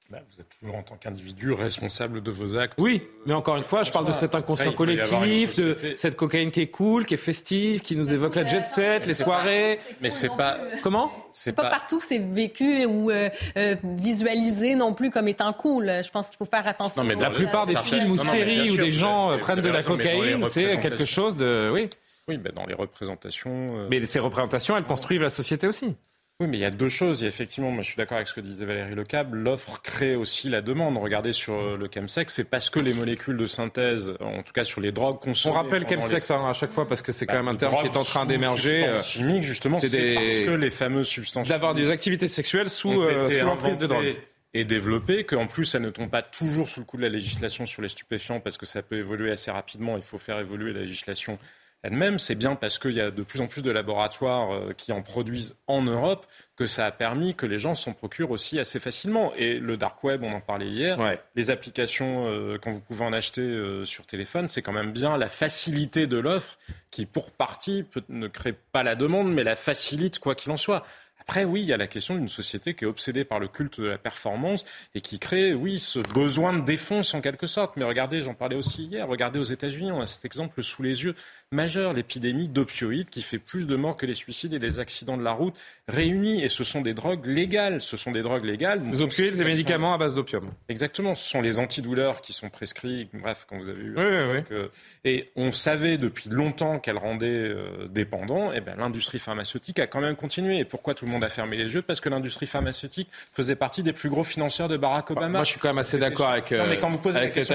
Bah, 0.09 0.19
vous 0.29 0.41
êtes 0.41 0.49
toujours 0.59 0.75
en 0.75 0.83
tant 0.83 0.95
qu'individu 0.95 1.53
responsable 1.53 2.21
de 2.21 2.29
vos 2.29 2.57
actes. 2.57 2.75
Oui, 2.77 3.01
mais 3.25 3.33
encore 3.33 3.55
une 3.55 3.63
fois, 3.63 3.83
je 3.83 3.91
parle 3.91 4.05
de 4.05 4.11
cet 4.11 4.35
inconscient 4.35 4.73
collectif, 4.73 5.55
de 5.55 5.77
cette 5.97 6.15
cocaïne 6.15 6.51
qui 6.51 6.61
est 6.61 6.67
cool, 6.67 7.05
qui 7.05 7.13
est 7.13 7.17
festive, 7.17 7.81
qui 7.81 7.95
nous 7.95 8.13
évoque 8.13 8.35
la 8.35 8.45
jet 8.45 8.65
set, 8.65 9.07
les 9.07 9.13
soirées. 9.13 9.79
Mais 10.01 10.09
c'est 10.09 10.29
pas 10.29 10.59
comment 10.81 11.11
C'est 11.31 11.53
pas... 11.53 11.69
partout 11.69 11.99
c'est 12.01 12.19
vécu 12.19 12.85
ou 12.85 13.09
euh, 13.09 13.29
euh, 13.57 13.75
visualisé 13.83 14.75
non 14.75 14.93
plus 14.93 15.09
comme 15.09 15.27
étant 15.27 15.51
cool. 15.53 15.85
Je 16.03 16.11
pense 16.11 16.29
qu'il 16.29 16.37
faut 16.37 16.45
faire 16.45 16.67
attention. 16.67 17.01
Non, 17.01 17.07
mais 17.07 17.15
la 17.15 17.29
plupart 17.29 17.65
des 17.65 17.77
films 17.77 18.11
ou 18.11 18.17
séries 18.17 18.71
où 18.71 18.77
des 18.77 18.91
gens 18.91 19.31
euh, 19.31 19.37
prennent 19.37 19.61
de 19.61 19.69
la 19.69 19.83
cocaïne, 19.83 20.43
c'est 20.49 20.79
quelque 20.79 21.05
chose 21.05 21.37
de 21.37 21.71
oui. 21.73 21.89
Oui, 22.27 22.39
mais 22.41 22.51
dans 22.51 22.65
les 22.65 22.73
représentations. 22.73 23.87
Mais 23.89 24.05
ces 24.05 24.19
représentations, 24.19 24.77
elles 24.77 24.83
construisent 24.83 25.19
la 25.19 25.29
société 25.29 25.67
aussi. 25.67 25.95
Oui, 26.39 26.47
mais 26.47 26.57
il 26.57 26.61
y 26.61 26.65
a 26.65 26.71
deux 26.71 26.89
choses. 26.89 27.21
Il 27.21 27.23
y 27.23 27.25
a 27.25 27.29
effectivement, 27.29 27.69
moi 27.69 27.83
je 27.83 27.87
suis 27.89 27.95
d'accord 27.95 28.17
avec 28.17 28.27
ce 28.27 28.33
que 28.33 28.41
disait 28.41 28.65
Valérie 28.65 28.95
Lecable, 28.95 29.37
l'offre 29.37 29.81
crée 29.81 30.15
aussi 30.15 30.49
la 30.49 30.61
demande. 30.61 30.97
Regardez 30.97 31.31
sur 31.31 31.53
euh, 31.53 31.77
le 31.77 31.87
chemsex, 31.93 32.33
c'est 32.33 32.43
parce 32.43 32.69
que 32.69 32.79
les 32.79 32.93
molécules 32.93 33.37
de 33.37 33.45
synthèse, 33.45 34.13
en 34.19 34.41
tout 34.41 34.51
cas 34.51 34.63
sur 34.63 34.81
les 34.81 34.91
drogues 34.91 35.19
consommées... 35.19 35.55
On 35.55 35.61
rappelle 35.61 35.87
chemsex 35.87 36.31
hein, 36.31 36.49
à 36.49 36.53
chaque 36.53 36.71
fois 36.71 36.87
parce 36.87 37.03
que 37.03 37.11
c'est 37.11 37.27
quand 37.27 37.33
bah, 37.33 37.43
même 37.43 37.49
un 37.49 37.55
terme 37.55 37.75
qui 37.81 37.85
est 37.85 37.97
en 37.97 38.03
train 38.03 38.25
d'émerger. 38.25 38.85
Euh, 38.85 39.01
chimique, 39.03 39.43
justement, 39.43 39.79
c'est 39.79 39.89
des... 39.89 40.15
parce 40.15 40.39
que 40.39 40.51
les 40.51 40.71
fameuses 40.71 41.07
substances... 41.07 41.47
D'avoir 41.47 41.75
des 41.75 41.91
activités 41.91 42.27
sexuelles 42.27 42.69
sous, 42.69 43.03
euh, 43.03 43.29
sous 43.29 43.45
l'emprise 43.45 43.77
de 43.77 43.87
drogue 43.87 44.15
et 44.55 44.65
développées, 44.65 45.23
qu'en 45.23 45.47
plus, 45.47 45.65
ça 45.65 45.79
ne 45.79 45.89
tombe 45.89 46.09
pas 46.09 46.21
toujours 46.21 46.67
sous 46.67 46.79
le 46.79 46.85
coup 46.85 46.97
de 46.97 47.01
la 47.01 47.09
législation 47.09 47.65
sur 47.65 47.81
les 47.81 47.89
stupéfiants, 47.89 48.39
parce 48.39 48.57
que 48.57 48.65
ça 48.65 48.81
peut 48.81 48.97
évoluer 48.97 49.31
assez 49.31 49.49
rapidement. 49.49 49.97
Il 49.97 50.03
faut 50.03 50.19
faire 50.19 50.39
évoluer 50.39 50.73
la 50.73 50.81
législation 50.81 51.39
elle-même. 51.83 52.17
C'est 52.17 52.35
bien 52.35 52.55
parce 52.55 52.79
qu'il 52.79 52.93
y 52.93 53.01
a 53.01 53.11
de 53.11 53.23
plus 53.23 53.41
en 53.41 53.47
plus 53.47 53.61
de 53.61 53.69
laboratoires 53.69 54.53
euh, 54.53 54.73
qui 54.75 54.91
en 54.91 55.01
produisent 55.01 55.55
en 55.67 55.81
Europe 55.81 56.25
que 56.55 56.65
ça 56.65 56.85
a 56.85 56.91
permis 56.91 57.35
que 57.35 57.45
les 57.45 57.59
gens 57.59 57.75
s'en 57.75 57.93
procurent 57.93 58.31
aussi 58.31 58.59
assez 58.59 58.79
facilement. 58.79 59.33
Et 59.35 59.59
le 59.59 59.75
dark 59.75 60.03
web, 60.03 60.23
on 60.23 60.31
en 60.33 60.41
parlait 60.41 60.67
hier, 60.67 60.97
les 61.35 61.49
applications, 61.49 62.27
euh, 62.27 62.57
quand 62.61 62.71
vous 62.71 62.79
pouvez 62.79 63.03
en 63.03 63.13
acheter 63.13 63.41
euh, 63.41 63.85
sur 63.85 64.05
téléphone, 64.05 64.47
c'est 64.47 64.61
quand 64.61 64.71
même 64.71 64.91
bien 64.91 65.17
la 65.17 65.29
facilité 65.29 66.07
de 66.07 66.17
l'offre 66.17 66.57
qui, 66.91 67.05
pour 67.05 67.31
partie, 67.31 67.85
ne 68.09 68.27
crée 68.27 68.53
pas 68.53 68.83
la 68.83 68.95
demande, 68.95 69.33
mais 69.33 69.43
la 69.43 69.55
facilite 69.55 70.19
quoi 70.19 70.35
qu'il 70.35 70.51
en 70.51 70.57
soit. 70.57 70.83
Après, 71.23 71.45
oui, 71.45 71.61
il 71.61 71.67
y 71.67 71.73
a 71.73 71.77
la 71.77 71.87
question 71.87 72.15
d'une 72.15 72.27
société 72.27 72.73
qui 72.73 72.83
est 72.83 72.87
obsédée 72.87 73.23
par 73.23 73.39
le 73.39 73.47
culte 73.47 73.79
de 73.79 73.85
la 73.85 73.97
performance 73.97 74.65
et 74.93 74.99
qui 74.99 75.19
crée, 75.19 75.53
oui, 75.53 75.79
ce 75.79 75.99
besoin 76.13 76.51
de 76.51 76.59
défense 76.65 77.13
en 77.13 77.21
quelque 77.21 77.47
sorte. 77.47 77.77
Mais 77.77 77.85
regardez, 77.85 78.21
j'en 78.21 78.33
parlais 78.33 78.57
aussi 78.57 78.83
hier, 78.87 79.07
regardez 79.07 79.39
aux 79.39 79.43
États-Unis, 79.43 79.93
on 79.93 80.01
a 80.01 80.05
cet 80.05 80.25
exemple 80.25 80.61
sous 80.61 80.83
les 80.83 81.05
yeux 81.05 81.15
majeur, 81.53 81.93
l'épidémie 81.93 82.47
d'opioïdes 82.47 83.09
qui 83.09 83.21
fait 83.21 83.39
plus 83.39 83.67
de 83.67 83.75
morts 83.75 83.95
que 83.95 84.05
les 84.05 84.15
suicides 84.15 84.53
et 84.53 84.59
les 84.59 84.79
accidents 84.79 85.17
de 85.17 85.23
la 85.23 85.31
route 85.31 85.55
réunis. 85.87 86.43
Et 86.43 86.49
ce 86.49 86.63
sont 86.63 86.81
des 86.81 86.93
drogues 86.93 87.25
légales. 87.25 87.79
Ce 87.79 87.95
sont 87.95 88.11
des 88.11 88.21
drogues 88.21 88.43
légales. 88.43 88.81
Les 88.91 89.01
opioïdes, 89.01 89.35
c'est 89.35 89.45
médicaments 89.45 89.93
à 89.93 89.97
base 89.97 90.13
d'opium. 90.13 90.51
Exactement. 90.69 91.15
Ce 91.15 91.29
sont 91.29 91.41
les 91.41 91.59
antidouleurs 91.59 92.21
qui 92.21 92.33
sont 92.33 92.49
prescrits. 92.49 93.07
Bref, 93.13 93.45
quand 93.49 93.57
vous 93.57 93.69
avez 93.69 93.81
eu. 93.81 93.93
Oui, 93.95 94.03
oui, 94.03 94.43
oui. 94.49 94.57
et 95.05 95.29
on 95.35 95.51
savait 95.51 95.97
depuis 95.97 96.29
longtemps 96.29 96.79
qu'elles 96.79 96.97
rendaient 96.97 97.27
euh, 97.27 97.87
dépendants. 97.87 98.51
Et 98.51 98.57
eh 98.57 98.61
ben, 98.61 98.75
l'industrie 98.77 99.19
pharmaceutique 99.19 99.79
a 99.79 99.87
quand 99.87 100.01
même 100.01 100.15
continué. 100.15 100.57
Et 100.57 100.65
pourquoi 100.65 100.93
tout 100.93 101.05
le 101.05 101.11
monde 101.11 101.23
a 101.23 101.29
fermé 101.29 101.55
les 101.55 101.73
yeux? 101.73 101.81
Parce 101.81 102.01
que 102.01 102.09
l'industrie 102.09 102.47
pharmaceutique 102.47 103.09
faisait 103.31 103.55
partie 103.55 103.83
des 103.83 103.93
plus 103.93 104.09
gros 104.09 104.23
financeurs 104.23 104.67
de 104.67 104.77
Barack 104.77 105.11
Obama. 105.11 105.29
Moi, 105.29 105.43
je 105.43 105.51
suis 105.51 105.59
quand 105.59 105.69
même 105.69 105.77
assez 105.77 105.97
d'accord 105.97 106.29
avec, 106.29 106.51
euh, 106.51 106.67
mais 106.67 106.79
quand 106.79 106.89
vous 106.89 106.99
posez 106.99 107.17
avec 107.17 107.31
cet 107.31 107.51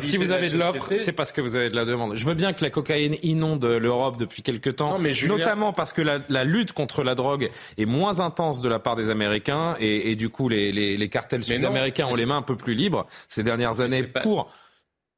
Si 0.00 0.16
vous 0.16 0.30
avez 0.30 0.48
de 0.48 0.58
l'offre, 0.58 0.92
c'est 0.94 1.12
parce 1.12 1.32
que 1.32 1.40
vous 1.40 1.56
avez 1.56 1.68
de 1.68 1.76
la 1.76 1.84
demande. 1.84 2.14
Je 2.14 2.26
veux 2.26 2.34
bien 2.34 2.52
que 2.52 2.62
la 2.62 2.70
cocaïne 2.70 3.16
inonde 3.32 3.64
l'Europe 3.64 4.16
depuis 4.16 4.42
quelque 4.42 4.70
temps, 4.70 4.98
notamment 5.26 5.72
parce 5.72 5.92
que 5.92 6.02
la, 6.02 6.44
lutte 6.44 6.72
contre 6.72 7.02
la 7.02 7.14
drogue 7.14 7.50
est 7.78 7.86
moins 7.86 8.20
intense 8.20 8.60
de 8.60 8.68
la 8.68 8.78
part 8.78 8.96
des 8.96 9.10
Américains 9.10 9.76
et, 9.80 10.14
du 10.16 10.28
coup 10.28 10.48
les, 10.48 11.08
cartels 11.08 11.44
sud-américains 11.44 12.06
ont 12.06 12.14
les 12.14 12.26
mains 12.26 12.38
un 12.38 12.42
peu 12.42 12.56
plus 12.56 12.74
libres 12.74 13.06
ces 13.28 13.42
dernières 13.42 13.80
années 13.80 14.04
pour... 14.04 14.50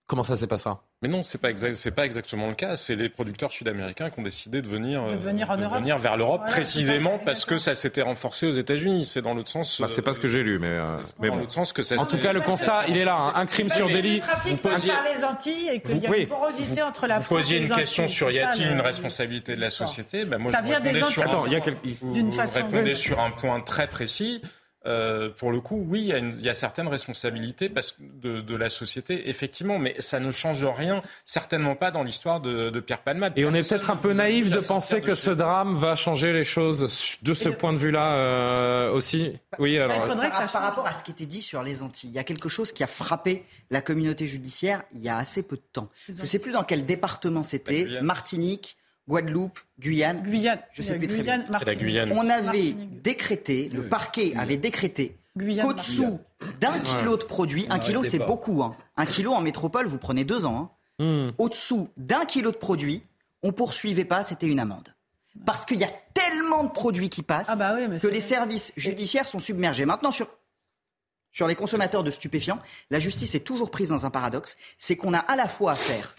Comment 0.07 0.23
ça, 0.23 0.37
c'est 0.37 0.47
pas 0.47 0.59
ça? 0.59 0.83
Mais 1.05 1.11
non, 1.11 1.23
c'est 1.23 1.37
pas 1.37 1.51
c'est 1.75 1.91
pas 1.91 2.07
exactement 2.07 2.49
le 2.49 2.55
cas. 2.55 2.79
C'est 2.79 2.97
les 2.97 3.11
producteurs 3.11 3.53
sud-américains 3.53 4.09
qui 4.09 4.21
ont 4.21 4.23
décidé 4.23 4.63
de 4.63 4.67
venir, 4.67 5.05
de 5.05 5.17
venir, 5.17 5.51
euh, 5.51 5.57
venir 5.57 5.99
vers 5.99 6.17
l'Europe 6.17 6.47
précisément 6.47 7.21
parce 7.23 7.45
que 7.45 7.59
ça 7.59 7.75
s'était 7.75 8.01
renforcé 8.01 8.47
aux 8.47 8.53
États-Unis. 8.53 9.05
C'est 9.05 9.21
dans 9.21 9.35
l'autre 9.35 9.51
sens. 9.51 9.83
Bah, 9.83 9.87
c'est 9.87 10.01
pas 10.01 10.15
ce 10.15 10.19
que 10.19 10.29
j'ai 10.29 10.43
lu, 10.43 10.59
mais 10.59 10.69
euh, 10.69 10.97
mais 11.21 11.29
dans 11.29 11.37
l'autre 11.37 11.53
sens 11.53 11.75
que 11.75 11.83
ça. 11.83 11.97
En 11.97 12.07
tout 12.07 12.17
cas, 12.17 12.33
le 12.33 12.41
constat, 12.41 12.85
il 12.89 12.97
est 12.97 13.05
là. 13.05 13.19
Hein. 13.19 13.33
Un 13.35 13.45
crime 13.45 13.69
sur 13.69 13.87
délit. 13.87 14.23
Vous 14.47 14.57
posiez 14.57 14.93
par 14.93 15.05
les 15.15 15.23
Antilles 15.23 15.69
et 15.75 15.81
qu'il 15.83 15.99
y 15.99 16.07
a 16.07 16.17
une 16.17 16.27
porosité 16.27 16.81
entre 16.81 17.07
la 17.07 17.17
France. 17.17 17.29
Vous 17.29 17.37
posiez 17.37 17.59
une 17.59 17.69
question 17.69 18.09
sur 18.09 18.31
y 18.31 18.41
a-t-il 18.41 18.71
une 18.71 18.81
responsabilité 18.81 19.57
de 19.57 19.61
la 19.61 19.71
société? 19.71 20.25
Moi, 20.25 20.53
ça 20.53 20.63
vient 20.63 20.81
des 20.81 21.03
sur 21.03 21.23
Attends, 21.23 21.45
il 21.45 21.53
y 21.53 21.57
a 21.57 21.61
Vous 22.01 22.31
répondez 22.55 22.95
sur 22.95 23.21
un 23.21 23.31
point 23.31 23.61
très 23.61 23.89
précis. 23.89 24.41
Euh, 24.87 25.31
pour 25.31 25.51
le 25.51 25.61
coup, 25.61 25.83
oui, 25.89 26.13
il 26.15 26.41
y, 26.43 26.49
a 26.49 26.55
certaines 26.55 26.89
responsabilités 26.89 27.71
parce, 27.71 27.97
de, 28.01 28.43
de, 28.43 28.55
la 28.55 28.69
société, 28.69 29.31
effectivement, 29.31 29.79
mais 29.79 29.97
ça 29.99 30.21
ne 30.21 30.31
change 30.31 30.63
rien, 30.65 31.03
certainement 31.25 31.75
pas 31.75 31.91
dans 31.91 32.03
l'histoire 32.03 32.41
de, 32.41 32.69
de, 32.69 32.81
Pierre 32.81 33.01
Palmade. 33.01 33.33
Et 33.37 33.47
on 33.47 33.55
est 33.55 33.67
peut-être 33.67 33.91
un 33.91 33.97
peu 33.97 34.13
naïf 34.13 34.51
de 34.51 34.61
penser 34.61 35.01
que 35.01 35.15
ce 35.15 35.31
drame 35.31 35.75
va 35.75 35.97
changer 35.97 36.35
les 36.35 36.45
choses 36.45 37.17
de 37.23 37.35
ce 37.35 37.49
point 37.49 37.73
de 37.73 37.79
vue-là 37.79 38.15
euh, 38.17 38.93
aussi. 38.93 39.39
Oui, 39.59 39.79
alors. 39.79 39.97
Il 40.05 40.11
faudrait 40.11 40.29
que 40.29 40.37
ça 40.37 40.47
par 40.47 40.63
rapport 40.63 40.87
à 40.87 40.93
ce 40.93 41.03
qui 41.03 41.13
était 41.13 41.27
dit 41.27 41.41
sur 41.41 41.63
les 41.63 41.83
Antilles, 41.83 42.11
il 42.11 42.17
y 42.17 42.19
a 42.19 42.25
quelque 42.25 42.51
chose 42.51 42.71
qui 42.71 42.83
a 42.85 42.87
frappé 42.87 43.45
la 43.71 43.81
communauté 43.81 44.27
judiciaire 44.27 44.83
il 44.95 45.01
y 45.01 45.09
a 45.09 45.17
assez 45.17 45.43
peu 45.43 45.57
de 45.57 45.63
temps. 45.73 45.89
Je 46.09 46.21
ne 46.21 46.27
sais 46.27 46.39
plus 46.39 46.53
dans 46.53 46.65
quel 46.65 46.85
département 46.85 47.43
c'était, 47.43 48.03
Martinique. 48.03 48.77
Guadeloupe, 49.09 49.59
Guyane. 49.79 50.23
Guyane. 50.23 50.61
Je 50.73 50.83
sais 50.83 50.97
plus 50.97 51.07
très 51.07 51.23
bien. 51.23 51.45
La 51.67 51.75
Guyane. 51.75 52.13
On 52.13 52.29
avait 52.29 52.73
décrété, 52.73 53.71
le 53.73 53.89
parquet 53.89 54.33
avait 54.37 54.57
décrété 54.57 55.17
qu'au-dessous 55.39 56.21
d'un 56.61 56.79
kilo 56.79 57.17
de 57.17 57.25
produit, 57.25 57.67
un 57.69 57.79
kilo 57.79 58.05
c'est 58.05 58.19
beaucoup, 58.19 58.63
hein. 58.63 58.77
un 58.97 59.07
kilo 59.07 59.33
en 59.33 59.41
métropole 59.41 59.87
vous 59.87 59.99
prenez 59.99 60.25
deux 60.25 60.47
ans, 60.47 60.57
hein. 60.57 60.71
Hmm. 61.01 61.33
au-dessous 61.39 61.89
d'un 61.97 62.25
kilo 62.25 62.53
de 62.53 62.57
produit, 62.57 63.03
on 63.43 63.51
poursuivait 63.51 64.05
pas, 64.05 64.23
c'était 64.23 64.47
une 64.47 64.61
amende. 64.61 64.95
Parce 65.45 65.67
qu'il 65.67 65.79
y 65.79 65.85
a 65.85 65.91
tellement 66.15 66.63
de 66.63 66.71
produits 66.71 67.09
qui 67.09 67.23
passent 67.23 67.49
Ah 67.51 67.57
bah 67.57 67.75
oui, 67.77 67.87
que 67.99 68.07
les 68.07 68.19
vrai. 68.19 68.21
services 68.21 68.73
judiciaires 68.77 69.27
sont 69.27 69.41
submergés. 69.41 69.85
Maintenant, 69.85 70.13
sur, 70.13 70.29
sur 71.33 71.49
les 71.49 71.57
consommateurs 71.57 72.05
de 72.05 72.13
stupéfiants, 72.13 72.61
la 72.91 73.01
justice 73.01 73.35
est 73.35 73.41
toujours 73.41 73.73
prise 73.73 73.89
dans 73.89 74.07
un 74.07 74.11
paradoxe. 74.11 74.57
C'est 74.79 74.95
qu'on 74.95 75.13
a 75.13 75.19
à 75.19 75.35
la 75.35 75.49
fois 75.49 75.73
affaire 75.73 76.15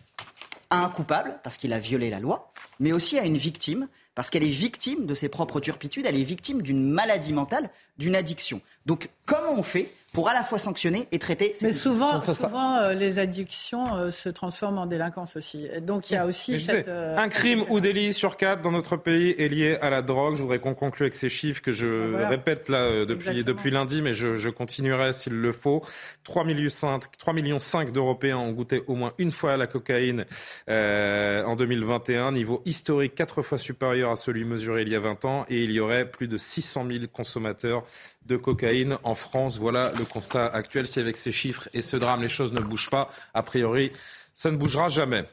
à 0.70 0.84
un 0.84 0.90
coupable, 0.90 1.40
parce 1.44 1.58
qu'il 1.58 1.74
a 1.74 1.80
violé 1.80 2.10
la 2.10 2.20
loi, 2.20 2.52
mais 2.80 2.92
aussi 2.92 3.18
à 3.20 3.26
une 3.26 3.38
victime, 3.38 3.88
parce 4.16 4.30
qu'elle 4.30 4.44
est 4.44 4.50
victime 4.50 5.06
de 5.06 5.14
ses 5.14 5.30
propres 5.30 5.60
turpitudes, 5.60 6.06
elle 6.06 6.18
est 6.18 6.24
victime 6.24 6.62
d'une 6.62 6.90
maladie 6.90 7.34
mentale, 7.34 7.70
d'une 7.98 8.16
addiction. 8.16 8.62
Donc, 8.86 9.10
comment 9.26 9.52
on 9.52 9.64
fait 9.64 9.92
pour 10.16 10.30
à 10.30 10.34
la 10.34 10.44
fois 10.44 10.58
sanctionner 10.58 11.08
et 11.12 11.20
traiter 11.20 11.52
ces 11.54 11.66
Mais 11.68 11.74
souvent, 11.74 12.22
souvent 12.22 12.78
euh, 12.78 12.94
les 12.94 13.20
addictions 13.20 13.96
euh, 13.98 14.12
se 14.12 14.30
transforment 14.30 14.78
en 14.78 14.86
délinquance 14.86 15.36
aussi. 15.36 15.68
Et 15.74 15.82
Donc 15.82 16.10
il 16.10 16.14
y 16.14 16.18
a 16.18 16.26
aussi 16.26 16.60
cette, 16.62 16.88
euh, 16.88 17.18
un 17.18 17.28
crime 17.28 17.66
ou 17.70 17.82
délit 17.82 18.14
sur 18.14 18.38
quatre 18.38 18.62
dans 18.62 18.72
notre 18.72 18.96
pays 18.96 19.36
est 19.38 19.50
lié 19.50 19.78
à 19.82 19.90
la 19.90 20.02
drogue. 20.02 20.36
Je 20.36 20.42
voudrais 20.42 20.60
qu'on 20.60 20.74
conclue 20.74 21.04
avec 21.04 21.16
ces 21.16 21.28
chiffres 21.28 21.62
que 21.62 21.72
je 21.74 22.12
Voilà. 22.12 22.30
répète 22.30 22.70
là 22.70 22.78
euh, 22.78 23.06
depuis, 23.06 23.28
Exactement. 23.30 23.46
depuis 23.58 23.72
lundi, 23.72 24.02
mais 24.02 24.14
je, 24.14 24.36
je 24.36 24.50
continuerai 24.50 25.12
s'il 25.12 25.34
le 25.34 25.52
faut. 25.52 25.84
3 26.24 26.46
millions 26.46 26.70
5, 26.70 27.04
3 27.18 27.34
millions 27.34 27.60
5 27.60 27.92
d'Européens 27.92 28.38
ont 28.38 28.52
goûté 28.54 28.84
au 28.88 28.96
moins 28.96 29.12
une 29.18 29.34
fois 29.34 29.54
à 29.54 29.58
la 29.58 29.68
cocaïne 29.68 30.26
euh, 30.70 31.44
en 31.44 31.58
2021, 31.58 32.32
niveau 32.32 32.62
historique 32.66 33.16
quatre 33.16 33.42
fois 33.42 33.58
supérieur 33.58 34.12
à 34.12 34.16
celui 34.16 34.46
mesuré 34.46 34.84
il 34.84 34.90
y 34.90 34.96
a 34.96 35.00
20 35.00 35.26
ans, 35.26 35.46
et 35.50 35.64
il 35.64 35.72
y 35.72 35.80
aurait 35.82 36.10
plus 36.10 36.30
de 36.30 36.38
600 36.38 36.86
000 36.90 37.04
consommateurs 37.12 37.84
de 38.26 38.38
cocaïne 38.38 38.98
en 39.04 39.16
France. 39.16 39.58
Voilà 39.58 39.92
le 39.98 40.06
constat 40.06 40.46
actuel. 40.46 40.88
Si 40.88 41.00
avec 41.00 41.18
ces 41.18 41.32
chiffres 41.32 41.70
et 41.74 41.82
ce 41.82 41.98
drame, 41.98 42.22
les 42.22 42.30
choses 42.30 42.54
ne 42.54 42.62
bougent 42.62 42.90
pas, 42.90 43.10
a 43.34 43.44
priori, 43.44 43.92
ça 44.34 44.52
ne 44.52 44.58
bougera 44.58 44.90
jamais. 44.90 45.24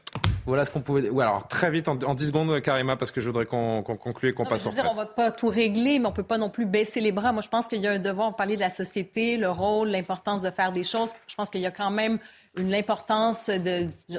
Voilà 0.45 0.65
ce 0.65 0.71
qu'on 0.71 0.81
pouvait. 0.81 1.09
Oui, 1.09 1.21
alors 1.23 1.47
très 1.47 1.69
vite, 1.69 1.87
en, 1.87 1.97
en 2.03 2.13
10 2.15 2.27
secondes, 2.27 2.61
Karima, 2.61 2.95
parce 2.95 3.11
que 3.11 3.21
je 3.21 3.27
voudrais 3.27 3.45
qu'on 3.45 3.83
conclue 3.83 4.29
et 4.29 4.33
qu'on 4.33 4.45
passe 4.45 4.65
en 4.65 4.71
dire, 4.71 4.87
on 4.89 4.95
va 4.95 5.05
pas 5.05 5.31
tout 5.31 5.49
régler, 5.49 5.99
mais 5.99 6.07
on 6.07 6.11
peut 6.11 6.23
pas 6.23 6.37
non 6.37 6.49
plus 6.49 6.65
baisser 6.65 7.01
les 7.01 7.11
bras. 7.11 7.33
Moi, 7.33 7.41
je 7.41 7.49
pense 7.49 7.67
qu'il 7.67 7.81
y 7.81 7.87
a 7.87 7.91
un 7.91 7.99
devoir, 7.99 8.29
on 8.29 8.33
parlait 8.33 8.55
de 8.55 8.61
la 8.61 8.69
société, 8.69 9.37
le 9.37 9.49
rôle, 9.49 9.89
l'importance 9.89 10.41
de 10.41 10.49
faire 10.49 10.71
des 10.71 10.83
choses. 10.83 11.11
Je 11.27 11.35
pense 11.35 11.49
qu'il 11.49 11.61
y 11.61 11.65
a 11.65 11.71
quand 11.71 11.91
même 11.91 12.19
l'importance 12.55 13.49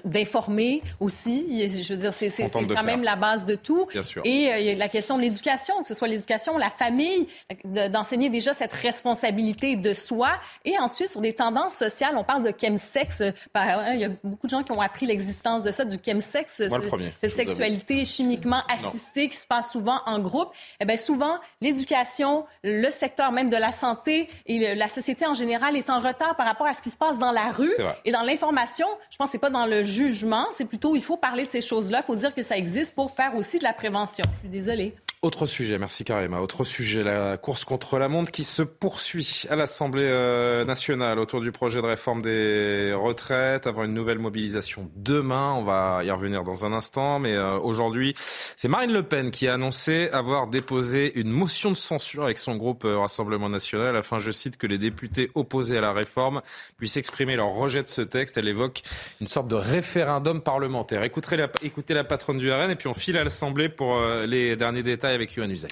d'informer 0.05 0.83
aussi. 1.01 1.69
Je 1.83 1.95
veux 1.95 2.01
dire, 2.01 2.13
c'est 2.13 2.31
quand 2.51 2.67
faire. 2.67 2.83
même 2.83 3.03
la 3.03 3.17
base 3.17 3.47
de 3.47 3.55
tout. 3.55 3.87
Bien 3.91 4.03
sûr. 4.03 4.23
Et 4.25 4.53
euh, 4.53 4.59
il 4.59 4.67
y 4.67 4.71
a 4.71 4.75
la 4.75 4.89
question 4.89 5.17
de 5.17 5.23
l'éducation, 5.23 5.81
que 5.83 5.89
ce 5.89 5.95
soit 5.95 6.09
l'éducation, 6.09 6.59
la 6.59 6.71
famille, 6.71 7.29
de- 7.65 7.89
d'enseigner 7.89 8.29
déjà 8.31 8.53
cette 8.53 8.73
responsabilité 8.73 9.77
de 9.77 9.95
soi. 9.95 10.31
Et 10.65 10.79
ensuite, 10.79 11.11
sur 11.11 11.21
des 11.21 11.33
tendances 11.35 11.75
sociales, 11.77 12.15
on 12.17 12.25
parle 12.25 12.43
de 12.43 12.53
chemsex. 12.59 13.21
Euh, 13.21 13.31
hein, 13.55 13.93
Il 13.95 14.01
y 14.01 14.05
a 14.05 14.11
beaucoup 14.25 14.47
de 14.47 14.51
gens 14.51 14.63
qui 14.63 14.73
ont 14.73 14.81
appris 14.81 15.07
l'existence 15.07 15.63
de 15.63 15.71
ça, 15.71 15.85
du 15.85 15.99
chemsex. 16.05 16.61
Moi, 16.69 16.81
ce- 16.81 16.87
premier, 16.89 17.13
Cette 17.21 17.33
sexualité 17.37 18.05
chimiquement 18.05 18.63
assistée 18.69 19.29
qui 19.29 19.37
se 19.37 19.47
passe 19.47 19.71
souvent 19.73 20.01
en 20.07 20.19
groupe. 20.19 20.49
Eh 20.81 20.85
bien, 20.85 20.97
souvent, 20.97 21.37
l'éducation, 21.61 22.45
le 22.63 22.91
secteur 22.91 23.33
même 23.33 23.51
de 23.51 23.57
la 23.57 23.73
santé 23.73 24.29
et 24.47 24.59
le- 24.59 24.75
la 24.79 24.89
société 24.89 25.27
en 25.27 25.35
général 25.35 25.77
est 25.77 25.91
en 25.91 26.01
retard 26.01 26.37
par 26.37 26.47
rapport 26.47 26.67
à 26.67 26.75
ce 26.75 26.83
qui 26.83 26.91
se 26.91 26.97
passe 26.97 27.19
dans 27.19 27.33
la 27.33 27.51
rue 27.53 27.73
et 28.05 28.13
dans 28.13 28.23
l'information. 28.25 28.87
Je 29.11 29.17
pense 29.17 29.29
que 29.29 29.33
c'est 29.33 29.39
pas 29.39 29.51
dans 29.51 29.67
le 29.67 29.83
jugement, 29.83 30.47
c'est 30.53 30.65
plutôt 30.65 30.97
il 30.97 31.03
faut 31.03 31.17
parler 31.17 31.45
de 31.45 31.51
ces 31.51 31.61
choses-là, 31.61 32.01
il 32.03 32.07
faut 32.07 32.17
dire 32.17 32.35
que 32.35 32.43
ça 32.43 32.57
existe 32.57 32.95
pour 32.95 33.11
faire 33.11 33.37
aussi 33.37 33.59
de 33.59 33.65
la 33.65 33.73
prévention. 33.73 34.25
Je 34.35 34.39
suis 34.41 34.49
désolée. 34.49 34.95
Autre 35.25 35.47
sujet, 35.47 35.79
merci 35.79 36.05
Karima. 36.05 36.43
Autre 36.43 36.65
sujet, 36.65 37.03
la 37.03 37.39
course 37.39 37.65
contre 37.65 37.99
la 37.99 38.09
montre 38.09 38.31
qui 38.31 38.45
se 38.45 38.61
poursuit 38.61 39.45
à 39.49 39.57
l'Assemblée 39.57 40.05
euh, 40.07 40.67
nationale 40.67 41.19
autour 41.19 41.41
du 41.41 41.51
projet 41.51 41.81
de 41.81 41.87
réforme 41.87 42.21
des 42.21 42.93
retraites, 42.93 43.67
avant 43.67 43.85
une 43.85 43.95
nouvelle 43.95 44.19
mobilisation 44.19 44.91
demain. 44.97 45.55
On 45.55 45.65
va 45.65 46.03
y 46.05 46.11
revenir 46.11 46.45
dans 46.45 46.67
un 46.67 46.75
instant, 46.75 47.21
mais 47.21 47.33
euh, 47.33 47.59
aujourd'hui, 47.59 48.15
c'est 48.55 48.69
Marine 48.69 48.93
Le 48.93 49.03
Pen 49.03 49.31
qui 49.31 49.49
a 49.49 49.55
annoncé 49.55 50.11
avoir 50.13 50.47
déposé 50.47 51.19
une 51.19 51.31
motion 51.31 51.71
de 51.71 51.77
censure 51.79 52.25
avec 52.25 52.37
son 52.37 52.57
groupe 52.57 52.85
euh, 52.85 52.99
Rassemblement 52.99 53.49
national 53.49 53.97
afin, 53.97 54.19
je 54.19 54.31
cite, 54.31 54.59
que 54.59 54.67
les 54.67 54.77
députés 54.77 55.31
opposés 55.35 55.79
à 55.79 55.81
la 55.81 55.95
réforme 55.95 56.43
puissent 56.77 56.99
exprimer 56.99 57.35
leur 57.35 57.49
rejet 57.49 57.83
de 57.83 57.89
ce 57.89 58.03
texte. 58.03 58.37
Elle 58.37 58.49
évoque 58.49 58.83
une 59.23 59.27
sorte 59.27 59.49
de 59.49 59.57
référendum 59.57 60.43
parlementaire. 60.43 61.03
Écoutez 61.03 61.39
la, 61.39 61.49
écoutez 61.63 61.95
la 61.95 62.05
patronne 62.05 62.37
du 62.37 62.53
RN 62.53 62.71
et 62.71 62.77
puis 62.77 62.89
on 62.89 62.95
file 62.95 63.17
à 63.17 63.25
l'Assemblée 63.25 63.71
pour 63.71 63.99
les 64.27 64.55
derniers 64.57 64.83
détails 64.83 65.14
avec 65.15 65.35
Yohann 65.35 65.51
Usaï. 65.51 65.71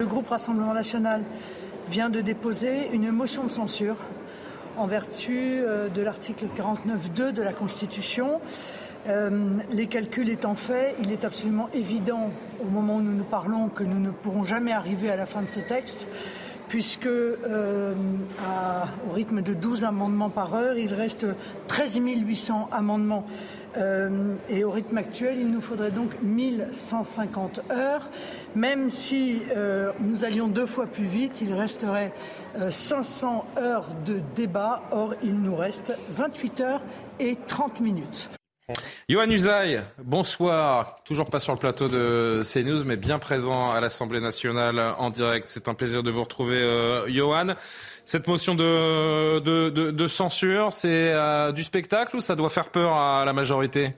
Le 0.00 0.06
groupe 0.06 0.28
Rassemblement 0.28 0.74
national 0.74 1.22
vient 1.88 2.10
de 2.10 2.20
déposer 2.20 2.88
une 2.92 3.10
motion 3.10 3.44
de 3.44 3.50
censure 3.50 3.96
en 4.76 4.86
vertu 4.86 5.60
euh, 5.60 5.88
de 5.88 6.02
l'article 6.02 6.46
49.2 6.56 7.32
de 7.32 7.42
la 7.42 7.52
Constitution. 7.52 8.40
Euh, 9.06 9.50
les 9.70 9.86
calculs 9.86 10.30
étant 10.30 10.54
faits, 10.54 10.96
il 11.00 11.12
est 11.12 11.24
absolument 11.24 11.68
évident 11.74 12.30
au 12.60 12.68
moment 12.68 12.96
où 12.96 13.02
nous 13.02 13.14
nous 13.14 13.24
parlons 13.24 13.68
que 13.68 13.84
nous 13.84 14.00
ne 14.00 14.10
pourrons 14.10 14.44
jamais 14.44 14.72
arriver 14.72 15.10
à 15.10 15.16
la 15.16 15.26
fin 15.26 15.42
de 15.42 15.48
ce 15.48 15.60
texte 15.60 16.08
puisque 16.68 17.06
euh, 17.06 17.94
au 19.08 19.12
rythme 19.12 19.42
de 19.42 19.54
12 19.54 19.84
amendements 19.84 20.30
par 20.30 20.54
heure, 20.54 20.76
il 20.76 20.92
reste 20.92 21.26
13 21.68 22.00
800 22.04 22.68
amendements. 22.72 23.26
Euh, 23.76 24.36
et 24.48 24.64
au 24.64 24.70
rythme 24.70 24.98
actuel, 24.98 25.38
il 25.38 25.50
nous 25.50 25.60
faudrait 25.60 25.90
donc 25.90 26.10
1150 26.22 27.60
heures. 27.70 28.08
Même 28.54 28.90
si 28.90 29.42
euh, 29.56 29.92
nous 30.00 30.24
allions 30.24 30.48
deux 30.48 30.66
fois 30.66 30.86
plus 30.86 31.06
vite, 31.06 31.40
il 31.40 31.52
resterait 31.52 32.12
euh, 32.58 32.70
500 32.70 33.46
heures 33.58 33.88
de 34.06 34.20
débat. 34.36 34.82
Or, 34.92 35.14
il 35.22 35.40
nous 35.40 35.56
reste 35.56 35.92
28 36.10 36.60
heures 36.60 36.82
et 37.18 37.36
30 37.46 37.80
minutes. 37.80 38.30
Johan 39.10 39.28
Usaï, 39.28 39.82
bonsoir. 39.98 40.96
Toujours 41.04 41.26
pas 41.26 41.38
sur 41.38 41.52
le 41.52 41.58
plateau 41.58 41.86
de 41.86 42.42
CNews, 42.50 42.84
mais 42.84 42.96
bien 42.96 43.18
présent 43.18 43.70
à 43.70 43.80
l'Assemblée 43.80 44.20
nationale 44.20 44.78
en 44.96 45.10
direct. 45.10 45.48
C'est 45.48 45.68
un 45.68 45.74
plaisir 45.74 46.02
de 46.02 46.10
vous 46.10 46.22
retrouver, 46.22 46.62
euh, 46.62 47.06
Johan. 47.08 47.56
Cette 48.06 48.26
motion 48.28 48.54
de, 48.54 49.38
de, 49.40 49.70
de- 49.90 50.08
censure, 50.08 50.72
c'est 50.72 51.10
euh, 51.12 51.52
du 51.52 51.62
spectacle 51.62 52.16
ou 52.16 52.20
ça 52.20 52.36
doit 52.36 52.50
faire 52.50 52.68
peur 52.70 52.92
à 52.92 53.24
la 53.24 53.32
majorité? 53.32 53.94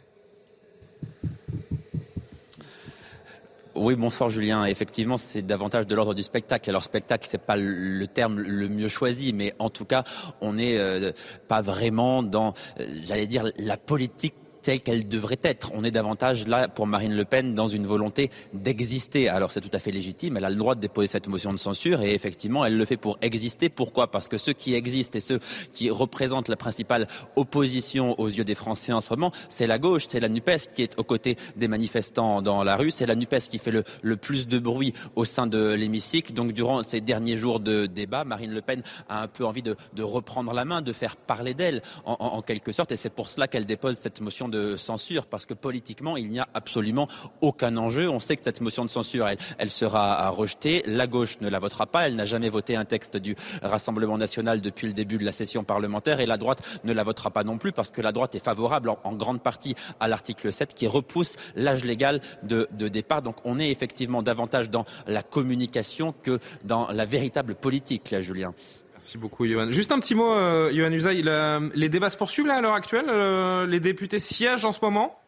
Oui, 3.74 3.94
bonsoir 3.94 4.30
Julien. 4.30 4.64
Effectivement, 4.64 5.18
c'est 5.18 5.42
davantage 5.42 5.86
de 5.86 5.94
l'ordre 5.94 6.14
du 6.14 6.22
spectacle. 6.22 6.70
Alors 6.70 6.84
spectacle, 6.84 7.26
c'est 7.28 7.36
pas 7.44 7.56
le- 7.56 7.98
le 7.98 8.06
terme 8.06 8.38
le 8.40 8.68
mieux 8.68 8.88
choisi, 8.88 9.32
mais 9.34 9.52
en 9.58 9.68
tout 9.68 9.84
cas, 9.84 10.02
on 10.40 10.54
n'est 10.54 10.78
euh, 10.78 11.12
pas 11.48 11.60
vraiment 11.60 12.22
dans, 12.22 12.54
euh, 12.80 12.86
j'allais 13.04 13.26
dire, 13.26 13.44
la 13.58 13.76
politique 13.76 14.34
telle 14.66 14.80
qu'elle 14.80 15.06
devrait 15.06 15.38
être. 15.44 15.70
On 15.74 15.84
est 15.84 15.92
davantage 15.92 16.48
là 16.48 16.66
pour 16.66 16.88
Marine 16.88 17.14
Le 17.14 17.24
Pen 17.24 17.54
dans 17.54 17.68
une 17.68 17.86
volonté 17.86 18.32
d'exister. 18.52 19.28
Alors 19.28 19.52
c'est 19.52 19.60
tout 19.60 19.70
à 19.72 19.78
fait 19.78 19.92
légitime, 19.92 20.36
elle 20.36 20.44
a 20.44 20.50
le 20.50 20.56
droit 20.56 20.74
de 20.74 20.80
déposer 20.80 21.06
cette 21.06 21.28
motion 21.28 21.52
de 21.52 21.56
censure 21.56 22.02
et 22.02 22.12
effectivement 22.14 22.64
elle 22.64 22.76
le 22.76 22.84
fait 22.84 22.96
pour 22.96 23.16
exister. 23.22 23.68
Pourquoi? 23.68 24.10
Parce 24.10 24.26
que 24.26 24.38
ceux 24.38 24.54
qui 24.54 24.74
existent 24.74 25.16
et 25.18 25.20
ceux 25.20 25.38
qui 25.72 25.88
représentent 25.88 26.48
la 26.48 26.56
principale 26.56 27.06
opposition 27.36 28.18
aux 28.20 28.26
yeux 28.26 28.42
des 28.42 28.56
Français 28.56 28.92
en 28.92 29.00
ce 29.00 29.08
moment, 29.10 29.30
c'est 29.48 29.68
la 29.68 29.78
gauche, 29.78 30.06
c'est 30.08 30.18
la 30.18 30.28
NUPES 30.28 30.74
qui 30.74 30.82
est 30.82 30.98
aux 30.98 31.04
côtés 31.04 31.36
des 31.54 31.68
manifestants 31.68 32.42
dans 32.42 32.64
la 32.64 32.74
rue, 32.74 32.90
c'est 32.90 33.06
la 33.06 33.14
NUPES 33.14 33.48
qui 33.48 33.58
fait 33.58 33.70
le, 33.70 34.16
plus 34.16 34.48
de 34.48 34.58
bruit 34.58 34.94
au 35.14 35.24
sein 35.24 35.46
de 35.46 35.74
l'hémicycle. 35.74 36.32
Donc 36.32 36.50
durant 36.50 36.82
ces 36.82 37.00
derniers 37.00 37.36
jours 37.36 37.60
de 37.60 37.86
débat, 37.86 38.24
Marine 38.24 38.50
Le 38.50 38.62
Pen 38.62 38.82
a 39.08 39.22
un 39.22 39.28
peu 39.28 39.44
envie 39.46 39.62
de, 39.62 39.76
reprendre 40.02 40.52
la 40.54 40.64
main, 40.64 40.82
de 40.82 40.92
faire 40.92 41.14
parler 41.16 41.54
d'elle 41.54 41.82
en, 42.04 42.16
en- 42.18 42.26
en 42.38 42.42
quelque 42.42 42.72
sorte 42.72 42.90
et 42.90 42.96
c'est 42.96 43.10
pour 43.10 43.30
cela 43.30 43.46
qu'elle 43.46 43.64
dépose 43.66 43.96
cette 43.96 44.20
motion 44.20 44.48
de 44.48 44.55
censure 44.76 45.26
parce 45.26 45.46
que 45.46 45.54
politiquement 45.54 46.16
il 46.16 46.30
n'y 46.30 46.40
a 46.40 46.48
absolument 46.54 47.08
aucun 47.40 47.76
enjeu. 47.76 48.08
On 48.08 48.20
sait 48.20 48.36
que 48.36 48.44
cette 48.44 48.60
motion 48.60 48.84
de 48.84 48.90
censure 48.90 49.28
elle, 49.58 49.70
sera 49.70 50.30
rejetée. 50.30 50.82
La 50.86 51.06
gauche 51.06 51.38
ne 51.40 51.48
la 51.48 51.58
votera 51.58 51.86
pas. 51.86 52.06
Elle 52.06 52.16
n'a 52.16 52.24
jamais 52.24 52.48
voté 52.48 52.76
un 52.76 52.84
texte 52.84 53.16
du 53.16 53.34
Rassemblement 53.62 54.18
national 54.18 54.60
depuis 54.60 54.86
le 54.86 54.92
début 54.92 55.18
de 55.18 55.24
la 55.24 55.32
session 55.32 55.64
parlementaire 55.64 56.20
et 56.20 56.26
la 56.26 56.38
droite 56.38 56.62
ne 56.84 56.92
la 56.92 57.02
votera 57.02 57.30
pas 57.30 57.44
non 57.44 57.58
plus 57.58 57.72
parce 57.72 57.90
que 57.90 58.00
la 58.00 58.12
droite 58.12 58.34
est 58.34 58.44
favorable 58.44 58.88
en, 58.88 58.98
en 59.04 59.12
grande 59.12 59.42
partie 59.42 59.74
à 60.00 60.08
l'article 60.08 60.52
7 60.52 60.74
qui 60.74 60.86
repousse 60.86 61.36
l'âge 61.54 61.84
légal 61.84 62.20
de, 62.42 62.68
de 62.72 62.88
départ. 62.88 63.22
Donc 63.22 63.36
on 63.44 63.58
est 63.58 63.70
effectivement 63.70 64.22
davantage 64.22 64.70
dans 64.70 64.84
la 65.06 65.22
communication 65.22 66.14
que 66.22 66.38
dans 66.64 66.90
la 66.92 67.04
véritable 67.04 67.54
politique, 67.54 68.10
là, 68.10 68.20
Julien. 68.20 68.54
Merci 68.96 69.18
beaucoup, 69.18 69.46
Johan. 69.46 69.70
Juste 69.72 69.92
un 69.92 70.00
petit 70.00 70.14
mot, 70.14 70.32
euh, 70.32 70.70
Johan 70.72 70.90
Usaï. 70.90 71.22
les 71.74 71.88
débats 71.90 72.08
se 72.08 72.16
poursuivent 72.16 72.46
là 72.46 72.56
à 72.56 72.60
l'heure 72.62 72.74
actuelle. 72.74 73.04
euh, 73.08 73.66
les 73.66 73.78
députés 73.78 74.18
siègent 74.18 74.64
en 74.64 74.72
ce 74.72 74.80
moment. 74.80 75.20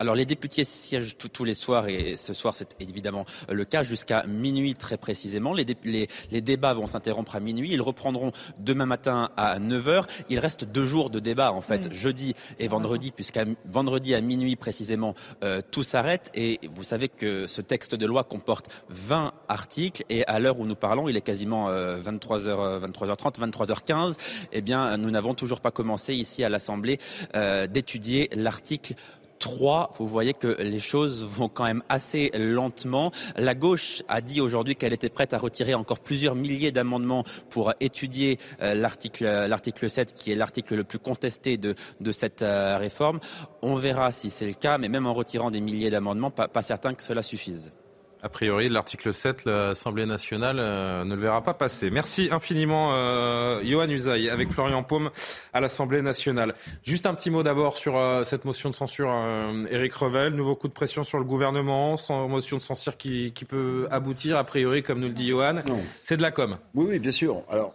Alors 0.00 0.14
les 0.14 0.26
députés 0.26 0.62
siègent 0.62 1.16
tous 1.16 1.42
les 1.42 1.54
soirs 1.54 1.88
et 1.88 2.14
ce 2.14 2.32
soir 2.32 2.54
c'est 2.54 2.76
évidemment 2.78 3.24
le 3.48 3.64
cas 3.64 3.82
jusqu'à 3.82 4.22
minuit 4.28 4.74
très 4.74 4.96
précisément. 4.96 5.52
Les, 5.52 5.66
les, 5.82 6.40
débats 6.40 6.72
vont 6.72 6.86
s'interrompre 6.86 7.34
à 7.34 7.40
minuit. 7.40 7.72
Ils 7.72 7.82
reprendront 7.82 8.30
demain 8.60 8.86
matin 8.86 9.30
à 9.36 9.58
9h. 9.58 10.04
Il 10.30 10.38
reste 10.38 10.64
deux 10.64 10.84
jours 10.84 11.10
de 11.10 11.18
débat 11.18 11.50
en 11.50 11.62
fait, 11.62 11.92
jeudi 11.92 12.34
et 12.60 12.68
vendredi, 12.68 13.10
puisqu'à 13.10 13.44
vendredi 13.64 14.14
à 14.14 14.20
minuit 14.20 14.54
précisément 14.54 15.14
euh, 15.42 15.62
tout 15.68 15.82
s'arrête. 15.82 16.30
Et 16.32 16.60
vous 16.76 16.84
savez 16.84 17.08
que 17.08 17.48
ce 17.48 17.60
texte 17.60 17.96
de 17.96 18.06
loi 18.06 18.22
comporte 18.22 18.68
20 18.90 19.32
articles 19.48 20.04
et 20.10 20.24
à 20.26 20.38
l'heure 20.38 20.60
où 20.60 20.66
nous 20.66 20.76
parlons, 20.76 21.08
il 21.08 21.16
est 21.16 21.22
quasiment 21.22 21.72
23h, 21.72 22.88
23h30, 22.88 23.50
23h15. 23.50 24.14
Eh 24.52 24.60
bien, 24.60 24.96
nous 24.96 25.10
n'avons 25.10 25.34
toujours 25.34 25.60
pas 25.60 25.72
commencé 25.72 26.14
ici 26.14 26.44
à 26.44 26.48
l'Assemblée 26.48 26.98
euh, 27.34 27.66
d'étudier 27.66 28.28
l'article 28.32 28.94
3, 29.38 29.92
vous 29.98 30.06
voyez 30.06 30.34
que 30.34 30.60
les 30.60 30.80
choses 30.80 31.24
vont 31.24 31.48
quand 31.48 31.64
même 31.64 31.82
assez 31.88 32.30
lentement. 32.34 33.12
La 33.36 33.54
gauche 33.54 34.02
a 34.08 34.20
dit 34.20 34.40
aujourd'hui 34.40 34.76
qu'elle 34.76 34.92
était 34.92 35.08
prête 35.08 35.32
à 35.32 35.38
retirer 35.38 35.74
encore 35.74 36.00
plusieurs 36.00 36.34
milliers 36.34 36.72
d'amendements 36.72 37.24
pour 37.50 37.72
étudier 37.80 38.38
euh, 38.62 38.74
l'article, 38.74 39.24
l'article 39.24 39.88
7, 39.88 40.14
qui 40.14 40.32
est 40.32 40.34
l'article 40.34 40.74
le 40.74 40.84
plus 40.84 40.98
contesté 40.98 41.56
de, 41.56 41.74
cette 42.12 42.42
euh, 42.42 42.78
réforme. 42.78 43.20
On 43.62 43.76
verra 43.76 44.12
si 44.12 44.30
c'est 44.30 44.46
le 44.46 44.54
cas, 44.54 44.78
mais 44.78 44.88
même 44.88 45.06
en 45.06 45.14
retirant 45.14 45.50
des 45.50 45.60
milliers 45.60 45.90
d'amendements, 45.90 46.30
pas 46.30 46.62
certain 46.62 46.94
que 46.94 47.02
cela 47.02 47.22
suffise. 47.22 47.72
A 48.20 48.28
priori, 48.28 48.68
l'article 48.68 49.14
7, 49.14 49.44
l'Assemblée 49.44 50.04
nationale 50.04 50.56
euh, 50.58 51.04
ne 51.04 51.14
le 51.14 51.20
verra 51.20 51.40
pas 51.40 51.54
passer. 51.54 51.88
Merci 51.88 52.28
infiniment, 52.32 52.90
euh, 52.94 53.60
Johan 53.62 53.88
Usaï, 53.88 54.28
avec 54.28 54.50
Florian 54.50 54.82
Paume 54.82 55.10
à 55.52 55.60
l'Assemblée 55.60 56.02
nationale. 56.02 56.54
Juste 56.82 57.06
un 57.06 57.14
petit 57.14 57.30
mot 57.30 57.44
d'abord 57.44 57.76
sur 57.76 57.96
euh, 57.96 58.24
cette 58.24 58.44
motion 58.44 58.70
de 58.70 58.74
censure, 58.74 59.10
euh, 59.12 59.64
Éric 59.70 59.94
Revel. 59.94 60.34
Nouveau 60.34 60.56
coup 60.56 60.66
de 60.66 60.72
pression 60.72 61.04
sur 61.04 61.18
le 61.18 61.24
gouvernement, 61.24 61.96
sans 61.96 62.26
motion 62.26 62.56
de 62.56 62.62
censure 62.62 62.96
qui, 62.96 63.32
qui 63.32 63.44
peut 63.44 63.86
aboutir, 63.92 64.36
a 64.36 64.44
priori, 64.44 64.82
comme 64.82 64.98
nous 64.98 65.08
le 65.08 65.14
dit 65.14 65.28
Johan. 65.28 65.62
C'est 66.02 66.16
de 66.16 66.22
la 66.22 66.32
com. 66.32 66.58
Oui, 66.74 66.86
oui, 66.88 66.98
bien 66.98 67.12
sûr. 67.12 67.42
Alors, 67.48 67.72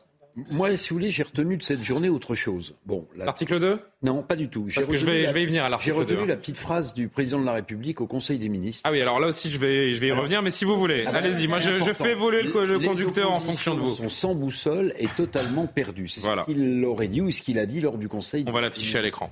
moi, 0.50 0.76
si 0.78 0.90
vous 0.90 0.96
voulez, 0.96 1.12
j'ai 1.12 1.24
retenu 1.24 1.58
de 1.58 1.64
cette 1.64 1.84
journée 1.84 2.10
autre 2.10 2.34
chose. 2.34 2.76
Bon, 2.86 3.08
L'article 3.16 3.60
2 3.60 3.80
Non, 4.02 4.24
pas 4.24 4.36
du 4.36 4.50
tout. 4.50 4.68
Parce 4.74 4.88
que 4.88 4.98
je 4.98 5.06
vais, 5.06 5.28
je 5.28 5.32
vais 5.32 5.44
y 5.44 5.46
venir 5.46 5.64
à 5.64 5.70
l'article 5.70 5.92
2. 5.92 5.96
J'ai 5.96 6.06
retenu 6.06 6.24
hein. 6.24 6.28
la 6.28 6.36
petite 6.38 6.58
phrase 6.58 6.94
du 6.94 7.08
président 7.08 7.40
de 7.40 7.46
la 7.46 7.54
République 7.54 8.02
au 8.02 8.08
Conseil 8.08 8.40
des 8.40 8.50
ministres. 8.50 8.82
Ah 8.84 8.92
oui, 8.92 9.02
alors 9.02 9.20
là 9.20 9.28
aussi, 9.28 9.50
je 9.50 9.60
vais, 9.60 9.94
je 9.94 10.00
vais 10.00 10.08
y 10.08 10.12
revenir, 10.12 10.42
mais 10.42 10.50
si 10.50 10.66
vous 10.66 10.76
voulez, 10.76 11.06
allez-y. 11.06 11.48
Moi, 11.48 11.60
je, 11.60 11.80
je, 11.80 11.94
fais 11.94 12.12
évoluer 12.12 12.42
le, 12.42 12.66
le 12.66 12.80
conducteur 12.80 13.32
en 13.32 13.40
fonction 13.40 13.76
de 13.76 13.82
vous. 13.82 13.88
Son 13.88 14.10
sans 14.10 14.36
boussole 14.36 14.94
est 14.98 15.14
totalement 15.16 15.68
perdu. 15.68 16.08
C'est 16.08 16.22
ce 16.22 16.46
qu'il 16.46 16.84
aurait 16.86 17.08
dit 17.08 17.22
ou 17.22 17.30
ce 17.30 17.42
qu'il 17.42 17.60
a 17.60 17.66
dit 17.66 17.82
lors 17.82 17.98
du 17.98 18.10
Conseil. 18.10 18.44
On 18.48 18.52
va 18.52 18.62
l'afficher 18.62 19.00
à 19.00 19.02
l'écran. 19.02 19.32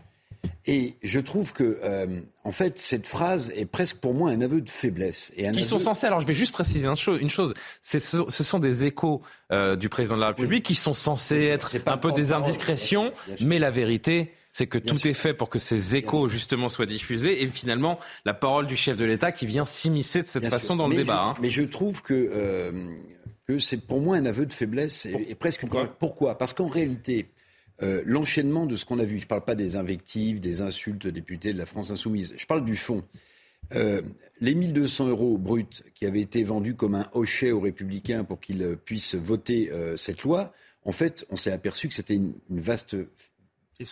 Et 0.68 0.96
je 1.02 1.20
trouve 1.20 1.54
que, 1.54 1.80
euh, 1.84 2.22
en 2.44 2.52
fait, 2.52 2.78
cette 2.78 3.08
phrase 3.08 3.52
est 3.56 3.66
presque 3.66 3.98
pour 3.98 4.14
moi 4.14 4.30
un 4.30 4.42
aveu 4.42 4.62
de 4.62 4.70
faiblesse. 4.70 5.32
Et 5.36 5.48
un 5.48 5.52
qui 5.54 5.64
sont 5.64 5.80
censés, 5.80 6.06
alors 6.06 6.22
je 6.22 6.28
vais 6.28 6.34
juste 6.36 6.52
préciser 6.54 6.88
une 6.88 6.96
chose, 6.96 7.20
une 7.20 7.30
chose. 7.32 7.54
Ce, 7.82 7.98
ce 8.00 8.44
sont 8.44 8.60
des 8.60 8.86
échos 8.86 9.22
euh, 9.52 9.76
du 9.76 9.90
président 9.90 10.16
de 10.16 10.22
la 10.22 10.28
République 10.28 10.64
qui 10.64 10.76
sont 10.76 10.94
censés 10.94 11.46
être 11.46 11.76
un 11.88 11.98
peu 11.98 12.12
des 12.12 12.32
indiscrétions, 12.34 13.12
mais 13.42 13.58
la 13.58 13.72
vérité, 13.72 14.34
c'est 14.52 14.68
que 14.68 14.78
tout 14.78 15.08
est 15.08 15.14
fait 15.14 15.34
pour 15.34 15.50
que 15.50 15.58
ces 15.60 15.96
échos 15.96 16.28
justement 16.30 16.70
soient 16.70 16.86
diffusés. 16.86 17.42
Et 17.42 17.48
finalement 17.48 18.00
la 18.26 18.34
parole 18.36 18.68
du 18.68 18.76
chef 18.78 18.98
de 18.98 19.06
l'État 19.06 19.32
qui 19.32 19.46
vient 19.48 19.66
s'immiscer 19.66 20.22
de 20.22 20.28
cette 20.28 20.48
façon 20.48 20.76
dans 20.76 20.88
le 20.88 20.96
débat. 20.96 21.24
hein. 21.24 21.36
Mais 21.42 21.50
je 21.50 21.64
trouve 21.64 22.04
que, 22.04 22.14
euh, 22.14 22.72
que 23.48 23.58
c'est 23.58 23.78
pour 23.88 24.00
moi 24.00 24.18
un 24.18 24.26
aveu 24.26 24.46
de 24.46 24.54
faiblesse 24.54 25.06
et, 25.08 25.28
et 25.30 25.36
presque 25.36 25.62
Pourquoi, 25.62 25.88
Pourquoi? 25.88 26.38
Parce 26.38 26.54
qu'en 26.54 26.68
réalité, 26.68 27.28
euh, 27.82 28.02
l'enchaînement 28.06 28.66
de 28.66 28.76
ce 28.76 28.86
qu'on 28.86 29.00
a 29.00 29.06
vu, 29.06 29.18
je 29.18 29.24
ne 29.24 29.28
parle 29.28 29.44
pas 29.44 29.56
des 29.56 29.76
invectives, 29.76 30.40
des 30.40 30.62
insultes 30.62 31.08
députés 31.08 31.54
de 31.54 31.58
la 31.58 31.66
France 31.66 31.92
insoumise, 31.92 32.34
je 32.38 32.46
parle 32.46 32.66
du 32.66 32.76
fond. 32.76 33.04
Euh, 33.76 34.02
les 34.42 34.54
1200 34.54 35.08
euros 35.08 35.38
bruts 35.38 35.66
qui 35.96 36.06
avaient 36.06 36.22
été 36.22 36.44
vendus 36.44 36.76
comme 36.76 36.96
un 36.96 37.08
hochet 37.14 37.52
aux 37.52 37.62
républicains 37.62 38.24
pour 38.24 38.40
qu'ils 38.40 38.76
puissent 38.84 39.16
voter 39.16 39.72
euh, 39.72 39.96
cette 39.96 40.24
loi, 40.24 40.52
en 40.84 40.92
fait, 40.92 41.26
on 41.30 41.38
s'est 41.38 41.52
aperçu 41.52 41.88
que 41.88 41.94
c'était 41.94 42.16
une, 42.16 42.34
une 42.50 42.60
vaste 42.60 42.98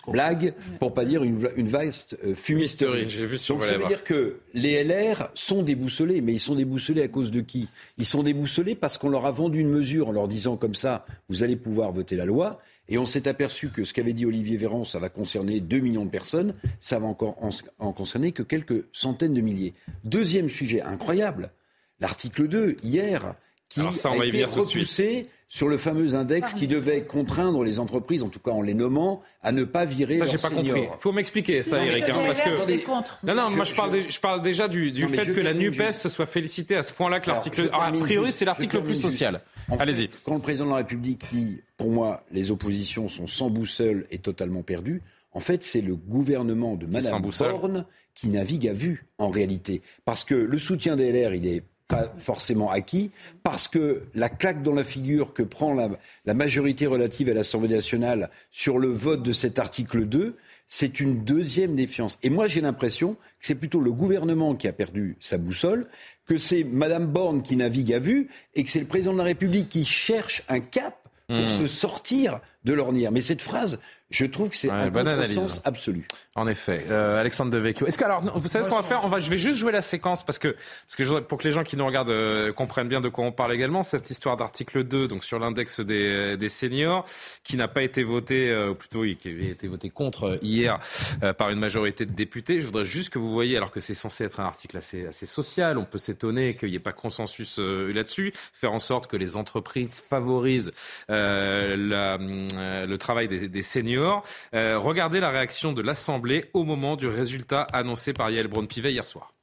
blague, 0.08 0.54
pour 0.80 0.94
pas 0.94 1.06
dire 1.06 1.24
une, 1.24 1.50
une 1.56 1.68
vaste 1.68 2.18
euh, 2.24 2.36
fumisterie. 2.36 3.10
J'ai 3.10 3.26
vu 3.26 3.38
sur 3.38 3.56
Donc 3.56 3.64
ça 3.64 3.78
veut 3.78 3.88
dire 3.88 4.04
que 4.04 4.40
les 4.54 4.84
LR 4.84 5.30
sont 5.34 5.64
déboussolés, 5.64 6.22
mais 6.22 6.34
ils 6.34 6.40
sont 6.40 6.56
déboussolés 6.56 7.02
à 7.02 7.08
cause 7.08 7.32
de 7.32 7.42
qui? 7.42 7.68
Ils 7.98 8.06
sont 8.06 8.24
déboussolés 8.24 8.76
parce 8.76 8.98
qu'on 8.98 9.10
leur 9.10 9.26
a 9.26 9.32
vendu 9.32 9.60
une 9.60 9.70
mesure 9.70 10.10
en 10.10 10.12
leur 10.12 10.28
disant 10.28 10.58
comme 10.58 10.76
ça, 10.76 11.06
vous 11.30 11.44
allez 11.44 11.56
pouvoir 11.56 11.92
voter 11.92 12.16
la 12.16 12.26
loi. 12.26 12.60
Et 12.90 12.98
on 12.98 13.06
s'est 13.06 13.28
aperçu 13.28 13.70
que 13.70 13.84
ce 13.84 13.94
qu'avait 13.94 14.14
dit 14.14 14.26
Olivier 14.26 14.58
Véran, 14.58 14.84
ça 14.84 15.00
va 15.00 15.10
concerner 15.10 15.60
2 15.60 15.80
millions 15.80 16.06
de 16.06 16.10
personnes, 16.10 16.56
ça 16.80 17.00
va 17.00 17.06
encore 17.06 17.42
en, 17.44 17.52
en 17.78 17.94
concerner 17.94 18.32
que 18.32 18.44
quelques 18.44 18.86
centaines 18.92 19.36
de 19.36 19.42
milliers. 19.42 19.76
Deuxième 20.04 20.50
sujet 20.50 20.82
incroyable, 20.82 21.52
l'article 22.00 22.48
2, 22.48 22.78
hier, 22.84 23.36
qui 23.70 23.80
Alors 23.82 23.96
ça, 23.96 24.10
on 24.10 24.14
a 24.14 24.18
va 24.20 24.26
y 24.26 24.28
été 24.30 24.38
venir 24.38 24.50
tout 24.52 24.62
de 24.62 24.66
suite. 24.66 24.82
repoussé 24.84 25.28
sur 25.52 25.68
le 25.68 25.78
fameux 25.80 26.14
index 26.14 26.54
qui 26.54 26.68
devait 26.68 27.02
contraindre 27.04 27.64
les 27.64 27.80
entreprises, 27.80 28.22
en 28.22 28.30
tout 28.30 28.40
cas 28.40 28.52
en 28.52 28.62
les 28.62 28.74
nommant, 28.76 29.22
à 29.42 29.52
ne 29.52 29.64
pas 29.64 29.86
virer 29.86 30.18
Ça, 30.18 30.26
leurs 30.26 30.32
j'ai 30.34 30.38
pas 30.38 30.50
seniors. 30.50 30.76
compris. 30.76 30.98
Faut 31.00 31.12
m'expliquer 31.12 31.64
ça, 31.64 31.78
Non, 31.78 31.84
mais 31.84 31.90
Eric. 31.90 32.10
hein, 32.10 32.14
parce 32.28 32.42
que... 32.42 32.86
contre. 32.86 33.20
Non, 33.24 33.34
non, 33.36 33.50
moi 33.50 33.64
Je- 33.66 33.72
je 33.72 33.76
parle, 33.76 34.00
je- 34.12 34.20
parle 34.20 34.42
déjà 34.44 34.68
du, 34.68 34.92
du 34.92 35.04
Non, 35.04 35.10
mais 35.10 35.18
fait 35.26 35.34
que 35.34 35.40
la 35.42 35.54
NUPES 35.56 35.88
juste. 35.88 36.02
se 36.02 36.10
soit 36.10 36.28
félicitée 36.28 36.76
à 36.76 36.84
ce 36.84 36.94
point-là 36.94 37.20
que 37.20 37.30
l'article. 37.30 37.70
a 37.74 37.92
priori, 37.92 38.32
c'est 38.32 38.46
l'article 38.46 38.76
le 38.78 38.84
plus 38.84 38.92
juste. 38.92 39.02
social. 39.04 39.42
Allez-y. 39.80 40.10
quand 40.24 40.36
le 40.36 40.42
président 40.42 40.66
de 40.66 40.72
la 40.72 40.78
République 40.78 41.24
dit, 41.32 41.62
pour 41.78 41.90
moi, 41.90 42.24
les 42.32 42.52
oppositions 42.52 43.08
sont 43.08 43.26
sans 43.28 43.50
boussole 43.50 44.06
et 44.12 44.18
totalement 44.20 44.62
perdues, 44.64 45.02
en 45.32 45.40
fait, 45.40 45.64
c'est 45.64 45.82
le 45.82 45.96
gouvernement 45.96 46.76
de 46.76 46.86
Madame. 46.88 47.22
Borne 47.22 47.86
qui 48.16 48.30
navigue 48.30 48.68
à 48.68 48.74
vue, 48.74 49.06
en 49.20 49.30
réalité. 49.30 49.82
Parce 50.06 50.24
que 50.24 50.34
le 50.36 50.58
soutien 50.58 50.96
des 50.96 51.12
LR, 51.12 51.34
il 51.36 51.48
est 51.48 51.64
pas 51.90 52.14
forcément 52.20 52.70
acquis, 52.70 53.12
parce 53.44 53.68
que 53.68 54.04
la 54.14 54.30
claque 54.30 54.64
dans 54.64 54.74
la 54.74 54.86
figure 54.86 55.34
que 55.34 55.44
prend 55.44 55.74
la, 55.74 55.90
la 56.26 56.34
majorité 56.34 56.86
relative 56.86 57.30
à 57.30 57.34
l'Assemblée 57.34 57.76
nationale 57.76 58.30
sur 58.52 58.78
le 58.78 58.88
vote 58.88 59.24
de 59.24 59.34
cet 59.34 59.60
article 59.60 60.06
2, 60.06 60.38
c'est 60.68 61.00
une 61.00 61.26
deuxième 61.26 61.76
défiance. 61.76 62.20
Et 62.22 62.30
moi, 62.30 62.48
j'ai 62.48 62.62
l'impression 62.62 63.16
que 63.16 63.20
c'est 63.42 63.56
plutôt 63.56 63.82
le 63.82 63.92
gouvernement 63.92 64.56
qui 64.56 64.68
a 64.68 64.72
perdu 64.72 65.18
sa 65.20 65.40
boussole, 65.40 65.88
que 66.28 66.38
c'est 66.38 66.64
Madame 66.64 67.08
Borne 67.08 67.42
qui 67.42 67.56
navigue 67.56 67.92
à 67.92 68.00
vue, 68.00 68.30
et 68.54 68.64
que 68.64 68.70
c'est 68.70 68.80
le 68.80 68.86
président 68.86 69.14
de 69.14 69.18
la 69.18 69.24
République 69.24 69.68
qui 69.68 69.84
cherche 69.84 70.44
un 70.48 70.60
cap 70.60 70.96
pour 71.28 71.38
Mmh. 71.38 71.58
se 71.60 71.68
sortir 71.68 72.40
de 72.64 72.74
l'ornière. 72.74 73.12
Mais 73.12 73.22
cette 73.22 73.44
phrase, 73.44 73.80
je 74.10 74.26
trouve 74.26 74.50
que 74.50 74.56
c'est 74.56 74.70
Ouais, 74.70 74.74
un 74.76 74.90
bonne 74.90 75.06
contresens 75.06 75.38
analyse. 75.38 75.62
absolu. 75.66 76.08
En 76.36 76.48
effet, 76.48 76.86
euh, 76.90 77.20
Alexandre 77.20 77.52
Devecchio. 77.52 77.86
Est-ce 77.86 77.98
que 77.98 78.06
alors, 78.06 78.22
vous 78.38 78.48
savez 78.48 78.64
ce 78.64 78.70
qu'on 78.70 78.78
va 78.78 78.84
faire? 78.84 79.04
On 79.04 79.08
va, 79.10 79.20
je 79.20 79.30
vais 79.30 79.38
juste 79.38 79.58
jouer 79.60 79.72
la 79.74 79.82
séquence 79.82 80.24
parce 80.24 80.40
que 80.40 80.50
parce 80.88 80.96
que 80.96 81.04
je 81.04 81.14
pour 81.16 81.38
que 81.38 81.44
les 81.48 81.52
gens 81.52 81.64
qui 81.64 81.76
nous 81.76 81.86
regardent 81.86 82.10
euh, 82.12 82.54
comprennent 82.54 82.88
bien 82.88 83.02
de 83.02 83.10
quoi 83.10 83.26
on 83.26 83.32
parle 83.34 83.52
également. 83.54 83.84
Cette 83.84 84.10
histoire 84.10 84.38
d'article 84.38 84.84
2, 84.86 85.08
donc 85.08 85.24
sur 85.26 85.38
l'index 85.38 85.80
des, 85.82 86.38
des 86.38 86.50
seniors, 86.50 87.06
qui 87.44 87.58
n'a 87.58 87.68
pas 87.68 87.84
été 87.84 88.04
voté, 88.04 88.50
euh, 88.52 88.70
ou 88.70 88.76
plutôt 88.76 89.02
oui, 89.02 89.18
qui 89.18 89.28
avait 89.30 89.48
été 89.48 89.68
voté 89.68 89.90
contre 89.90 90.24
euh, 90.26 90.38
hier 90.42 90.80
euh, 91.24 91.34
par 91.34 91.50
une 91.50 91.60
majorité 91.60 92.06
de 92.06 92.14
députés. 92.14 92.62
Je 92.62 92.68
voudrais 92.68 92.86
juste 92.86 93.10
que 93.10 93.20
vous 93.20 93.34
voyez, 93.34 93.58
alors 93.58 93.72
que 93.72 93.82
c'est 93.82 93.94
censé 93.96 94.24
être 94.24 94.40
un 94.40 94.46
article 94.46 94.78
assez 94.78 95.08
assez 95.08 95.26
social, 95.26 95.78
on 95.78 95.86
peut 95.86 95.98
s'étonner 95.98 96.56
qu'il 96.56 96.70
n'y 96.70 96.76
ait 96.76 96.80
pas 96.80 96.94
consensus 96.94 97.58
euh, 97.60 97.92
là-dessus. 97.92 98.34
Faire 98.54 98.72
en 98.72 98.80
sorte 98.80 99.08
que 99.08 99.18
les 99.18 99.36
entreprises 99.36 100.00
favorisent 100.00 100.72
euh, 101.10 101.76
la, 101.76 102.14
euh, 102.18 102.86
le 102.86 102.98
travail 102.98 103.28
des, 103.28 103.50
des 103.50 103.62
seniors. 103.62 103.99
Euh, 104.04 104.78
regardez 104.80 105.20
la 105.20 105.30
réaction 105.30 105.74
de 105.74 105.82
l'Assemblée 105.82 106.50
au 106.54 106.64
moment 106.64 106.96
du 106.96 107.08
résultat 107.08 107.64
annoncé 107.74 108.14
par 108.14 108.30
Yael 108.30 108.48
Braun-Pivet 108.48 108.92
hier 108.92 109.06
soir. 109.06 109.34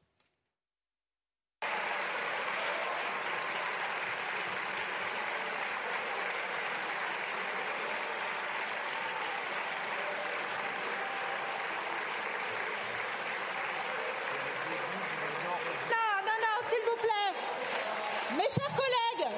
Non, 15.91 16.17
non, 16.25 16.39
non, 16.45 16.69
s'il 16.69 16.83
vous 16.89 16.97
plaît. 17.01 18.37
Mes 18.37 18.49
chers 18.53 18.75
collègues. 18.75 19.33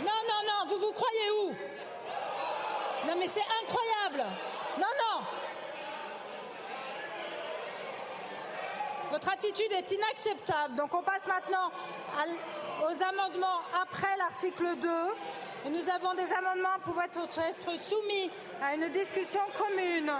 Non, 0.00 0.20
non, 0.28 0.40
non, 0.46 0.68
vous 0.74 0.80
vous 0.86 0.92
croyez 0.92 1.30
où 1.42 1.48
Non, 3.08 3.14
mais 3.18 3.28
c'est 3.28 3.44
incroyable. 3.62 4.30
Non, 4.78 4.86
non. 5.04 5.22
Votre 9.12 9.28
attitude 9.30 9.72
est 9.72 9.90
inacceptable. 9.92 10.74
Donc 10.76 10.92
on 10.92 11.02
passe 11.02 11.26
maintenant 11.26 11.70
à 12.18 12.24
l- 12.26 12.38
aux 12.84 13.02
amendements 13.02 13.60
après 13.80 14.14
l'article 14.46 14.80
2. 14.80 14.88
Et 15.66 15.70
nous 15.70 15.88
avons 15.90 16.14
des 16.14 16.32
amendements 16.32 16.78
pouvant 16.84 17.02
être 17.02 17.18
être 17.18 17.80
soumis 17.80 18.30
à 18.62 18.74
une 18.74 18.92
discussion 18.92 19.40
commune. 19.56 20.10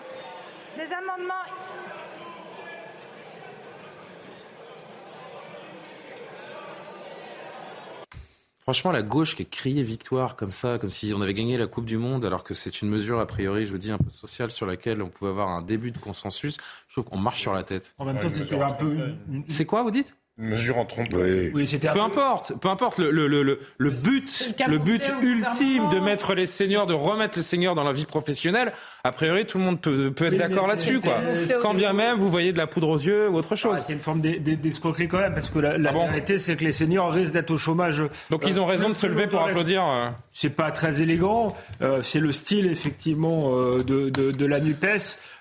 Des 0.77 0.93
amendements 0.93 1.35
Franchement, 8.62 8.90
la 8.90 9.05
gauche 9.05 9.36
qui 9.36 9.43
a 9.43 9.44
crié 9.44 9.85
victoire 9.85 10.35
comme 10.35 10.51
ça, 10.51 10.81
comme 10.81 10.90
si 10.90 11.12
on 11.15 11.23
avait 11.23 11.35
gagné 11.35 11.57
la 11.57 11.69
Coupe 11.69 11.85
du 11.85 11.98
Monde, 11.98 12.24
alors 12.24 12.43
que 12.43 12.53
c'est 12.53 12.82
une 12.82 12.89
mesure, 12.89 13.20
a 13.20 13.27
priori, 13.27 13.65
je 13.65 13.70
vous 13.70 13.78
dis, 13.78 13.93
un 13.93 13.98
peu 13.98 14.11
sociale 14.11 14.51
sur 14.51 14.66
laquelle 14.66 15.03
on 15.03 15.09
pouvait 15.09 15.31
avoir 15.31 15.51
un 15.51 15.62
début 15.62 15.93
de 15.93 15.98
consensus, 15.98 16.57
je 16.89 16.94
trouve 16.94 17.05
qu'on 17.05 17.19
marche 17.19 17.43
sur 17.43 17.55
la 17.55 17.62
tête. 17.62 17.94
En 17.97 18.05
même 18.05 18.19
temps, 18.19 18.28
c'était 18.32 18.61
un 18.61 18.73
peu. 18.73 19.15
C'est 19.47 19.66
quoi, 19.66 19.85
vous 19.85 19.93
dites? 19.93 20.16
Mesure 20.38 20.78
en 20.78 20.84
trompe. 20.84 21.08
Oui, 21.54 21.66
c'était 21.66 21.88
un 21.88 21.92
peu 21.92 21.98
peu- 21.98 22.04
importe, 22.04 22.52
peu 22.60 22.68
importe 22.68 22.98
le, 22.98 23.10
le, 23.10 23.26
le, 23.26 23.42
le, 23.42 23.60
le 23.78 23.90
but, 23.90 24.54
le 24.68 24.78
but 24.78 25.02
ultime 25.22 25.88
de 25.90 25.98
mettre 25.98 26.34
les 26.34 26.44
seniors, 26.46 26.86
de 26.86 26.92
remettre 26.94 27.38
les 27.38 27.42
seniors 27.42 27.74
dans 27.74 27.84
la 27.84 27.92
vie 27.92 28.04
professionnelle. 28.04 28.72
A 29.04 29.12
priori, 29.12 29.46
tout 29.46 29.56
le 29.58 29.64
monde 29.64 29.80
peut, 29.80 30.10
peut 30.10 30.26
être 30.26 30.36
d'accord 30.36 30.66
là-dessus, 30.66 31.00
quoi. 31.00 31.20
Quand 31.62 31.74
bien 31.74 31.92
même 31.92 32.18
vous 32.18 32.28
voyez 32.28 32.52
de 32.52 32.58
la 32.58 32.66
poudre 32.66 32.88
aux 32.88 32.98
yeux 32.98 33.28
ou 33.30 33.36
autre 33.36 33.56
chose. 33.56 33.78
Ah, 33.80 33.84
c'est 33.86 33.92
une 33.94 34.00
forme 34.00 34.20
d'e- 34.20 34.38
d'e- 34.38 34.56
d'escroquerie 34.56 35.08
quand 35.08 35.20
même, 35.20 35.32
parce 35.34 35.48
que 35.48 35.58
la, 35.58 35.78
la 35.78 35.92
vérité, 35.92 36.38
c'est 36.38 36.56
que 36.56 36.64
les 36.64 36.72
seniors 36.72 37.10
risquent 37.12 37.32
d'être 37.34 37.50
au 37.52 37.58
chômage. 37.58 38.02
Donc 38.30 38.44
ils 38.46 38.60
ont 38.60 38.66
raison 38.66 38.88
de 38.88 38.94
se 38.94 39.06
lever 39.06 39.26
pour 39.26 39.42
applaudir. 39.42 39.84
euh. 39.86 40.08
C'est 40.32 40.50
pas 40.50 40.70
très 40.70 41.00
élégant. 41.00 41.56
euh, 41.80 42.02
c'est 42.02 42.20
le 42.20 42.32
style 42.32 42.66
effectivement 42.66 43.56
euh, 43.56 43.82
de, 43.82 44.10
de, 44.10 44.32
de 44.32 44.46
la 44.46 44.60
Nupes. 44.60 44.84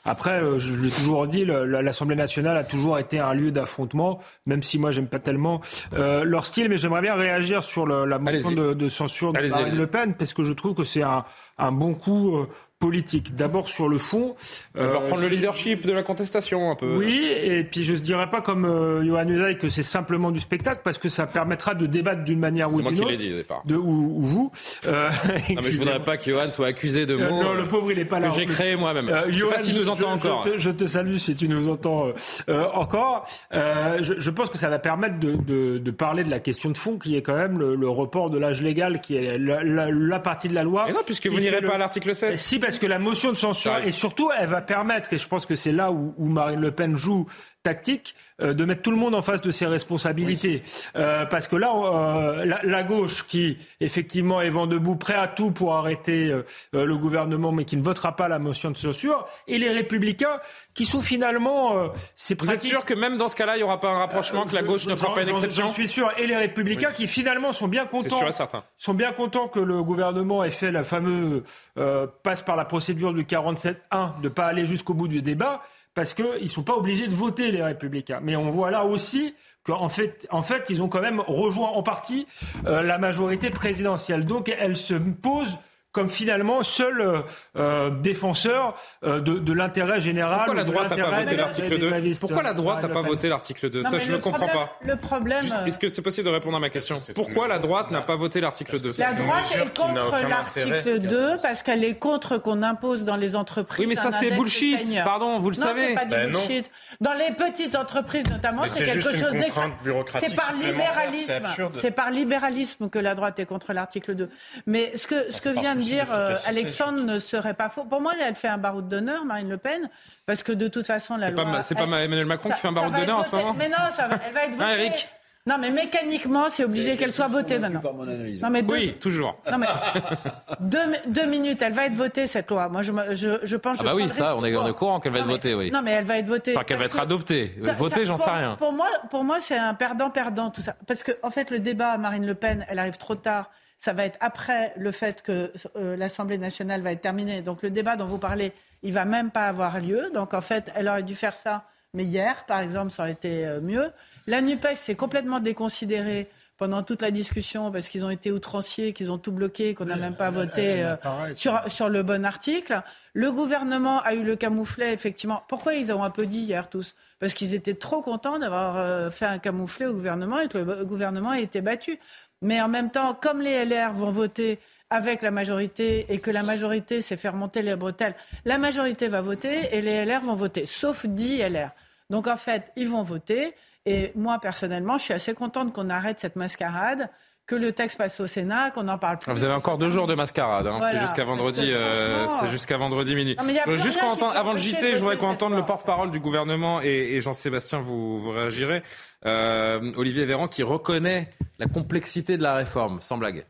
Après, 0.07 0.41
euh, 0.41 0.59
je 0.59 0.73
l'ai 0.73 0.89
toujours 0.89 1.25
dit, 1.27 1.45
l'Assemblée 1.45 2.15
nationale 2.15 2.55
a 2.57 2.63
toujours 2.63 2.99
été 2.99 3.19
un 3.19 3.33
lieu 3.33 3.51
d'affrontement, 3.51 4.21
même 4.45 4.61
si 4.63 4.77
moi 4.85 4.91
j'aime 4.91 5.07
pas 5.07 5.17
tellement 5.19 5.61
euh, 5.93 6.23
leur 6.23 6.45
style. 6.45 6.69
Mais 6.69 6.77
j'aimerais 6.77 7.01
bien 7.01 7.15
réagir 7.15 7.63
sur 7.63 7.87
le- 7.87 8.05
la 8.05 8.19
motion 8.19 8.49
de, 8.55 8.73
de 8.75 8.87
censure 8.89 9.33
de 9.33 9.39
Marine. 9.63 9.77
Le 9.79 9.87
Pen, 9.87 10.13
parce 10.13 10.33
que 10.33 10.43
je 10.43 10.53
trouve 10.53 10.75
que 10.75 10.83
c'est 10.83 11.01
un, 11.01 11.25
un 11.57 11.71
bon 11.71 11.95
coup 11.95 12.37
euh, 12.37 12.47
politique. 12.85 13.35
D'abord 13.35 13.67
sur 13.69 13.87
le 13.89 13.97
fond. 13.97 14.35
Elle 14.75 14.83
va 14.85 14.87
euh, 14.91 14.97
reprendre 14.99 15.21
le 15.23 15.27
leadership 15.27 15.85
de 15.87 15.91
la 15.91 16.03
contestation 16.03 16.69
un 16.69 16.75
peu. 16.75 16.97
oui, 16.97 17.27
et 17.43 17.63
puis 17.63 17.83
je 17.83 17.93
ne 17.93 17.97
dirais 17.97 18.29
pas 18.29 18.41
comme 18.41 18.65
euh, 18.65 19.03
Johan 19.05 19.27
Usaï 19.27 19.57
que 19.57 19.69
c'est 19.69 19.81
simplement 19.83 20.29
du 20.31 20.39
spectacle, 20.39 20.81
parce 20.83 20.97
que 20.97 21.09
ça 21.09 21.25
permettra 21.25 21.73
de 21.73 21.85
débattre 21.87 22.23
d'une 22.23 22.39
manière 22.39 22.67
ou 22.71 22.77
C'est 22.77 22.81
moi 22.83 22.91
d'une 22.91 22.99
qui 22.99 23.05
autre. 23.05 23.11
l'ai 23.11 23.17
dit 23.17 23.33
au 23.33 23.37
départ. 23.37 23.61
De, 23.65 23.75
ou, 23.75 24.17
ou 24.17 24.21
vous. 24.21 24.51
Euh, 24.85 25.09
Non, 25.49 25.61
mais 25.63 25.71
je 25.71 25.77
voudrais 25.79 26.03
pas 26.03 26.17
que 26.17 26.29
Johan 26.31 26.51
soit 26.51 26.67
accusé 26.67 27.05
de 27.05 27.15
Euh, 27.15 27.29
mots 27.29 27.43
non, 27.43 27.53
le 27.53 27.61
euh, 27.61 27.65
pauvre, 27.65 27.91
il 27.91 27.99
est 27.99 28.05
pas 28.05 28.19
là. 28.19 28.27
que 28.29 28.33
j'ai 28.35 28.45
créé 28.45 28.75
moi-même. 28.75 29.09
Euh, 29.09 29.23
je 29.27 29.31
sais 29.33 29.37
Johan, 29.39 29.49
pas 29.51 29.59
s'il 29.59 29.75
nous 29.77 29.89
entend 29.89 30.11
encore. 30.13 30.43
Je 30.43 30.49
te, 30.51 30.57
je 30.59 30.69
te 30.69 30.85
salue 30.85 31.15
si 31.17 31.35
tu 31.35 31.47
nous 31.47 31.67
entends 31.69 32.07
euh, 32.07 32.13
euh, 32.49 32.65
encore. 32.73 33.27
Euh, 33.53 33.97
je, 34.01 34.13
je 34.17 34.29
pense 34.29 34.49
que 34.49 34.57
ça 34.57 34.69
va 34.69 34.79
permettre 34.79 35.19
de, 35.19 35.33
de, 35.35 35.77
de 35.77 35.91
parler 35.91 36.23
de 36.23 36.29
la 36.29 36.39
question 36.39 36.69
de 36.69 36.77
fond 36.77 36.97
qui 36.97 37.15
est 37.17 37.21
quand 37.21 37.35
même 37.35 37.57
le, 37.57 37.75
le 37.75 37.89
report 37.89 38.29
de 38.29 38.37
l'âge 38.37 38.61
légal, 38.61 39.01
qui 39.01 39.15
est 39.15 39.37
la, 39.37 39.63
la- 39.63 39.89
la 39.91 40.19
partie 40.19 40.47
de 40.49 40.53
la 40.55 40.63
loi. 40.63 40.85
Et 40.89 40.93
non, 40.93 40.99
puisque 41.05 41.27
vous 41.27 41.39
n'irez 41.39 41.61
le- 41.61 41.67
pas 41.67 41.75
à 41.75 41.77
l'article 41.77 42.13
7. 42.15 42.37
Si, 42.37 42.59
parce 42.59 42.74
que 42.79 42.87
la 42.87 42.99
motion 42.99 43.31
de 43.31 43.37
censure, 43.37 43.77
et 43.77 43.91
surtout, 43.91 44.31
elle 44.37 44.49
va 44.49 44.61
permettre, 44.61 45.13
et 45.13 45.17
je 45.17 45.27
pense 45.27 45.45
que 45.45 45.55
c'est 45.55 45.71
là 45.71 45.91
où, 45.91 46.13
où 46.17 46.27
Marine 46.27 46.59
Le 46.61 46.71
Pen 46.71 46.95
joue 46.95 47.25
tactique, 47.65 48.15
euh, 48.41 48.53
de 48.53 48.63
mettre 48.63 48.81
tout 48.83 48.91
le 48.91 48.97
monde 48.97 49.15
en 49.15 49.21
face 49.23 49.41
de 49.41 49.49
ses 49.51 49.65
responsabilités. 49.65 50.61
Euh, 50.95 51.25
parce 51.25 51.47
que 51.47 51.55
là, 51.55 51.71
euh, 51.73 52.45
la, 52.45 52.59
la 52.63 52.83
gauche 52.83 53.25
qui, 53.27 53.57
effectivement, 53.81 54.39
est 54.41 54.49
vent 54.49 54.67
debout, 54.67 54.95
prêt 54.95 55.15
à 55.15 55.27
tout 55.27 55.49
pour 55.51 55.73
arrêter 55.75 56.27
euh, 56.29 56.43
euh, 56.75 56.85
le 56.85 56.95
gouvernement, 56.97 57.51
mais 57.51 57.65
qui 57.65 57.75
ne 57.75 57.81
votera 57.81 58.15
pas 58.15 58.27
la 58.27 58.37
motion 58.39 58.69
de 58.71 58.77
censure, 58.77 59.25
et 59.47 59.57
les 59.57 59.69
républicains 59.71 60.39
qui 60.75 60.85
sont 60.85 61.01
finalement... 61.01 61.75
euh, 61.77 61.87
c'est 62.13 62.39
Vous 62.39 62.51
êtes 62.51 62.61
sûr 62.61 62.85
que 62.85 62.93
même 62.93 63.17
dans 63.17 63.27
ce 63.29 63.35
cas-là, 63.35 63.55
il 63.55 63.59
n'y 63.59 63.63
aura 63.63 63.79
pas 63.79 63.89
un 63.91 63.97
rapprochement, 63.97 64.45
que 64.45 64.53
la 64.53 64.61
gauche 64.61 64.85
ne 64.85 64.95
fera 64.95 65.13
pas 65.13 65.23
une 65.23 65.29
exception? 65.29 65.67
J'en 65.67 65.73
suis 65.73 65.87
sûr. 65.87 66.09
Et 66.17 66.27
les 66.27 66.35
républicains 66.35 66.91
qui 66.91 67.07
finalement 67.07 67.51
sont 67.51 67.67
bien 67.67 67.85
contents 67.87 68.19
sûr 68.19 68.27
et 68.27 68.31
certain. 68.31 68.63
sont 68.77 68.93
bien 68.93 69.11
contents 69.11 69.47
que 69.47 69.59
le 69.59 69.81
gouvernement 69.81 70.43
ait 70.43 70.51
fait 70.51 70.71
la 70.71 70.83
fameuse 70.83 71.41
euh, 71.77 72.05
passe 72.23 72.41
par 72.43 72.55
la 72.55 72.65
procédure 72.65 73.13
du 73.13 73.23
47-1 73.23 74.21
de 74.21 74.29
pas 74.29 74.45
aller 74.45 74.65
jusqu'au 74.65 74.93
bout 74.93 75.07
du 75.07 75.21
débat 75.21 75.61
parce 75.95 76.13
qu'ils 76.13 76.43
ne 76.43 76.47
sont 76.47 76.63
pas 76.63 76.75
obligés 76.75 77.07
de 77.07 77.13
voter 77.13 77.51
les 77.51 77.63
républicains. 77.63 78.19
Mais 78.21 78.35
on 78.35 78.49
voit 78.49 78.69
là 78.69 78.85
aussi 78.85 79.33
qu'en 79.63 79.89
fait, 79.89 80.27
en 80.29 80.43
fait, 80.43 80.69
ils 80.69 80.81
ont 80.83 80.89
quand 80.89 81.01
même 81.01 81.21
rejoint 81.21 81.69
en 81.69 81.81
partie 81.81 82.27
euh, 82.67 82.83
la 82.83 82.99
majorité 82.99 83.49
présidentielle. 83.49 84.25
Donc 84.25 84.53
elle 84.59 84.77
se 84.77 84.93
pose 84.93 85.57
comme 85.95 86.09
finalement 86.09 86.61
seul 86.61 86.99
euh, 86.99 87.21
euh, 87.55 87.89
défenseur 87.89 88.75
euh, 89.05 89.21
de, 89.21 89.39
de 89.39 89.53
l'intérêt 89.53 90.01
général. 90.01 90.39
Pourquoi 90.45 90.55
la 90.55 90.63
droite 90.65 90.97
n'a 90.97 91.05
pas 91.05 91.21
voté 91.21 91.35
l'article 91.37 91.69
des 91.69 91.77
2 91.77 91.89
grévistes. 91.89 92.19
Pourquoi 92.19 92.43
la 92.43 92.53
droite 92.53 92.83
n'a 92.83 92.89
pas 92.89 93.01
voté 93.01 93.29
l'article 93.29 93.69
2 93.69 93.81
Non, 93.81 93.89
Ça, 93.89 93.97
je 93.97 94.11
ne 94.11 94.17
comprends 94.17 94.45
problème- 94.45 94.67
pas. 94.67 94.77
Le 94.81 94.95
problème. 94.97 95.45
Est-ce 95.65 95.79
que 95.79 95.87
c'est 95.87 96.01
possible 96.01 96.27
de 96.27 96.33
répondre 96.33 96.57
à 96.57 96.59
ma 96.59 96.69
question 96.69 96.97
Pourquoi 97.15 97.47
la 97.47 97.59
droite 97.59 97.91
n'a 97.91 98.01
pas 98.01 98.17
voté 98.17 98.41
l'article 98.41 98.81
2 98.81 98.91
La 98.97 99.13
droite 99.13 99.45
est 99.55 99.77
contre 99.77 100.29
l'article 100.29 100.73
intérêt. 100.73 100.99
2 100.99 101.37
parce 101.41 101.63
qu'elle 101.63 101.85
est 101.85 101.97
contre 101.97 102.37
qu'on 102.39 102.61
impose 102.61 103.05
dans 103.05 103.15
les 103.15 103.37
entreprises. 103.37 103.79
Oui, 103.79 103.87
mais 103.87 103.95
ça, 103.95 104.11
c'est 104.11 104.31
bullshit. 104.31 105.01
Pardon, 105.05 105.39
vous 105.39 105.51
le 105.51 105.55
non, 105.55 105.63
savez. 105.63 105.87
c'est 105.87 105.93
pas 105.95 106.03
du 106.03 106.11
Ben 106.11 106.31
bullshit. 106.31 106.69
Dans 106.99 107.13
les 107.13 107.33
petites 107.33 107.75
entreprises, 107.75 108.29
notamment, 108.29 108.63
c'est 108.67 108.83
quelque 108.83 108.99
juste 108.99 109.17
chose 109.17 109.33
bureaucratique 109.81 110.29
C'est 110.29 110.35
par 110.35 110.51
libéralisme. 110.51 111.47
C'est 111.79 111.91
par 111.91 112.11
libéralisme 112.11 112.89
que 112.89 112.99
la 112.99 113.15
droite 113.15 113.39
est 113.39 113.45
contre 113.45 113.71
l'article 113.71 114.13
2. 114.15 114.29
Mais 114.65 114.91
ce 114.97 115.07
que, 115.07 115.31
ce 115.31 115.39
c'est 115.39 115.53
que 115.53 115.59
vient 115.59 115.75
de 115.75 115.84
dire 115.85 116.07
euh, 116.11 116.35
Alexandre 116.47 116.99
ne 117.03 117.19
serait 117.19 117.53
pas 117.53 117.69
faux. 117.69 117.83
Pour 117.85 118.01
moi, 118.01 118.13
elle 118.25 118.35
fait 118.35 118.47
un 118.47 118.57
baroud 118.57 118.87
d'honneur, 118.87 119.25
Marine 119.25 119.49
Le 119.49 119.57
Pen, 119.57 119.89
parce 120.25 120.43
que 120.43 120.51
de 120.51 120.67
toute 120.67 120.87
façon, 120.87 121.17
la 121.17 121.29
loi. 121.31 121.61
c'est 121.61 121.75
pas 121.75 121.83
Emmanuel 121.85 122.25
Macron 122.25 122.49
ça- 122.49 122.55
qui 122.55 122.61
fait 122.61 122.67
un 122.67 122.71
être 122.75 122.91
d'honneur 122.91 123.19
en 123.19 123.23
ce 123.23 123.35
moment 123.35 123.55
Mais 123.57 123.69
non, 123.69 123.75
ça 123.95 124.07
va, 124.07 124.17
elle 124.27 124.33
va 124.33 124.43
être 124.43 124.51
votée. 124.57 124.63
Hein, 124.63 124.77
Eric 124.77 125.09
non, 125.47 125.57
mais 125.59 125.69
mécaniquement, 125.69 126.45
c'est 126.49 126.63
obligé 126.63 126.97
qu'elle 126.97 127.11
soit 127.11 127.27
votée 127.27 127.59
maintenant. 127.59 127.79
par 127.79 127.93
mon 127.93 128.01
analyse. 128.07 128.41
Non, 128.41 128.49
mais 128.49 128.63
deux- 128.63 128.73
Oui, 128.73 128.93
toujours. 128.99 129.37
non, 129.51 129.59
mais 129.59 129.67
deux, 130.59 130.79
deux 131.05 131.27
minutes, 131.27 131.61
elle 131.61 131.73
va 131.73 131.85
être 131.85 131.93
votée 131.93 132.25
cette 132.25 132.49
loi. 132.49 132.67
Moi, 132.67 132.81
je, 132.81 132.91
me- 132.91 133.13
je, 133.13 133.29
je 133.43 133.55
pense. 133.55 133.77
Ah 133.79 133.83
bah 133.83 133.93
oui, 133.93 134.09
ça, 134.09 134.35
on 134.35 134.43
est, 134.43 134.55
au 134.55 134.73
courant 134.73 134.99
qu'elle 134.99 135.11
va 135.11 135.19
être 135.19 135.27
mais- 135.27 135.33
votée, 135.33 135.53
oui. 135.53 135.69
Non, 135.69 135.83
mais 135.83 135.91
elle 135.91 136.05
va 136.05 136.17
être 136.17 136.25
votée. 136.25 136.53
Enfin, 136.55 136.63
qu'elle 136.63 136.79
va 136.79 136.85
être 136.85 136.95
que- 136.97 137.01
adoptée. 137.01 137.55
Votée, 137.77 138.05
j'en 138.05 138.17
sais 138.17 138.31
rien. 138.31 138.55
Pour 138.55 138.73
moi, 138.73 138.87
pour 139.11 139.23
moi 139.23 139.37
c'est 139.39 139.55
un 139.55 139.75
perdant-perdant 139.75 140.49
tout 140.49 140.61
ça. 140.61 140.75
Parce 140.87 141.03
que, 141.03 141.11
en 141.21 141.29
fait, 141.29 141.51
le 141.51 141.59
débat 141.59 141.89
à 141.91 141.97
Marine 141.99 142.25
Le 142.25 142.33
Pen, 142.33 142.65
elle 142.67 142.79
arrive 142.79 142.97
trop 142.97 143.13
tard. 143.13 143.51
Ça 143.77 143.93
va 143.93 144.05
être 144.05 144.17
après 144.21 144.73
le 144.77 144.91
fait 144.91 145.21
que 145.21 145.51
euh, 145.75 145.95
l'Assemblée 145.97 146.37
nationale 146.37 146.81
va 146.81 146.91
être 146.91 147.01
terminée. 147.01 147.41
Donc, 147.41 147.61
le 147.61 147.69
débat 147.69 147.95
dont 147.95 148.07
vous 148.07 148.17
parlez, 148.17 148.53
il 148.83 148.93
va 148.93 149.05
même 149.05 149.31
pas 149.31 149.47
avoir 149.47 149.79
lieu. 149.79 150.11
Donc, 150.13 150.33
en 150.33 150.41
fait, 150.41 150.71
elle 150.75 150.87
aurait 150.87 151.03
dû 151.03 151.15
faire 151.15 151.35
ça. 151.35 151.65
Mais 151.93 152.03
hier, 152.03 152.45
par 152.45 152.59
exemple, 152.59 152.91
ça 152.91 153.03
aurait 153.03 153.13
été 153.13 153.45
euh, 153.45 153.61
mieux. 153.61 153.91
La 154.27 154.41
NUPES 154.41 154.75
s'est 154.75 154.95
complètement 154.95 155.39
déconsidérée 155.39 156.29
pendant 156.57 156.83
toute 156.83 157.01
la 157.01 157.11
discussion 157.11 157.69
parce 157.69 157.89
qu'ils 157.89 158.05
ont 158.05 158.09
été 158.09 158.31
outranciers, 158.31 158.93
qu'ils 158.93 159.11
ont 159.11 159.17
tout 159.17 159.31
bloqué, 159.31 159.75
qu'on 159.75 159.85
n'a 159.85 159.97
même 159.97 160.15
pas 160.15 160.29
voté 160.29 160.83
euh, 160.83 160.95
sur, 161.35 161.61
sur 161.67 161.89
le 161.89 162.01
bon 162.01 162.25
article. 162.25 162.81
Le 163.13 163.31
gouvernement 163.31 164.01
a 164.01 164.13
eu 164.13 164.23
le 164.23 164.35
camouflet, 164.35 164.93
effectivement. 164.93 165.43
Pourquoi 165.49 165.73
ils 165.73 165.91
ont 165.91 166.03
un 166.03 166.09
peu 166.09 166.25
dit 166.25 166.39
hier 166.39 166.69
tous? 166.69 166.95
Parce 167.19 167.33
qu'ils 167.33 167.55
étaient 167.55 167.75
trop 167.75 168.01
contents 168.01 168.39
d'avoir 168.39 169.11
fait 169.11 169.25
un 169.25 169.37
camouflet 169.37 169.85
au 169.85 169.93
gouvernement 169.93 170.39
et 170.39 170.47
que 170.47 170.57
le 170.57 170.85
gouvernement 170.85 171.31
a 171.31 171.39
été 171.39 171.61
battu. 171.61 171.99
Mais 172.41 172.61
en 172.61 172.67
même 172.67 172.91
temps, 172.91 173.13
comme 173.13 173.41
les 173.41 173.65
LR 173.65 173.93
vont 173.93 174.11
voter 174.11 174.59
avec 174.89 175.21
la 175.21 175.31
majorité 175.31 176.05
et 176.09 176.19
que 176.19 176.31
la 176.31 176.43
majorité 176.43 177.01
s'est 177.01 177.17
fait 177.17 177.29
remonter 177.29 177.61
les 177.61 177.75
bretelles, 177.75 178.15
la 178.45 178.57
majorité 178.57 179.07
va 179.07 179.21
voter 179.21 179.75
et 179.75 179.81
les 179.81 180.05
LR 180.05 180.21
vont 180.21 180.35
voter, 180.35 180.65
sauf 180.65 181.05
10 181.05 181.39
LR. 181.49 181.71
Donc 182.09 182.27
en 182.27 182.37
fait, 182.37 182.71
ils 182.75 182.89
vont 182.89 183.03
voter. 183.03 183.53
Et 183.85 184.11
moi, 184.15 184.39
personnellement, 184.39 184.97
je 184.97 185.03
suis 185.05 185.13
assez 185.13 185.33
contente 185.33 185.73
qu'on 185.73 185.89
arrête 185.89 186.19
cette 186.19 186.35
mascarade, 186.35 187.09
que 187.47 187.55
le 187.55 187.71
texte 187.71 187.97
passe 187.97 188.19
au 188.19 188.27
Sénat, 188.27 188.71
qu'on 188.71 188.83
n'en 188.83 188.97
parle 188.97 189.19
plus. 189.19 189.29
Ah, 189.29 189.33
Vous 189.33 189.43
avez 189.43 189.53
encore 189.53 189.77
deux 189.77 189.89
jours 189.89 190.07
de 190.07 190.15
mascarade. 190.15 190.65
hein. 190.65 190.77
Voilà. 190.79 190.91
C'est 190.99 191.05
jusqu'à 191.05 191.23
vendredi. 191.23 191.71
Euh, 191.71 192.27
c'est 192.39 192.47
jusqu'à 192.47 192.77
vendredi 192.77 193.13
minuit. 193.15 193.35
Non, 193.37 193.75
juste 193.77 193.99
peut 193.99 194.25
avant 194.25 194.53
le 194.53 194.57
JT, 194.57 194.93
je 194.93 194.97
voudrais 194.97 195.17
qu'on 195.17 195.27
entende 195.27 195.53
le 195.53 195.63
porte-parole 195.63 196.09
du 196.11 196.19
gouvernement 196.19 196.81
et, 196.81 196.87
et 196.87 197.21
Jean-Sébastien, 197.21 197.79
vous, 197.79 198.19
vous 198.19 198.31
réagirez. 198.31 198.81
Euh, 199.25 199.91
Olivier 199.95 200.25
Véran 200.25 200.47
qui 200.47 200.63
reconnaît 200.63 201.29
la 201.59 201.67
complexité 201.67 202.37
de 202.37 202.43
la 202.43 202.55
réforme, 202.55 202.99
sans 203.01 203.17
blague. 203.17 203.45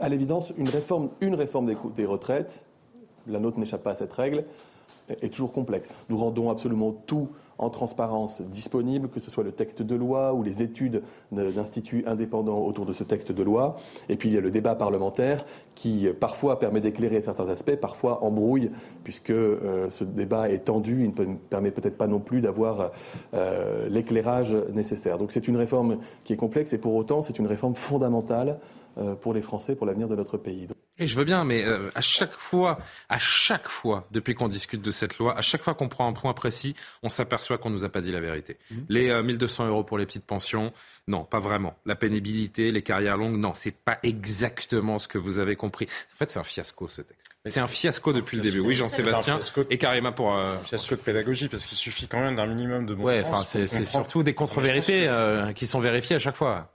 À 0.00 0.08
l'évidence, 0.08 0.52
une 0.56 0.68
réforme, 0.68 1.10
une 1.20 1.34
réforme 1.34 1.74
des 1.94 2.06
retraites, 2.06 2.66
la 3.26 3.38
nôtre 3.38 3.58
n'échappe 3.58 3.82
pas 3.82 3.92
à 3.92 3.94
cette 3.94 4.12
règle, 4.12 4.44
est 5.08 5.24
est 5.24 5.28
toujours 5.28 5.52
complexe. 5.52 5.94
Nous 6.08 6.16
rendons 6.16 6.50
absolument 6.50 6.92
tout 6.92 7.30
en 7.62 7.70
transparence 7.70 8.42
disponible, 8.42 9.08
que 9.08 9.20
ce 9.20 9.30
soit 9.30 9.44
le 9.44 9.52
texte 9.52 9.82
de 9.82 9.94
loi 9.94 10.34
ou 10.34 10.42
les 10.42 10.62
études 10.62 11.02
de- 11.30 11.50
d'instituts 11.50 12.04
indépendants 12.06 12.58
autour 12.58 12.86
de 12.86 12.92
ce 12.92 13.04
texte 13.04 13.32
de 13.32 13.42
loi. 13.42 13.76
Et 14.08 14.16
puis 14.16 14.28
il 14.28 14.34
y 14.34 14.38
a 14.38 14.40
le 14.40 14.50
débat 14.50 14.74
parlementaire 14.74 15.44
qui 15.74 16.08
parfois 16.18 16.58
permet 16.58 16.80
d'éclairer 16.80 17.20
certains 17.20 17.48
aspects, 17.48 17.76
parfois 17.76 18.22
embrouille, 18.24 18.70
puisque 19.04 19.30
euh, 19.30 19.88
ce 19.90 20.04
débat 20.04 20.50
est 20.50 20.64
tendu, 20.64 21.04
il 21.04 21.28
ne 21.28 21.36
permet 21.36 21.70
peut-être 21.70 21.96
pas 21.96 22.08
non 22.08 22.20
plus 22.20 22.40
d'avoir 22.40 22.90
euh, 23.34 23.88
l'éclairage 23.88 24.54
nécessaire. 24.74 25.18
Donc 25.18 25.32
c'est 25.32 25.46
une 25.48 25.56
réforme 25.56 25.98
qui 26.24 26.32
est 26.32 26.36
complexe 26.36 26.72
et 26.72 26.78
pour 26.78 26.94
autant 26.96 27.22
c'est 27.22 27.38
une 27.38 27.46
réforme 27.46 27.74
fondamentale 27.74 28.58
pour 29.20 29.34
les 29.34 29.42
Français, 29.42 29.74
pour 29.74 29.86
l'avenir 29.86 30.08
de 30.08 30.16
notre 30.16 30.36
pays. 30.36 30.68
Et 30.98 31.06
je 31.06 31.16
veux 31.16 31.24
bien, 31.24 31.44
mais 31.44 31.64
euh, 31.64 31.90
à 31.94 32.02
chaque 32.02 32.34
fois, 32.34 32.78
à 33.08 33.18
chaque 33.18 33.68
fois, 33.68 34.06
depuis 34.10 34.34
qu'on 34.34 34.48
discute 34.48 34.82
de 34.82 34.90
cette 34.90 35.18
loi, 35.18 35.36
à 35.36 35.40
chaque 35.40 35.62
fois 35.62 35.74
qu'on 35.74 35.88
prend 35.88 36.06
un 36.06 36.12
point 36.12 36.34
précis, 36.34 36.76
on 37.02 37.08
s'aperçoit 37.08 37.56
qu'on 37.56 37.70
nous 37.70 37.84
a 37.84 37.88
pas 37.88 38.02
dit 38.02 38.12
la 38.12 38.20
vérité. 38.20 38.58
Les 38.90 39.08
euh, 39.08 39.22
1200 39.22 39.68
euros 39.68 39.84
pour 39.84 39.96
les 39.96 40.04
petites 40.04 40.26
pensions, 40.26 40.70
non, 41.08 41.24
pas 41.24 41.38
vraiment. 41.38 41.74
La 41.86 41.96
pénibilité, 41.96 42.70
les 42.72 42.82
carrières 42.82 43.16
longues, 43.16 43.38
non, 43.38 43.52
c'est 43.54 43.74
pas 43.74 43.98
exactement 44.02 44.98
ce 44.98 45.08
que 45.08 45.16
vous 45.16 45.38
avez 45.38 45.56
compris. 45.56 45.86
En 46.12 46.16
fait, 46.16 46.30
c'est 46.30 46.38
un 46.38 46.44
fiasco 46.44 46.86
ce 46.88 47.00
texte. 47.00 47.36
C'est 47.46 47.60
un 47.60 47.68
fiasco 47.68 48.12
depuis 48.12 48.36
le 48.36 48.42
début. 48.42 48.60
Oui, 48.60 48.74
Jean-Sébastien 48.74 49.40
et 49.70 49.78
Karima 49.78 50.12
pour. 50.12 50.36
Euh... 50.36 50.56
Fiasco 50.66 50.94
de 50.94 51.00
pédagogie, 51.00 51.48
parce 51.48 51.64
qu'il 51.64 51.78
suffit 51.78 52.06
quand 52.06 52.20
même 52.20 52.36
d'un 52.36 52.46
minimum 52.46 52.84
de 52.84 52.94
bon 52.94 53.04
Ouais, 53.04 53.22
sens 53.22 53.30
enfin, 53.32 53.44
c'est 53.44 53.84
surtout 53.86 54.22
des 54.22 54.34
contre-vérités 54.34 55.08
euh, 55.08 55.52
qui 55.54 55.66
sont 55.66 55.80
vérifiées 55.80 56.16
à 56.16 56.20
chaque 56.20 56.36
fois. 56.36 56.70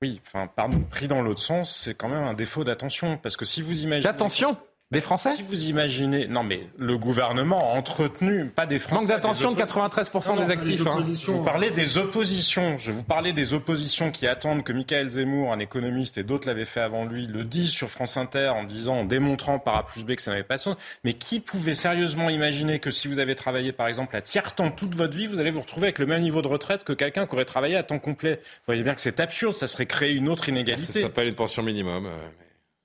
Oui, 0.00 0.20
enfin, 0.24 0.46
pardon, 0.46 0.80
pris 0.80 1.08
dans 1.08 1.22
l'autre 1.22 1.40
sens, 1.40 1.74
c'est 1.74 1.94
quand 1.94 2.08
même 2.08 2.22
un 2.22 2.34
défaut 2.34 2.62
d'attention. 2.62 3.18
Parce 3.18 3.36
que 3.36 3.44
si 3.44 3.62
vous 3.62 3.82
imaginez. 3.82 4.04
D'attention? 4.04 4.56
Des 4.90 5.02
Français 5.02 5.32
Si 5.32 5.42
vous 5.42 5.64
imaginez, 5.66 6.28
non 6.28 6.42
mais 6.42 6.62
le 6.78 6.96
gouvernement 6.96 7.58
a 7.74 7.76
entretenu, 7.76 8.46
pas 8.46 8.64
des 8.64 8.78
Français. 8.78 9.02
Manque 9.02 9.08
d'attention 9.08 9.50
de 9.52 9.56
des 9.56 9.62
93% 9.64 10.28
Non, 10.30 10.36
non, 10.36 10.42
des 10.46 10.50
actifs. 10.50 10.86
hein. 10.86 11.02
Je 11.06 11.30
vous 11.30 11.44
parlais 11.44 11.70
des 11.70 11.98
oppositions. 11.98 12.78
Je 12.78 12.90
vous 12.90 13.02
parlais 13.02 13.34
des 13.34 13.52
oppositions 13.52 14.10
qui 14.10 14.26
attendent 14.26 14.64
que 14.64 14.72
Michael 14.72 15.10
Zemmour, 15.10 15.52
un 15.52 15.58
économiste, 15.58 16.16
et 16.16 16.22
d'autres 16.22 16.46
l'avaient 16.48 16.64
fait 16.64 16.80
avant 16.80 17.04
lui, 17.04 17.26
le 17.26 17.44
disent 17.44 17.68
sur 17.70 17.90
France 17.90 18.16
Inter 18.16 18.48
en 18.48 18.64
disant, 18.64 19.00
en 19.00 19.04
démontrant 19.04 19.58
par 19.58 19.76
A 19.76 19.84
plus 19.84 20.04
B 20.06 20.14
que 20.14 20.22
ça 20.22 20.30
n'avait 20.30 20.42
pas 20.42 20.56
de 20.56 20.62
sens. 20.62 20.76
Mais 21.04 21.12
qui 21.12 21.40
pouvait 21.40 21.74
sérieusement 21.74 22.30
imaginer 22.30 22.78
que 22.78 22.90
si 22.90 23.08
vous 23.08 23.18
avez 23.18 23.34
travaillé, 23.34 23.72
par 23.72 23.88
exemple, 23.88 24.16
à 24.16 24.22
tiers-temps 24.22 24.70
toute 24.70 24.94
votre 24.94 25.14
vie, 25.14 25.26
vous 25.26 25.38
allez 25.38 25.50
vous 25.50 25.60
retrouver 25.60 25.88
avec 25.88 25.98
le 25.98 26.06
même 26.06 26.22
niveau 26.22 26.40
de 26.40 26.48
retraite 26.48 26.84
que 26.84 26.94
quelqu'un 26.94 27.26
qui 27.26 27.34
aurait 27.34 27.44
travaillé 27.44 27.76
à 27.76 27.82
temps 27.82 27.98
complet? 27.98 28.36
Vous 28.42 28.62
voyez 28.66 28.82
bien 28.84 28.94
que 28.94 29.02
c'est 29.02 29.20
absurde. 29.20 29.54
Ça 29.54 29.68
serait 29.68 29.84
créer 29.84 30.14
une 30.14 30.30
autre 30.30 30.46
Ça 30.46 30.50
inégalité. 30.50 31.02
s'appelle 31.02 31.28
une 31.28 31.34
pension 31.34 31.62
minimum. 31.62 32.06
euh, 32.06 32.10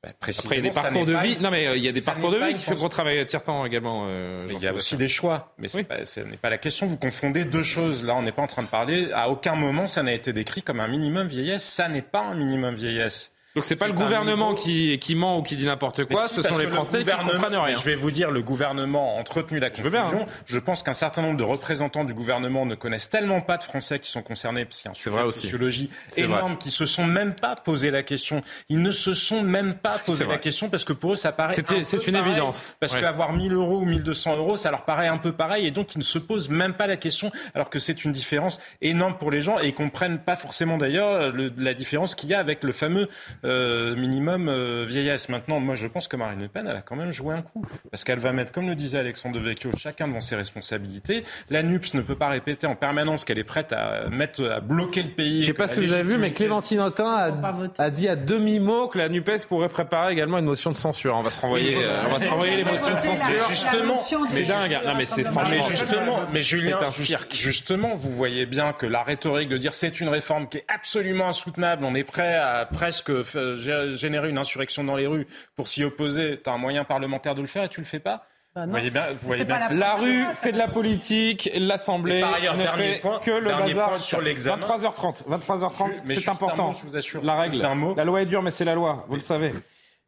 Après, 0.05 0.31
il 0.33 0.55
y 0.55 0.59
a 0.59 0.61
des 0.61 0.69
parcours 0.69 1.05
de 1.05 1.13
pas 1.13 1.23
vie. 1.23 1.37
Non, 1.39 1.49
mais 1.49 1.67
euh, 1.67 1.77
il 1.77 1.83
y 1.83 1.87
a 1.87 1.91
des 1.91 2.01
parcours 2.01 2.31
de 2.31 2.37
pas 2.39 2.47
vie 2.49 2.53
qui 2.55 2.65
pension. 2.65 2.75
qu'on 2.81 2.89
travaille 2.89 3.19
à 3.19 3.25
tiers-temps 3.25 3.65
également. 3.65 4.05
euh, 4.07 4.45
Mais 4.47 4.53
il 4.55 4.61
y 4.61 4.67
a 4.67 4.73
aussi 4.73 4.97
des 4.97 5.07
choix. 5.07 5.53
Mais 5.57 5.67
pas- 5.83 6.05
ce 6.05 6.19
n'est 6.19 6.37
pas 6.37 6.49
la 6.49 6.57
question. 6.57 6.87
Vous 6.87 6.97
confondez 6.97 7.45
deux 7.45 7.63
choses. 7.63 8.03
Là, 8.03 8.15
on 8.15 8.21
n'est 8.21 8.31
pas 8.33 8.41
en 8.41 8.47
train 8.47 8.63
de 8.63 8.67
parler. 8.67 9.09
À 9.13 9.29
aucun 9.29 9.55
moment, 9.55 9.87
ça 9.87 10.03
n'a 10.03 10.13
été 10.13 10.33
décrit 10.33 10.61
comme 10.61 10.79
un 10.79 10.87
minimum 10.87 11.27
vieillesse. 11.27 11.63
Ça 11.63 11.87
n'est 11.87 12.01
pas 12.01 12.21
un 12.21 12.35
minimum 12.35 12.75
vieillesse. 12.75 13.32
Donc 13.55 13.65
c'est 13.65 13.75
pas 13.75 13.87
le 13.87 13.93
gouvernement 13.93 14.53
niveau- 14.53 14.61
qui, 14.63 14.97
qui 14.99 15.13
ment 15.15 15.37
ou 15.37 15.43
qui 15.43 15.55
dit 15.55 15.65
n'importe 15.65 16.05
quoi, 16.05 16.27
si, 16.27 16.35
ce 16.35 16.41
sont 16.41 16.57
les 16.57 16.65
que 16.65 16.69
le 16.69 16.75
Français 16.75 17.03
qui 17.03 17.09
comprennent 17.11 17.55
rien. 17.55 17.77
Je 17.77 17.83
vais 17.83 17.93
vous 17.95 18.09
dire, 18.09 18.31
le 18.31 18.41
gouvernement 18.41 19.15
a 19.15 19.19
entretenu 19.19 19.59
la 19.59 19.69
bien, 19.69 19.83
confusion. 19.83 20.21
hein. 20.23 20.31
Je 20.47 20.57
pense 20.59 20.81
qu'un 20.81 20.93
certain 20.93 21.21
nombre 21.21 21.37
de 21.37 21.43
représentants 21.43 22.03
du 22.03 22.15
gouvernement 22.15 22.65
ne 22.65 22.73
connaissent 22.73 23.11
tellement 23.11 23.41
pas 23.41 23.57
de 23.57 23.63
Français 23.63 23.99
qui 23.99 24.09
sont 24.09 24.23
concernés, 24.23 24.65
parce 24.65 24.77
qu'il 24.77 24.85
y 24.85 24.87
a 24.87 24.91
un 24.91 24.93
C'est 24.95 25.03
sujet 25.03 25.11
vrai 25.15 25.21
de 25.23 25.27
aussi. 25.27 25.41
sociologie 25.41 25.91
C'est 26.09 26.21
énorme, 26.23 26.57
qui 26.57 26.71
se 26.71 26.87
sont 26.87 27.05
même 27.05 27.35
pas 27.35 27.53
posé 27.55 27.91
la 27.91 28.01
question. 28.01 28.41
Ils 28.69 28.81
ne 28.81 28.89
se 28.89 29.13
sont 29.13 29.43
même 29.43 29.75
pas 29.75 29.97
C'est 29.97 30.05
posé 30.05 30.23
vrai. 30.25 30.33
la 30.35 30.39
question 30.39 30.69
parce 30.69 30.83
que 30.83 30.93
pour 30.93 31.13
eux, 31.13 31.15
ça 31.15 31.31
paraît. 31.31 31.53
C'était- 31.53 31.75
un 31.75 31.77
peu 31.79 31.83
c'est 31.83 32.07
une 32.07 32.13
pareil. 32.15 32.31
évidence. 32.31 32.75
Parce 32.79 32.93
Ouais. 32.95 33.01
qu'avoir 33.01 33.33
1000 33.33 33.53
euros 33.53 33.77
ou 33.81 33.85
1200 33.85 34.33
euros, 34.35 34.57
ça 34.57 34.71
leur 34.71 34.83
paraît 34.83 35.07
un 35.07 35.17
peu 35.17 35.31
pareil 35.31 35.67
et 35.67 35.71
donc 35.71 35.93
ils 35.93 35.99
ne 35.99 36.03
se 36.03 36.17
posent 36.17 36.49
même 36.49 36.73
pas 36.73 36.87
la 36.87 36.97
question, 36.97 37.31
alors 37.53 37.69
que 37.69 37.77
c'est 37.77 38.03
une 38.03 38.11
différence 38.13 38.59
énorme 38.81 39.15
pour 39.19 39.29
les 39.29 39.41
gens 39.41 39.55
et 39.61 39.67
ils 39.67 39.73
comprennent 39.75 40.17
pas 40.17 40.35
forcément 40.35 40.79
d'ailleurs 40.79 41.31
le- 41.31 41.53
la 41.57 41.75
différence 41.75 42.15
qu'il 42.15 42.29
y 42.29 42.33
a 42.33 42.39
avec 42.39 42.63
le 42.63 42.71
fameux 42.71 43.07
euh, 43.45 43.95
minimum 43.95 44.47
euh, 44.49 44.85
vieillesse. 44.87 45.29
Maintenant, 45.29 45.59
moi 45.59 45.75
je 45.75 45.87
pense 45.87 46.07
que 46.07 46.15
Marine 46.15 46.41
Le 46.41 46.47
Pen, 46.47 46.67
elle 46.69 46.77
a 46.77 46.81
quand 46.81 46.95
même 46.95 47.11
joué 47.11 47.35
un 47.35 47.41
coup 47.41 47.65
parce 47.91 48.03
qu'elle 48.03 48.19
va 48.19 48.31
mettre, 48.33 48.51
comme 48.51 48.67
le 48.67 48.75
disait 48.75 48.99
Alexandre 48.99 49.39
Devecchio, 49.39 49.71
chacun 49.77 50.07
devant 50.07 50.21
ses 50.21 50.35
responsabilités. 50.35 51.23
La 51.49 51.63
NUPS 51.63 51.93
ne 51.93 52.01
peut 52.01 52.15
pas 52.15 52.29
répéter 52.29 52.67
en 52.67 52.75
permanence 52.75 53.25
qu'elle 53.25 53.39
est 53.39 53.43
prête 53.43 53.73
à 53.73 54.09
mettre, 54.09 54.43
à 54.49 54.59
bloquer 54.59 55.03
le 55.03 55.09
pays. 55.09 55.41
Je 55.41 55.47
sais 55.47 55.53
que 55.53 55.57
pas 55.57 55.67
si 55.67 55.79
vous 55.79 55.93
avez 55.93 56.03
vu, 56.03 56.17
mais 56.17 56.31
Clémentine 56.31 56.79
Autain 56.81 57.09
a, 57.09 57.31
a 57.77 57.89
dit 57.89 58.07
à 58.07 58.15
demi-mot 58.15 58.87
que 58.87 58.97
la 58.97 59.09
NUPES 59.09 59.45
pourrait 59.47 59.69
préparer 59.69 60.13
également 60.13 60.37
une 60.37 60.45
motion 60.45 60.71
de 60.71 60.75
censure. 60.75 61.15
On 61.15 61.21
va 61.21 61.29
se 61.29 61.39
renvoyer, 61.39 61.77
Oui, 61.77 61.83
euh, 61.83 62.03
on 62.07 62.11
va 62.11 62.19
se 62.19 62.27
renvoyer 62.27 62.57
les 62.57 62.65
motions 62.65 62.93
de 62.93 62.99
censure. 62.99 63.49
Justement, 63.49 63.99
c'est 64.27 64.43
dingue. 64.43 64.79
Non, 64.85 64.93
mais 64.97 65.05
c'est 65.05 65.23
franchement. 65.23 65.55
Mais 65.65 65.69
justement, 65.69 66.19
mais 66.31 66.43
Julien, 66.43 66.77
c'est 66.79 66.85
un 66.85 66.91
cirque. 66.91 67.33
Justement, 67.33 67.95
vous 67.95 68.11
voyez 68.11 68.45
bien 68.45 68.73
que 68.73 68.85
la 68.85 69.03
rhétorique 69.03 69.49
de 69.49 69.57
dire 69.57 69.73
c'est 69.73 69.99
une 69.99 70.09
réforme 70.09 70.47
qui 70.47 70.57
est 70.57 70.65
absolument 70.67 71.27
insoutenable, 71.27 71.85
on 71.85 71.95
est 71.95 72.03
prêt 72.03 72.35
à 72.35 72.65
presque 72.71 73.11
euh, 73.35 73.55
gé- 73.55 73.95
générer 73.95 74.29
une 74.29 74.37
insurrection 74.37 74.83
dans 74.83 74.95
les 74.95 75.07
rues 75.07 75.27
pour 75.55 75.67
s'y 75.67 75.83
opposer. 75.83 76.39
T'as 76.43 76.51
un 76.53 76.57
moyen 76.57 76.83
parlementaire 76.83 77.35
de 77.35 77.41
le 77.41 77.47
faire 77.47 77.63
et 77.65 77.69
tu 77.69 77.79
le 77.81 77.85
fais 77.85 77.99
pas? 77.99 78.25
Bah 78.55 78.65
vous 78.65 78.71
voyez 78.71 78.91
bien, 78.91 79.07
vous 79.13 79.27
voyez 79.27 79.43
la- 79.45 79.69
La 79.71 79.95
rue 79.95 80.25
fait 80.35 80.51
de 80.51 80.59
la 80.59 80.67
politique, 80.67 81.49
l'Assemblée 81.55 82.19
Et 82.19 82.21
par 82.21 82.35
ailleurs, 82.35 82.55
ne 82.55 82.61
dernier 82.61 82.83
fait 82.83 82.99
point- 83.01 83.17
que 83.19 83.31
le 83.31 83.49
bazar. 83.49 83.99
sur 83.99 84.21
l'examen. 84.21 84.57
23h30, 84.67 85.23
23h30, 85.27 85.95
Ju- 85.95 86.01
mais 86.05 86.15
c'est 86.19 86.29
important. 86.29 86.67
mot, 86.67 86.73
je 86.79 86.87
vous 86.87 86.95
assure. 86.95 87.23
La 87.23 87.33
règle. 87.35 87.65
Mot. 87.75 87.95
La 87.95 88.03
loi 88.05 88.21
est 88.21 88.27
dure, 88.27 88.43
mais 88.43 88.51
c'est 88.51 88.65
la 88.65 88.75
loi. 88.75 89.05
Vous 89.07 89.15
le 89.15 89.21
savez. 89.21 89.53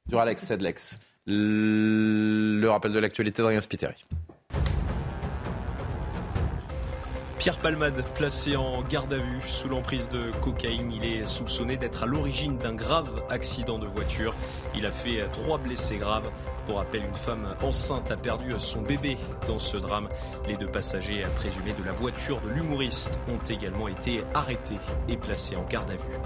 Du 0.06 0.15
Alex, 0.15 0.43
c'est 0.43 0.57
de 0.57 0.64
l'ex. 0.64 0.99
Le 1.26 2.68
rappel 2.69 2.93
de 2.93 2.99
l'actualité 2.99 3.41
d'Adrien 3.41 3.61
Spiteri. 3.61 4.06
Pierre 7.38 7.57
Palmade, 7.57 8.03
placé 8.16 8.56
en 8.56 8.82
garde 8.82 9.14
à 9.14 9.18
vue 9.18 9.41
sous 9.45 9.68
l'emprise 9.68 10.10
de 10.10 10.32
cocaïne, 10.41 10.91
il 10.91 11.06
est 11.06 11.26
soupçonné 11.26 11.76
d'être 11.76 12.03
à 12.03 12.06
l'origine 12.06 12.57
d'un 12.57 12.74
grave 12.74 13.24
accident 13.30 13.78
de 13.78 13.86
voiture. 13.86 14.34
Il 14.74 14.86
a 14.86 14.91
fait 14.91 15.28
trois 15.32 15.57
blessés 15.57 15.98
graves. 15.98 16.32
Pour 16.65 16.77
rappel, 16.77 17.03
une 17.03 17.15
femme 17.15 17.55
enceinte 17.61 18.09
a 18.09 18.17
perdu 18.17 18.51
son 18.57 18.81
bébé 18.81 19.17
dans 19.47 19.59
ce 19.59 19.77
drame. 19.77 20.09
Les 20.47 20.57
deux 20.57 20.67
passagers 20.67 21.23
présumés 21.35 21.73
de 21.73 21.83
la 21.83 21.91
voiture 21.91 22.41
de 22.41 22.49
l'humoriste 22.49 23.19
ont 23.29 23.45
également 23.47 23.87
été 23.87 24.23
arrêtés 24.33 24.79
et 25.07 25.17
placés 25.17 25.55
en 25.55 25.63
garde 25.63 25.91
à 25.91 25.95
vue. 25.95 26.19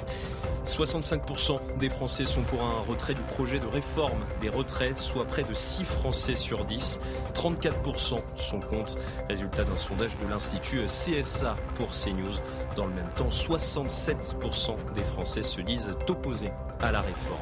65% 0.66 1.60
des 1.80 1.90
Français 1.90 2.26
sont 2.26 2.44
pour 2.44 2.62
un 2.62 2.90
retrait 2.90 3.16
du 3.16 3.22
projet 3.22 3.60
de 3.60 3.68
réforme 3.68 4.24
des 4.40 4.50
retraites, 4.50 4.98
soit 4.98 5.26
près 5.26 5.44
de 5.44 5.54
6 5.54 5.84
Français 5.84 6.36
sur 6.36 6.64
10. 6.64 7.00
34% 7.34 8.20
sont 8.36 8.60
contre. 8.60 8.96
Résultat 9.30 9.64
d'un 9.64 9.78
sondage 9.78 10.18
de 10.20 10.30
l'Institut 10.30 10.86
CSA 10.86 11.56
pour 11.76 11.90
CNews. 11.92 12.40
Dans 12.76 12.86
le 12.86 12.94
même 12.94 13.10
temps, 13.10 13.30
67% 13.30 14.76
des 14.96 15.04
Français 15.04 15.44
se 15.44 15.60
disent 15.62 15.92
opposés 16.08 16.52
à 16.82 16.92
la 16.92 17.02
réforme. 17.02 17.40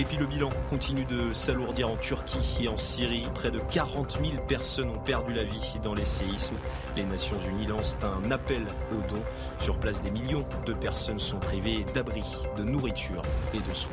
Et 0.00 0.04
puis 0.04 0.16
le 0.16 0.26
bilan 0.26 0.50
continue 0.70 1.04
de 1.04 1.32
s'alourdir 1.32 1.90
en 1.90 1.96
Turquie 1.96 2.58
et 2.62 2.68
en 2.68 2.76
Syrie. 2.76 3.26
Près 3.34 3.50
de 3.50 3.58
40 3.58 4.18
000 4.24 4.42
personnes 4.46 4.90
ont 4.90 4.98
perdu 4.98 5.34
la 5.34 5.42
vie 5.42 5.74
dans 5.82 5.92
les 5.94 6.04
séismes. 6.04 6.54
Les 6.96 7.04
Nations 7.04 7.38
Unies 7.50 7.66
lancent 7.66 7.96
un 8.04 8.30
appel 8.30 8.62
aux 8.92 9.12
dons. 9.12 9.22
Sur 9.58 9.76
place, 9.78 10.00
des 10.00 10.12
millions 10.12 10.44
de 10.66 10.72
personnes 10.72 11.18
sont 11.18 11.38
privées 11.40 11.84
d'abri, 11.94 12.22
de 12.56 12.62
nourriture 12.62 13.22
et 13.54 13.58
de 13.58 13.74
soins. 13.74 13.90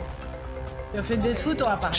Tu 0.94 1.00
as 1.00 1.04
fait 1.04 1.18
des 1.18 1.36
foot, 1.36 1.60
on 1.66 1.70
va 1.70 1.78
pas. 1.78 1.92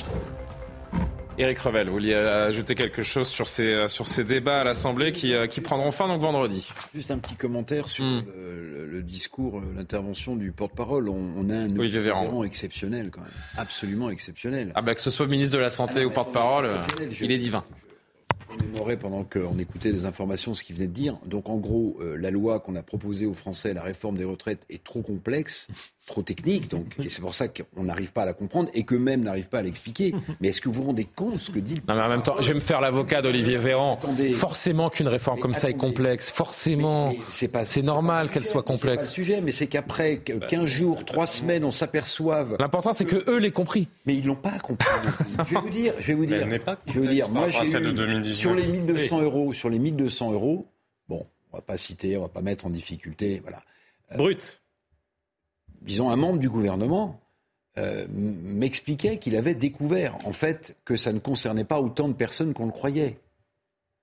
Éric 1.39 1.59
Revel, 1.59 1.89
vous 1.89 1.93
vouliez 1.93 2.15
ajouter 2.15 2.75
quelque 2.75 3.03
chose 3.03 3.29
sur 3.29 3.47
ces, 3.47 3.71
euh, 3.71 3.89
sur 3.89 4.07
ces 4.07 4.25
débats 4.25 4.61
à 4.63 4.65
l'Assemblée 4.65 5.13
qui, 5.13 5.35
euh, 5.35 5.47
qui 5.47 5.61
prendront 5.61 5.91
fin 5.91 6.09
donc 6.09 6.23
vendredi? 6.23 6.73
Juste 6.95 7.11
un 7.11 7.19
petit 7.19 7.35
commentaire 7.35 7.89
sur 7.89 8.05
Hmm. 8.05 8.23
le 8.27 8.66
discours, 9.07 9.59
euh, 9.59 9.73
l'intervention 9.75 10.37
du 10.37 10.53
porte-parole. 10.53 11.09
On, 11.09 11.33
on 11.37 11.51
a 11.51 11.57
un 11.57 11.69
Véran. 11.69 12.23
Véran 12.23 12.45
exceptionnel 12.45 13.11
quand 13.11 13.21
même, 13.23 13.31
absolument 13.57 14.11
exceptionnel. 14.11 14.73
Ah 14.75 14.83
bah 14.83 14.95
que 14.95 15.01
ce 15.01 15.11
soit 15.11 15.27
ministre 15.27 15.57
de 15.57 15.61
la 15.61 15.71
Santé 15.71 15.95
Ah 15.97 16.01
non, 16.03 16.07
ou 16.09 16.11
porte-parole, 16.11 16.69
il 17.21 17.31
est 17.33 17.39
divin. 17.39 17.65
mémorais 18.61 18.97
pendant 18.97 19.25
qu'on 19.25 19.59
écoutait 19.59 19.93
les 19.93 20.05
informations 20.05 20.55
ce 20.55 20.63
qu'il 20.65 20.77
venait 20.77 20.89
de 20.89 20.93
dire. 20.93 21.19
Donc 21.27 21.49
en 21.49 21.57
gros, 21.57 21.97
euh, 22.01 22.17
la 22.17 22.31
loi 22.31 22.61
qu'on 22.61 22.77
a 22.77 22.83
proposée 22.83 23.27
aux 23.27 23.35
Français, 23.35 23.75
la 23.75 23.83
réforme 23.83 24.17
des 24.17 24.25
retraites, 24.25 24.65
est 24.71 24.83
trop 24.83 25.03
complexe, 25.03 25.69
trop 26.07 26.23
technique. 26.23 26.71
Donc, 26.71 26.87
et 27.03 27.09
c'est 27.09 27.21
pour 27.21 27.35
ça 27.35 27.49
qu'on 27.49 27.83
n'arrive 27.85 28.13
pas 28.13 28.23
à 28.23 28.27
la 28.27 28.33
comprendre 28.33 28.71
et 28.75 28.85
qu'eux-mêmes 28.85 29.23
n'arrivent 29.23 29.49
pas 29.49 29.59
à 29.59 29.63
l'expliquer. 29.63 30.15
Mais 30.41 30.49
est-ce 30.49 30.61
que 30.61 30.69
vous 30.69 30.81
vous 30.83 30.87
rendez 30.89 31.05
compte 31.05 31.39
ce 31.39 31.51
que 31.51 31.59
dit 31.59 31.75
le 31.75 31.81
Non 31.89 31.95
mais 31.95 32.03
en 32.03 32.09
même 32.09 32.23
temps, 32.23 32.37
je 32.41 32.49
vais 32.49 32.55
me 32.55 32.61
faire 32.61 32.81
l'avocat 32.81 33.23
d'Olivier 33.23 33.59
Véran. 33.59 33.99
Forcément 34.35 34.89
qu'une 34.89 35.09
réforme 35.09 35.41
comme 35.41 35.55
ça 35.55 35.69
est 35.69 35.75
complexe. 35.75 36.31
Forcément. 36.31 37.13
C'est 37.31 37.83
normal 37.83 38.29
qu'elle 38.31 38.45
soit 38.45 38.63
C'est 38.63 38.67
pas 38.67 38.73
le 38.73 38.79
complexe. 38.79 39.11
sujet, 39.11 39.41
mais 39.41 39.53
c'est 39.53 39.67
qu'après 39.67 40.19
15 40.19 40.65
jours, 40.67 41.05
3 41.05 41.27
semaines, 41.27 41.65
on 41.65 41.71
s'aperçoive. 41.71 42.57
L'important, 42.61 42.93
c'est 42.93 43.05
que 43.05 43.29
eux 43.31 43.39
l'aient 43.39 43.51
compris. 43.51 43.89
Mais 44.07 44.15
ils 44.17 44.27
l'ont 44.27 44.37
pas 44.37 44.59
compris. 44.59 44.87
je 45.49 45.55
vais 45.55 45.61
vous 45.61 45.71
dire, 45.71 45.95
je 45.99 46.07
vais 46.07 46.15
vous 46.15 46.27
dire. 46.27 46.43
elle 46.43 46.49
n'est 46.49 46.59
pas 46.59 46.79
je 46.87 46.93
vais 46.93 47.01
vous 47.01 47.07
dire, 47.07 47.27
complexe 47.27 47.57
moi 47.57 47.65
j'ai 47.65 47.79
eu 47.79 47.93
2019. 47.93 48.35
sur 48.37 48.55
les 48.55 48.67
1200 48.67 49.23
euros, 49.23 49.53
sur 49.53 49.69
les 49.71 49.79
1200 49.79 50.33
euros. 50.33 50.67
Bon, 51.09 51.27
on 51.53 51.57
va 51.57 51.63
pas 51.63 51.77
citer, 51.77 52.17
on 52.17 52.23
va 52.23 52.29
pas 52.29 52.43
mettre 52.43 52.67
en 52.67 52.71
difficulté, 52.71 53.41
voilà. 53.43 53.63
Euh, 54.13 54.17
Brut. 54.17 54.61
Disons 55.87 56.11
un 56.11 56.17
membre 56.17 56.39
du 56.39 56.49
gouvernement. 56.51 57.21
euh, 57.79 58.07
m'expliquait 58.11 59.19
qu'il 59.19 59.37
avait 59.37 59.55
découvert 59.55 60.17
en 60.25 60.33
fait 60.33 60.77
que 60.87 60.97
ça 60.97 61.13
ne 61.13 61.19
concernait 61.19 61.65
pas 61.65 61.79
autant 61.81 62.09
de 62.09 62.15
personnes 62.15 62.55
qu'on 62.55 62.65
le 62.67 62.73
croyait. 62.73 63.19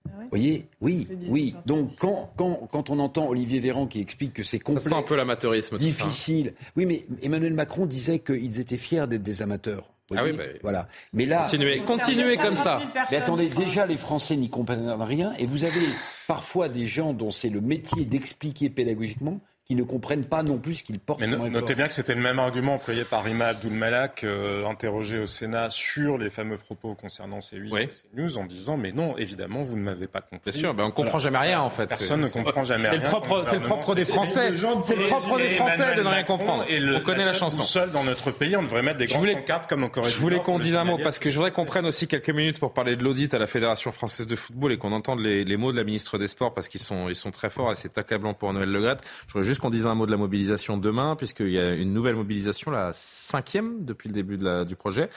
Vous 0.06 0.12
voyez? 0.30 0.68
Oui, 0.82 1.08
oui. 1.30 1.56
Donc 1.66 1.92
quand, 1.98 2.32
quand, 2.38 2.68
quand 2.72 2.90
on 2.90 3.00
entend 3.00 3.28
Olivier 3.30 3.60
Véran 3.60 3.88
qui 3.88 4.00
explique 4.02 4.34
que 4.34 4.44
c'est 4.44 4.58
Ça 4.58 4.64
complexe, 4.64 4.90
sent 4.90 4.96
un 4.96 5.02
peu 5.02 5.16
l'amateurisme. 5.16 5.78
ça. 5.78 5.84
difficile. 5.84 6.54
Oui, 6.76 6.86
mais 6.86 7.04
Emmanuel 7.24 7.54
Macron 7.54 7.86
disait 7.86 8.20
qu'ils 8.20 8.60
étaient 8.60 8.78
fiers 8.78 9.08
d'être 9.08 9.24
des 9.24 9.42
amateurs. 9.42 9.90
Ah 10.16 10.24
oui, 10.24 10.34
bah, 10.34 10.44
voilà. 10.62 10.88
Mais 11.14 11.26
là, 11.26 11.44
Continuez, 11.44 11.80
continuez 11.80 12.38
comme 12.38 12.58
ça. 12.58 12.82
mais 13.10 13.18
attendez, 13.18 13.48
déjà 13.50 13.86
les 13.88 13.98
Français 13.98 14.36
n'y 14.36 14.50
comprennent 14.50 14.88
rien, 15.02 15.34
et 15.40 15.46
vous 15.48 15.64
avez 15.64 15.80
parfois 16.28 16.68
des 16.70 16.86
gens 16.86 17.14
dont 17.14 17.32
c'est 17.32 17.50
le 17.50 17.62
métier 17.62 18.06
d'expliquer 18.06 18.70
pédagogiquement 18.70 19.40
qui 19.66 19.76
ne 19.76 19.84
comprennent 19.84 20.26
pas 20.26 20.44
non 20.44 20.58
plus 20.58 20.76
ce 20.76 20.84
qu'ils 20.84 21.00
portent 21.00 21.22
Mais 21.22 21.28
no- 21.28 21.48
notez 21.48 21.74
bien 21.74 21.88
que 21.88 21.94
c'était 21.94 22.16
le 22.16 22.22
même 22.22 22.38
argument 22.38 22.74
employé 22.76 23.06
par 23.06 23.24
Rima 23.24 23.46
Abdul-Malak, 23.46 24.26
euh, 24.26 24.66
interrogé 24.66 25.20
au 25.20 25.28
Sénat 25.28 25.70
sur 25.70 26.18
les 26.18 26.30
fameux 26.30 26.58
propos 26.58 26.96
concernant 26.96 27.40
C8 27.40 27.78
et 27.82 27.88
CNews, 28.14 28.38
en 28.38 28.44
disant 28.46 28.76
Mais 28.76 28.92
non, 28.92 29.16
évidemment, 29.18 29.62
vous 29.62 29.78
ne 29.78 29.84
m'avez 29.84 30.08
pas 30.08 30.20
compris. 30.20 30.52
Bien 30.52 30.60
sûr, 30.60 30.74
ben 30.74 30.84
on 30.84 30.92
comprend 30.92 31.18
jamais 31.18 31.38
rien 31.38 31.62
en 31.62 31.70
fait. 31.70 31.88
Personne 31.88 32.28
C'est- 32.28 32.38
ne 32.40 32.44
comprend 32.44 32.64
jamais 32.66 32.90
rien. 32.90 33.00
c'est 33.00 33.06
le 33.06 33.62
propre 33.62 33.96
des 33.96 34.04
Français. 34.04 34.52
C'est 34.82 34.96
le 34.98 35.06
et- 35.06 35.08
propre 35.08 35.38
des 35.38 35.46
et 35.46 35.50
Français 35.56 35.96
de 35.96 36.02
ne 36.02 36.08
rien 36.10 36.24
comprendre. 36.24 36.66
Et 36.68 36.82
le, 36.82 36.98
On 36.98 37.00
connaît 37.00 37.20
la 37.20 37.28
seule 37.28 37.36
chanson. 37.36 37.62
boussole 37.62 37.92
dans 37.92 38.04
notre 38.04 38.32
pays, 38.32 38.58
on 38.58 38.64
devrait 38.64 38.82
mettre 38.84 38.98
des 38.98 39.06
grandes 39.08 39.32
pancartes 39.32 39.70
comme 39.70 39.86
en 39.86 39.90
Corée 39.90 40.10
Je 40.10 40.18
voulais 40.18 40.40
qu'on 40.42 40.60
dise 40.60 40.76
un 40.76 40.84
mot 40.84 40.98
parce 40.98 41.20
que 41.20 41.30
je 41.30 41.36
voudrais 41.38 41.52
qu'on 41.52 41.64
prenne 41.66 41.86
aussi 41.86 42.08
quelques 42.10 42.30
minutes 42.32 42.60
pour 42.60 42.74
parler 42.74 42.98
de 42.98 43.04
l'audit 43.04 43.34
à 43.34 43.40
la 43.40 43.48
Fédération 43.48 43.94
française 43.94 44.28
de 44.28 44.36
football 44.36 44.74
et 44.74 44.78
qu'on 44.78 44.92
entende 44.92 45.22
les, 45.22 45.46
les 45.46 45.56
mots 45.58 45.72
de 45.72 45.78
la 45.78 45.86
ministre 45.86 46.18
des 46.18 46.28
Sports 46.28 46.54
parce 46.54 46.68
qu'ils 46.68 46.82
sont, 46.82 47.08
ils 47.08 47.16
sont 47.16 47.32
très 47.32 47.50
forts 47.50 47.72
et 47.72 47.76
c'est 47.76 47.98
accablant 47.98 48.34
pour 48.34 48.52
Noël 48.52 48.70
Le 48.70 48.82
Graët. 48.82 49.00
Je 49.28 49.34
voudrais 49.34 49.48
juste 49.54 49.62
qu'on 49.62 49.70
dise 49.70 49.86
un 49.86 49.94
mot 49.94 50.08
de 50.08 50.12
la 50.12 50.18
mobilisation 50.18 50.78
demain, 50.78 51.16
puisqu'il 51.16 51.52
y 51.52 51.60
a 51.60 51.76
une 51.76 51.94
nouvelle 51.94 52.16
mobilisation, 52.16 52.72
la 52.72 52.90
cinquième 52.92 53.86
depuis 53.86 54.10
le 54.10 54.14
début 54.16 54.40
du 54.66 54.76
projet. 54.76 55.12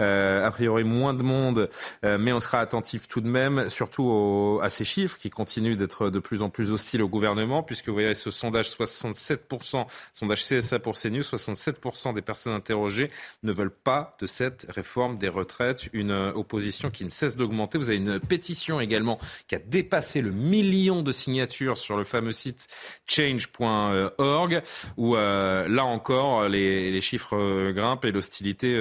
Euh, 0.00 0.46
a 0.46 0.50
priori, 0.50 0.82
moins 0.82 1.12
de 1.12 1.22
monde, 1.22 1.68
euh, 2.06 2.16
mais 2.16 2.32
on 2.32 2.40
sera 2.40 2.60
attentif 2.60 3.06
tout 3.06 3.20
de 3.20 3.28
même, 3.28 3.68
surtout 3.68 4.58
à 4.62 4.70
ces 4.70 4.86
chiffres 4.86 5.18
qui 5.18 5.28
continuent 5.28 5.76
d'être 5.76 6.08
de 6.08 6.18
plus 6.20 6.40
en 6.40 6.48
plus 6.48 6.72
hostiles 6.72 7.02
au 7.02 7.08
gouvernement, 7.08 7.62
puisque 7.62 7.88
vous 7.88 7.92
voyez 7.92 8.14
ce 8.14 8.30
sondage 8.30 8.70
67%, 8.70 9.84
sondage 10.14 10.42
CSA 10.42 10.78
pour 10.78 10.94
CNews, 10.94 11.20
67% 11.20 12.14
des 12.14 12.22
personnes 12.22 12.54
interrogées 12.54 13.10
ne 13.42 13.52
veulent 13.52 13.70
pas 13.70 14.16
de 14.20 14.26
cette 14.26 14.66
réforme 14.70 15.18
des 15.18 15.28
retraites. 15.28 15.90
Une 15.92 16.12
euh, 16.12 16.32
opposition 16.32 16.90
qui 16.90 17.04
ne 17.04 17.10
cesse 17.10 17.36
d'augmenter. 17.36 17.76
Vous 17.76 17.90
avez 17.90 17.98
une 17.98 18.20
pétition 18.20 18.80
également 18.80 19.18
qui 19.48 19.54
a 19.54 19.58
dépassé 19.58 20.22
le 20.22 20.30
million 20.30 21.02
de 21.02 21.12
signatures 21.12 21.76
sur 21.76 21.98
le 21.98 22.04
fameux 22.04 22.32
site 22.32 22.68
change.org, 23.06 23.81
où 24.96 25.16
euh, 25.16 25.68
là 25.68 25.84
encore 25.84 26.48
les, 26.48 27.00
chiffres 27.00 27.36
euh, 27.36 27.72
grimpent 27.72 28.04
et 28.04 28.12
l'hostilité 28.12 28.76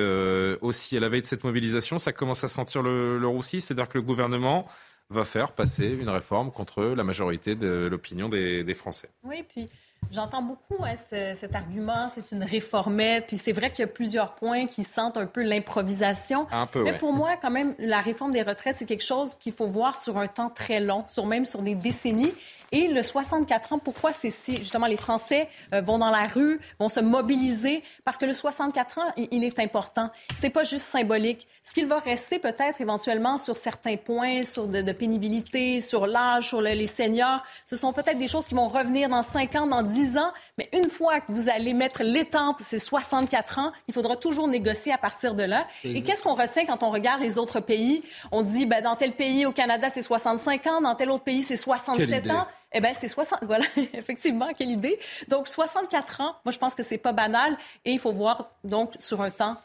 aussi. 0.62 0.98
À 0.98 1.00
la 1.00 1.10
veille 1.10 1.22
de 1.22 1.26
cette 1.26 1.44
mobilisation, 1.44 1.98
ça 1.98 2.14
commence 2.14 2.44
à 2.44 2.48
sentir 2.48 2.82
le, 2.82 3.18
le 3.18 3.28
roussi, 3.28 3.62
c'est-à-dire 3.62 3.90
que 3.90 3.98
le 3.98 4.04
gouvernement 4.04 4.68
va 5.10 5.26
faire 5.26 5.52
passer 5.52 5.98
une 6.00 6.10
réforme 6.10 6.52
contre 6.52 6.84
la 6.84 7.04
majorité 7.04 7.56
de 7.56 7.88
l'opinion 7.90 8.30
des, 8.30 8.64
des 8.64 8.74
Français. 8.74 9.10
Oui, 9.24 9.44
puis 9.48 9.68
J'entends 10.12 10.42
beaucoup 10.42 10.84
hein, 10.84 10.96
cet 10.98 11.56
argument, 11.56 12.10
c'est 12.10 12.32
une 12.36 12.44
réformette. 12.44 13.28
Puis 13.28 13.38
c'est 13.38 13.54
vrai 13.54 13.72
qu'il 13.72 13.80
y 13.80 13.84
a 13.84 13.88
plusieurs 13.88 14.36
points 14.36 14.68
qui 14.68 14.84
sentent 14.84 15.18
un 15.18 15.26
peu 15.26 15.42
l'improvisation. 15.42 16.48
Un 16.52 16.68
peu, 16.68 16.84
Mais 16.84 16.98
pour 16.98 17.14
moi, 17.14 17.38
quand 17.42 17.52
même, 17.52 17.76
la 17.80 18.02
réforme 18.02 18.32
des 18.32 18.42
retraites, 18.42 18.76
c'est 18.76 18.86
quelque 18.86 19.04
chose 19.04 19.36
qu'il 19.36 19.54
faut 19.54 19.68
voir 19.68 19.96
sur 19.96 20.18
un 20.18 20.28
temps 20.28 20.50
très 20.50 20.80
long, 20.80 21.06
sur 21.08 21.26
même 21.26 21.46
sur 21.46 21.62
des 21.62 21.76
décennies. 21.76 22.34
Et 22.74 22.88
le 22.88 23.04
64 23.04 23.74
ans, 23.74 23.80
pourquoi 23.80 24.14
c'est 24.14 24.32
si 24.32 24.56
justement 24.58 24.86
les 24.86 24.96
Français 24.96 25.50
euh, 25.74 25.82
vont 25.82 25.98
dans 25.98 26.10
la 26.10 26.28
rue, 26.28 26.60
vont 26.80 26.88
se 26.88 27.02
mobiliser? 27.02 27.84
Parce 28.06 28.18
que 28.18 28.26
le 28.26 28.34
64 28.34 28.98
ans, 29.00 29.12
il, 29.18 29.44
est 29.44 29.60
important. 29.60 30.10
C'est 30.38 30.50
pas 30.50 30.64
juste 30.64 30.86
symbolique. 30.86 31.48
Ce 31.66 31.74
qu'il 31.74 31.88
va 31.88 32.00
rester 32.00 32.40
peut-être 32.40 32.80
éventuellement 32.80 33.38
sur 33.38 33.58
certains 33.58 33.98
points, 33.98 34.44
sur 34.44 34.68
de, 34.68 34.92
pénibilité, 34.94 35.82
sur 35.82 36.08
l'âge, 36.08 36.48
sur 36.48 36.62
les 36.62 36.88
seniors, 36.88 37.44
ce 37.66 37.76
sont 37.76 37.92
peut-être 37.92 38.18
des 38.18 38.30
choses 38.30 38.48
qui 38.48 38.56
vont 38.56 38.70
revenir 38.70 39.10
dans 39.10 39.24
5 39.24 39.56
ans, 39.56 39.68
dans 39.68 39.84
10 39.84 40.01
ans. 40.18 40.32
Mais 40.58 40.70
une 40.74 40.90
fois 40.90 41.22
que 41.22 41.32
vous 41.32 41.50
allez 41.50 41.74
mettre 41.74 42.04
l'étape, 42.04 42.58
c'est 42.60 42.80
64 42.80 43.60
ans, 43.60 43.72
il 43.88 43.94
faudra 43.94 44.16
toujours 44.16 44.48
négocier 44.48 44.92
à 44.92 44.98
partir 44.98 45.34
de 45.34 45.44
là. 45.44 45.68
Et 45.84 46.04
qu'est-ce 46.04 46.22
qu'on 46.22 46.36
retient 46.36 46.66
quand 46.66 46.84
on 46.84 46.92
regarde 46.92 47.22
les 47.22 47.38
autres 47.38 47.60
pays? 47.60 48.04
On 48.32 48.42
dit, 48.42 48.66
ben, 48.66 48.84
dans 48.84 48.96
tel 48.96 49.14
pays 49.14 49.46
au 49.46 49.52
Canada, 49.52 49.90
c'est 49.90 50.02
65 50.02 50.68
ans, 50.68 50.82
dans 50.82 50.96
tel 50.96 51.10
autre 51.12 51.24
pays, 51.24 51.44
c'est 51.44 51.58
67 51.58 52.32
ans. 52.32 52.48
Eh 52.74 52.80
bien, 52.80 52.94
c'est 52.94 53.08
60. 53.08 53.40
Voilà, 53.52 53.66
effectivement, 53.94 54.48
quelle 54.56 54.70
idée. 54.72 54.98
Donc, 55.28 55.48
64 55.48 56.22
ans, 56.22 56.36
moi, 56.46 56.52
je 56.52 56.58
pense 56.58 56.74
que 56.74 56.84
c'est 56.84 56.98
pas 56.98 57.12
banal 57.12 57.58
et 57.84 57.92
il 57.92 58.00
faut 58.00 58.14
voir, 58.14 58.52
donc, 58.64 58.94
sur 59.00 59.22
un 59.22 59.30
temps 59.30 59.58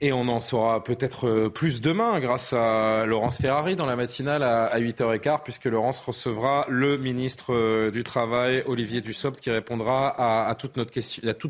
Et 0.00 0.12
on 0.12 0.28
en 0.28 0.40
saura 0.40 0.82
peut-être 0.82 1.28
euh, 1.28 1.48
plus 1.48 1.80
demain 1.80 2.18
grâce 2.20 2.52
à 2.52 3.06
Laurence 3.06 3.38
Ferrari 3.38 3.76
dans 3.76 3.86
la 3.86 3.96
matinale 3.96 4.42
à 4.42 4.78
8h15, 4.78 5.42
puisque 5.44 5.66
Laurence 5.66 6.00
recevra 6.00 6.66
le 6.68 6.98
ministre 6.98 7.54
euh, 7.54 7.90
du 7.90 8.02
Travail, 8.02 8.64
Olivier 8.66 9.00
Dussopt, 9.00 9.40
qui 9.40 9.50
répondra 9.50 10.48
à, 10.48 10.54
toutes, 10.54 10.76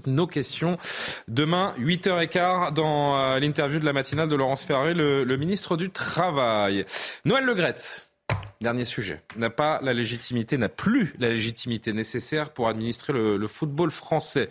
nos 0.06 0.26
questions 0.26 0.76
demain, 1.26 1.74
8h15, 1.78 2.72
dans 2.74 3.18
euh, 3.18 3.40
l'interview 3.40 3.80
de 3.80 3.86
la 3.86 3.92
matinale 3.92 4.28
de 4.28 4.36
Laurence 4.36 4.64
Ferrari, 4.64 4.94
le, 4.94 5.24
le 5.24 5.36
ministre 5.36 5.76
du 5.76 5.90
Travail. 5.90 6.84
Noël 7.24 7.44
Legrette 7.44 8.05
Dernier 8.62 8.86
sujet. 8.86 9.20
N'a 9.36 9.50
pas 9.50 9.80
la 9.82 9.92
légitimité, 9.92 10.56
n'a 10.56 10.70
plus 10.70 11.14
la 11.18 11.28
légitimité 11.28 11.92
nécessaire 11.92 12.50
pour 12.50 12.68
administrer 12.68 13.12
le, 13.12 13.46
football 13.46 13.90
français. 13.90 14.48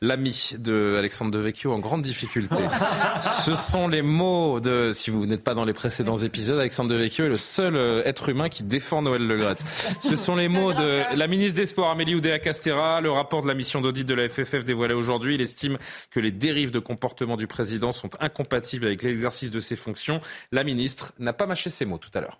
L'ami 0.00 0.52
de 0.58 0.94
Alexandre 0.96 1.32
Devecchio 1.32 1.72
en 1.72 1.80
grande 1.80 2.02
difficulté. 2.02 2.56
Ce 3.42 3.56
sont 3.56 3.88
les 3.88 4.02
mots 4.02 4.60
de, 4.60 4.92
si 4.92 5.10
vous 5.10 5.26
n'êtes 5.26 5.42
pas 5.42 5.54
dans 5.54 5.64
les 5.64 5.72
précédents 5.72 6.16
épisodes, 6.16 6.58
Alexandre 6.58 6.90
Devecchio 6.90 7.24
est 7.24 7.28
le 7.28 7.36
seul 7.36 7.74
euh, 7.74 8.02
être 8.04 8.28
humain 8.28 8.48
qui 8.48 8.62
défend 8.62 9.02
Noël 9.02 9.26
Legrette. 9.26 9.64
Ce 10.00 10.14
sont 10.14 10.36
les 10.36 10.48
mots 10.48 10.72
de 10.72 11.02
la 11.14 11.26
ministre 11.26 11.56
des 11.56 11.66
Sports 11.66 11.90
Amélie 11.90 12.14
Oudéa-Castera. 12.14 13.00
Le 13.00 13.10
rapport 13.10 13.42
de 13.42 13.48
la 13.48 13.54
mission 13.54 13.80
d'audit 13.80 14.04
de 14.04 14.14
la 14.14 14.28
FFF 14.28 14.64
dévoilé 14.64 14.94
aujourd'hui. 14.94 15.34
Il 15.34 15.40
estime 15.40 15.78
que 16.12 16.20
les 16.20 16.30
dérives 16.30 16.70
de 16.70 16.78
comportement 16.78 17.36
du 17.36 17.48
président 17.48 17.90
sont 17.90 18.10
incompatibles 18.20 18.86
avec 18.86 19.02
l'exercice 19.02 19.50
de 19.50 19.60
ses 19.60 19.76
fonctions. 19.76 20.20
La 20.52 20.62
ministre 20.62 21.12
n'a 21.18 21.32
pas 21.32 21.46
mâché 21.46 21.70
ses 21.70 21.84
mots 21.84 21.98
tout 21.98 22.10
à 22.14 22.20
l'heure. 22.20 22.38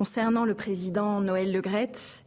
Concernant 0.00 0.46
le 0.46 0.54
président 0.54 1.20
Noël 1.20 1.52
Legrette, 1.52 2.24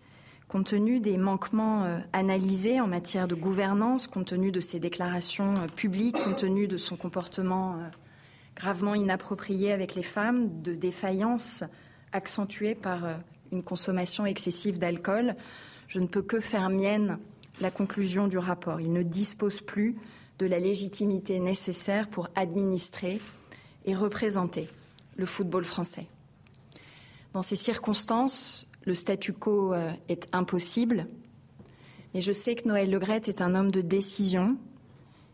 compte 0.47 0.67
tenu 0.67 0.99
des 0.99 1.17
manquements 1.17 1.85
euh, 1.85 1.97
analysés 2.13 2.79
en 2.79 2.85
matière 2.85 3.27
de 3.27 3.33
gouvernance, 3.33 4.05
compte 4.05 4.27
tenu 4.27 4.51
de 4.51 4.59
ses 4.59 4.79
déclarations 4.79 5.55
euh, 5.55 5.65
publiques, 5.75 6.15
compte 6.23 6.35
tenu 6.35 6.67
de 6.67 6.77
son 6.77 6.97
comportement 6.97 7.73
euh, 7.73 7.89
gravement 8.55 8.93
inapproprié 8.93 9.71
avec 9.71 9.95
les 9.95 10.03
femmes, 10.03 10.61
de 10.61 10.75
défaillances 10.75 11.63
accentuées 12.11 12.75
par 12.75 13.07
une 13.51 13.63
consommation 13.63 14.27
excessive 14.27 14.77
d'alcool, 14.77 15.35
je 15.87 15.99
ne 15.99 16.05
peux 16.05 16.21
que 16.21 16.41
faire 16.41 16.69
mienne 16.69 17.17
la 17.59 17.71
conclusion 17.71 18.27
du 18.27 18.37
rapport. 18.37 18.81
Il 18.81 18.93
ne 18.93 19.01
dispose 19.01 19.61
plus 19.61 19.95
de 20.37 20.45
la 20.45 20.59
légitimité 20.59 21.39
nécessaire 21.39 22.07
pour 22.07 22.29
administrer 22.35 23.19
et 23.85 23.95
représenter 23.95 24.69
le 25.17 25.25
football 25.25 25.65
français. 25.65 26.05
Dans 27.33 27.41
ces 27.41 27.55
circonstances, 27.55 28.67
le 28.85 28.95
statu 28.95 29.33
quo 29.33 29.73
euh, 29.73 29.91
est 30.07 30.27
impossible. 30.33 31.07
Mais 32.13 32.21
je 32.21 32.31
sais 32.31 32.55
que 32.55 32.67
Noël 32.67 32.91
Legrette 32.91 33.27
est 33.27 33.41
un 33.41 33.55
homme 33.55 33.71
de 33.71 33.81
décision 33.81 34.57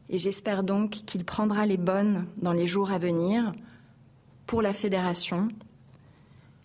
et 0.10 0.18
j'espère 0.18 0.64
donc 0.64 0.92
qu'il 0.92 1.26
prendra 1.26 1.66
les 1.66 1.78
bonnes 1.78 2.26
dans 2.38 2.54
les 2.54 2.68
jours 2.68 2.92
à 2.92 3.00
venir 3.00 3.52
pour 4.48 4.62
la 4.62 4.74
fédération, 4.74 5.48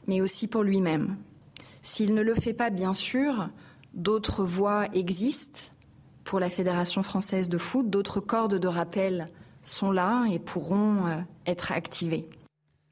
mais 0.07 0.21
aussi 0.21 0.47
pour 0.47 0.63
lui-même. 0.63 1.17
S'il 1.83 2.15
ne 2.15 2.23
le 2.23 2.35
fait 2.35 2.55
pas, 2.55 2.71
bien 2.71 2.95
sûr, 2.95 3.51
d'autres 3.93 4.45
voies 4.45 4.87
existent 4.95 5.73
pour 6.25 6.41
la 6.41 6.49
Fédération 6.49 7.03
française 7.03 7.51
de 7.51 7.59
foot, 7.59 7.91
d'autres 7.91 8.21
cordes 8.21 8.55
de 8.55 8.69
rappel 8.69 9.27
sont 9.63 9.93
là 9.93 10.25
et 10.31 10.39
pourront 10.39 11.07
euh, 11.07 11.19
être 11.47 11.73
activées. 11.73 12.27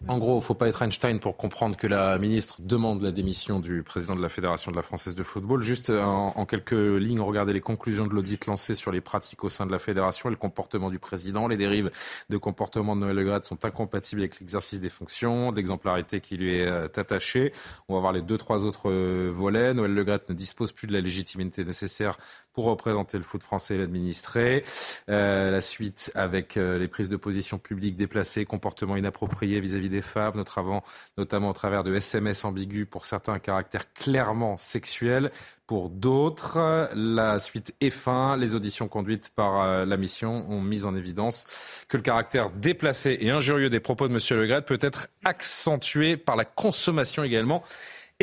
En 0.09 0.19
gros, 0.19 0.33
il 0.33 0.37
ne 0.37 0.41
faut 0.41 0.55
pas 0.55 0.67
être 0.69 0.83
Einstein 0.83 1.21
pour 1.21 1.37
comprendre 1.37 1.77
que 1.77 1.87
la 1.87 2.19
ministre 2.19 2.57
demande 2.61 3.03
la 3.03 3.13
démission 3.13 3.61
du 3.61 3.85
président 3.85 4.17
de 4.17 4.21
la 4.21 4.29
Fédération 4.29 4.73
de 4.73 4.77
la 4.77 4.83
Française 4.83 5.15
de 5.15 5.23
football. 5.23 5.63
Juste 5.63 5.91
en, 5.91 6.45
quelques 6.45 6.73
lignes, 6.73 7.21
regardez 7.21 7.53
les 7.53 7.61
conclusions 7.61 8.07
de 8.07 8.13
l'audit 8.13 8.47
lancé 8.47 8.75
sur 8.75 8.91
les 8.91 9.01
pratiques 9.01 9.45
au 9.45 9.49
sein 9.49 9.65
de 9.65 9.71
la 9.71 9.79
fédération 9.79 10.29
et 10.29 10.33
le 10.33 10.37
comportement 10.37 10.91
du 10.91 10.99
président. 10.99 11.47
Les 11.47 11.57
dérives 11.57 11.93
de 12.31 12.37
comportement 12.37 12.97
de 12.97 13.03
Noël 13.03 13.17
Le 13.17 13.41
sont 13.45 13.65
incompatibles 13.65 14.23
avec 14.23 14.41
l'exercice 14.41 14.81
des 14.81 14.89
fonctions, 14.89 15.53
l'exemplarité 15.53 16.21
qui 16.21 16.37
lui 16.37 16.57
est 16.57 16.67
euh, 16.67 16.89
attachée. 16.97 17.53
On 17.89 17.95
va 17.95 18.01
voir 18.01 18.13
les 18.13 18.23
deux, 18.23 18.37
trois 18.37 18.67
autres 18.67 18.91
euh, 18.91 19.31
volets. 19.33 19.73
Noël 19.73 19.95
Le 19.95 20.05
ne 20.05 20.35
dispose 20.35 20.73
plus 20.73 20.89
de 20.89 20.93
la 20.93 21.01
légitimité 21.01 21.65
nécessaire 21.65 22.19
pour 22.53 22.65
représenter 22.65 23.19
le 23.19 23.25
foot 23.25 23.43
français 23.43 23.75
et 23.75 23.79
l'administrer. 23.79 24.65
Euh, 25.09 25.51
la 25.51 25.61
suite 25.61 26.13
avec 26.15 26.57
euh, 26.57 26.79
les 26.79 26.89
prises 26.89 27.09
de 27.09 27.17
position 27.17 27.59
publiques 27.59 27.97
déplacées, 27.97 28.45
comportements 28.45 28.97
inappropriés 28.97 29.61
vis-à-vis 29.61 29.89
des 29.89 30.03
femmes, 30.03 30.37
notamment, 30.37 30.83
notamment 31.17 31.51
au 31.51 31.53
travers 31.53 31.83
de 31.83 31.95
SMS 31.95 32.45
ambigus 32.45 32.87
pour 32.89 33.05
certains 33.05 33.39
caractères 33.39 33.93
clairement 33.93 34.59
sexuels. 34.59 35.31
Pour 35.67 35.89
d'autres, 35.89 36.91
la 36.95 37.39
suite 37.39 37.75
est 37.81 37.89
fin. 37.89 38.37
Les 38.37 38.55
auditions 38.55 38.89
conduites 38.89 39.31
par 39.35 39.63
euh, 39.63 39.87
la 39.87 39.97
mission 39.97 40.45
ont 40.51 40.61
mis 40.61 40.85
en 40.85 40.95
évidence 40.95 41.47
que 41.89 41.97
le 41.97 42.03
caractère 42.03 42.51
déplacé 42.51 43.17
et 43.21 43.31
injurieux 43.31 43.71
des 43.71 43.81
propos 43.81 44.07
de 44.07 44.13
M. 44.13 44.39
Legret 44.39 44.63
peut 44.63 44.79
être 44.83 45.09
accentué 45.25 46.19
par 46.19 46.37
la 46.37 46.45
consommation 46.45 47.25
également 47.25 47.63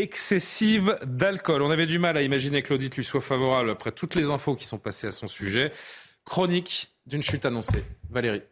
excessive 0.02 0.98
d'alcool. 1.06 1.62
On 1.62 1.72
avait 1.72 1.86
du 1.86 2.00
mal 2.00 2.18
à 2.18 2.22
imaginer 2.22 2.62
que 2.62 2.74
l'audit 2.74 2.96
lui 2.96 3.04
soit 3.04 3.22
favorable 3.22 3.70
après 3.70 3.92
toutes 3.92 4.16
les 4.16 4.30
infos 4.32 4.56
qui 4.56 4.66
sont 4.66 4.78
passées 4.78 5.08
à 5.08 5.12
son 5.12 5.28
sujet. 5.28 5.72
Chronique 6.26 6.90
d'une 7.06 7.22
chute 7.22 7.46
annoncée. 7.46 7.84
Valérie. 8.10 8.44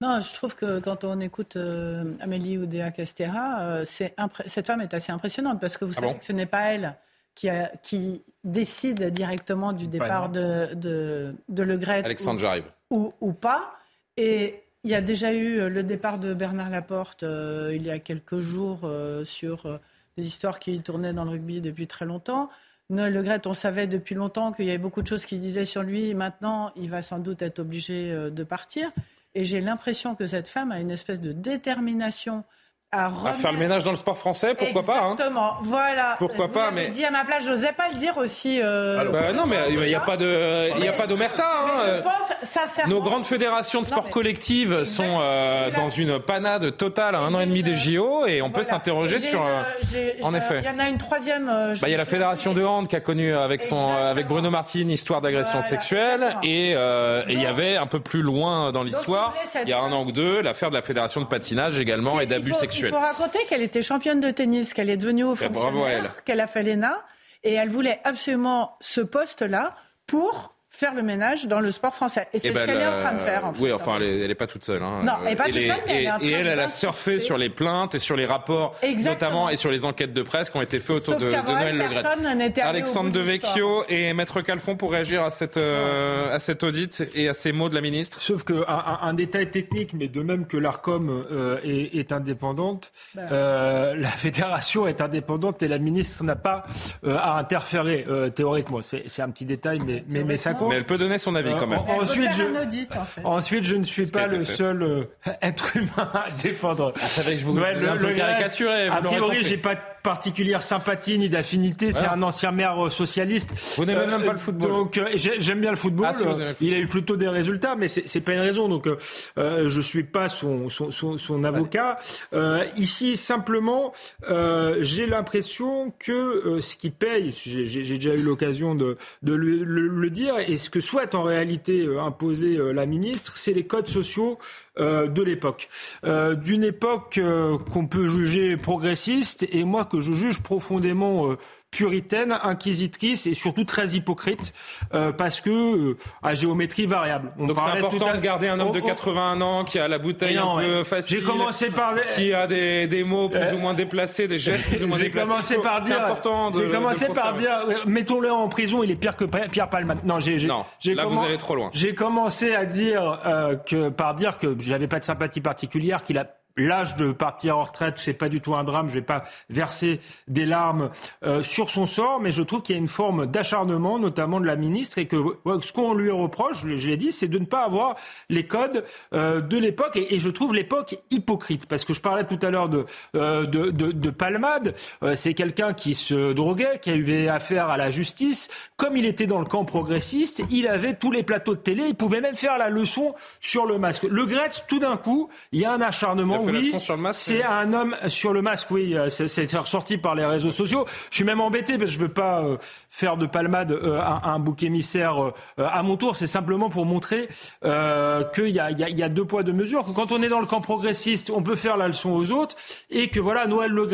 Non, 0.00 0.20
je 0.20 0.32
trouve 0.32 0.54
que 0.54 0.78
quand 0.78 1.04
on 1.04 1.20
écoute 1.20 1.56
euh, 1.56 2.14
Amélie 2.20 2.56
Oudéa 2.56 2.90
Castera, 2.90 3.60
euh, 3.60 3.84
cette 3.84 4.66
femme 4.66 4.80
est 4.80 4.94
assez 4.94 5.10
impressionnante 5.10 5.60
parce 5.60 5.76
que 5.76 5.84
vous 5.84 5.94
ah 5.98 6.00
savez 6.00 6.18
que 6.18 6.24
ce 6.24 6.32
n'est 6.32 6.46
pas 6.46 6.72
elle 6.72 6.96
qui, 7.34 7.48
qui, 7.82 8.22
décide 8.44 9.10
directement 9.10 9.72
du 9.72 9.86
départ 9.88 10.30
de, 10.30 10.74
de, 10.74 11.34
de 11.48 11.62
Le 11.62 11.76
Gret. 11.76 12.04
Alexandre, 12.04 12.40
j'arrive. 12.40 12.64
Ou, 12.90 13.12
ou, 13.20 13.32
pas. 13.32 13.74
Et 14.16 14.62
il 14.84 14.90
y 14.90 14.94
a 14.94 15.00
déjà 15.00 15.32
eu 15.32 15.68
le 15.68 15.82
départ 15.82 16.18
de 16.18 16.32
Bernard 16.32 16.70
Laporte 16.70 17.24
euh, 17.24 17.72
il 17.74 17.84
y 17.84 17.90
a 17.90 17.98
quelques 17.98 18.38
jours 18.38 18.90
sur 19.24 19.78
des 20.18 20.26
histoires 20.26 20.58
qui 20.58 20.80
tournaient 20.80 21.12
dans 21.12 21.24
le 21.24 21.30
rugby 21.30 21.60
depuis 21.60 21.86
très 21.86 22.04
longtemps. 22.04 22.50
Noël 22.90 23.12
Le 23.12 23.48
on 23.48 23.54
savait 23.54 23.86
depuis 23.86 24.14
longtemps 24.14 24.50
qu'il 24.50 24.64
y 24.64 24.70
avait 24.70 24.78
beaucoup 24.78 25.02
de 25.02 25.06
choses 25.06 25.24
qui 25.24 25.36
se 25.36 25.40
disaient 25.40 25.64
sur 25.64 25.82
lui. 25.82 26.12
Maintenant, 26.14 26.72
il 26.74 26.90
va 26.90 27.02
sans 27.02 27.20
doute 27.20 27.40
être 27.40 27.60
obligé 27.60 28.10
euh, 28.10 28.30
de 28.30 28.42
partir. 28.42 28.90
Et 29.34 29.44
j'ai 29.44 29.60
l'impression 29.60 30.16
que 30.16 30.26
cette 30.26 30.48
femme 30.48 30.72
a 30.72 30.80
une 30.80 30.90
espèce 30.90 31.20
de 31.20 31.32
détermination 31.32 32.44
à, 32.90 33.06
à 33.26 33.32
faire 33.34 33.52
le 33.52 33.58
ménage 33.58 33.84
dans 33.84 33.90
le 33.90 33.98
sport 33.98 34.16
français, 34.16 34.54
pourquoi 34.54 34.82
pas 34.82 35.00
hein 35.02 35.12
Exactement, 35.12 35.56
voilà. 35.62 36.14
Pourquoi 36.18 36.46
Vous 36.46 36.52
pas, 36.54 36.70
mais- 36.70 36.88
dit 36.88 37.04
à 37.04 37.10
ma 37.10 37.22
place, 37.24 37.44
j'osais 37.44 37.72
pas 37.72 37.88
le 37.92 37.96
dire 37.98 38.16
aussi. 38.16 38.60
euh, 38.62 39.04
Bah 39.12 39.32
non, 39.34 39.44
mais 39.44 39.58
il 39.68 39.78
n'y 39.78 39.94
a 39.94 40.00
pas 40.00 40.16
de, 40.16 40.70
il 40.80 40.88
a 40.88 40.92
pas 40.92 41.06
d'omerta. 41.06 41.44
hein. 41.66 42.02
sincèrement- 42.42 42.94
Nos 42.94 43.02
grandes 43.02 43.26
fédérations 43.26 43.82
de 43.82 43.86
sport 43.86 44.04
mais- 44.06 44.10
collectif 44.10 44.84
sont 44.84 45.18
euh, 45.20 45.70
dans 45.76 45.90
une 45.90 46.18
panade 46.18 46.78
totale 46.78 47.14
à 47.14 47.18
un 47.18 47.34
an 47.34 47.40
et 47.40 47.46
demi 47.46 47.62
des 47.62 47.76
JO 47.76 48.26
et 48.26 48.40
on 48.40 48.50
peut 48.50 48.62
s'interroger 48.62 49.18
sur. 49.18 49.42
une- 49.42 49.98
euh, 49.98 50.12
en 50.22 50.34
effet. 50.34 50.60
Il 50.64 50.66
y 50.66 50.74
en 50.74 50.78
a 50.78 50.88
une 50.88 50.96
troisième. 50.98 51.48
euh, 51.50 51.74
Bah, 51.82 51.88
il 51.88 51.90
y 51.90 51.94
a 51.94 51.98
la 51.98 52.06
fédération 52.06 52.54
de 52.54 52.64
hand 52.64 52.88
qui 52.88 52.96
a 52.96 53.00
connu 53.00 53.34
avec 53.34 53.64
son 53.64 53.90
avec 53.92 54.26
Bruno 54.28 54.48
Martin 54.50 54.88
histoire 54.88 55.20
d'agression 55.20 55.60
sexuelle 55.60 56.36
et 56.42 56.72
euh, 56.74 57.22
et 57.28 57.34
il 57.34 57.42
y 57.42 57.46
avait 57.46 57.76
un 57.76 57.86
peu 57.86 58.00
plus 58.00 58.22
loin 58.22 58.72
dans 58.72 58.82
l'histoire 58.82 59.34
il 59.62 59.68
y 59.68 59.74
a 59.74 59.80
un 59.80 59.92
an 59.92 60.04
ou 60.06 60.12
deux 60.12 60.40
l'affaire 60.40 60.70
de 60.70 60.74
la 60.74 60.82
fédération 60.82 61.20
de 61.20 61.26
patinage 61.26 61.78
également 61.78 62.18
et 62.20 62.24
d'abus 62.26 62.54
Il 62.77 62.77
sexuels. 62.82 62.92
Il 62.92 62.96
faut 62.96 63.00
raconter 63.06 63.38
qu'elle 63.48 63.62
était 63.62 63.82
championne 63.82 64.20
de 64.20 64.30
tennis, 64.30 64.74
qu'elle 64.74 64.90
est 64.90 64.96
devenue 64.96 65.24
haut 65.24 65.34
Eh, 65.34 65.46
fonctionnaire, 65.46 66.24
qu'elle 66.24 66.40
a 66.40 66.46
fait 66.46 66.62
l'ENA, 66.62 67.04
et 67.44 67.52
elle 67.54 67.68
voulait 67.68 68.00
absolument 68.04 68.76
ce 68.80 69.00
poste-là 69.00 69.76
pour 70.06 70.56
faire 70.78 70.94
le 70.94 71.02
ménage 71.02 71.46
dans 71.46 71.58
le 71.60 71.70
sport 71.72 71.92
français. 71.94 72.28
Et 72.32 72.38
c'est 72.38 72.48
Eh 72.48 72.52
ben, 72.52 72.60
ce 72.60 72.66
qu'elle 72.66 72.80
est 72.80 72.86
en 72.86 72.96
train 72.96 73.14
de 73.14 73.18
faire. 73.18 73.44
En 73.46 73.52
fait. 73.52 73.62
Oui, 73.64 73.72
enfin, 73.72 73.96
elle 73.96 74.02
est, 74.04 74.20
elle 74.20 74.30
est 74.30 74.34
pas 74.36 74.46
toute 74.46 74.64
seule. 74.64 74.82
Hein. 74.82 75.02
Non, 75.02 75.14
elle 75.26 75.32
est 75.32 75.36
pas 75.36 75.44
Et 75.48 75.50
toute 75.50 75.60
les- 75.60 75.66
seule, 75.68 75.76
mais 75.86 75.92
elle 75.94 76.00
et, 76.00 76.04
est 76.04 76.10
en 76.10 76.18
train 76.18 76.28
et 76.28 76.30
elle, 76.32 76.44
de 76.44 76.50
elle 76.50 76.60
a 76.60 76.68
surfé 76.68 77.18
sur 77.18 77.36
les 77.36 77.48
plaintes 77.50 77.94
et 77.96 77.98
sur 77.98 78.14
les 78.16 78.26
rapports, 78.26 78.76
Exactement. 78.82 79.12
notamment, 79.30 79.48
et 79.50 79.56
sur 79.56 79.70
les 79.70 79.84
enquêtes 79.84 80.12
de 80.12 80.22
presse 80.22 80.50
qui 80.50 80.56
ont 80.56 80.62
été 80.62 80.78
faites 80.78 80.96
autour 80.96 81.14
Sauf 81.14 81.22
de, 81.24 81.30
de 81.30 81.36
Noël 81.52 81.76
Le 81.76 82.62
Alexandre 82.62 83.10
Devecchio 83.10 83.84
et 83.88 84.12
Maître 84.12 84.40
Calfon 84.40 84.76
pour 84.76 84.92
réagir 84.92 85.24
à 85.24 85.30
cette 85.30 85.56
euh, 85.56 86.34
à 86.34 86.38
cet 86.38 86.62
audit 86.62 87.02
et 87.14 87.28
à 87.28 87.32
ces 87.34 87.52
mots 87.52 87.68
de 87.68 87.74
la 87.74 87.80
ministre. 87.80 88.20
Sauf 88.20 88.44
qu'un 88.44 88.62
un, 88.68 88.98
un 89.02 89.14
détail 89.14 89.50
technique, 89.50 89.94
mais 89.94 90.08
de 90.08 90.22
même 90.22 90.46
que 90.46 90.56
l'ARCOM 90.56 91.26
euh, 91.30 91.58
est, 91.64 91.96
est 91.98 92.12
indépendante, 92.12 92.92
Ben. 93.14 93.26
euh, 93.32 93.96
la 93.96 94.08
fédération 94.08 94.86
est 94.86 95.00
indépendante 95.00 95.62
et 95.62 95.68
la 95.68 95.78
ministre 95.78 96.22
n'a 96.24 96.36
pas 96.36 96.64
euh, 97.04 97.16
à 97.18 97.38
interférer 97.38 98.04
euh, 98.08 98.30
théoriquement. 98.30 98.82
C'est 98.82 99.04
c'est 99.06 99.22
un 99.22 99.30
petit 99.30 99.44
détail, 99.44 99.80
mais, 99.86 100.04
mais, 100.08 100.22
mais 100.24 100.36
ça 100.36 100.54
compte. 100.54 100.67
Mais 100.68 100.76
elle 100.76 100.84
peut 100.84 100.98
donner 100.98 101.18
son 101.18 101.34
avis 101.34 101.50
Euh, 101.50 101.56
quand 101.58 101.66
même. 101.66 101.80
Elle 101.88 101.96
peut 101.96 102.02
ensuite, 102.04 102.24
faire 102.32 102.32
je, 102.32 102.42
un 102.58 102.62
audit, 102.62 102.96
en 102.96 103.04
fait. 103.04 103.20
ensuite, 103.24 103.64
je 103.64 103.76
ne 103.76 103.82
suis 103.84 104.06
pas 104.06 104.26
le 104.26 104.44
fait. 104.44 104.54
seul 104.54 104.82
euh, 104.82 105.04
être 105.42 105.76
humain 105.76 106.10
à 106.14 106.26
défendre. 106.42 106.92
Vous 106.96 107.06
savez 107.08 107.32
que 107.34 107.38
je 107.40 107.44
vous, 107.44 107.54
Noël 107.54 107.74
je 107.76 107.80
vous 107.80 107.86
ai 107.86 107.90
un 107.90 107.94
Le- 107.94 108.00
peu 108.00 108.08
Le 108.08 108.14
caricaturé. 108.14 108.88
vous 108.88 108.96
A 108.96 109.00
priori, 109.02 109.38
j'ai 109.42 109.56
pas 109.58 109.74
de 109.74 109.80
particulière 110.12 110.62
sympathie 110.62 111.18
ni 111.18 111.28
d'affinité. 111.28 111.92
C'est 111.92 112.06
un 112.06 112.22
ancien 112.22 112.50
maire 112.50 112.86
euh, 112.86 112.90
socialiste. 112.90 113.54
Vous 113.76 113.84
n'aimez 113.84 114.06
même 114.06 114.24
pas 114.24 114.32
le 114.32 114.38
football. 114.38 114.70
Donc, 114.70 114.96
euh, 114.96 115.04
j'ai- 115.16 115.38
j'aime 115.38 115.60
bien 115.60 115.70
le 115.70 115.76
football. 115.76 116.06
Ah, 116.08 116.14
si, 116.14 116.24
Euh, 116.24 116.52
il 116.62 116.72
a 116.72 116.78
eu 116.78 116.86
plutôt 116.86 117.16
des 117.16 117.28
résultats, 117.28 117.76
mais 117.76 117.88
c'est 117.88 118.20
pas 118.22 118.32
une 118.32 118.40
raison. 118.40 118.68
Donc, 118.68 118.86
euh, 118.86 118.96
euh, 119.36 119.68
je 119.68 119.80
suis 119.82 120.04
pas 120.04 120.28
son 120.30 120.70
son, 120.70 120.90
son, 120.90 121.18
son 121.18 121.44
avocat. 121.44 121.98
Euh, 122.32 122.64
ici, 122.78 123.16
simplement, 123.18 123.92
euh, 124.30 124.76
j'ai 124.80 125.06
l'impression 125.06 125.92
que 125.98 126.12
euh, 126.12 126.60
ce 126.62 126.76
qui 126.76 126.90
paye, 126.90 127.34
j'ai 127.44 127.82
déjà 127.82 128.14
eu 128.14 128.22
l'occasion 128.22 128.74
de, 128.74 128.96
de 129.22 129.34
le, 129.34 129.62
le- 129.64 129.88
le 129.88 130.10
dire, 130.10 130.34
et 130.38 130.56
ce 130.58 130.70
que 130.70 130.80
souhaite 130.80 131.14
en 131.14 131.22
réalité 131.22 131.84
euh, 131.86 132.00
imposer 132.00 132.56
euh, 132.56 132.72
la 132.72 132.86
ministre, 132.86 133.32
c'est 133.36 133.52
les 133.52 133.64
codes 133.66 133.88
sociaux 133.88 134.38
euh, 134.38 134.67
de 134.78 135.22
l'époque, 135.22 135.68
Euh, 136.04 136.34
d'une 136.34 136.64
époque 136.64 137.18
euh, 137.18 137.58
qu'on 137.72 137.86
peut 137.86 138.08
juger 138.08 138.56
progressiste, 138.56 139.46
et 139.50 139.64
moi 139.64 139.84
que 139.84 140.00
je 140.00 140.12
juge 140.12 140.40
profondément 140.42 141.32
euh, 141.32 141.36
puritaine, 141.70 142.36
inquisitrice 142.42 143.26
et 143.26 143.34
surtout 143.34 143.64
très 143.64 143.90
hypocrite, 143.90 144.52
euh, 144.94 145.12
parce 145.12 145.40
que 145.40 145.50
euh, 145.90 145.96
à 146.22 146.34
géométrie 146.34 146.86
variable. 146.86 147.32
On 147.38 147.46
Donc 147.46 147.58
c'est 147.58 147.78
tout 147.80 147.86
important 147.86 148.06
à- 148.08 148.16
de 148.16 148.20
garder 148.22 148.48
un 148.48 148.58
homme 148.58 148.72
de 148.72 148.80
on- 148.80 148.84
on- 148.84 148.86
81 148.86 149.40
ans 149.42 149.64
qui 149.64 149.78
a 149.78 149.86
la 149.86 149.98
bouteille 149.98 150.36
non, 150.36 150.58
un 150.58 150.62
peu 150.62 150.78
ouais. 150.78 150.84
facile. 150.84 151.18
J'ai 151.18 151.24
commencé 151.24 151.68
par- 151.68 151.94
qui 152.14 152.32
a 152.32 152.46
des, 152.46 152.86
des 152.86 153.04
mots 153.04 153.28
plus 153.28 153.38
Euh, 153.40 153.54
ou 153.54 153.58
moins 153.58 153.74
déplacés, 153.74 154.28
des 154.28 154.38
gestes 154.38 154.66
plus 154.68 154.82
ou 154.84 154.88
moins 154.88 154.96
J'ai 154.98 155.04
déplacés. 155.04 155.28
commencé 155.30 155.54
Faut- 155.56 155.60
par 155.62 155.80
dire. 155.82 156.00
important. 156.02 156.52
J'ai 156.54 156.68
commencé 156.68 157.08
de 157.08 157.12
par 157.12 157.34
dire, 157.34 157.52
mettons-le 157.86 158.32
en 158.32 158.48
prison, 158.48 158.82
il 158.82 158.90
est 158.90 158.96
pire 158.96 159.16
que 159.16 159.24
Pierre 159.24 159.68
Palmade. 159.70 159.98
Non, 160.04 160.20
j'ai. 160.20 160.38
j'ai- 160.38 160.48
Non, 160.48 160.64
j'ai 160.80 160.94
là, 160.94 161.04
vous 161.06 161.22
allez 161.22 161.36
trop 161.38 161.54
loin. 161.54 161.70
J'ai 161.74 161.94
commencé 161.94 162.54
à 162.54 162.64
dire 162.64 163.20
euh, 163.26 163.56
que 163.56 163.88
par 163.90 164.14
dire 164.14 164.38
que 164.38 164.56
j'avais 164.58 164.88
pas 164.88 164.98
de 165.00 165.04
sympathie 165.04 165.40
particulière, 165.40 166.02
qu'il 166.02 166.16
a 166.18 166.26
l'âge 166.58 166.96
de 166.96 167.12
partir 167.12 167.58
en 167.58 167.64
retraite, 167.64 167.94
c'est 167.96 168.12
pas 168.12 168.28
du 168.28 168.40
tout 168.40 168.54
un 168.54 168.64
drame. 168.64 168.88
Je 168.88 168.94
vais 168.94 169.02
pas 169.02 169.24
verser 169.48 170.00
des 170.26 170.44
larmes 170.44 170.90
euh, 171.24 171.42
sur 171.42 171.70
son 171.70 171.86
sort, 171.86 172.20
mais 172.20 172.32
je 172.32 172.42
trouve 172.42 172.62
qu'il 172.62 172.74
y 172.74 172.78
a 172.78 172.80
une 172.80 172.88
forme 172.88 173.26
d'acharnement, 173.26 173.98
notamment 173.98 174.40
de 174.40 174.46
la 174.46 174.56
ministre, 174.56 174.98
et 174.98 175.06
que 175.06 175.16
ce 175.62 175.72
qu'on 175.72 175.94
lui 175.94 176.10
reproche, 176.10 176.66
je, 176.66 176.88
l'ai 176.88 176.96
dit, 176.96 177.12
c'est 177.12 177.28
de 177.28 177.38
ne 177.38 177.44
pas 177.44 177.64
avoir 177.64 177.96
les 178.28 178.46
codes 178.46 178.84
euh, 179.14 179.40
de 179.40 179.56
l'époque, 179.56 179.96
et, 179.96 180.18
je 180.18 180.30
trouve 180.30 180.54
l'époque 180.54 180.98
hypocrite, 181.10 181.66
parce 181.66 181.84
que 181.84 181.94
je 181.94 182.00
parlais 182.00 182.24
tout 182.24 182.38
à 182.42 182.50
l'heure 182.50 182.68
de, 182.68 182.86
euh, 183.14 183.46
de, 183.46 183.70
de, 183.70 183.92
de 183.92 184.10
Palmade. 184.10 184.74
Euh, 185.02 185.14
c'est 185.16 185.34
quelqu'un 185.34 185.72
qui 185.72 185.94
se 185.94 186.32
droguait, 186.32 186.78
qui 186.80 186.90
avait 186.90 187.28
affaire 187.28 187.68
à 187.68 187.76
la 187.76 187.90
justice. 187.90 188.48
Comme 188.76 188.96
il 188.96 189.06
était 189.06 189.26
dans 189.26 189.38
le 189.38 189.46
camp 189.46 189.64
progressiste, 189.64 190.42
il 190.50 190.66
avait 190.66 190.94
tous 190.94 191.10
les 191.10 191.22
plateaux 191.22 191.54
de 191.54 191.60
télé. 191.60 191.84
Il 191.88 191.94
pouvait 191.94 192.20
même 192.20 192.36
faire 192.36 192.58
la 192.58 192.68
leçon 192.68 193.14
sur 193.40 193.66
le 193.66 193.78
masque. 193.78 194.04
Le 194.04 194.26
Gretz, 194.26 194.64
tout 194.66 194.78
d'un 194.78 194.96
coup, 194.96 195.28
il 195.52 195.60
y 195.60 195.64
a 195.64 195.72
un 195.72 195.80
acharnement. 195.80 196.47
Oui, 196.48 196.72
c'est 197.12 197.42
un 197.44 197.72
homme 197.72 197.96
sur 198.08 198.32
le 198.32 198.42
masque. 198.42 198.70
Oui, 198.70 198.96
euh, 198.96 199.08
c'est 199.10 199.56
ressorti 199.56 199.98
par 199.98 200.14
les 200.14 200.24
réseaux 200.24 200.52
sociaux. 200.52 200.86
Je 201.10 201.16
suis 201.16 201.24
même 201.24 201.40
embêté 201.40 201.76
parce 201.78 201.90
que 201.90 201.94
je 201.94 202.00
veux 202.00 202.08
pas 202.08 202.42
euh, 202.44 202.56
faire 202.88 203.16
de 203.16 203.26
Palmade 203.26 203.72
euh, 203.72 204.00
un, 204.00 204.20
un 204.24 204.38
bouc 204.38 204.62
émissaire 204.62 205.22
euh, 205.22 205.32
à 205.58 205.82
mon 205.82 205.96
tour. 205.96 206.16
C'est 206.16 206.26
simplement 206.26 206.68
pour 206.68 206.86
montrer 206.86 207.28
euh, 207.64 208.24
qu'il 208.34 208.48
y 208.50 208.60
a, 208.60 208.70
y, 208.70 208.84
a, 208.84 208.88
y 208.88 209.02
a 209.02 209.08
deux 209.08 209.24
poids 209.24 209.42
deux 209.42 209.52
mesures. 209.52 209.84
Que 209.84 209.90
quand 209.90 210.12
on 210.12 210.22
est 210.22 210.28
dans 210.28 210.40
le 210.40 210.46
camp 210.46 210.60
progressiste, 210.60 211.30
on 211.30 211.42
peut 211.42 211.56
faire 211.56 211.76
la 211.76 211.88
leçon 211.88 212.10
aux 212.10 212.30
autres 212.30 212.56
et 212.90 213.08
que 213.08 213.20
voilà, 213.20 213.46
Noël 213.46 213.70
Le 213.70 213.88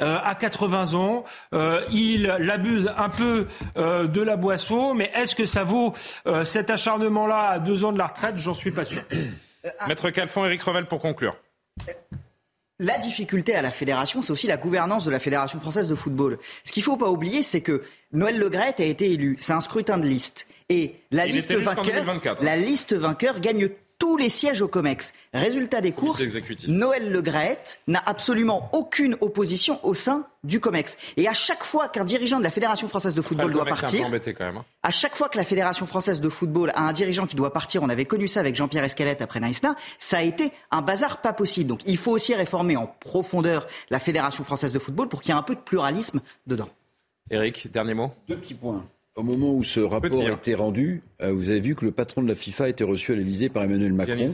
euh, 0.00 0.18
à 0.24 0.34
80 0.34 0.94
ans, 0.94 1.24
euh, 1.54 1.80
il 1.92 2.22
l'abuse 2.22 2.90
un 2.96 3.08
peu 3.08 3.46
euh, 3.76 4.06
de 4.06 4.22
la 4.22 4.36
boisson, 4.36 4.94
mais 4.94 5.10
est-ce 5.14 5.34
que 5.34 5.44
ça 5.44 5.64
vaut 5.64 5.92
euh, 6.26 6.44
cet 6.44 6.70
acharnement-là 6.70 7.48
à 7.48 7.58
deux 7.58 7.84
ans 7.84 7.92
de 7.92 7.98
la 7.98 8.06
retraite? 8.06 8.36
J'en 8.36 8.54
suis 8.54 8.70
pas 8.70 8.84
sûr. 8.84 9.02
Maître 9.86 10.10
Calfon, 10.10 10.44
Eric 10.46 10.62
Revel 10.62 10.86
pour 10.86 11.00
conclure. 11.00 11.36
La 12.80 12.96
difficulté 12.96 13.56
à 13.56 13.62
la 13.62 13.72
fédération, 13.72 14.22
c'est 14.22 14.30
aussi 14.30 14.46
la 14.46 14.56
gouvernance 14.56 15.04
de 15.04 15.10
la 15.10 15.18
Fédération 15.18 15.58
française 15.58 15.88
de 15.88 15.96
football. 15.96 16.38
Ce 16.62 16.70
qu'il 16.70 16.84
faut 16.84 16.96
pas 16.96 17.10
oublier, 17.10 17.42
c'est 17.42 17.60
que 17.60 17.82
Noël 18.12 18.38
Le 18.38 18.48
Graët 18.48 18.78
a 18.78 18.84
été 18.84 19.10
élu. 19.10 19.36
C'est 19.40 19.52
un 19.52 19.60
scrutin 19.60 19.98
de 19.98 20.06
liste. 20.06 20.46
Et 20.68 20.94
la 21.10 21.26
Il 21.26 21.34
liste 21.34 21.50
vainqueur, 21.52 21.84
2024. 21.84 22.44
la 22.44 22.56
liste 22.56 22.94
vainqueur 22.94 23.40
gagne 23.40 23.70
tous 23.98 24.16
les 24.16 24.28
sièges 24.28 24.62
au 24.62 24.68
COMEX. 24.68 25.12
Résultat 25.34 25.80
des 25.80 25.92
courses, 25.92 26.20
exécutif. 26.20 26.68
Noël 26.68 27.10
Le 27.10 27.20
Graët 27.20 27.80
n'a 27.88 28.02
absolument 28.06 28.70
aucune 28.72 29.16
opposition 29.20 29.84
au 29.84 29.94
sein 29.94 30.24
du 30.44 30.60
COMEX. 30.60 30.96
Et 31.16 31.26
à 31.28 31.32
chaque 31.34 31.64
fois 31.64 31.88
qu'un 31.88 32.04
dirigeant 32.04 32.38
de 32.38 32.44
la 32.44 32.50
Fédération 32.50 32.88
française 32.88 33.14
de 33.14 33.22
football 33.22 33.52
doit 33.52 33.64
partir, 33.64 34.06
embêté 34.06 34.34
quand 34.34 34.44
même. 34.44 34.58
hein. 34.58 34.64
à 34.82 34.90
chaque 34.92 35.16
fois 35.16 35.28
que 35.28 35.36
la 35.36 35.44
Fédération 35.44 35.86
française 35.86 36.20
de 36.20 36.28
football 36.28 36.70
a 36.74 36.82
un 36.82 36.92
dirigeant 36.92 37.26
qui 37.26 37.34
doit 37.34 37.52
partir, 37.52 37.82
on 37.82 37.88
avait 37.88 38.04
connu 38.04 38.28
ça 38.28 38.40
avec 38.40 38.54
Jean-Pierre 38.54 38.84
Escalette 38.84 39.20
après 39.20 39.40
Naïsna, 39.40 39.74
ça 39.98 40.18
a 40.18 40.22
été 40.22 40.52
un 40.70 40.80
bazar 40.80 41.20
pas 41.20 41.32
possible. 41.32 41.68
Donc 41.68 41.80
il 41.86 41.96
faut 41.96 42.12
aussi 42.12 42.34
réformer 42.34 42.76
en 42.76 42.86
profondeur 42.86 43.66
la 43.90 43.98
Fédération 43.98 44.44
française 44.44 44.72
de 44.72 44.78
football 44.78 45.08
pour 45.08 45.20
qu'il 45.20 45.30
y 45.30 45.34
ait 45.34 45.38
un 45.38 45.42
peu 45.42 45.54
de 45.56 45.60
pluralisme 45.60 46.20
dedans. 46.46 46.68
Eric, 47.30 47.70
dernier 47.70 47.94
mot. 47.94 48.12
Deux 48.28 48.36
petits 48.36 48.54
points. 48.54 48.84
Au 49.18 49.24
moment 49.24 49.52
où 49.52 49.64
ce 49.64 49.80
rapport 49.80 50.22
a 50.22 50.30
été 50.30 50.54
rendu, 50.54 51.02
euh, 51.22 51.32
vous 51.32 51.50
avez 51.50 51.58
vu 51.58 51.74
que 51.74 51.84
le 51.84 51.90
patron 51.90 52.22
de 52.22 52.28
la 52.28 52.36
FIFA 52.36 52.64
a 52.64 52.68
été 52.68 52.84
reçu 52.84 53.10
à 53.10 53.16
l'Elysée 53.16 53.48
par 53.48 53.64
Emmanuel 53.64 53.92
Macron. 53.92 54.32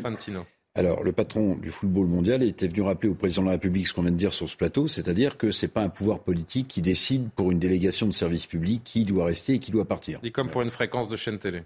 Alors, 0.75 1.03
le 1.03 1.13
patron 1.13 1.57
du 1.57 1.71
football 1.71 2.07
mondial 2.07 2.43
était 2.43 2.69
venu 2.69 2.83
rappeler 2.83 3.09
au 3.09 3.15
président 3.15 3.41
de 3.43 3.47
la 3.47 3.53
République 3.53 3.87
ce 3.87 3.95
qu'on 3.95 4.03
vient 4.03 4.11
de 4.11 4.17
dire 4.17 4.35
sur 4.35 4.47
ce 4.47 4.59
plateau, 4.59 4.87
c'est-à-dire 4.87 5.39
que 5.39 5.53
c'est 5.53 5.69
pas 5.69 5.81
un 5.81 5.89
pouvoir 5.89 6.19
politique 6.19 6.69
qui 6.69 6.83
décide 6.83 7.31
pour 7.31 7.51
une 7.51 7.59
délégation 7.59 8.07
de 8.07 8.13
service 8.13 8.45
public 8.45 8.83
qui 8.85 9.07
doit 9.07 9.25
rester 9.25 9.55
et 9.55 9.59
qui 9.59 9.71
doit 9.71 9.87
partir. 9.87 10.21
Dit 10.21 10.33
comme 10.33 10.51
pour 10.51 10.61
une 10.61 10.71
fréquence 10.71 11.09
de 11.09 11.17
chaîne 11.17 11.39
télé. 11.39 11.63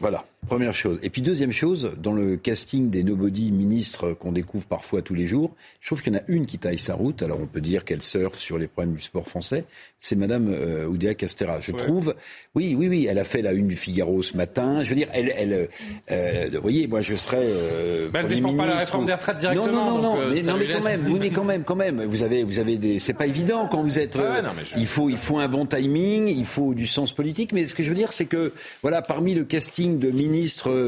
Voilà, 0.00 0.24
première 0.48 0.74
chose. 0.74 0.98
Et 1.02 1.10
puis 1.10 1.22
deuxième 1.22 1.52
chose, 1.52 1.92
dans 2.02 2.12
le 2.12 2.36
casting 2.36 2.90
des 2.90 3.04
nobody 3.04 3.52
ministres 3.52 4.12
qu'on 4.12 4.32
découvre 4.32 4.66
parfois 4.66 5.02
tous 5.02 5.14
les 5.14 5.26
jours, 5.28 5.54
je 5.80 5.88
trouve 5.88 6.02
qu'il 6.02 6.12
y 6.12 6.16
en 6.16 6.18
a 6.18 6.22
une 6.28 6.46
qui 6.46 6.58
taille 6.58 6.78
sa 6.78 6.94
route. 6.94 7.22
Alors 7.22 7.38
on 7.40 7.46
peut 7.46 7.60
dire 7.60 7.84
qu'elle 7.84 8.02
surfe 8.02 8.38
sur 8.38 8.58
les 8.58 8.66
problèmes 8.66 8.94
du 8.94 9.00
sport 9.00 9.28
français. 9.28 9.64
C'est 10.02 10.16
Madame 10.16 10.48
euh, 10.50 10.86
Oudéa 10.86 11.14
Castera. 11.14 11.60
Je 11.60 11.72
Ouais. 11.72 11.78
trouve, 11.78 12.14
oui, 12.54 12.74
oui, 12.76 12.88
oui, 12.88 13.06
elle 13.08 13.18
a 13.18 13.24
fait 13.24 13.42
la 13.42 13.52
une 13.52 13.68
du 13.68 13.76
Figaro 13.76 14.22
ce 14.22 14.36
matin. 14.36 14.82
Je 14.82 14.88
veux 14.88 14.94
dire, 14.96 15.08
elle, 15.12 15.32
elle, 15.36 15.52
euh, 15.52 15.66
euh, 16.10 16.48
vous 16.54 16.62
voyez, 16.62 16.86
moi 16.88 17.00
je 17.02 17.14
serais. 17.14 17.42
Euh, 17.44 18.08
Bah, 18.10 18.20
elle 18.20 18.26
Premier 18.28 18.40
défend 18.40 18.54
pas 18.56 18.66
la 18.66 18.76
réforme 18.76 19.04
ou- 19.04 19.06
des 19.06 19.12
retraites 19.14 19.36
Non, 19.36 19.52
directement, 19.52 19.84
non, 19.84 19.96
non, 19.96 20.02
non, 20.02 20.20
euh, 20.20 20.32
mais, 20.34 20.42
non, 20.42 20.56
mais 20.58 20.66
quand 20.68 20.82
même, 20.82 21.06
oui, 21.06 21.18
mais 21.20 21.30
quand 21.30 21.44
même, 21.44 21.62
quand 21.64 21.76
même. 21.76 22.02
Vous 22.04 22.22
avez, 22.22 22.42
vous 22.42 22.58
avez 22.58 22.76
des. 22.78 22.98
C'est 22.98 23.12
pas 23.14 23.26
évident 23.26 23.68
quand 23.70 23.82
vous 23.82 23.98
êtes. 23.98 24.16
Ah 24.16 24.36
ouais, 24.36 24.42
non, 24.42 24.50
mais 24.56 24.64
je- 24.64 24.78
Il 24.78 24.86
faut, 24.86 25.10
il 25.10 25.16
faut 25.18 25.38
un 25.38 25.48
bon 25.48 25.66
timing, 25.66 26.26
il 26.28 26.44
faut 26.46 26.74
du 26.74 26.86
sens 26.86 27.12
politique. 27.12 27.52
Mais 27.52 27.66
ce 27.66 27.74
que 27.74 27.82
je 27.84 27.90
veux 27.90 27.94
dire, 27.94 28.12
c'est 28.12 28.26
que 28.26 28.52
voilà, 28.82 29.02
par 29.02 29.20
parmi 29.20 29.34
le 29.34 29.44
casting 29.44 29.98
de 29.98 30.10
ministres 30.10 30.29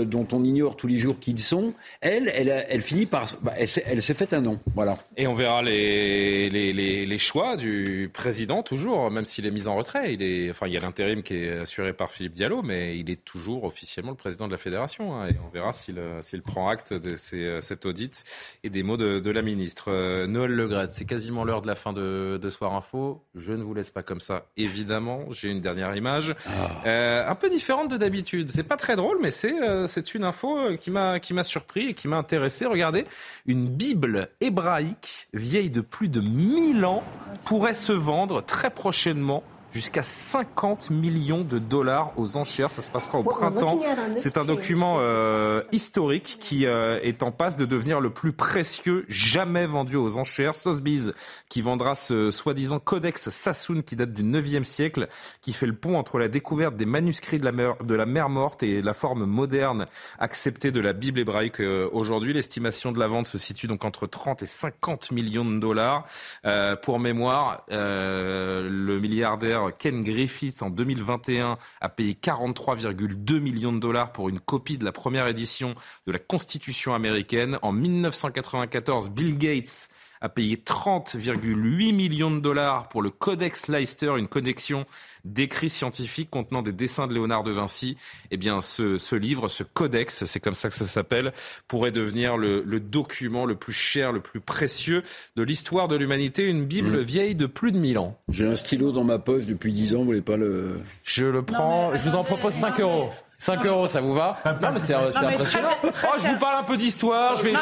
dont 0.05 0.29
on 0.33 0.45
ignore 0.45 0.77
tous 0.77 0.87
les 0.87 0.99
jours 0.99 1.19
qui 1.19 1.33
ils 1.33 1.41
sont, 1.41 1.73
elle, 2.01 2.31
elle, 2.35 2.67
elle 2.69 2.83
finit 2.83 3.07
par, 3.07 3.27
bah, 3.41 3.55
elle 3.57 3.67
s'est 4.03 4.15
faite 4.15 4.35
un 4.35 4.43
nom, 4.43 4.61
voilà. 4.75 4.99
Et 5.17 5.27
on 5.27 5.33
verra 5.33 5.63
les, 5.63 6.51
les, 6.51 6.73
les, 6.75 7.07
les 7.07 7.19
choix 7.19 7.57
du 7.57 8.11
président 8.13 8.63
toujours, 8.63 9.11
même 9.11 9.25
s'il 9.25 9.47
est 9.47 9.51
mis 9.51 9.67
en 9.67 9.77
retrait. 9.77 10.13
Il 10.13 10.23
est, 10.23 10.51
enfin, 10.51 10.67
il 10.67 10.75
y 10.75 10.77
a 10.77 10.81
l'intérim 10.81 11.23
qui 11.23 11.37
est 11.37 11.61
assuré 11.61 11.95
par 11.95 12.11
Philippe 12.11 12.35
Diallo, 12.35 12.63
mais 12.63 12.99
il 12.99 13.11
est 13.11 13.25
toujours 13.25 13.65
officiellement 13.65 14.11
le 14.11 14.17
président 14.17 14.47
de 14.47 14.53
la 14.53 14.59
fédération. 14.59 15.15
Hein, 15.15 15.29
et 15.29 15.37
on 15.45 15.49
verra 15.49 15.73
s'il 15.73 15.99
s'il 16.21 16.43
prend 16.43 16.69
acte 16.69 16.93
de 16.93 17.17
ces, 17.17 17.61
cet 17.61 17.87
audit 17.87 18.25
et 18.63 18.71
des 18.71 18.83
mots 18.83 18.97
de, 18.97 19.19
de 19.19 19.31
la 19.31 19.43
ministre. 19.43 19.87
Euh, 19.89 20.27
Noël 20.27 20.51
Legret, 20.51 20.89
c'est 20.91 21.05
quasiment 21.05 21.45
l'heure 21.45 21.63
de 21.63 21.67
la 21.67 21.75
fin 21.75 21.93
de, 21.93 22.39
de, 22.41 22.51
Soir 22.51 22.75
Info. 22.75 23.25
Je 23.35 23.53
ne 23.53 23.63
vous 23.63 23.73
laisse 23.73 23.91
pas 23.91 24.03
comme 24.03 24.21
ça, 24.21 24.47
évidemment. 24.57 25.25
J'ai 25.31 25.49
une 25.49 25.61
dernière 25.61 25.97
image, 25.97 26.35
ah. 26.47 26.87
euh, 26.87 27.29
un 27.29 27.35
peu 27.35 27.49
différente 27.49 27.91
de 27.91 27.97
d'habitude. 27.97 28.51
C'est 28.51 28.63
pas 28.63 28.77
très 28.77 28.97
drôle, 28.97 29.19
mais 29.21 29.31
c'est 29.33 29.61
euh, 29.61 29.89
c'est 29.89 30.15
une 30.15 30.23
info 30.23 30.57
euh, 30.57 30.77
qui 30.77 30.93
m'a 30.93 31.19
qui 31.19 31.35
m'a 31.35 31.43
surpris 31.43 31.89
et 31.89 31.95
qui 31.95 32.07
m'a 32.07 32.17
intéressé. 32.17 32.67
Regardez, 32.67 33.07
une 33.47 33.69
Bible 33.69 34.29
hébraïque 34.41 35.27
vieille 35.33 35.71
de 35.71 35.81
plus 35.81 36.09
de 36.09 36.21
1000 36.21 36.85
ans 36.85 37.03
pourrait 37.47 37.75
se 37.75 37.93
vendre 37.93 38.43
très 38.43 38.71
prochainement 38.71 39.43
jusqu'à 39.73 40.03
50 40.03 40.91
millions 40.91 41.43
de 41.43 41.59
dollars 41.59 42.13
aux 42.17 42.37
enchères. 42.37 42.71
Ça 42.71 42.83
se 42.83 42.91
passera 42.91 43.19
au 43.19 43.25
printemps. 43.25 43.81
C'est 44.19 44.37
un 44.37 44.45
document 44.45 44.99
euh, 45.01 45.63
historique 45.73 46.37
qui 46.41 46.67
euh, 46.67 47.01
est 47.03 47.23
en 47.23 47.33
passe 47.33 47.57
de 47.57 47.65
devenir 47.65 48.01
le 48.01 48.11
plus 48.11 48.33
précieux 48.33 49.05
jamais 49.09 49.67
vendu 49.67 49.97
aux 49.97 50.19
enchères. 50.19 50.55
Sotheby's 50.55 51.13
qui 51.49 51.63
vendra 51.63 51.95
ce 51.95 52.31
soi-disant 52.31 52.79
codex 52.79 53.31
Sassoon 53.31 53.81
qui 53.81 53.97
date 53.97 54.13
du 54.13 54.23
9e 54.23 54.65
siècle, 54.65 55.09
qui 55.41 55.53
fait 55.53 55.67
le 55.67 55.75
pont 55.75 55.97
entre 55.97 56.19
la 56.19 56.29
découverte 56.29 56.77
des 56.77 56.87
manuscrits 56.87 57.39
de 57.39 57.45
la 57.45 57.53
mer, 57.53 57.77
de 57.83 57.95
la 57.95 58.07
mer 58.07 58.29
morte 58.29 58.63
et 58.63 58.83
la 58.83 58.95
forme 58.95 59.25
moderne 59.25 59.87
acceptée 60.19 60.71
de 60.71 60.81
la 60.81 60.93
Bible 60.93 61.21
hébraïque 61.21 61.61
euh, 61.61 61.89
aujourd'hui. 61.93 62.33
L'estimation 62.33 62.93
de 62.93 62.99
la 62.99 63.07
vente 63.07 63.27
se 63.27 63.39
situe 63.39 63.67
donc 63.67 63.85
entre 63.85 64.07
30 64.07 64.43
et 64.43 64.47
50 64.47 65.13
millions 65.13 65.45
de 65.45 65.59
dollars. 65.59 66.07
Euh, 66.45 66.77
pour 66.77 66.99
mémoire, 66.99 67.65
le 67.69 68.99
milliardaire 68.99 69.62
Ken 69.71 70.03
Griffith 70.03 70.63
en 70.63 70.71
2021 70.71 71.59
a 71.81 71.89
payé 71.89 72.15
43,2 72.15 73.39
millions 73.39 73.73
de 73.73 73.79
dollars 73.79 74.13
pour 74.13 74.29
une 74.29 74.41
copie 74.41 74.79
de 74.79 74.85
la 74.85 74.93
première 74.93 75.29
édition 75.29 75.75
de 76.07 76.13
la 76.13 76.19
Constitution 76.19 76.95
américaine. 76.95 77.59
En 77.63 77.73
1994, 77.73 79.11
Bill 79.11 79.39
Gates 79.39 79.91
a 80.23 80.29
payé 80.29 80.57
30,8 80.57 81.93
millions 81.93 82.31
de 82.31 82.41
dollars 82.41 82.89
pour 82.89 83.03
le 83.03 83.11
Codex 83.11 83.69
Leicester, 83.69 84.15
une 84.17 84.29
connexion 84.29 84.87
d'écrits 85.25 85.71
scientifiques 85.71 86.31
contenant 86.31 86.63
des 86.63 86.73
dessins 86.73 87.07
de 87.07 87.15
Léonard 87.15 87.43
de 87.43 87.51
Vinci. 87.51 87.97
Eh 88.31 88.37
bien, 88.37 88.61
ce, 88.61 88.99
ce 88.99 89.15
livre, 89.15 89.49
ce 89.49 89.63
codex, 89.63 90.25
c'est 90.25 90.41
comme 90.41 90.55
ça 90.55 90.69
que 90.69 90.75
ça 90.75 90.87
s'appelle, 90.87 91.33
pourrait 91.69 91.93
devenir 91.93 92.37
le, 92.37 92.63
le, 92.67 92.81
document 92.81 93.47
le 93.47 93.55
plus 93.55 93.73
cher, 93.73 94.13
le 94.13 94.21
plus 94.21 94.41
précieux 94.41 95.03
de 95.37 95.43
l'histoire 95.43 95.89
de 95.89 95.97
l'humanité, 95.97 96.49
une 96.49 96.65
Bible 96.65 96.99
mmh. 96.99 97.03
vieille 97.03 97.35
de 97.35 97.47
plus 97.47 97.73
de 97.73 97.79
1000 97.79 97.99
ans. 97.99 98.19
J'ai 98.29 98.47
un 98.47 98.57
stylo 98.57 98.93
dans 98.93 99.05
ma 99.05 99.19
poche 99.19 99.47
depuis 99.47 99.73
10 99.73 99.95
ans, 99.95 99.99
vous 99.99 100.07
voulez 100.07 100.21
pas 100.21 100.37
le... 100.37 100.81
Je 101.05 101.27
le 101.27 101.43
prends, 101.43 101.97
je 101.97 102.09
vous 102.09 102.17
en 102.17 102.25
propose 102.25 102.55
5 102.55 102.81
euros. 102.81 103.11
5 103.43 103.67
euros, 103.67 103.89
ça 103.89 104.01
vous 104.01 104.13
va 104.13 104.37
Non, 104.63 104.69
mais 104.73 104.79
c'est 104.79 104.95
impressionnant. 104.95 105.71
oh, 105.83 105.89
je 106.17 106.29
vous 106.29 106.39
parle 106.39 106.61
un 106.61 106.63
peu 106.63 106.77
d'histoire. 106.77 107.35
Je 107.35 107.43
vais. 107.43 107.53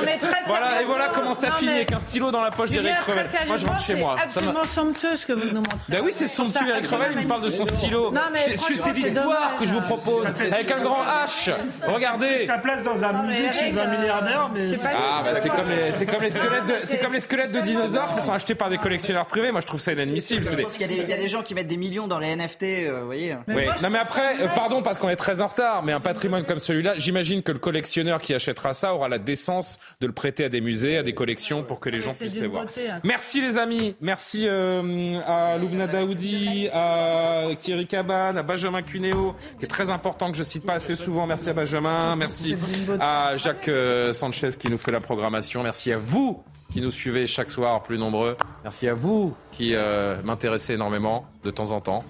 voilà, 0.46 0.82
et 0.82 0.84
voilà 0.84 1.08
comment 1.14 1.32
ça 1.32 1.52
finit 1.52 1.70
avec 1.70 1.90
un 1.92 2.00
stylo 2.00 2.30
dans 2.30 2.42
la 2.42 2.50
poche 2.50 2.68
d'Eric 2.68 2.92
Crevel. 2.96 3.26
Moi, 3.46 3.56
je 3.56 3.66
rentre 3.66 3.80
chez 3.80 3.94
moi. 3.94 4.16
C'est 4.18 4.24
absolument 4.24 4.64
somptueux 4.64 5.16
ce 5.16 5.24
que 5.24 5.32
vous 5.32 5.48
nous 5.48 5.62
montrez. 5.62 5.78
Ben 5.88 6.02
oui, 6.04 6.12
c'est 6.12 6.26
somptueux. 6.26 6.68
Eric 6.68 6.84
Crevel, 6.84 7.12
il 7.12 7.22
me 7.22 7.26
parle 7.26 7.44
de 7.44 7.48
son 7.48 7.64
stylo. 7.64 8.12
C'est 8.36 8.92
l'histoire 8.92 9.56
que 9.58 9.64
je 9.64 9.72
vous 9.72 9.80
propose. 9.80 10.26
Avec 10.26 10.70
un 10.70 10.80
grand 10.80 11.02
H. 11.02 11.50
Regardez. 11.86 12.44
Sa 12.44 12.58
place 12.58 12.82
dans 12.82 13.02
un 13.02 13.22
musée 13.22 13.50
chez 13.50 13.80
un 13.80 13.86
milliardaire, 13.86 14.50
mais. 14.52 14.78
Ah, 14.84 15.22
bah, 15.24 15.30
c'est 15.40 15.48
comme 15.48 15.70
les, 15.70 15.92
c'est 15.94 16.04
comme 16.04 16.20
les 16.20 16.30
squelettes 16.30 16.66
de, 16.66 16.74
c'est 16.84 16.98
comme 16.98 17.12
les 17.14 17.20
squelettes 17.20 17.52
de 17.52 17.60
dinosaures 17.60 18.14
qui 18.14 18.20
sont 18.20 18.32
achetés 18.32 18.54
par 18.54 18.68
des 18.68 18.76
collectionneurs 18.76 19.24
privés. 19.24 19.50
Moi, 19.50 19.62
je 19.62 19.66
trouve 19.66 19.80
ça 19.80 19.94
inadmissible. 19.94 20.44
Je 20.44 20.56
pense 20.62 20.76
qu'il 20.76 21.08
y 21.08 21.12
a 21.12 21.16
des 21.16 21.28
gens 21.28 21.42
qui 21.42 21.54
mettent 21.54 21.68
des 21.68 21.78
millions 21.78 22.06
dans 22.06 22.18
les 22.18 22.36
NFT, 22.36 22.64
vous 22.90 23.06
voyez. 23.06 23.36
Oui. 23.48 23.66
Non, 23.82 23.88
mais 23.88 23.98
après, 23.98 24.36
pardon, 24.54 24.82
parce 24.82 24.98
qu'on 24.98 25.08
est 25.08 25.16
très 25.16 25.40
en 25.40 25.46
retard, 25.46 25.69
mais 25.82 25.92
un 25.92 26.00
patrimoine 26.00 26.44
comme 26.44 26.58
celui-là, 26.58 26.94
j'imagine 26.96 27.42
que 27.42 27.52
le 27.52 27.58
collectionneur 27.58 28.20
qui 28.20 28.34
achètera 28.34 28.74
ça 28.74 28.94
aura 28.94 29.08
la 29.08 29.18
décence 29.18 29.78
de 30.00 30.06
le 30.06 30.12
prêter 30.12 30.44
à 30.44 30.48
des 30.48 30.60
musées, 30.60 30.98
à 30.98 31.02
des 31.02 31.14
collections 31.14 31.62
pour 31.62 31.80
que 31.80 31.88
les 31.88 32.00
gens 32.00 32.14
puissent 32.14 32.36
les 32.36 32.46
voir. 32.46 32.64
Hein. 32.64 33.00
Merci 33.04 33.40
les 33.40 33.58
amis, 33.58 33.94
merci 34.00 34.46
euh, 34.46 35.20
à 35.26 35.56
Loubna 35.58 35.86
Daoudi, 35.86 36.68
à 36.72 37.46
Thierry 37.58 37.86
Cabane, 37.86 38.38
à 38.38 38.42
Benjamin 38.42 38.82
Cuneo, 38.82 39.34
qui 39.58 39.64
est 39.64 39.68
très 39.68 39.90
important 39.90 40.30
que 40.30 40.36
je 40.36 40.42
cite 40.42 40.64
pas 40.64 40.74
assez 40.74 40.96
souvent. 40.96 41.26
Merci 41.26 41.50
à 41.50 41.54
Benjamin, 41.54 42.16
merci 42.16 42.56
à 43.00 43.36
Jacques 43.36 43.68
euh, 43.68 44.12
Sanchez 44.12 44.50
qui 44.58 44.70
nous 44.70 44.78
fait 44.78 44.92
la 44.92 45.00
programmation, 45.00 45.62
merci 45.62 45.92
à 45.92 45.98
vous 45.98 46.42
qui 46.72 46.80
nous 46.80 46.90
suivez 46.90 47.26
chaque 47.26 47.50
soir, 47.50 47.82
plus 47.82 47.98
nombreux. 47.98 48.36
Merci 48.62 48.86
à 48.86 48.94
vous 48.94 49.34
qui 49.50 49.74
euh, 49.74 50.22
m'intéressez 50.22 50.74
énormément 50.74 51.26
de 51.42 51.50
temps 51.50 51.72
en 51.72 51.80
temps. 51.80 52.04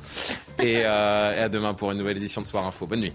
Et, 0.59 0.81
et 0.81 0.85
à 0.85 1.49
demain 1.49 1.73
pour 1.73 1.93
une 1.93 1.99
nouvelle 1.99 2.19
édition 2.19 2.43
de 2.43 2.47
Soir 2.47 2.67
Info. 2.67 2.87
Bonne 2.87 3.01
nuit. 3.01 3.15